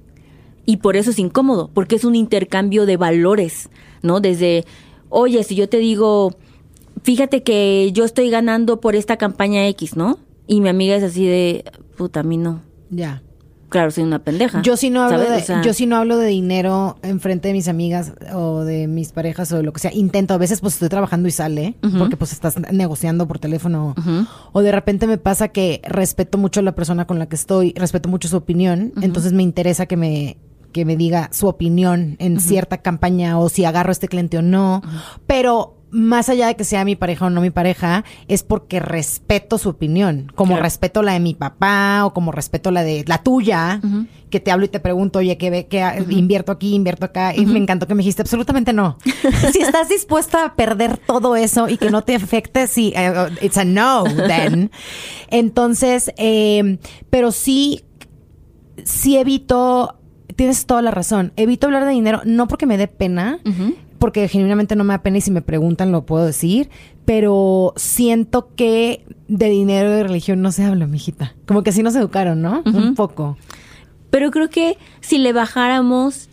Y 0.64 0.78
por 0.78 0.96
eso 0.96 1.10
es 1.10 1.18
incómodo, 1.18 1.70
porque 1.72 1.96
es 1.96 2.04
un 2.04 2.14
intercambio 2.14 2.86
de 2.86 2.96
valores, 2.96 3.68
¿no? 4.02 4.20
Desde, 4.20 4.64
oye, 5.08 5.42
si 5.44 5.54
yo 5.54 5.68
te 5.68 5.78
digo, 5.78 6.36
fíjate 7.02 7.42
que 7.42 7.90
yo 7.92 8.04
estoy 8.04 8.30
ganando 8.30 8.80
por 8.80 8.94
esta 8.94 9.16
campaña 9.16 9.66
X, 9.68 9.96
¿no? 9.96 10.18
Y 10.46 10.60
mi 10.60 10.68
amiga 10.68 10.96
es 10.96 11.02
así 11.02 11.26
de, 11.26 11.64
puta, 11.96 12.20
a 12.20 12.22
mí 12.22 12.36
no. 12.36 12.62
Ya. 12.90 13.22
Claro, 13.72 13.90
soy 13.90 14.04
una 14.04 14.18
pendeja. 14.18 14.60
Yo 14.60 14.76
sí 14.76 14.90
no 14.90 15.02
hablo 15.02 15.16
¿sabes? 15.16 15.30
de, 15.30 15.36
O 15.38 15.46
sea, 15.46 15.62
yo 15.62 15.72
sí 15.72 15.86
no 15.86 15.96
hablo 15.96 16.18
de 16.18 16.26
dinero 16.26 16.98
en 17.02 17.20
frente 17.20 17.48
de 17.48 17.54
mis 17.54 17.68
amigas 17.68 18.12
o 18.34 18.64
de 18.64 18.86
mis 18.86 19.12
parejas 19.12 19.50
o 19.50 19.56
de 19.56 19.62
lo 19.62 19.72
que 19.72 19.80
sea. 19.80 19.92
Intento, 19.94 20.34
a 20.34 20.36
veces 20.36 20.60
pues 20.60 20.74
estoy 20.74 20.90
trabajando 20.90 21.26
y 21.26 21.30
sale, 21.30 21.74
porque 21.98 22.18
pues 22.18 22.32
estás 22.32 22.56
negociando 22.70 23.26
por 23.26 23.38
teléfono. 23.38 23.94
O 24.52 24.60
de 24.60 24.72
repente 24.72 25.06
me 25.06 25.16
pasa 25.16 25.48
que 25.48 25.80
respeto 25.84 26.36
mucho 26.36 26.60
a 26.60 26.62
la 26.62 26.74
persona 26.74 27.06
con 27.06 27.18
la 27.18 27.26
que 27.26 27.34
estoy, 27.34 27.72
respeto 27.74 28.10
mucho 28.10 28.28
su 28.28 28.36
opinión, 28.36 28.92
entonces 29.00 29.32
me 29.32 29.42
interesa 29.42 29.86
que 29.86 29.96
me 29.96 30.36
que 30.72 30.84
me 30.84 30.96
diga 30.96 31.28
su 31.32 31.46
opinión 31.48 32.16
en 32.18 32.40
cierta 32.40 32.78
campaña 32.78 33.38
o 33.38 33.48
si 33.48 33.64
agarro 33.64 33.90
a 33.90 33.92
este 33.92 34.08
cliente 34.08 34.38
o 34.38 34.42
no. 34.42 34.82
Pero 35.26 35.78
más 35.94 36.30
allá 36.30 36.46
de 36.46 36.56
que 36.56 36.64
sea 36.64 36.86
mi 36.86 36.96
pareja 36.96 37.26
o 37.26 37.30
no 37.30 37.42
mi 37.42 37.50
pareja, 37.50 38.02
es 38.26 38.42
porque 38.42 38.80
respeto 38.80 39.58
su 39.58 39.68
opinión, 39.68 40.32
como 40.34 40.52
Claro. 40.54 40.62
respeto 40.62 41.02
la 41.02 41.12
de 41.12 41.20
mi 41.20 41.34
papá 41.34 42.06
o 42.06 42.14
como 42.14 42.32
respeto 42.32 42.70
la 42.70 42.82
de 42.82 43.04
la 43.06 43.18
tuya, 43.22 43.78
que 44.30 44.40
te 44.40 44.50
hablo 44.50 44.64
y 44.64 44.68
te 44.68 44.80
pregunto, 44.80 45.18
oye, 45.18 45.36
¿qué, 45.36 45.50
ve- 45.50 45.66
qué 45.66 45.82
ha- 45.82 45.98
invierto 46.08 46.50
aquí, 46.50 46.74
invierto 46.74 47.04
acá? 47.04 47.36
Y 47.36 47.44
me 47.44 47.58
encantó 47.58 47.86
que 47.86 47.94
me 47.94 47.98
dijiste, 47.98 48.22
absolutamente 48.22 48.72
no. 48.72 48.96
si 49.52 49.58
estás 49.60 49.90
dispuesta 49.90 50.46
a 50.46 50.54
perder 50.56 50.96
todo 50.96 51.36
eso 51.36 51.68
y 51.68 51.76
que 51.76 51.90
no 51.90 52.00
te 52.04 52.14
afecte, 52.14 52.68
sí, 52.68 52.94
eh, 52.96 53.12
it's 53.42 53.58
a 53.58 53.66
no, 53.66 54.04
then. 54.04 54.70
Entonces, 55.28 56.10
eh, 56.16 56.78
pero 57.10 57.32
sí, 57.32 57.82
sí 58.84 59.18
evito, 59.18 59.98
tienes 60.36 60.66
toda 60.66 60.82
la 60.82 60.90
razón, 60.90 61.32
evito 61.36 61.66
hablar 61.66 61.84
de 61.84 61.92
dinero, 61.92 62.20
no 62.24 62.48
porque 62.48 62.66
me 62.66 62.78
dé 62.78 62.88
pena, 62.88 63.38
porque 63.98 64.26
genuinamente 64.28 64.76
no 64.76 64.84
me 64.84 64.94
da 64.94 65.02
pena 65.02 65.18
y 65.18 65.20
si 65.20 65.30
me 65.30 65.42
preguntan 65.42 65.92
lo 65.92 66.04
puedo 66.04 66.26
decir, 66.26 66.70
pero 67.04 67.72
siento 67.76 68.48
que 68.54 69.04
de 69.28 69.48
dinero 69.48 69.90
y 69.90 69.92
de 69.92 70.02
religión 70.02 70.42
no 70.42 70.52
se 70.52 70.64
habla, 70.64 70.86
mijita. 70.86 71.34
Como 71.46 71.62
que 71.62 71.70
así 71.70 71.82
nos 71.82 71.94
educaron, 71.94 72.42
¿no? 72.42 72.62
Un 72.64 72.94
poco. 72.94 73.36
Pero 74.10 74.30
creo 74.30 74.50
que 74.50 74.76
si 75.00 75.18
le 75.18 75.32
bajáramos 75.32 76.28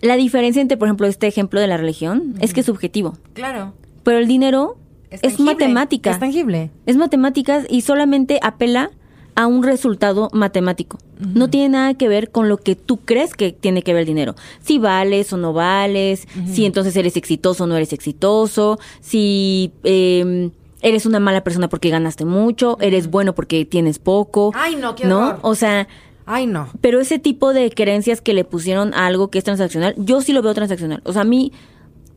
la 0.00 0.16
diferencia 0.16 0.60
entre, 0.60 0.76
por 0.76 0.88
ejemplo, 0.88 1.06
este 1.06 1.26
ejemplo 1.26 1.60
de 1.60 1.66
la 1.66 1.76
religión, 1.76 2.34
es 2.40 2.52
que 2.52 2.60
es 2.60 2.66
subjetivo. 2.66 3.16
Claro. 3.32 3.74
Pero 4.02 4.18
el 4.18 4.26
dinero 4.26 4.76
es, 5.10 5.20
tangible, 5.20 5.52
matemática. 5.52 6.10
Es 6.10 6.18
tangible. 6.18 6.70
Es 6.84 6.96
matemáticas 6.96 7.66
y 7.68 7.82
solamente 7.82 8.38
apela 8.42 8.90
a 9.36 9.46
un 9.46 9.62
resultado 9.62 10.28
matemático. 10.32 10.98
No 11.18 11.48
tiene 11.48 11.68
nada 11.70 11.94
que 11.94 12.08
ver 12.08 12.30
con 12.30 12.48
lo 12.48 12.56
que 12.56 12.74
tú 12.74 12.98
crees 12.98 13.34
que 13.34 13.52
tiene 13.52 13.82
que 13.82 13.92
ver 13.92 14.00
el 14.00 14.06
dinero. 14.06 14.34
Si 14.60 14.78
vales 14.78 15.32
o 15.32 15.36
no 15.36 15.52
vales, 15.52 16.26
si 16.52 16.64
entonces 16.66 16.96
eres 16.96 17.16
exitoso 17.16 17.64
o 17.64 17.66
no 17.66 17.76
eres 17.76 17.92
exitoso, 17.92 18.78
si 19.00 19.72
eh, 19.84 20.50
eres 20.82 21.06
una 21.06 21.20
mala 21.20 21.44
persona 21.44 21.68
porque 21.68 21.90
ganaste 21.90 22.24
mucho, 22.24 22.76
eres 22.80 23.10
bueno 23.10 23.34
porque 23.34 23.64
tienes 23.64 23.98
poco. 23.98 24.52
Ay, 24.54 24.76
no, 24.76 24.94
qué 24.94 25.04
¿No? 25.06 25.18
horror. 25.18 25.38
O 25.42 25.54
sea, 25.54 25.86
Ay, 26.24 26.46
no. 26.46 26.68
pero 26.80 27.00
ese 27.00 27.18
tipo 27.18 27.52
de 27.52 27.70
creencias 27.70 28.20
que 28.20 28.32
le 28.34 28.44
pusieron 28.44 28.94
a 28.94 29.06
algo 29.06 29.28
que 29.30 29.38
es 29.38 29.44
transaccional, 29.44 29.94
yo 29.98 30.20
sí 30.22 30.32
lo 30.32 30.42
veo 30.42 30.54
transaccional. 30.54 31.00
O 31.04 31.12
sea, 31.12 31.22
a 31.22 31.26
mí 31.26 31.52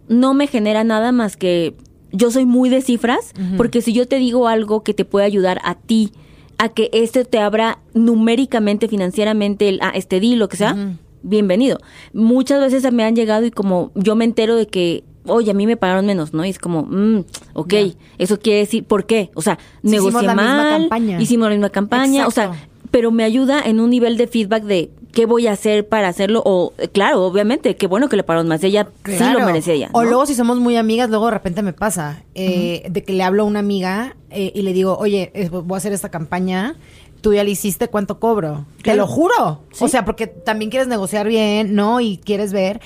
no 0.07 0.33
me 0.33 0.47
genera 0.47 0.83
nada 0.83 1.11
más 1.11 1.35
que 1.37 1.75
yo 2.11 2.31
soy 2.31 2.45
muy 2.45 2.69
de 2.69 2.81
cifras, 2.81 3.33
porque 3.55 3.81
si 3.81 3.93
yo 3.93 4.07
te 4.07 4.15
digo 4.17 4.47
algo 4.47 4.83
que 4.83 4.93
te 4.95 5.05
puede 5.05 5.25
ayudar 5.25 5.59
a 5.63 5.75
ti, 5.75 6.11
a 6.59 6.69
que 6.69 6.89
este 6.93 7.25
te 7.25 7.39
abra 7.39 7.79
numéricamente, 7.93 8.87
financieramente, 8.87 9.69
el, 9.69 9.79
ah, 9.81 9.93
este 9.95 10.19
di, 10.19 10.35
lo 10.35 10.49
que 10.49 10.57
sea, 10.57 10.75
bienvenido. 11.23 11.79
Muchas 12.13 12.59
veces 12.59 12.93
me 12.93 13.03
han 13.05 13.15
llegado 13.15 13.45
y 13.45 13.51
como 13.51 13.91
yo 13.95 14.15
me 14.15 14.25
entero 14.25 14.57
de 14.57 14.67
que, 14.67 15.05
oye, 15.25 15.51
a 15.51 15.53
mí 15.53 15.65
me 15.65 15.77
pagaron 15.77 16.05
menos, 16.05 16.33
¿no? 16.33 16.45
Y 16.45 16.49
es 16.49 16.59
como, 16.59 16.83
mm, 16.83 17.23
ok, 17.53 17.73
eso 18.17 18.39
quiere 18.39 18.59
decir, 18.59 18.83
¿por 18.83 19.05
qué? 19.05 19.31
O 19.35 19.41
sea, 19.41 19.57
hicimos 19.81 20.11
negocié 20.11 20.27
la 20.27 20.35
misma 20.35 20.69
campaña. 20.69 21.21
hicimos 21.21 21.47
la 21.47 21.55
misma 21.55 21.69
campaña, 21.69 22.27
o 22.27 22.31
sea, 22.31 22.51
pero 22.91 23.09
me 23.11 23.23
ayuda 23.23 23.61
en 23.61 23.79
un 23.79 23.89
nivel 23.89 24.17
de 24.17 24.27
feedback 24.27 24.63
de 24.63 24.91
qué 25.11 25.25
voy 25.25 25.47
a 25.47 25.53
hacer 25.53 25.87
para 25.87 26.07
hacerlo, 26.07 26.41
o 26.45 26.73
claro, 26.93 27.25
obviamente, 27.25 27.75
qué 27.75 27.87
bueno 27.87 28.09
que 28.09 28.15
le 28.15 28.23
pagaron 28.23 28.47
más, 28.47 28.63
ella 28.63 28.87
sí 29.05 29.23
lo 29.33 29.45
merecía 29.45 29.73
ella. 29.73 29.89
O 29.93 30.03
luego 30.03 30.25
si 30.25 30.35
somos 30.35 30.59
muy 30.59 30.77
amigas, 30.77 31.09
luego 31.09 31.25
de 31.25 31.31
repente 31.31 31.61
me 31.61 31.73
pasa 31.73 32.23
eh, 32.35 32.83
de 32.89 33.03
que 33.03 33.13
le 33.13 33.23
hablo 33.23 33.43
a 33.43 33.45
una 33.45 33.59
amiga 33.59 34.15
eh, 34.29 34.51
y 34.53 34.61
le 34.61 34.73
digo, 34.73 34.97
oye, 34.97 35.31
voy 35.51 35.75
a 35.75 35.77
hacer 35.77 35.93
esta 35.93 36.09
campaña. 36.09 36.75
Tú 37.21 37.33
ya 37.33 37.43
le 37.43 37.49
hiciste, 37.49 37.89
¿cuánto 37.89 38.17
cobro? 38.17 38.65
Te 38.81 38.95
lo 38.95 39.05
juro. 39.05 39.63
Sí. 39.73 39.83
O 39.83 39.87
sea, 39.89 40.05
porque 40.05 40.27
también 40.27 40.71
quieres 40.71 40.87
negociar 40.87 41.27
bien, 41.27 41.75
¿no? 41.75 41.99
Y 41.99 42.17
quieres 42.17 42.53
ver. 42.53 42.79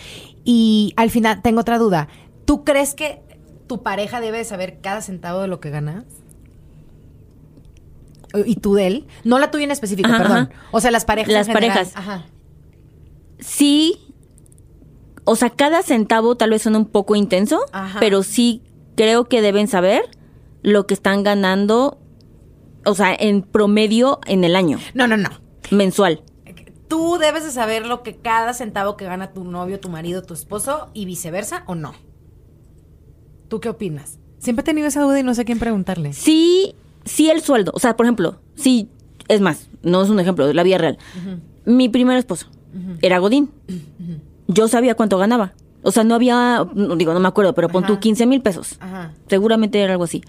Y 0.44 0.94
al 0.96 1.12
final, 1.12 1.44
tengo 1.44 1.62
otra 1.62 1.78
duda. 1.78 2.08
¿Tú 2.46 2.64
crees 2.64 2.96
que 2.96 3.22
tu 3.68 3.84
pareja 3.84 4.22
debe 4.22 4.40
de 4.40 4.44
saber 4.44 4.80
cada 4.82 5.02
centavo 5.02 5.42
de 5.42 5.48
lo 5.48 5.60
que 5.60 5.70
ganas? 5.70 6.06
¿Y 8.46 8.56
tú 8.56 8.76
de 8.76 8.88
él? 8.88 9.08
No 9.24 9.38
la 9.40 9.52
tuya 9.52 9.66
en 9.66 9.72
específico, 9.72 10.10
Ajá, 10.10 10.18
perdón. 10.24 10.38
ajá. 10.52 10.62
O 10.72 10.80
sea, 10.82 10.92
las 10.92 11.06
parejas. 11.06 11.32
Las 11.34 11.48
parejas. 11.50 11.92
Ajá. 11.96 12.26
sí, 13.40 14.00
o 15.26 15.36
sea, 15.36 15.50
cada 15.50 15.84
centavo 15.84 16.36
tal 16.36 16.50
vez 16.50 16.62
suena 16.64 16.78
un 16.80 16.86
poco 16.86 17.16
intenso, 17.16 17.62
Ajá. 17.72 18.00
pero 18.00 18.24
sí 18.24 18.62
creo 18.96 19.26
que 19.26 19.42
deben 19.42 19.68
saber 19.68 20.04
lo 20.62 20.86
que 20.88 20.94
están 20.94 21.24
ganando, 21.24 22.00
o 22.86 22.96
sea, 22.96 23.14
en 23.18 23.42
promedio 23.42 24.20
en 24.26 24.44
el 24.44 24.56
año, 24.56 24.80
No, 24.94 25.08
no, 25.08 25.18
no. 25.18 25.30
mensual. 25.72 26.24
Tú 26.88 27.18
debes 27.18 27.44
de 27.44 27.52
saber 27.52 27.86
lo 27.88 28.04
que 28.04 28.18
cada 28.18 28.54
centavo 28.54 28.98
que 28.98 29.06
gana 29.06 29.32
tu 29.34 29.44
novio, 29.46 29.80
tu 29.80 29.90
marido, 29.90 30.22
tu 30.22 30.34
esposo 30.34 30.90
y 30.94 31.06
viceversa 31.06 31.64
o 31.66 31.74
no. 31.76 31.94
¿Tú 33.48 33.60
qué 33.60 33.70
opinas? 33.70 34.20
Siempre 34.38 34.62
he 34.62 34.66
tenido 34.66 34.88
esa 34.88 35.02
duda 35.02 35.20
y 35.20 35.24
no 35.24 35.34
sé 35.34 35.42
a 35.42 35.46
quién 35.46 35.58
preguntarle. 35.60 36.14
Sí, 36.14 36.76
sí 37.06 37.30
el 37.30 37.42
sueldo, 37.42 37.72
o 37.76 37.80
sea, 37.80 37.96
por 37.96 38.06
ejemplo, 38.06 38.40
sí, 38.56 38.90
es 39.28 39.42
más, 39.42 39.70
no 39.82 40.02
es 40.02 40.10
un 40.10 40.20
ejemplo, 40.20 40.48
de 40.48 40.54
la 40.54 40.64
vida 40.64 40.78
real. 40.78 40.98
Mi 41.66 41.90
primer 41.90 42.18
esposo 42.18 42.48
era 43.02 43.20
Godín. 43.20 43.50
Yo 44.48 44.68
sabía 44.68 44.96
cuánto 44.96 45.18
ganaba. 45.18 45.54
O 45.84 45.92
sea, 45.92 46.04
no 46.04 46.16
había, 46.16 46.66
no, 46.74 46.96
digo, 46.96 47.14
no 47.14 47.20
me 47.20 47.28
acuerdo, 47.28 47.54
pero 47.54 47.68
pon 47.68 47.86
tú 47.86 47.94
Ajá. 47.94 48.00
15 48.00 48.26
mil 48.26 48.42
pesos. 48.42 48.78
Ajá. 48.80 49.12
Seguramente 49.28 49.82
era 49.82 49.94
algo 49.94 50.06
así. 50.06 50.24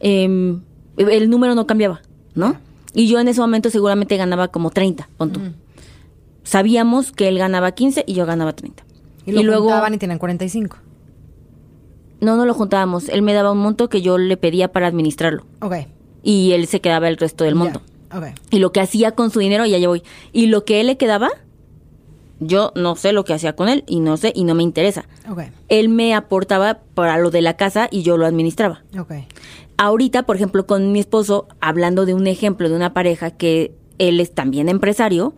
Em, 0.00 0.62
el 0.96 1.28
número 1.28 1.54
no 1.54 1.66
cambiaba, 1.66 2.00
¿no? 2.34 2.56
Y 2.94 3.08
yo 3.08 3.20
en 3.20 3.28
ese 3.28 3.40
momento 3.40 3.68
seguramente 3.68 4.16
ganaba 4.16 4.48
como 4.48 4.70
30, 4.70 5.08
pon 5.18 5.32
tú. 5.32 5.40
Sabíamos 6.44 7.12
que 7.12 7.28
él 7.28 7.38
ganaba 7.38 7.72
15 7.72 8.04
y 8.06 8.14
yo 8.14 8.24
ganaba 8.24 8.54
30. 8.54 8.84
Y, 9.26 9.32
lo 9.32 9.42
luego 9.42 9.64
juntaban 9.64 9.94
y 9.94 9.98
tenían 9.98 10.18
45. 10.18 10.78
No, 12.20 12.36
no 12.36 12.46
lo 12.46 12.54
juntábamos. 12.54 13.08
Él 13.10 13.20
me 13.20 13.34
daba 13.34 13.52
un 13.52 13.58
monto 13.58 13.88
que 13.88 14.00
yo 14.00 14.16
le 14.16 14.36
pedía 14.36 14.72
para 14.72 14.86
administrarlo. 14.86 15.44
Ok. 15.60 15.74
Y 16.22 16.52
él 16.52 16.66
se 16.66 16.80
quedaba 16.80 17.08
el 17.08 17.16
resto 17.16 17.44
del 17.44 17.54
monto. 17.54 17.82
Ya. 18.10 18.18
Ok. 18.18 18.26
Y 18.50 18.58
lo 18.58 18.72
que 18.72 18.80
hacía 18.80 19.12
con 19.12 19.30
su 19.30 19.40
dinero, 19.40 19.66
ya 19.66 19.86
voy. 19.88 20.02
Y 20.32 20.46
lo 20.46 20.64
que 20.64 20.80
él 20.80 20.86
le 20.88 20.96
quedaba, 20.96 21.30
yo 22.40 22.72
no 22.74 22.96
sé 22.96 23.12
lo 23.12 23.24
que 23.24 23.34
hacía 23.34 23.54
con 23.54 23.68
él 23.68 23.84
y 23.86 24.00
no 24.00 24.16
sé 24.16 24.32
y 24.34 24.44
no 24.44 24.54
me 24.54 24.62
interesa. 24.62 25.06
Ok. 25.30 25.42
Él 25.68 25.88
me 25.88 26.14
aportaba 26.14 26.80
para 26.94 27.18
lo 27.18 27.30
de 27.30 27.42
la 27.42 27.56
casa 27.56 27.88
y 27.90 28.02
yo 28.02 28.16
lo 28.16 28.26
administraba. 28.26 28.82
Ok. 28.98 29.12
Ahorita, 29.78 30.24
por 30.24 30.36
ejemplo, 30.36 30.66
con 30.66 30.92
mi 30.92 31.00
esposo, 31.00 31.48
hablando 31.60 32.06
de 32.06 32.14
un 32.14 32.26
ejemplo 32.26 32.68
de 32.68 32.76
una 32.76 32.94
pareja 32.94 33.30
que 33.30 33.74
él 33.98 34.20
es 34.20 34.34
también 34.34 34.68
empresario, 34.68 35.34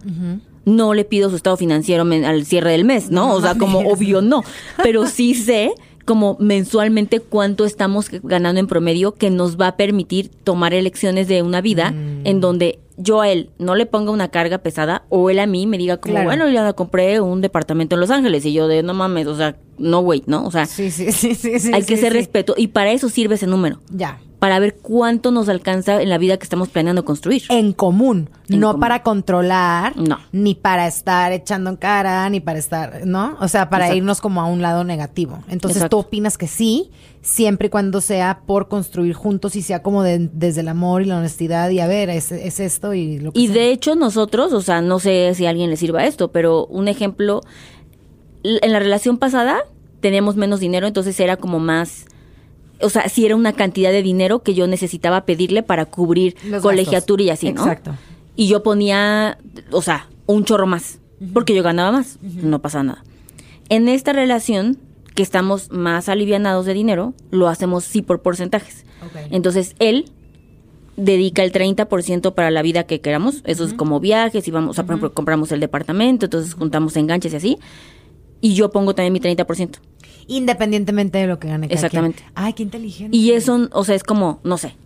no 0.64 0.94
le 0.94 1.04
pido 1.04 1.30
su 1.30 1.36
estado 1.36 1.56
financiero 1.56 2.04
al 2.04 2.44
cierre 2.44 2.72
del 2.72 2.84
mes, 2.84 3.10
¿no? 3.10 3.28
No 3.28 3.34
o 3.34 3.40
sea, 3.40 3.56
como 3.56 3.80
obvio 3.80 4.20
no. 4.20 4.44
Pero 4.82 5.06
sí 5.06 5.34
sé 5.34 5.72
como 6.08 6.38
mensualmente 6.40 7.20
cuánto 7.20 7.66
estamos 7.66 8.08
ganando 8.22 8.58
en 8.60 8.66
promedio 8.66 9.12
que 9.12 9.28
nos 9.28 9.60
va 9.60 9.68
a 9.68 9.76
permitir 9.76 10.30
tomar 10.42 10.72
elecciones 10.72 11.28
de 11.28 11.42
una 11.42 11.60
vida 11.60 11.90
Mm. 11.90 12.26
en 12.26 12.40
donde 12.40 12.78
yo 12.96 13.20
a 13.20 13.28
él 13.28 13.50
no 13.58 13.74
le 13.74 13.84
ponga 13.84 14.10
una 14.10 14.28
carga 14.28 14.56
pesada 14.58 15.04
o 15.10 15.28
él 15.28 15.38
a 15.38 15.46
mí 15.46 15.66
me 15.66 15.76
diga 15.76 15.98
como, 15.98 16.14
Claro. 16.14 16.28
bueno, 16.30 16.48
ya 16.48 16.72
compré 16.72 17.20
un 17.20 17.42
departamento 17.42 17.94
en 17.94 18.00
Los 18.00 18.10
Ángeles 18.10 18.44
y 18.46 18.54
yo 18.54 18.68
de, 18.68 18.82
no 18.82 18.94
mames, 18.94 19.26
o 19.26 19.36
sea, 19.36 19.56
no, 19.76 20.00
güey, 20.00 20.22
¿no? 20.26 20.46
O 20.46 20.50
sea, 20.50 20.64
Sí, 20.64 20.90
sí, 20.90 21.12
sí, 21.12 21.34
sí. 21.34 21.58
sí 21.60 21.70
hay 21.74 21.82
que 21.84 21.98
ser 21.98 22.14
respeto 22.14 22.54
y 22.56 22.68
para 22.68 22.90
eso 22.90 23.10
sirve 23.10 23.34
ese 23.34 23.46
número 23.46 23.80
Ya. 23.90 24.18
Para 24.38 24.60
ver 24.60 24.76
cuánto 24.76 25.32
nos 25.32 25.48
alcanza 25.48 26.00
en 26.00 26.08
la 26.08 26.16
vida 26.18 26.36
que 26.36 26.44
estamos 26.44 26.68
planeando 26.68 27.04
construir. 27.04 27.42
En 27.48 27.72
común, 27.72 28.30
En 28.48 28.60
no 28.60 28.68
común. 28.68 28.80
para 28.80 29.02
controlar, 29.02 29.96
No. 29.96 30.18
ni 30.30 30.54
para 30.54 30.86
estar 30.86 31.32
echando 31.32 31.70
en 31.70 31.76
cara, 31.76 32.28
ni 32.30 32.38
para 32.38 32.58
estar, 32.58 33.04
¿no? 33.04 33.36
O 33.40 33.48
sea, 33.48 33.68
para 33.68 33.86
Exacto. 33.86 33.96
irnos 33.98 34.20
como 34.20 34.40
a 34.40 34.46
un 34.46 34.62
lado 34.62 34.84
negativo. 34.84 35.40
Entonces 35.48 35.78
Exacto. 35.78 35.96
tú 35.96 36.00
opinas 36.06 36.38
que 36.38 36.46
sí, 36.46 36.90
siempre 37.20 37.66
y 37.66 37.70
cuando 37.70 38.00
sea 38.00 38.42
por 38.46 38.68
construir 38.68 39.12
juntos 39.14 39.56
y 39.56 39.62
sea 39.62 39.82
como 39.82 40.04
de- 40.04 40.30
desde 40.32 40.60
el 40.60 40.68
amor 40.68 41.02
y 41.02 41.06
la 41.06 41.18
honestidad 41.18 41.68
y 41.70 41.80
a 41.80 41.88
ver, 41.88 42.08
es, 42.08 42.30
es 42.30 42.60
esto 42.60 42.94
y 42.94 43.18
lo 43.18 43.32
que 43.32 43.40
Y 43.40 43.46
sea. 43.48 43.56
de 43.56 43.70
hecho 43.72 43.96
nosotros, 43.96 44.52
o 44.52 44.60
sea, 44.62 44.80
no 44.80 45.00
sé 45.00 45.32
si 45.34 45.46
a 45.46 45.50
alguien 45.50 45.68
le 45.68 45.76
sirva 45.76 46.06
esto, 46.06 46.30
pero 46.30 46.64
un 46.66 46.86
ejemplo, 46.86 47.40
en 48.44 48.72
la 48.72 48.78
relación 48.78 49.18
pasada 49.18 49.58
teníamos 50.00 50.36
menos 50.36 50.60
dinero, 50.60 50.86
entonces 50.86 51.18
era 51.18 51.36
como 51.36 51.58
más, 51.58 52.06
o 52.80 52.90
sea, 52.90 53.08
sí 53.08 53.26
era 53.26 53.36
una 53.36 53.52
cantidad 53.52 53.90
de 53.90 54.02
dinero 54.02 54.42
que 54.42 54.54
yo 54.54 54.66
necesitaba 54.66 55.24
pedirle 55.24 55.62
para 55.62 55.86
cubrir 55.86 56.36
Los 56.44 56.62
colegiatura 56.62 57.22
y 57.22 57.30
así, 57.30 57.52
¿no? 57.52 57.62
Exacto. 57.62 57.94
Y 58.36 58.48
yo 58.48 58.62
ponía, 58.62 59.38
o 59.70 59.82
sea, 59.82 60.08
un 60.26 60.44
chorro 60.44 60.66
más, 60.66 61.00
porque 61.32 61.54
yo 61.54 61.62
ganaba 61.62 61.92
más, 61.92 62.18
no 62.22 62.60
pasa 62.60 62.82
nada. 62.82 63.04
En 63.68 63.88
esta 63.88 64.12
relación, 64.12 64.78
que 65.14 65.22
estamos 65.22 65.70
más 65.70 66.08
alivianados 66.08 66.64
de 66.64 66.74
dinero, 66.74 67.14
lo 67.30 67.48
hacemos 67.48 67.84
sí 67.84 68.02
por 68.02 68.22
porcentajes. 68.22 68.84
Entonces, 69.30 69.74
él 69.80 70.10
dedica 70.96 71.42
el 71.42 71.52
30% 71.52 72.34
para 72.34 72.50
la 72.50 72.62
vida 72.62 72.84
que 72.84 73.00
queramos, 73.00 73.42
eso 73.44 73.64
es 73.64 73.72
como 73.74 74.00
viajes, 74.00 74.46
y 74.46 74.50
vamos, 74.50 74.70
o 74.70 74.74
sea, 74.74 74.84
por 74.84 74.94
ejemplo, 74.94 75.14
compramos 75.14 75.52
el 75.52 75.60
departamento, 75.60 76.26
entonces 76.26 76.54
juntamos 76.54 76.96
enganches 76.96 77.32
y 77.32 77.36
así, 77.36 77.58
y 78.40 78.54
yo 78.54 78.70
pongo 78.70 78.94
también 78.94 79.12
mi 79.12 79.20
30%. 79.20 79.78
Independientemente 80.28 81.18
de 81.18 81.26
lo 81.26 81.38
que 81.38 81.48
gane 81.48 81.66
cada 81.68 81.74
Exactamente. 81.74 82.18
quien. 82.22 82.32
Ay, 82.36 82.52
qué 82.52 82.62
inteligente. 82.62 83.16
Y 83.16 83.32
eso, 83.32 83.68
o 83.72 83.84
sea, 83.84 83.94
es 83.96 84.04
como, 84.04 84.40
no 84.44 84.56
sé, 84.58 84.76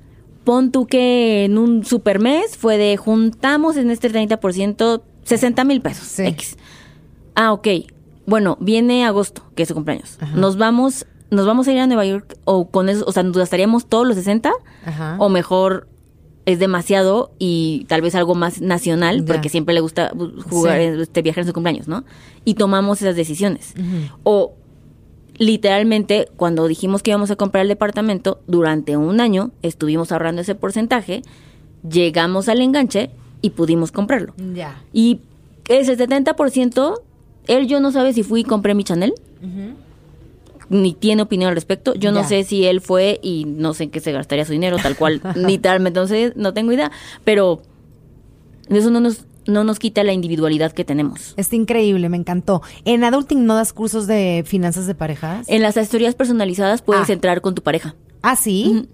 pon 0.44 0.72
tú 0.72 0.86
que 0.86 1.44
en 1.44 1.58
un 1.58 1.84
super 1.84 2.18
mes 2.20 2.56
fue 2.56 2.78
de 2.78 2.96
juntamos 2.96 3.76
en 3.76 3.90
este 3.90 4.10
30% 4.10 5.02
60 5.24 5.64
mil 5.64 5.80
pesos. 5.82 6.06
Sí. 6.06 6.22
X. 6.26 6.56
Ah, 7.34 7.52
ok. 7.52 7.68
Bueno, 8.26 8.56
viene 8.60 9.04
agosto, 9.04 9.42
que 9.54 9.62
es 9.64 9.68
su 9.68 9.74
cumpleaños. 9.74 10.16
Ajá. 10.20 10.34
Nos 10.36 10.56
vamos, 10.56 11.06
nos 11.30 11.46
vamos 11.46 11.66
a 11.68 11.72
ir 11.72 11.78
a 11.80 11.86
Nueva 11.86 12.04
York 12.06 12.36
o 12.44 12.68
con 12.70 12.88
eso, 12.88 13.04
o 13.06 13.12
sea, 13.12 13.22
nos 13.22 13.36
gastaríamos 13.36 13.86
todos 13.86 14.06
los 14.06 14.16
60 14.16 14.52
Ajá. 14.84 15.16
o 15.18 15.28
mejor 15.28 15.88
es 16.44 16.58
demasiado 16.58 17.32
y 17.38 17.84
tal 17.88 18.00
vez 18.02 18.14
algo 18.16 18.34
más 18.34 18.60
nacional 18.60 19.20
Ya. 19.20 19.26
porque 19.26 19.48
siempre 19.48 19.74
le 19.74 19.80
gusta 19.80 20.10
jugar 20.50 20.78
Sí. 20.80 21.02
este 21.02 21.22
viajar 21.22 21.42
en 21.42 21.46
su 21.48 21.52
cumpleaños, 21.54 21.86
¿no? 21.86 22.04
Y 22.44 22.54
tomamos 22.54 23.00
esas 23.00 23.14
decisiones. 23.14 23.74
Ujú. 23.78 24.18
O 24.24 24.54
literalmente 25.42 26.28
cuando 26.36 26.68
dijimos 26.68 27.02
que 27.02 27.10
íbamos 27.10 27.32
a 27.32 27.36
comprar 27.36 27.62
el 27.62 27.68
departamento, 27.68 28.40
durante 28.46 28.96
un 28.96 29.20
año 29.20 29.50
estuvimos 29.62 30.12
ahorrando 30.12 30.42
ese 30.42 30.54
porcentaje, 30.54 31.22
llegamos 31.88 32.48
al 32.48 32.60
enganche 32.60 33.10
y 33.40 33.50
pudimos 33.50 33.90
comprarlo. 33.90 34.34
Ya. 34.54 34.80
Y 34.92 35.18
ese 35.68 35.98
70%, 35.98 37.00
él 37.48 37.66
yo 37.66 37.80
no 37.80 37.90
sabe 37.90 38.12
si 38.12 38.22
fui 38.22 38.42
y 38.42 38.44
compré 38.44 38.74
mi 38.74 38.84
Chanel, 38.84 39.14
ni 40.68 40.94
tiene 40.94 41.22
opinión 41.22 41.48
al 41.48 41.56
respecto. 41.56 41.94
Yo 41.94 42.12
no 42.12 42.22
sé 42.22 42.44
si 42.44 42.64
él 42.64 42.80
fue 42.80 43.18
y 43.20 43.44
no 43.44 43.74
sé 43.74 43.84
en 43.84 43.90
qué 43.90 43.98
se 43.98 44.12
gastaría 44.12 44.44
su 44.44 44.52
dinero, 44.52 44.76
tal 44.80 44.96
cual, 44.96 45.20
literalmente, 45.34 45.98
no 45.98 46.06
sé, 46.06 46.32
no 46.36 46.54
tengo 46.54 46.70
idea, 46.70 46.92
pero 47.24 47.62
eso 48.68 48.90
no 48.92 49.00
nos, 49.00 49.24
no 49.46 49.64
nos 49.64 49.78
quita 49.78 50.02
la 50.04 50.12
individualidad 50.12 50.72
que 50.72 50.84
tenemos. 50.84 51.34
Está 51.36 51.56
increíble, 51.56 52.08
me 52.08 52.16
encantó. 52.16 52.62
En 52.84 53.04
Adulting 53.04 53.44
no 53.46 53.54
das 53.56 53.72
cursos 53.72 54.06
de 54.06 54.44
finanzas 54.46 54.86
de 54.86 54.94
parejas. 54.94 55.48
En 55.48 55.62
las 55.62 55.76
asesorías 55.76 56.14
personalizadas 56.14 56.82
puedes 56.82 57.08
Ah. 57.10 57.12
entrar 57.12 57.40
con 57.40 57.54
tu 57.54 57.62
pareja. 57.62 57.94
Ah, 58.22 58.36
sí. 58.36 58.88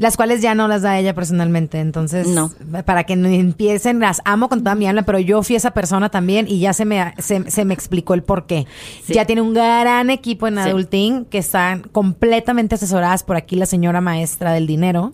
Las 0.00 0.16
cuales 0.16 0.40
ya 0.40 0.54
no 0.54 0.66
las 0.66 0.80
da 0.80 0.98
ella 0.98 1.14
personalmente. 1.14 1.78
Entonces, 1.78 2.26
No. 2.26 2.50
para 2.86 3.04
que 3.04 3.12
empiecen, 3.12 4.00
las 4.00 4.22
amo 4.24 4.48
con 4.48 4.60
toda 4.64 4.74
mi 4.74 4.86
alma, 4.86 5.02
pero 5.02 5.18
yo 5.18 5.42
fui 5.42 5.56
esa 5.56 5.72
persona 5.72 6.08
también 6.08 6.46
y 6.48 6.58
ya 6.58 6.72
se 6.72 6.86
me, 6.86 7.12
se, 7.18 7.50
se 7.50 7.66
me 7.66 7.74
explicó 7.74 8.14
el 8.14 8.22
por 8.22 8.46
qué. 8.46 8.66
Sí. 9.04 9.12
Ya 9.12 9.26
tiene 9.26 9.42
un 9.42 9.52
gran 9.52 10.08
equipo 10.08 10.48
en 10.48 10.54
Sí. 10.54 10.60
Adulting 10.70 11.26
que 11.26 11.36
están 11.36 11.82
completamente 11.82 12.76
asesoradas 12.76 13.22
por 13.24 13.36
aquí 13.36 13.56
la 13.56 13.66
señora 13.66 14.00
maestra 14.00 14.52
del 14.52 14.66
dinero. 14.66 15.12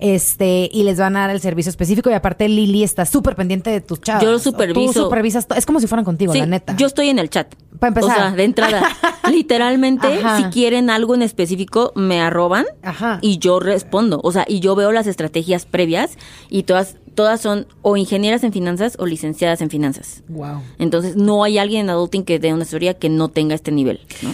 Este, 0.00 0.68
y 0.72 0.82
les 0.82 0.98
van 0.98 1.16
a 1.16 1.20
dar 1.20 1.30
el 1.30 1.40
servicio 1.40 1.70
específico. 1.70 2.10
Y 2.10 2.14
aparte, 2.14 2.48
Lili 2.48 2.82
está 2.82 3.06
súper 3.06 3.36
pendiente 3.36 3.70
de 3.70 3.80
tus 3.80 4.00
chavos. 4.00 4.24
Yo 4.24 4.32
lo 4.32 4.38
superviso. 4.40 4.92
Tú 4.92 4.92
supervisas 5.04 5.46
Es 5.56 5.64
como 5.64 5.78
si 5.78 5.86
fueran 5.86 6.04
contigo, 6.04 6.32
Sí, 6.32 6.40
la 6.40 6.46
neta. 6.46 6.74
Yo 6.76 6.86
estoy 6.88 7.08
en 7.08 7.20
el 7.20 7.30
chat. 7.30 7.54
Pa' 7.78 7.88
empezar. 7.88 8.10
O 8.10 8.14
sea, 8.14 8.30
de 8.32 8.44
entrada. 8.44 8.82
literalmente, 9.30 10.06
Ajá. 10.06 10.38
si 10.38 10.44
quieren 10.44 10.90
algo 10.90 11.14
en 11.14 11.22
específico, 11.22 11.92
me 11.94 12.20
arroban 12.20 12.66
Ajá. 12.82 13.18
y 13.22 13.38
yo 13.38 13.60
respondo. 13.60 14.20
O 14.26 14.32
sea, 14.32 14.46
y 14.48 14.60
yo 14.60 14.74
veo 14.74 14.90
las 14.90 15.06
estrategias 15.06 15.66
previas 15.66 16.16
y 16.48 16.62
todas, 16.62 16.96
todas 17.14 17.42
son 17.42 17.66
o 17.82 17.98
ingenieras 17.98 18.42
en 18.42 18.52
finanzas 18.52 18.96
o 18.98 19.04
licenciadas 19.04 19.60
en 19.60 19.68
finanzas. 19.68 20.22
Wow. 20.28 20.62
Entonces, 20.78 21.14
no 21.16 21.44
hay 21.44 21.58
alguien 21.58 21.82
en 21.82 21.90
adulting 21.90 22.24
que 22.24 22.38
dé 22.38 22.54
una 22.54 22.62
asesoría 22.62 22.94
que 22.94 23.10
no 23.10 23.28
tenga 23.28 23.54
este 23.54 23.70
nivel, 23.70 24.00
¿no? 24.22 24.30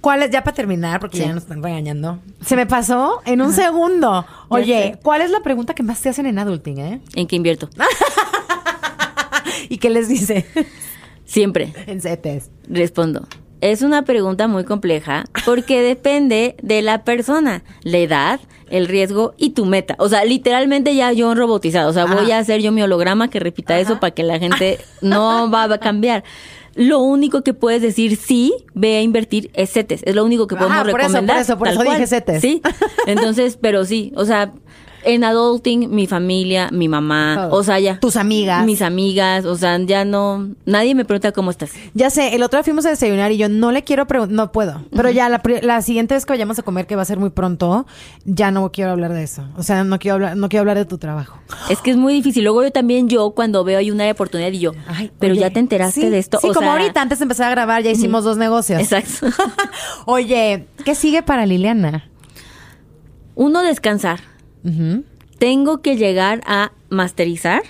¿Cuál 0.00 0.22
es, 0.22 0.30
ya 0.30 0.44
para 0.44 0.54
terminar, 0.54 1.00
porque 1.00 1.18
Sí. 1.18 1.24
ya 1.24 1.32
nos 1.34 1.42
están 1.42 1.62
regañando? 1.62 2.20
Se 2.42 2.56
me 2.56 2.64
pasó 2.66 3.20
en 3.26 3.42
un 3.42 3.52
segundo. 3.52 4.24
Oye. 4.48 4.98
¿cuál 5.02 5.20
es 5.20 5.30
la 5.30 5.40
pregunta 5.40 5.74
que 5.74 5.82
más 5.82 6.00
te 6.00 6.08
hacen 6.08 6.24
en 6.24 6.38
adulting, 6.38 6.78
eh? 6.78 7.00
¿En 7.14 7.26
qué 7.26 7.36
invierto? 7.36 7.68
¿Y 9.68 9.78
qué 9.78 9.90
les 9.90 10.08
dice? 10.08 10.46
Siempre 11.24 11.72
en 11.86 12.00
CETES. 12.00 12.50
respondo. 12.68 13.26
Es 13.60 13.82
una 13.82 14.02
pregunta 14.04 14.46
muy 14.46 14.64
compleja 14.64 15.24
porque 15.44 15.82
depende 15.82 16.54
de 16.62 16.80
la 16.80 17.02
persona, 17.02 17.64
la 17.82 17.98
edad, 17.98 18.40
el 18.70 18.86
riesgo 18.86 19.34
y 19.36 19.50
tu 19.50 19.66
meta. 19.66 19.94
O 19.98 20.08
sea, 20.08 20.24
literalmente 20.24 20.94
ya 20.94 21.12
yo 21.12 21.34
robotizado. 21.34 21.90
O 21.90 21.92
sea, 21.92 22.06
voy 22.06 22.26
Ajá. 22.30 22.36
a 22.36 22.38
hacer 22.40 22.60
yo 22.60 22.72
mi 22.72 22.82
holograma 22.82 23.28
que 23.28 23.40
repita 23.40 23.74
Ajá. 23.74 23.82
eso 23.82 24.00
para 24.00 24.12
que 24.12 24.22
la 24.22 24.38
gente 24.38 24.78
no 25.00 25.50
va 25.50 25.64
a 25.64 25.78
cambiar. 25.78 26.24
Lo 26.74 27.00
único 27.00 27.42
que 27.42 27.54
puedes 27.54 27.82
decir 27.82 28.16
sí, 28.16 28.54
ve 28.74 28.98
a 28.98 29.02
invertir 29.02 29.50
es 29.54 29.72
CETES. 29.72 30.02
Es 30.04 30.14
lo 30.14 30.24
único 30.24 30.46
que 30.46 30.54
Ajá, 30.54 30.64
podemos 30.64 30.80
por 30.82 30.88
eso, 30.88 30.92
por 30.92 31.00
recomendar. 31.00 31.40
eso, 31.40 31.58
por 31.58 31.66
tal 31.66 31.74
eso 31.74 31.82
dije 31.82 31.96
cual. 31.96 32.08
CETES. 32.08 32.40
Sí. 32.40 32.62
Entonces, 33.06 33.58
pero 33.60 33.84
sí, 33.84 34.12
o 34.14 34.24
sea, 34.24 34.52
en 35.04 35.24
adulting, 35.24 35.90
mi 35.90 36.06
familia, 36.06 36.68
mi 36.72 36.88
mamá, 36.88 37.48
o 37.50 37.62
sea, 37.62 37.78
ya. 37.78 38.00
Tus 38.00 38.16
amigas. 38.16 38.64
Mis 38.64 38.82
amigas, 38.82 39.44
o 39.44 39.56
sea, 39.56 39.78
ya 39.78 40.04
no. 40.04 40.48
Nadie 40.64 40.94
me 40.94 41.04
pregunta 41.04 41.32
cómo 41.32 41.50
estás. 41.50 41.70
Ya 41.94 42.10
sé, 42.10 42.34
el 42.34 42.42
otro 42.42 42.58
día 42.58 42.64
fuimos 42.64 42.86
a 42.86 42.90
desayunar 42.90 43.32
y 43.32 43.36
yo 43.36 43.48
no 43.48 43.72
le 43.72 43.84
quiero 43.84 44.06
preguntar, 44.06 44.34
no 44.34 44.52
puedo. 44.52 44.84
Pero 44.90 45.10
ya 45.10 45.28
la, 45.28 45.42
la 45.62 45.82
siguiente 45.82 46.14
vez 46.14 46.26
que 46.26 46.32
vayamos 46.32 46.58
a 46.58 46.62
comer, 46.62 46.86
que 46.86 46.96
va 46.96 47.02
a 47.02 47.06
ser 47.06 47.18
muy 47.18 47.30
pronto, 47.30 47.86
ya 48.24 48.50
no 48.50 48.70
quiero 48.72 48.90
hablar 48.90 49.12
de 49.12 49.22
eso. 49.22 49.44
O 49.56 49.62
sea, 49.62 49.84
no 49.84 49.98
quiero 49.98 50.14
hablar, 50.16 50.36
no 50.36 50.48
quiero 50.48 50.62
hablar 50.62 50.76
de 50.76 50.84
tu 50.84 50.98
trabajo. 50.98 51.38
Es 51.70 51.80
que 51.80 51.90
es 51.90 51.96
muy 51.96 52.14
difícil. 52.14 52.44
Luego 52.44 52.62
yo 52.62 52.70
también, 52.70 53.08
yo 53.08 53.30
cuando 53.30 53.64
veo 53.64 53.78
hay 53.78 53.90
una 53.90 54.10
oportunidad 54.10 54.52
y 54.52 54.58
yo, 54.58 54.72
Ay, 54.86 55.10
pero 55.18 55.32
oye, 55.32 55.40
ya 55.40 55.50
te 55.50 55.60
enteraste 55.60 56.00
sí, 56.00 56.08
de 56.08 56.18
esto. 56.18 56.38
Sí, 56.40 56.48
O 56.48 56.54
como 56.54 56.66
sea, 56.66 56.72
ahorita, 56.72 57.00
antes 57.00 57.18
de 57.18 57.24
empezar 57.24 57.48
a 57.48 57.50
grabar, 57.50 57.82
ya 57.82 57.90
hicimos 57.90 58.24
dos 58.24 58.36
negocios. 58.36 58.80
Exacto. 58.80 59.26
Oye, 60.06 60.66
¿qué 60.84 60.94
sigue 60.94 61.22
para 61.22 61.46
Liliana? 61.46 62.08
Uno, 63.34 63.62
descansar. 63.62 64.20
Tengo 65.38 65.82
que 65.82 65.96
llegar 65.96 66.40
a 66.46 66.72
masterizar, 66.88 67.62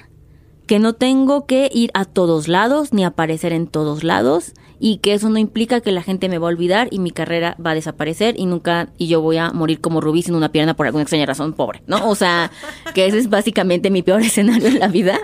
que 0.66 0.78
no 0.78 0.92
tengo 0.94 1.46
que 1.46 1.70
ir 1.72 1.90
a 1.94 2.04
todos 2.04 2.48
lados 2.48 2.92
ni 2.92 3.04
aparecer 3.04 3.52
en 3.52 3.66
todos 3.66 4.04
lados 4.04 4.52
y 4.80 4.98
que 4.98 5.12
eso 5.14 5.28
no 5.28 5.38
implica 5.38 5.80
que 5.80 5.90
la 5.92 6.02
gente 6.02 6.28
me 6.28 6.38
va 6.38 6.46
a 6.46 6.50
olvidar 6.50 6.88
y 6.90 6.98
mi 6.98 7.10
carrera 7.10 7.56
va 7.64 7.70
a 7.72 7.74
desaparecer 7.74 8.34
y 8.38 8.46
nunca 8.46 8.88
y 8.96 9.08
yo 9.08 9.20
voy 9.20 9.36
a 9.38 9.50
morir 9.50 9.80
como 9.80 10.00
Rubí 10.00 10.22
sin 10.22 10.34
una 10.34 10.50
pierna 10.52 10.74
por 10.74 10.86
alguna 10.86 11.02
extraña 11.02 11.26
razón, 11.26 11.52
pobre, 11.54 11.82
¿no? 11.86 12.08
O 12.08 12.14
sea, 12.14 12.50
que 12.94 13.06
ese 13.06 13.18
es 13.18 13.28
básicamente 13.28 13.90
mi 13.90 14.02
peor 14.02 14.20
escenario 14.22 14.68
en 14.68 14.78
la 14.78 14.88
vida. 14.88 15.18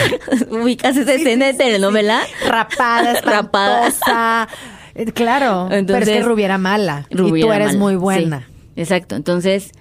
Ubicas 0.50 0.96
esa 0.96 1.14
escena 1.14 1.46
de 1.46 1.54
telenovela 1.54 2.22
Rapada, 2.46 3.20
Rapada. 3.22 3.88
espantosa. 3.88 4.48
Eh, 4.94 5.12
Claro, 5.12 5.68
pero 5.68 5.98
es 5.98 6.08
que 6.08 6.22
Rubí 6.22 6.42
era 6.42 6.56
mala. 6.58 7.06
Rubí 7.10 7.40
y 7.40 7.42
tú 7.42 7.52
eres 7.52 7.68
mala. 7.68 7.78
muy 7.78 7.96
buena. 7.96 8.40
Sí, 8.40 8.80
exacto. 8.80 9.14
Entonces, 9.14 9.72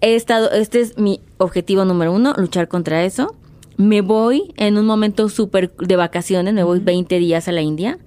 he 0.00 0.14
estado, 0.14 0.50
este 0.50 0.80
es 0.80 0.98
mi 0.98 1.20
objetivo 1.38 1.84
número 1.84 2.12
uno, 2.12 2.34
luchar 2.36 2.68
contra 2.68 3.04
eso. 3.04 3.34
Me 3.78 4.00
voy 4.00 4.54
en 4.56 4.78
un 4.78 4.86
momento 4.86 5.28
súper 5.28 5.70
de 5.76 5.96
vacaciones, 5.96 6.54
me 6.54 6.62
voy 6.62 6.80
20 6.80 7.18
días 7.18 7.46
a 7.46 7.52
la 7.52 7.60
India. 7.60 7.98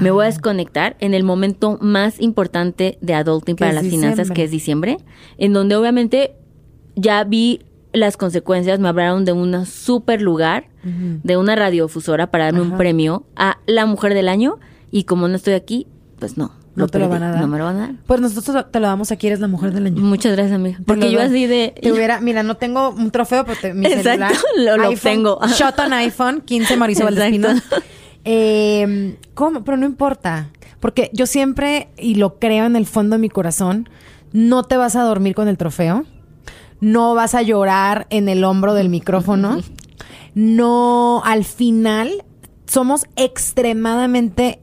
Me 0.00 0.12
voy 0.12 0.24
a 0.24 0.26
desconectar 0.26 0.96
en 1.00 1.12
el 1.12 1.24
momento 1.24 1.76
más 1.80 2.20
importante 2.20 2.98
de 3.00 3.14
adulting 3.14 3.56
para 3.56 3.72
las 3.72 3.86
finanzas, 3.86 4.30
que 4.30 4.44
es 4.44 4.50
diciembre, 4.52 4.98
en 5.38 5.52
donde 5.52 5.74
obviamente 5.74 6.36
ya 6.94 7.24
vi 7.24 7.62
las 7.92 8.16
consecuencias, 8.16 8.78
me 8.78 8.88
hablaron 8.88 9.24
de 9.24 9.32
un 9.32 9.66
súper 9.66 10.22
lugar, 10.22 10.68
de 10.84 11.36
una 11.36 11.56
radiofusora 11.56 12.30
para 12.30 12.44
darme 12.44 12.62
un 12.62 12.76
premio 12.76 13.26
a 13.34 13.58
la 13.66 13.86
mujer 13.86 14.14
del 14.14 14.28
año 14.28 14.58
y 14.92 15.04
como 15.04 15.26
no 15.26 15.34
estoy 15.34 15.54
aquí, 15.54 15.86
pues 16.20 16.36
no. 16.38 16.52
No 16.74 16.86
te 16.88 16.98
lo 16.98 17.08
van 17.08 17.22
a 17.22 17.30
dar. 17.32 17.40
No 17.40 17.48
me 17.48 17.58
lo 17.58 17.64
van 17.64 17.76
a 17.76 17.80
dar. 17.80 17.90
Pues 18.06 18.20
nosotros 18.20 18.66
te 18.70 18.80
lo 18.80 18.86
damos 18.86 19.12
aquí, 19.12 19.26
eres 19.26 19.40
la 19.40 19.48
mujer 19.48 19.72
del 19.74 19.86
año. 19.86 20.00
Muchas 20.02 20.32
gracias, 20.32 20.54
amiga. 20.56 20.78
Porque 20.86 21.06
lo 21.06 21.10
yo 21.12 21.20
así 21.20 21.46
de... 21.46 21.74
Te 21.80 21.92
hubiera, 21.92 22.20
mira, 22.20 22.42
no 22.42 22.56
tengo 22.56 22.90
un 22.90 23.10
trofeo, 23.10 23.44
pero 23.44 23.58
te- 23.60 23.74
mi 23.74 23.86
Exacto, 23.86 24.10
celular. 24.10 24.32
lo- 24.56 24.76
lo 24.78 24.88
iPhone, 24.88 24.94
obtengo. 24.94 25.40
Shot 25.48 25.78
on 25.80 25.92
iPhone, 25.92 26.40
15 26.40 26.76
Mauricio 26.76 27.08
Exacto. 27.08 27.20
Valdespino. 27.22 27.82
Eh, 28.24 29.16
¿Cómo? 29.34 29.64
Pero 29.64 29.76
no 29.76 29.86
importa. 29.86 30.48
Porque 30.80 31.10
yo 31.12 31.26
siempre, 31.26 31.88
y 31.98 32.14
lo 32.16 32.38
creo 32.38 32.64
en 32.66 32.76
el 32.76 32.86
fondo 32.86 33.14
de 33.16 33.20
mi 33.20 33.28
corazón, 33.28 33.88
no 34.32 34.62
te 34.64 34.76
vas 34.76 34.96
a 34.96 35.02
dormir 35.02 35.34
con 35.34 35.48
el 35.48 35.56
trofeo. 35.58 36.04
No 36.80 37.14
vas 37.14 37.34
a 37.34 37.42
llorar 37.42 38.06
en 38.10 38.28
el 38.28 38.42
hombro 38.44 38.74
del 38.74 38.88
micrófono. 38.88 39.60
No, 40.34 41.22
al 41.24 41.44
final, 41.44 42.24
somos 42.66 43.04
extremadamente 43.16 44.60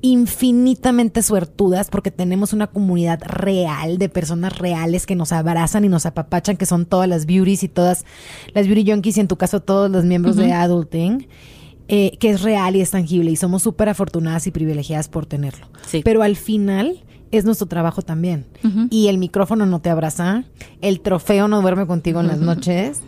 infinitamente 0.00 1.22
suertudas 1.22 1.90
porque 1.90 2.10
tenemos 2.10 2.52
una 2.52 2.68
comunidad 2.68 3.20
real 3.22 3.98
de 3.98 4.08
personas 4.08 4.58
reales 4.58 5.06
que 5.06 5.16
nos 5.16 5.32
abrazan 5.32 5.84
y 5.84 5.88
nos 5.88 6.06
apapachan, 6.06 6.56
que 6.56 6.66
son 6.66 6.86
todas 6.86 7.08
las 7.08 7.26
beauties 7.26 7.64
y 7.64 7.68
todas 7.68 8.04
las 8.54 8.66
beauty 8.66 8.90
junkies 8.90 9.16
y 9.16 9.20
en 9.20 9.28
tu 9.28 9.36
caso 9.36 9.60
todos 9.60 9.90
los 9.90 10.04
miembros 10.04 10.36
de 10.36 10.52
Adulting, 10.52 11.26
eh, 11.88 12.16
que 12.18 12.30
es 12.30 12.42
real 12.42 12.76
y 12.76 12.80
es 12.80 12.90
tangible 12.90 13.30
y 13.30 13.36
somos 13.36 13.62
súper 13.62 13.88
afortunadas 13.88 14.46
y 14.46 14.50
privilegiadas 14.50 15.08
por 15.08 15.26
tenerlo. 15.26 15.66
Sí. 15.86 16.02
Pero 16.04 16.22
al 16.22 16.36
final 16.36 17.02
es 17.30 17.44
nuestro 17.44 17.66
trabajo 17.66 18.02
también. 18.02 18.46
Y 18.90 19.08
el 19.08 19.18
micrófono 19.18 19.66
no 19.66 19.80
te 19.80 19.90
abraza, 19.90 20.44
el 20.80 21.00
trofeo 21.00 21.48
no 21.48 21.60
duerme 21.60 21.86
contigo 21.86 22.20
en 22.20 22.28
las 22.28 22.38
noches 22.38 23.00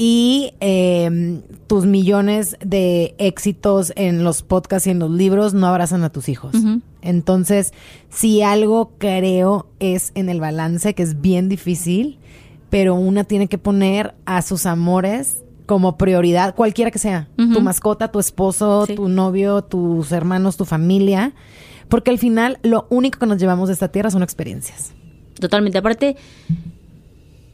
y 0.00 0.52
eh, 0.60 1.40
tus 1.66 1.84
millones 1.86 2.56
de 2.64 3.16
éxitos 3.18 3.92
en 3.96 4.22
los 4.22 4.42
podcasts 4.42 4.86
y 4.86 4.90
en 4.90 5.00
los 5.00 5.10
libros 5.10 5.54
no 5.54 5.66
abrazan 5.66 6.04
a 6.04 6.10
tus 6.10 6.28
hijos. 6.28 6.54
Entonces, 7.02 7.72
si 8.08 8.42
algo 8.42 8.92
creo 8.98 9.66
es 9.80 10.12
en 10.14 10.28
el 10.28 10.40
balance, 10.40 10.94
que 10.94 11.02
es 11.02 11.20
bien 11.20 11.48
difícil, 11.48 12.18
pero 12.70 12.94
una 12.94 13.24
tiene 13.24 13.48
que 13.48 13.58
poner 13.58 14.14
a 14.24 14.42
sus 14.42 14.66
amores 14.66 15.42
como 15.66 15.98
prioridad, 15.98 16.54
cualquiera 16.54 16.90
que 16.90 16.98
sea, 17.00 17.28
tu 17.36 17.60
mascota, 17.60 18.10
tu 18.12 18.20
esposo, 18.20 18.86
Sí. 18.86 18.94
tu 18.94 19.08
novio, 19.08 19.62
tus 19.62 20.12
hermanos, 20.12 20.56
tu 20.56 20.64
familia, 20.64 21.34
porque 21.88 22.10
al 22.10 22.18
final 22.18 22.58
lo 22.62 22.86
único 22.88 23.18
que 23.18 23.26
nos 23.26 23.38
llevamos 23.38 23.68
de 23.68 23.72
esta 23.74 23.88
tierra 23.88 24.10
son 24.10 24.22
experiencias. 24.22 24.92
Totalmente. 25.40 25.78
Aparte, 25.78 26.16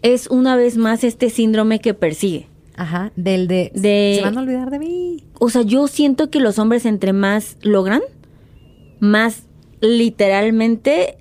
es 0.04 0.26
una 0.28 0.54
vez 0.54 0.76
más 0.76 1.02
este 1.02 1.30
síndrome 1.30 1.80
que 1.80 1.94
persigue. 1.94 2.46
Ajá, 2.76 3.10
del 3.16 3.48
de, 3.48 3.70
De- 3.74 4.16
se 4.18 4.22
van 4.24 4.36
a 4.36 4.42
olvidar 4.42 4.70
de 4.70 4.78
mí. 4.78 5.24
O 5.38 5.48
sea, 5.48 5.62
yo 5.62 5.86
siento 5.88 6.28
que 6.28 6.40
los 6.40 6.58
hombres 6.58 6.84
entre 6.86 7.12
más 7.12 7.56
logran, 7.62 8.02
más 9.00 9.44
literalmente, 9.80 11.16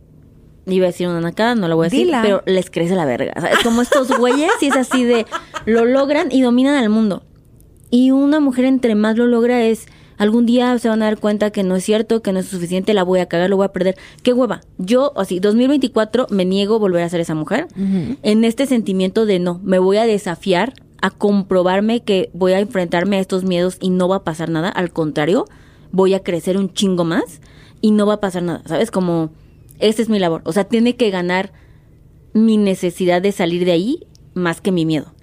iba 0.65 0.86
a 0.86 0.88
decir 0.91 1.07
una 1.07 1.21
nacada, 1.21 1.55
no 1.55 1.67
la 1.67 1.75
voy 1.75 1.86
a 1.86 1.89
decir, 1.89 2.05
Dila. 2.07 2.21
pero 2.21 2.43
les 2.45 2.69
crece 2.69 2.95
la 2.95 3.05
verga. 3.05 3.34
O 3.38 3.41
sea, 3.41 3.51
es 3.51 3.59
como 3.59 3.81
estos 3.81 4.09
güeyes 4.17 4.51
y 4.61 4.67
es 4.67 4.75
así 4.75 5.03
de, 5.03 5.25
lo 5.65 5.86
logran 5.86 6.31
y 6.31 6.41
dominan 6.41 6.75
al 6.75 6.89
mundo. 6.89 7.23
Y 7.89 8.11
una 8.11 8.39
mujer 8.39 8.65
entre 8.65 8.95
más 8.95 9.15
lo 9.17 9.27
logra 9.27 9.63
es, 9.63 9.86
algún 10.24 10.45
día 10.45 10.78
se 10.80 10.89
van 10.89 11.01
a 11.01 11.05
dar 11.05 11.19
cuenta 11.19 11.51
que 11.51 11.63
no 11.63 11.76
es 11.76 11.84
cierto, 11.84 12.21
que 12.21 12.32
no 12.32 12.39
es 12.39 12.47
suficiente, 12.47 12.93
la 12.93 13.03
voy 13.03 13.19
a 13.19 13.28
cagar, 13.28 13.49
lo 13.49 13.57
voy 13.57 13.65
a 13.65 13.74
perder. 13.74 13.95
¿Qué 14.24 14.32
hueva? 14.32 14.61
Yo, 14.78 15.11
así, 15.17 15.39
2024 15.39 16.27
me 16.30 16.45
niego 16.45 16.76
a 16.76 16.80
volver 16.80 17.03
a 17.03 17.10
ser 17.10 17.19
esa 17.19 17.35
mujer. 17.35 17.68
En 18.23 18.45
este 18.45 18.65
sentimiento 18.65 19.26
de 19.26 19.39
no, 19.39 19.60
me 19.64 19.80
voy 19.80 19.98
a 19.98 20.06
desafiar 20.06 20.73
a 21.02 21.10
comprobarme 21.10 22.03
que 22.03 22.30
voy 22.34 22.53
a 22.53 22.60
enfrentarme 22.60 23.18
a 23.18 23.19
estos 23.19 23.43
miedos 23.43 23.77
y 23.81 23.89
no 23.89 24.07
va 24.07 24.18
a 24.18 24.23
pasar 24.23 24.49
nada. 24.49 24.69
Al 24.69 24.91
contrario, 24.91 25.45
voy 25.91 26.14
a 26.14 26.23
crecer 26.23 26.57
un 26.57 26.73
chingo 26.73 27.03
más 27.03 27.41
y 27.81 27.91
no 27.91 28.06
va 28.06 28.15
a 28.15 28.19
pasar 28.22 28.43
nada. 28.43 28.61
¿Sabes? 28.65 28.91
Como, 28.91 29.31
esa 29.80 30.02
es 30.02 30.07
mi 30.07 30.19
labor. 30.19 30.41
O 30.45 30.53
sea, 30.53 30.64
tiene 30.64 30.95
que 30.95 31.10
ganar 31.10 31.52
mi 32.34 32.56
necesidad 32.56 33.22
de 33.22 33.34
salir 33.34 33.65
de 33.65 33.73
ahí 33.73 34.07
más 34.34 34.61
que 34.61 34.72
mi 34.72 34.85
miedo. 34.85 35.14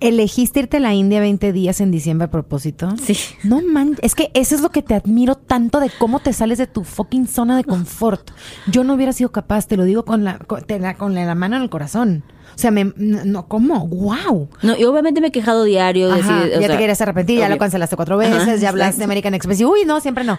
¿Elegiste 0.00 0.60
irte 0.60 0.76
a 0.76 0.80
la 0.80 0.94
India 0.94 1.20
20 1.20 1.52
días 1.52 1.80
en 1.80 1.90
diciembre 1.90 2.26
a 2.26 2.30
propósito? 2.30 2.94
Sí. 3.02 3.16
No 3.42 3.60
man, 3.62 3.96
es 4.00 4.14
que 4.14 4.30
eso 4.34 4.54
es 4.54 4.60
lo 4.60 4.70
que 4.70 4.82
te 4.82 4.94
admiro 4.94 5.34
tanto 5.34 5.80
de 5.80 5.90
cómo 5.98 6.20
te 6.20 6.32
sales 6.32 6.58
de 6.58 6.68
tu 6.68 6.84
fucking 6.84 7.26
zona 7.26 7.56
de 7.56 7.64
confort. 7.64 8.30
Yo 8.70 8.84
no 8.84 8.94
hubiera 8.94 9.12
sido 9.12 9.32
capaz, 9.32 9.66
te 9.66 9.76
lo 9.76 9.84
digo 9.84 10.04
con 10.04 10.22
la, 10.22 10.38
con, 10.38 10.62
te 10.62 10.78
la, 10.78 10.94
con 10.94 11.14
la 11.14 11.34
mano 11.34 11.56
en 11.56 11.62
el 11.62 11.70
corazón. 11.70 12.22
O 12.54 12.58
sea, 12.58 12.70
me, 12.70 12.92
no, 12.96 13.46
¿cómo? 13.48 13.86
¡Wow! 13.86 14.48
No, 14.62 14.76
y 14.76 14.84
obviamente 14.84 15.20
me 15.20 15.28
he 15.28 15.30
quejado 15.30 15.64
diario. 15.64 16.08
de 16.08 16.20
Ajá, 16.20 16.42
o 16.44 16.48
ya 16.48 16.58
sea, 16.58 16.68
te 16.72 16.76
querías 16.78 17.00
arrepentir, 17.00 17.38
ya 17.38 17.48
lo 17.48 17.56
cancelaste 17.58 17.96
cuatro 17.96 18.16
veces, 18.16 18.34
Ajá, 18.42 18.56
ya 18.56 18.68
hablaste 18.70 18.88
exacto. 18.90 18.98
de 18.98 19.04
American 19.04 19.34
Express 19.34 19.60
y 19.60 19.64
uy, 19.64 19.80
no, 19.86 20.00
siempre 20.00 20.24
no. 20.24 20.38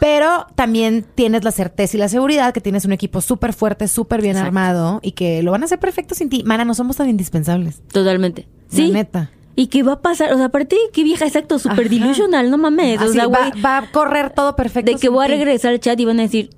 Pero 0.00 0.46
también 0.54 1.04
tienes 1.14 1.44
la 1.44 1.50
certeza 1.52 1.96
y 1.96 2.00
la 2.00 2.08
seguridad 2.08 2.52
que 2.52 2.60
tienes 2.60 2.84
un 2.84 2.92
equipo 2.92 3.20
súper 3.20 3.52
fuerte, 3.52 3.88
súper 3.88 4.20
bien 4.22 4.32
Exacto. 4.36 4.48
armado 4.48 5.00
y 5.02 5.12
que 5.12 5.42
lo 5.42 5.50
van 5.52 5.62
a 5.62 5.64
hacer 5.66 5.78
perfecto 5.78 6.14
sin 6.14 6.28
ti. 6.28 6.42
Mana, 6.44 6.64
no 6.64 6.74
somos 6.74 6.96
tan 6.96 7.08
indispensables. 7.08 7.80
Totalmente. 7.92 8.46
La 8.70 8.76
Sí. 8.76 8.90
neta. 8.90 9.30
¿Y 9.56 9.68
qué 9.68 9.82
va 9.84 9.92
a 9.92 10.00
pasar? 10.02 10.32
O 10.32 10.36
sea, 10.36 10.46
aparte, 10.46 10.76
qué 10.92 11.04
vieja, 11.04 11.24
exacto, 11.26 11.58
super 11.60 11.86
Ajá. 11.86 11.88
delusional, 11.94 12.50
no 12.50 12.58
mames. 12.58 13.00
o 13.00 13.04
Así, 13.04 13.12
sea, 13.14 13.28
va, 13.28 13.50
güey, 13.50 13.62
va 13.62 13.78
a 13.78 13.90
correr 13.92 14.30
todo 14.30 14.56
perfecto. 14.56 14.90
de 14.92 14.98
que 14.98 15.08
voy 15.08 15.24
a 15.24 15.28
regresar 15.28 15.70
al 15.72 15.78
chat 15.80 15.98
y 16.00 16.04
van 16.04 16.18
a 16.18 16.22
decir, 16.24 16.50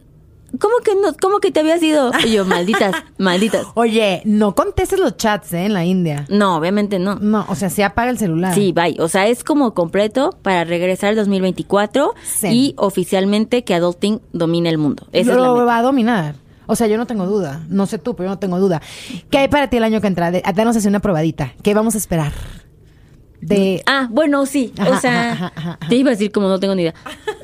¿cómo 0.61 0.75
que 0.85 0.95
no? 0.95 1.15
¿Cómo 1.21 1.39
que 1.41 1.51
te 1.51 1.61
habías 1.61 1.83
ido? 1.83 2.11
Y 2.25 2.33
yo, 2.33 2.45
malditas, 2.45 2.95
malditas. 3.19 3.67
Oye, 3.75 4.23
no 4.25 4.55
contestes 4.55 4.99
los 4.99 5.17
chats, 5.17 5.53
¿eh? 5.53 5.67
En 5.67 5.75
la 5.75 5.85
India. 5.85 6.27
No, 6.29 6.57
obviamente 6.57 6.99
no. 6.99 7.17
No, 7.17 7.45
o 7.49 7.55
sea, 7.55 7.71
sí 7.71 7.83
apaga 7.83 8.11
el 8.11 8.19
celular. 8.19 8.55
Sí, 8.55 8.73
bye. 8.73 8.97
O 9.01 9.09
sea, 9.09 9.27
es 9.29 9.45
como 9.45 9.75
completo 9.75 10.31
para 10.43 10.65
regresar 10.65 11.11
al 11.11 11.17
2024 11.17 12.15
Sí. 12.25 12.47
y 12.49 12.75
oficialmente 12.79 13.65
que 13.65 13.75
Adulting 13.75 14.21
domine 14.33 14.69
el 14.71 14.79
mundo. 14.79 15.07
Esa 15.13 15.33
es 15.33 15.37
la 15.39 15.47
lo 15.47 15.55
meta. 15.55 15.65
va 15.65 15.79
a 15.79 15.83
dominar. 15.83 16.35
O 16.69 16.75
sea, 16.75 16.89
yo 16.89 16.97
no 16.97 17.07
tengo 17.07 17.27
duda. 17.27 17.65
No 17.69 17.87
sé 17.87 17.99
tú, 17.99 18.17
pero 18.17 18.27
yo 18.29 18.31
no 18.35 18.39
tengo 18.41 18.59
duda. 18.59 18.83
¿Qué 19.31 19.39
hay 19.39 19.49
para 19.49 19.71
ti 19.71 19.77
el 19.77 19.85
año 19.85 20.01
que 20.01 20.09
entra? 20.09 20.33
De- 20.33 20.43
Danos 20.55 20.77
así 20.77 20.89
una 20.89 20.99
probadita. 21.01 21.55
¿Qué 21.63 21.75
vamos 21.75 21.95
a 21.95 21.99
esperar? 21.99 22.33
De. 23.41 23.83
Ah, 23.87 24.09
bueno, 24.11 24.47
sí. 24.47 24.73
Ajá, 24.79 24.91
o 24.91 25.01
sea, 25.01 25.33
ajá, 25.33 25.53
ajá, 25.55 25.79
ajá. 25.79 25.89
te 25.89 25.97
iba 25.97 26.11
a 26.11 26.13
decir 26.13 26.33
como 26.33 26.49
no 26.49 26.59
tengo 26.59 26.75
ni 26.75 26.83
idea. 26.83 26.95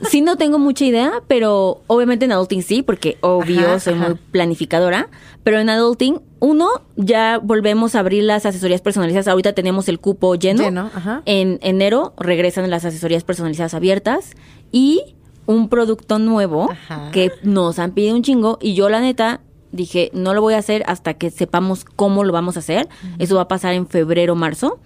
Sí, 0.09 0.21
no 0.21 0.37
tengo 0.37 0.59
mucha 0.59 0.85
idea, 0.85 1.23
pero 1.29 1.83
obviamente 1.87 2.25
en 2.25 2.33
Adulting 2.33 2.63
sí, 2.63 2.83
porque 2.83 3.19
obvio 3.21 3.79
soy 3.79 3.95
muy 3.95 4.15
planificadora. 4.31 5.09
Pero 5.45 5.59
en 5.59 5.69
Adulting, 5.71 6.21
uno, 6.41 6.69
ya 6.97 7.39
volvemos 7.43 7.95
a 7.95 8.01
abrir 8.01 8.25
las 8.25 8.47
asesorías 8.47 8.81
personalizadas. 8.81 9.29
Ahorita 9.29 9.53
tenemos 9.53 9.89
el 9.89 9.99
cupo 9.99 10.35
lleno. 10.35 10.63
Lleno, 10.63 10.91
ajá. 10.95 11.23
En 11.25 11.59
enero 11.63 12.15
regresan 12.17 12.69
las 12.71 12.85
asesorías 12.85 13.25
personalizadas 13.25 13.75
abiertas 13.75 14.33
y 14.71 15.03
un 15.47 15.69
producto 15.69 16.19
nuevo 16.19 16.71
que 17.13 17.33
nos 17.43 17.79
han 17.79 17.93
pedido 17.93 18.15
un 18.15 18.23
chingo. 18.23 18.59
Y 18.61 18.75
yo, 18.75 18.89
la 18.89 19.01
neta, 19.01 19.41
dije, 19.73 20.11
no 20.15 20.35
lo 20.35 20.41
voy 20.41 20.55
a 20.55 20.59
hacer 20.59 20.85
hasta 20.87 21.15
que 21.15 21.31
sepamos 21.31 21.85
cómo 21.85 22.25
lo 22.25 22.33
vamos 22.33 22.57
a 22.57 22.61
hacer. 22.61 22.89
Eso 23.19 23.37
va 23.37 23.43
a 23.43 23.49
pasar 23.49 23.75
en 23.75 23.87
febrero, 23.87 24.35
marzo 24.35 24.79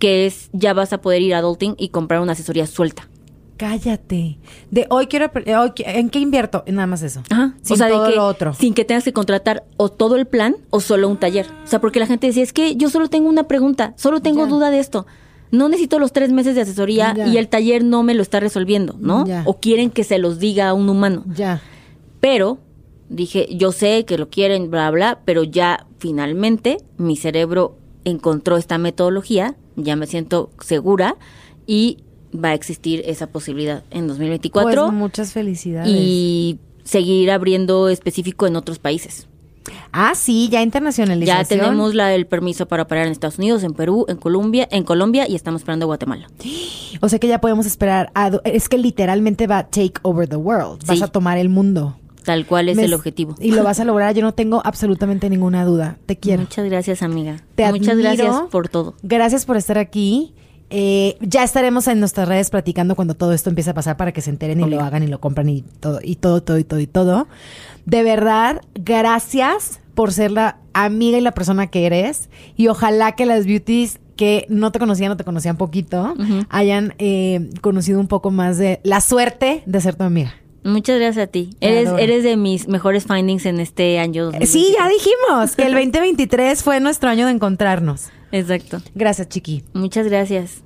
que 0.00 0.26
es 0.26 0.50
ya 0.52 0.72
vas 0.74 0.92
a 0.92 1.00
poder 1.00 1.22
ir 1.22 1.34
a 1.34 1.38
Adulting 1.38 1.76
y 1.78 1.90
comprar 1.90 2.20
una 2.20 2.32
asesoría 2.32 2.66
suelta. 2.66 3.08
Cállate. 3.56 4.38
De 4.70 4.86
hoy 4.88 5.06
quiero. 5.06 5.30
eh, 5.44 5.54
hoy 5.54 5.72
¿En 5.84 6.08
qué 6.08 6.18
invierto? 6.18 6.64
Nada 6.66 6.86
más 6.86 7.02
eso. 7.02 7.22
Ajá. 7.28 7.54
Sin 7.60 7.74
o 7.74 7.76
sea, 7.76 7.88
todo 7.90 8.04
de 8.04 8.10
que 8.10 8.16
lo 8.16 8.26
otro. 8.26 8.54
sin 8.54 8.72
que 8.72 8.86
tengas 8.86 9.04
que 9.04 9.12
contratar 9.12 9.64
o 9.76 9.90
todo 9.90 10.16
el 10.16 10.26
plan 10.26 10.56
o 10.70 10.80
solo 10.80 11.08
un 11.08 11.18
taller. 11.18 11.46
O 11.62 11.66
sea, 11.66 11.78
porque 11.80 12.00
la 12.00 12.06
gente 12.06 12.26
decía, 12.26 12.42
es 12.42 12.54
que 12.54 12.74
yo 12.76 12.88
solo 12.88 13.08
tengo 13.08 13.28
una 13.28 13.44
pregunta, 13.44 13.92
solo 13.96 14.20
tengo 14.22 14.44
Ya. 14.44 14.50
duda 14.50 14.70
de 14.70 14.78
esto. 14.78 15.06
No 15.50 15.68
necesito 15.68 15.98
los 15.98 16.12
tres 16.12 16.32
meses 16.32 16.54
de 16.54 16.62
asesoría 16.62 17.12
Ya. 17.14 17.26
y 17.26 17.36
el 17.36 17.48
taller 17.48 17.84
no 17.84 18.02
me 18.02 18.14
lo 18.14 18.22
está 18.22 18.40
resolviendo, 18.40 18.96
¿no? 18.98 19.26
Ya. 19.26 19.42
O 19.44 19.60
quieren 19.60 19.90
que 19.90 20.04
se 20.04 20.18
los 20.18 20.38
diga 20.38 20.70
a 20.70 20.74
un 20.74 20.88
humano. 20.88 21.24
Ya. 21.34 21.60
Pero 22.20 22.60
dije, 23.10 23.46
yo 23.54 23.72
sé 23.72 24.06
que 24.06 24.16
lo 24.16 24.30
quieren, 24.30 24.70
bla, 24.70 24.90
bla, 24.90 25.20
pero 25.26 25.42
ya 25.42 25.86
finalmente 25.98 26.78
mi 26.96 27.16
cerebro 27.16 27.76
encontró 28.04 28.56
esta 28.56 28.78
metodología, 28.78 29.54
ya 29.76 29.96
me 29.96 30.06
siento 30.06 30.50
segura 30.60 31.16
y 31.66 31.98
va 32.34 32.50
a 32.50 32.54
existir 32.54 33.02
esa 33.06 33.26
posibilidad 33.26 33.82
en 33.90 34.06
2024 34.08 34.84
Pues 34.86 34.94
muchas 34.94 35.32
felicidades. 35.32 35.90
y 35.92 36.58
seguir 36.84 37.30
abriendo 37.30 37.88
específico 37.88 38.46
en 38.46 38.56
otros 38.56 38.78
países. 38.78 39.26
Ah, 39.92 40.14
sí, 40.14 40.46
ya 40.46 40.58
Ya 40.58 40.62
internacionalización. 40.62 41.60
tenemos 41.60 41.94
la, 41.94 42.14
el 42.14 42.26
permiso 42.26 42.66
para 42.66 42.84
operar 42.84 43.06
en 43.06 43.12
Estados 43.12 43.38
Unidos, 43.38 43.62
en 43.62 43.74
Perú, 43.74 44.06
en 44.08 44.16
Colombia, 44.16 44.66
en 44.70 44.84
Colombia 44.84 45.28
y 45.28 45.34
estamos 45.34 45.60
esperando 45.60 45.86
Guatemala. 45.86 46.28
O 47.02 47.08
sea 47.08 47.18
que 47.18 47.28
ya 47.28 47.40
podemos 47.40 47.64
esperar. 47.66 48.10
a 48.14 48.30
es 48.44 48.68
que 48.68 48.76
literalmente 48.76 49.46
va 49.46 49.58
a 49.58 49.66
take 49.70 49.94
over 50.02 50.28
the 50.28 50.36
world. 50.36 50.84
Vas 50.86 51.00
a 51.02 51.08
tomar 51.08 51.38
el 51.38 51.48
mundo. 51.48 51.96
Tal 52.24 52.46
cual 52.46 52.68
es 52.68 52.76
Me- 52.76 52.84
el 52.84 52.94
objetivo. 52.94 53.34
Y 53.40 53.52
lo 53.52 53.62
vas 53.64 53.80
a 53.80 53.84
lograr. 53.86 54.14
Yo 54.14 54.22
no 54.22 54.32
tengo 54.32 54.60
absolutamente 54.64 55.28
ninguna 55.30 55.64
duda. 55.64 55.96
Te 56.06 56.16
quiero. 56.18 56.42
Muchas 56.42 56.64
gracias, 56.66 57.02
amiga. 57.02 57.36
Te 57.54 57.70
Muchas 57.70 57.88
admiro. 57.94 58.10
gracias 58.14 58.36
por 58.50 58.68
todo. 58.68 58.94
Gracias 59.02 59.44
por 59.46 59.56
estar 59.56 59.78
aquí. 59.78 60.34
Eh, 60.72 61.16
ya 61.20 61.42
estaremos 61.42 61.88
en 61.88 61.98
nuestras 61.98 62.28
redes 62.28 62.48
platicando 62.50 62.94
cuando 62.94 63.14
todo 63.14 63.32
esto 63.32 63.48
empiece 63.50 63.70
a 63.70 63.74
pasar 63.74 63.96
para 63.96 64.12
que 64.12 64.20
se 64.20 64.30
enteren 64.30 64.60
y 64.60 64.70
lo 64.70 64.80
hagan 64.80 65.02
y 65.02 65.08
lo 65.08 65.18
compran 65.20 65.48
y 65.48 65.62
todo, 65.62 65.98
y 66.00 66.14
todo, 66.14 66.42
todo, 66.44 66.58
y 66.58 66.64
todo, 66.64 66.78
y 66.78 66.86
todo. 66.86 67.26
De 67.86 68.04
verdad, 68.04 68.60
gracias 68.74 69.80
por 69.94 70.12
ser 70.12 70.30
la 70.30 70.58
amiga 70.72 71.18
y 71.18 71.20
la 71.22 71.32
persona 71.32 71.66
que 71.68 71.86
eres. 71.86 72.28
Y 72.56 72.68
ojalá 72.68 73.12
que 73.12 73.26
las 73.26 73.46
beauties 73.46 73.98
que 74.16 74.46
no 74.48 74.70
te 74.70 74.78
conocían 74.78 75.10
o 75.10 75.16
te 75.16 75.24
conocían 75.24 75.56
poquito 75.56 76.14
hayan 76.50 76.94
eh, 76.98 77.50
conocido 77.62 77.98
un 77.98 78.06
poco 78.06 78.30
más 78.30 78.58
de 78.58 78.78
la 78.84 79.00
suerte 79.00 79.62
de 79.66 79.80
ser 79.80 79.96
tu 79.96 80.04
amiga. 80.04 80.34
Muchas 80.62 80.98
gracias 80.98 81.28
a 81.28 81.30
ti. 81.30 81.50
Eres, 81.60 81.88
eres 81.98 82.22
de 82.22 82.36
mis 82.36 82.68
mejores 82.68 83.04
findings 83.04 83.46
en 83.46 83.60
este 83.60 83.98
año. 83.98 84.30
Sí, 84.44 84.74
ya 84.76 84.84
2023. 84.84 84.90
dijimos 84.98 85.56
que 85.56 85.62
el 85.64 85.72
2023 85.92 86.62
fue 86.62 86.80
nuestro 86.80 87.08
año 87.08 87.26
de 87.26 87.32
encontrarnos. 87.32 88.08
Exacto. 88.32 88.80
Gracias, 88.94 89.28
Chiqui. 89.28 89.64
Muchas 89.72 90.06
gracias. 90.06 90.62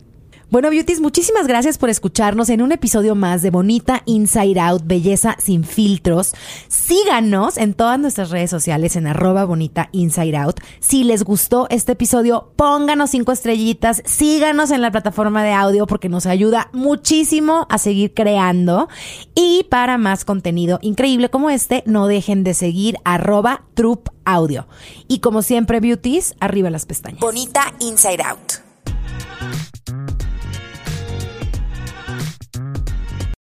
Bueno, 0.50 0.70
Beauties, 0.70 1.00
muchísimas 1.00 1.46
gracias 1.46 1.78
por 1.78 1.88
escucharnos 1.88 2.48
en 2.48 2.62
un 2.62 2.70
episodio 2.70 3.14
más 3.14 3.42
de 3.42 3.50
Bonita 3.50 4.02
Inside 4.04 4.60
Out, 4.60 4.82
Belleza 4.84 5.36
sin 5.40 5.64
filtros. 5.64 6.32
Síganos 6.68 7.56
en 7.56 7.74
todas 7.74 7.98
nuestras 7.98 8.30
redes 8.30 8.50
sociales 8.50 8.94
en 8.96 9.06
arroba 9.06 9.46
Bonita 9.46 9.88
Inside 9.92 10.36
Out. 10.36 10.60
Si 10.80 11.02
les 11.02 11.24
gustó 11.24 11.66
este 11.70 11.92
episodio, 11.92 12.52
pónganos 12.56 13.10
cinco 13.10 13.32
estrellitas, 13.32 14.02
síganos 14.04 14.70
en 14.70 14.82
la 14.82 14.90
plataforma 14.90 15.42
de 15.42 15.52
audio 15.52 15.86
porque 15.86 16.08
nos 16.08 16.26
ayuda 16.26 16.68
muchísimo 16.72 17.66
a 17.70 17.78
seguir 17.78 18.12
creando. 18.12 18.88
Y 19.34 19.66
para 19.70 19.98
más 19.98 20.24
contenido 20.24 20.78
increíble 20.82 21.30
como 21.30 21.50
este, 21.50 21.82
no 21.86 22.06
dejen 22.06 22.44
de 22.44 22.54
seguir 22.54 22.96
arroba 23.04 23.62
Troop 23.74 24.08
Audio. 24.24 24.68
Y 25.08 25.18
como 25.18 25.42
siempre, 25.42 25.80
Beauties, 25.80 26.34
arriba 26.38 26.70
las 26.70 26.86
pestañas. 26.86 27.20
Bonita 27.20 27.72
Inside 27.80 28.22
Out. 28.22 28.64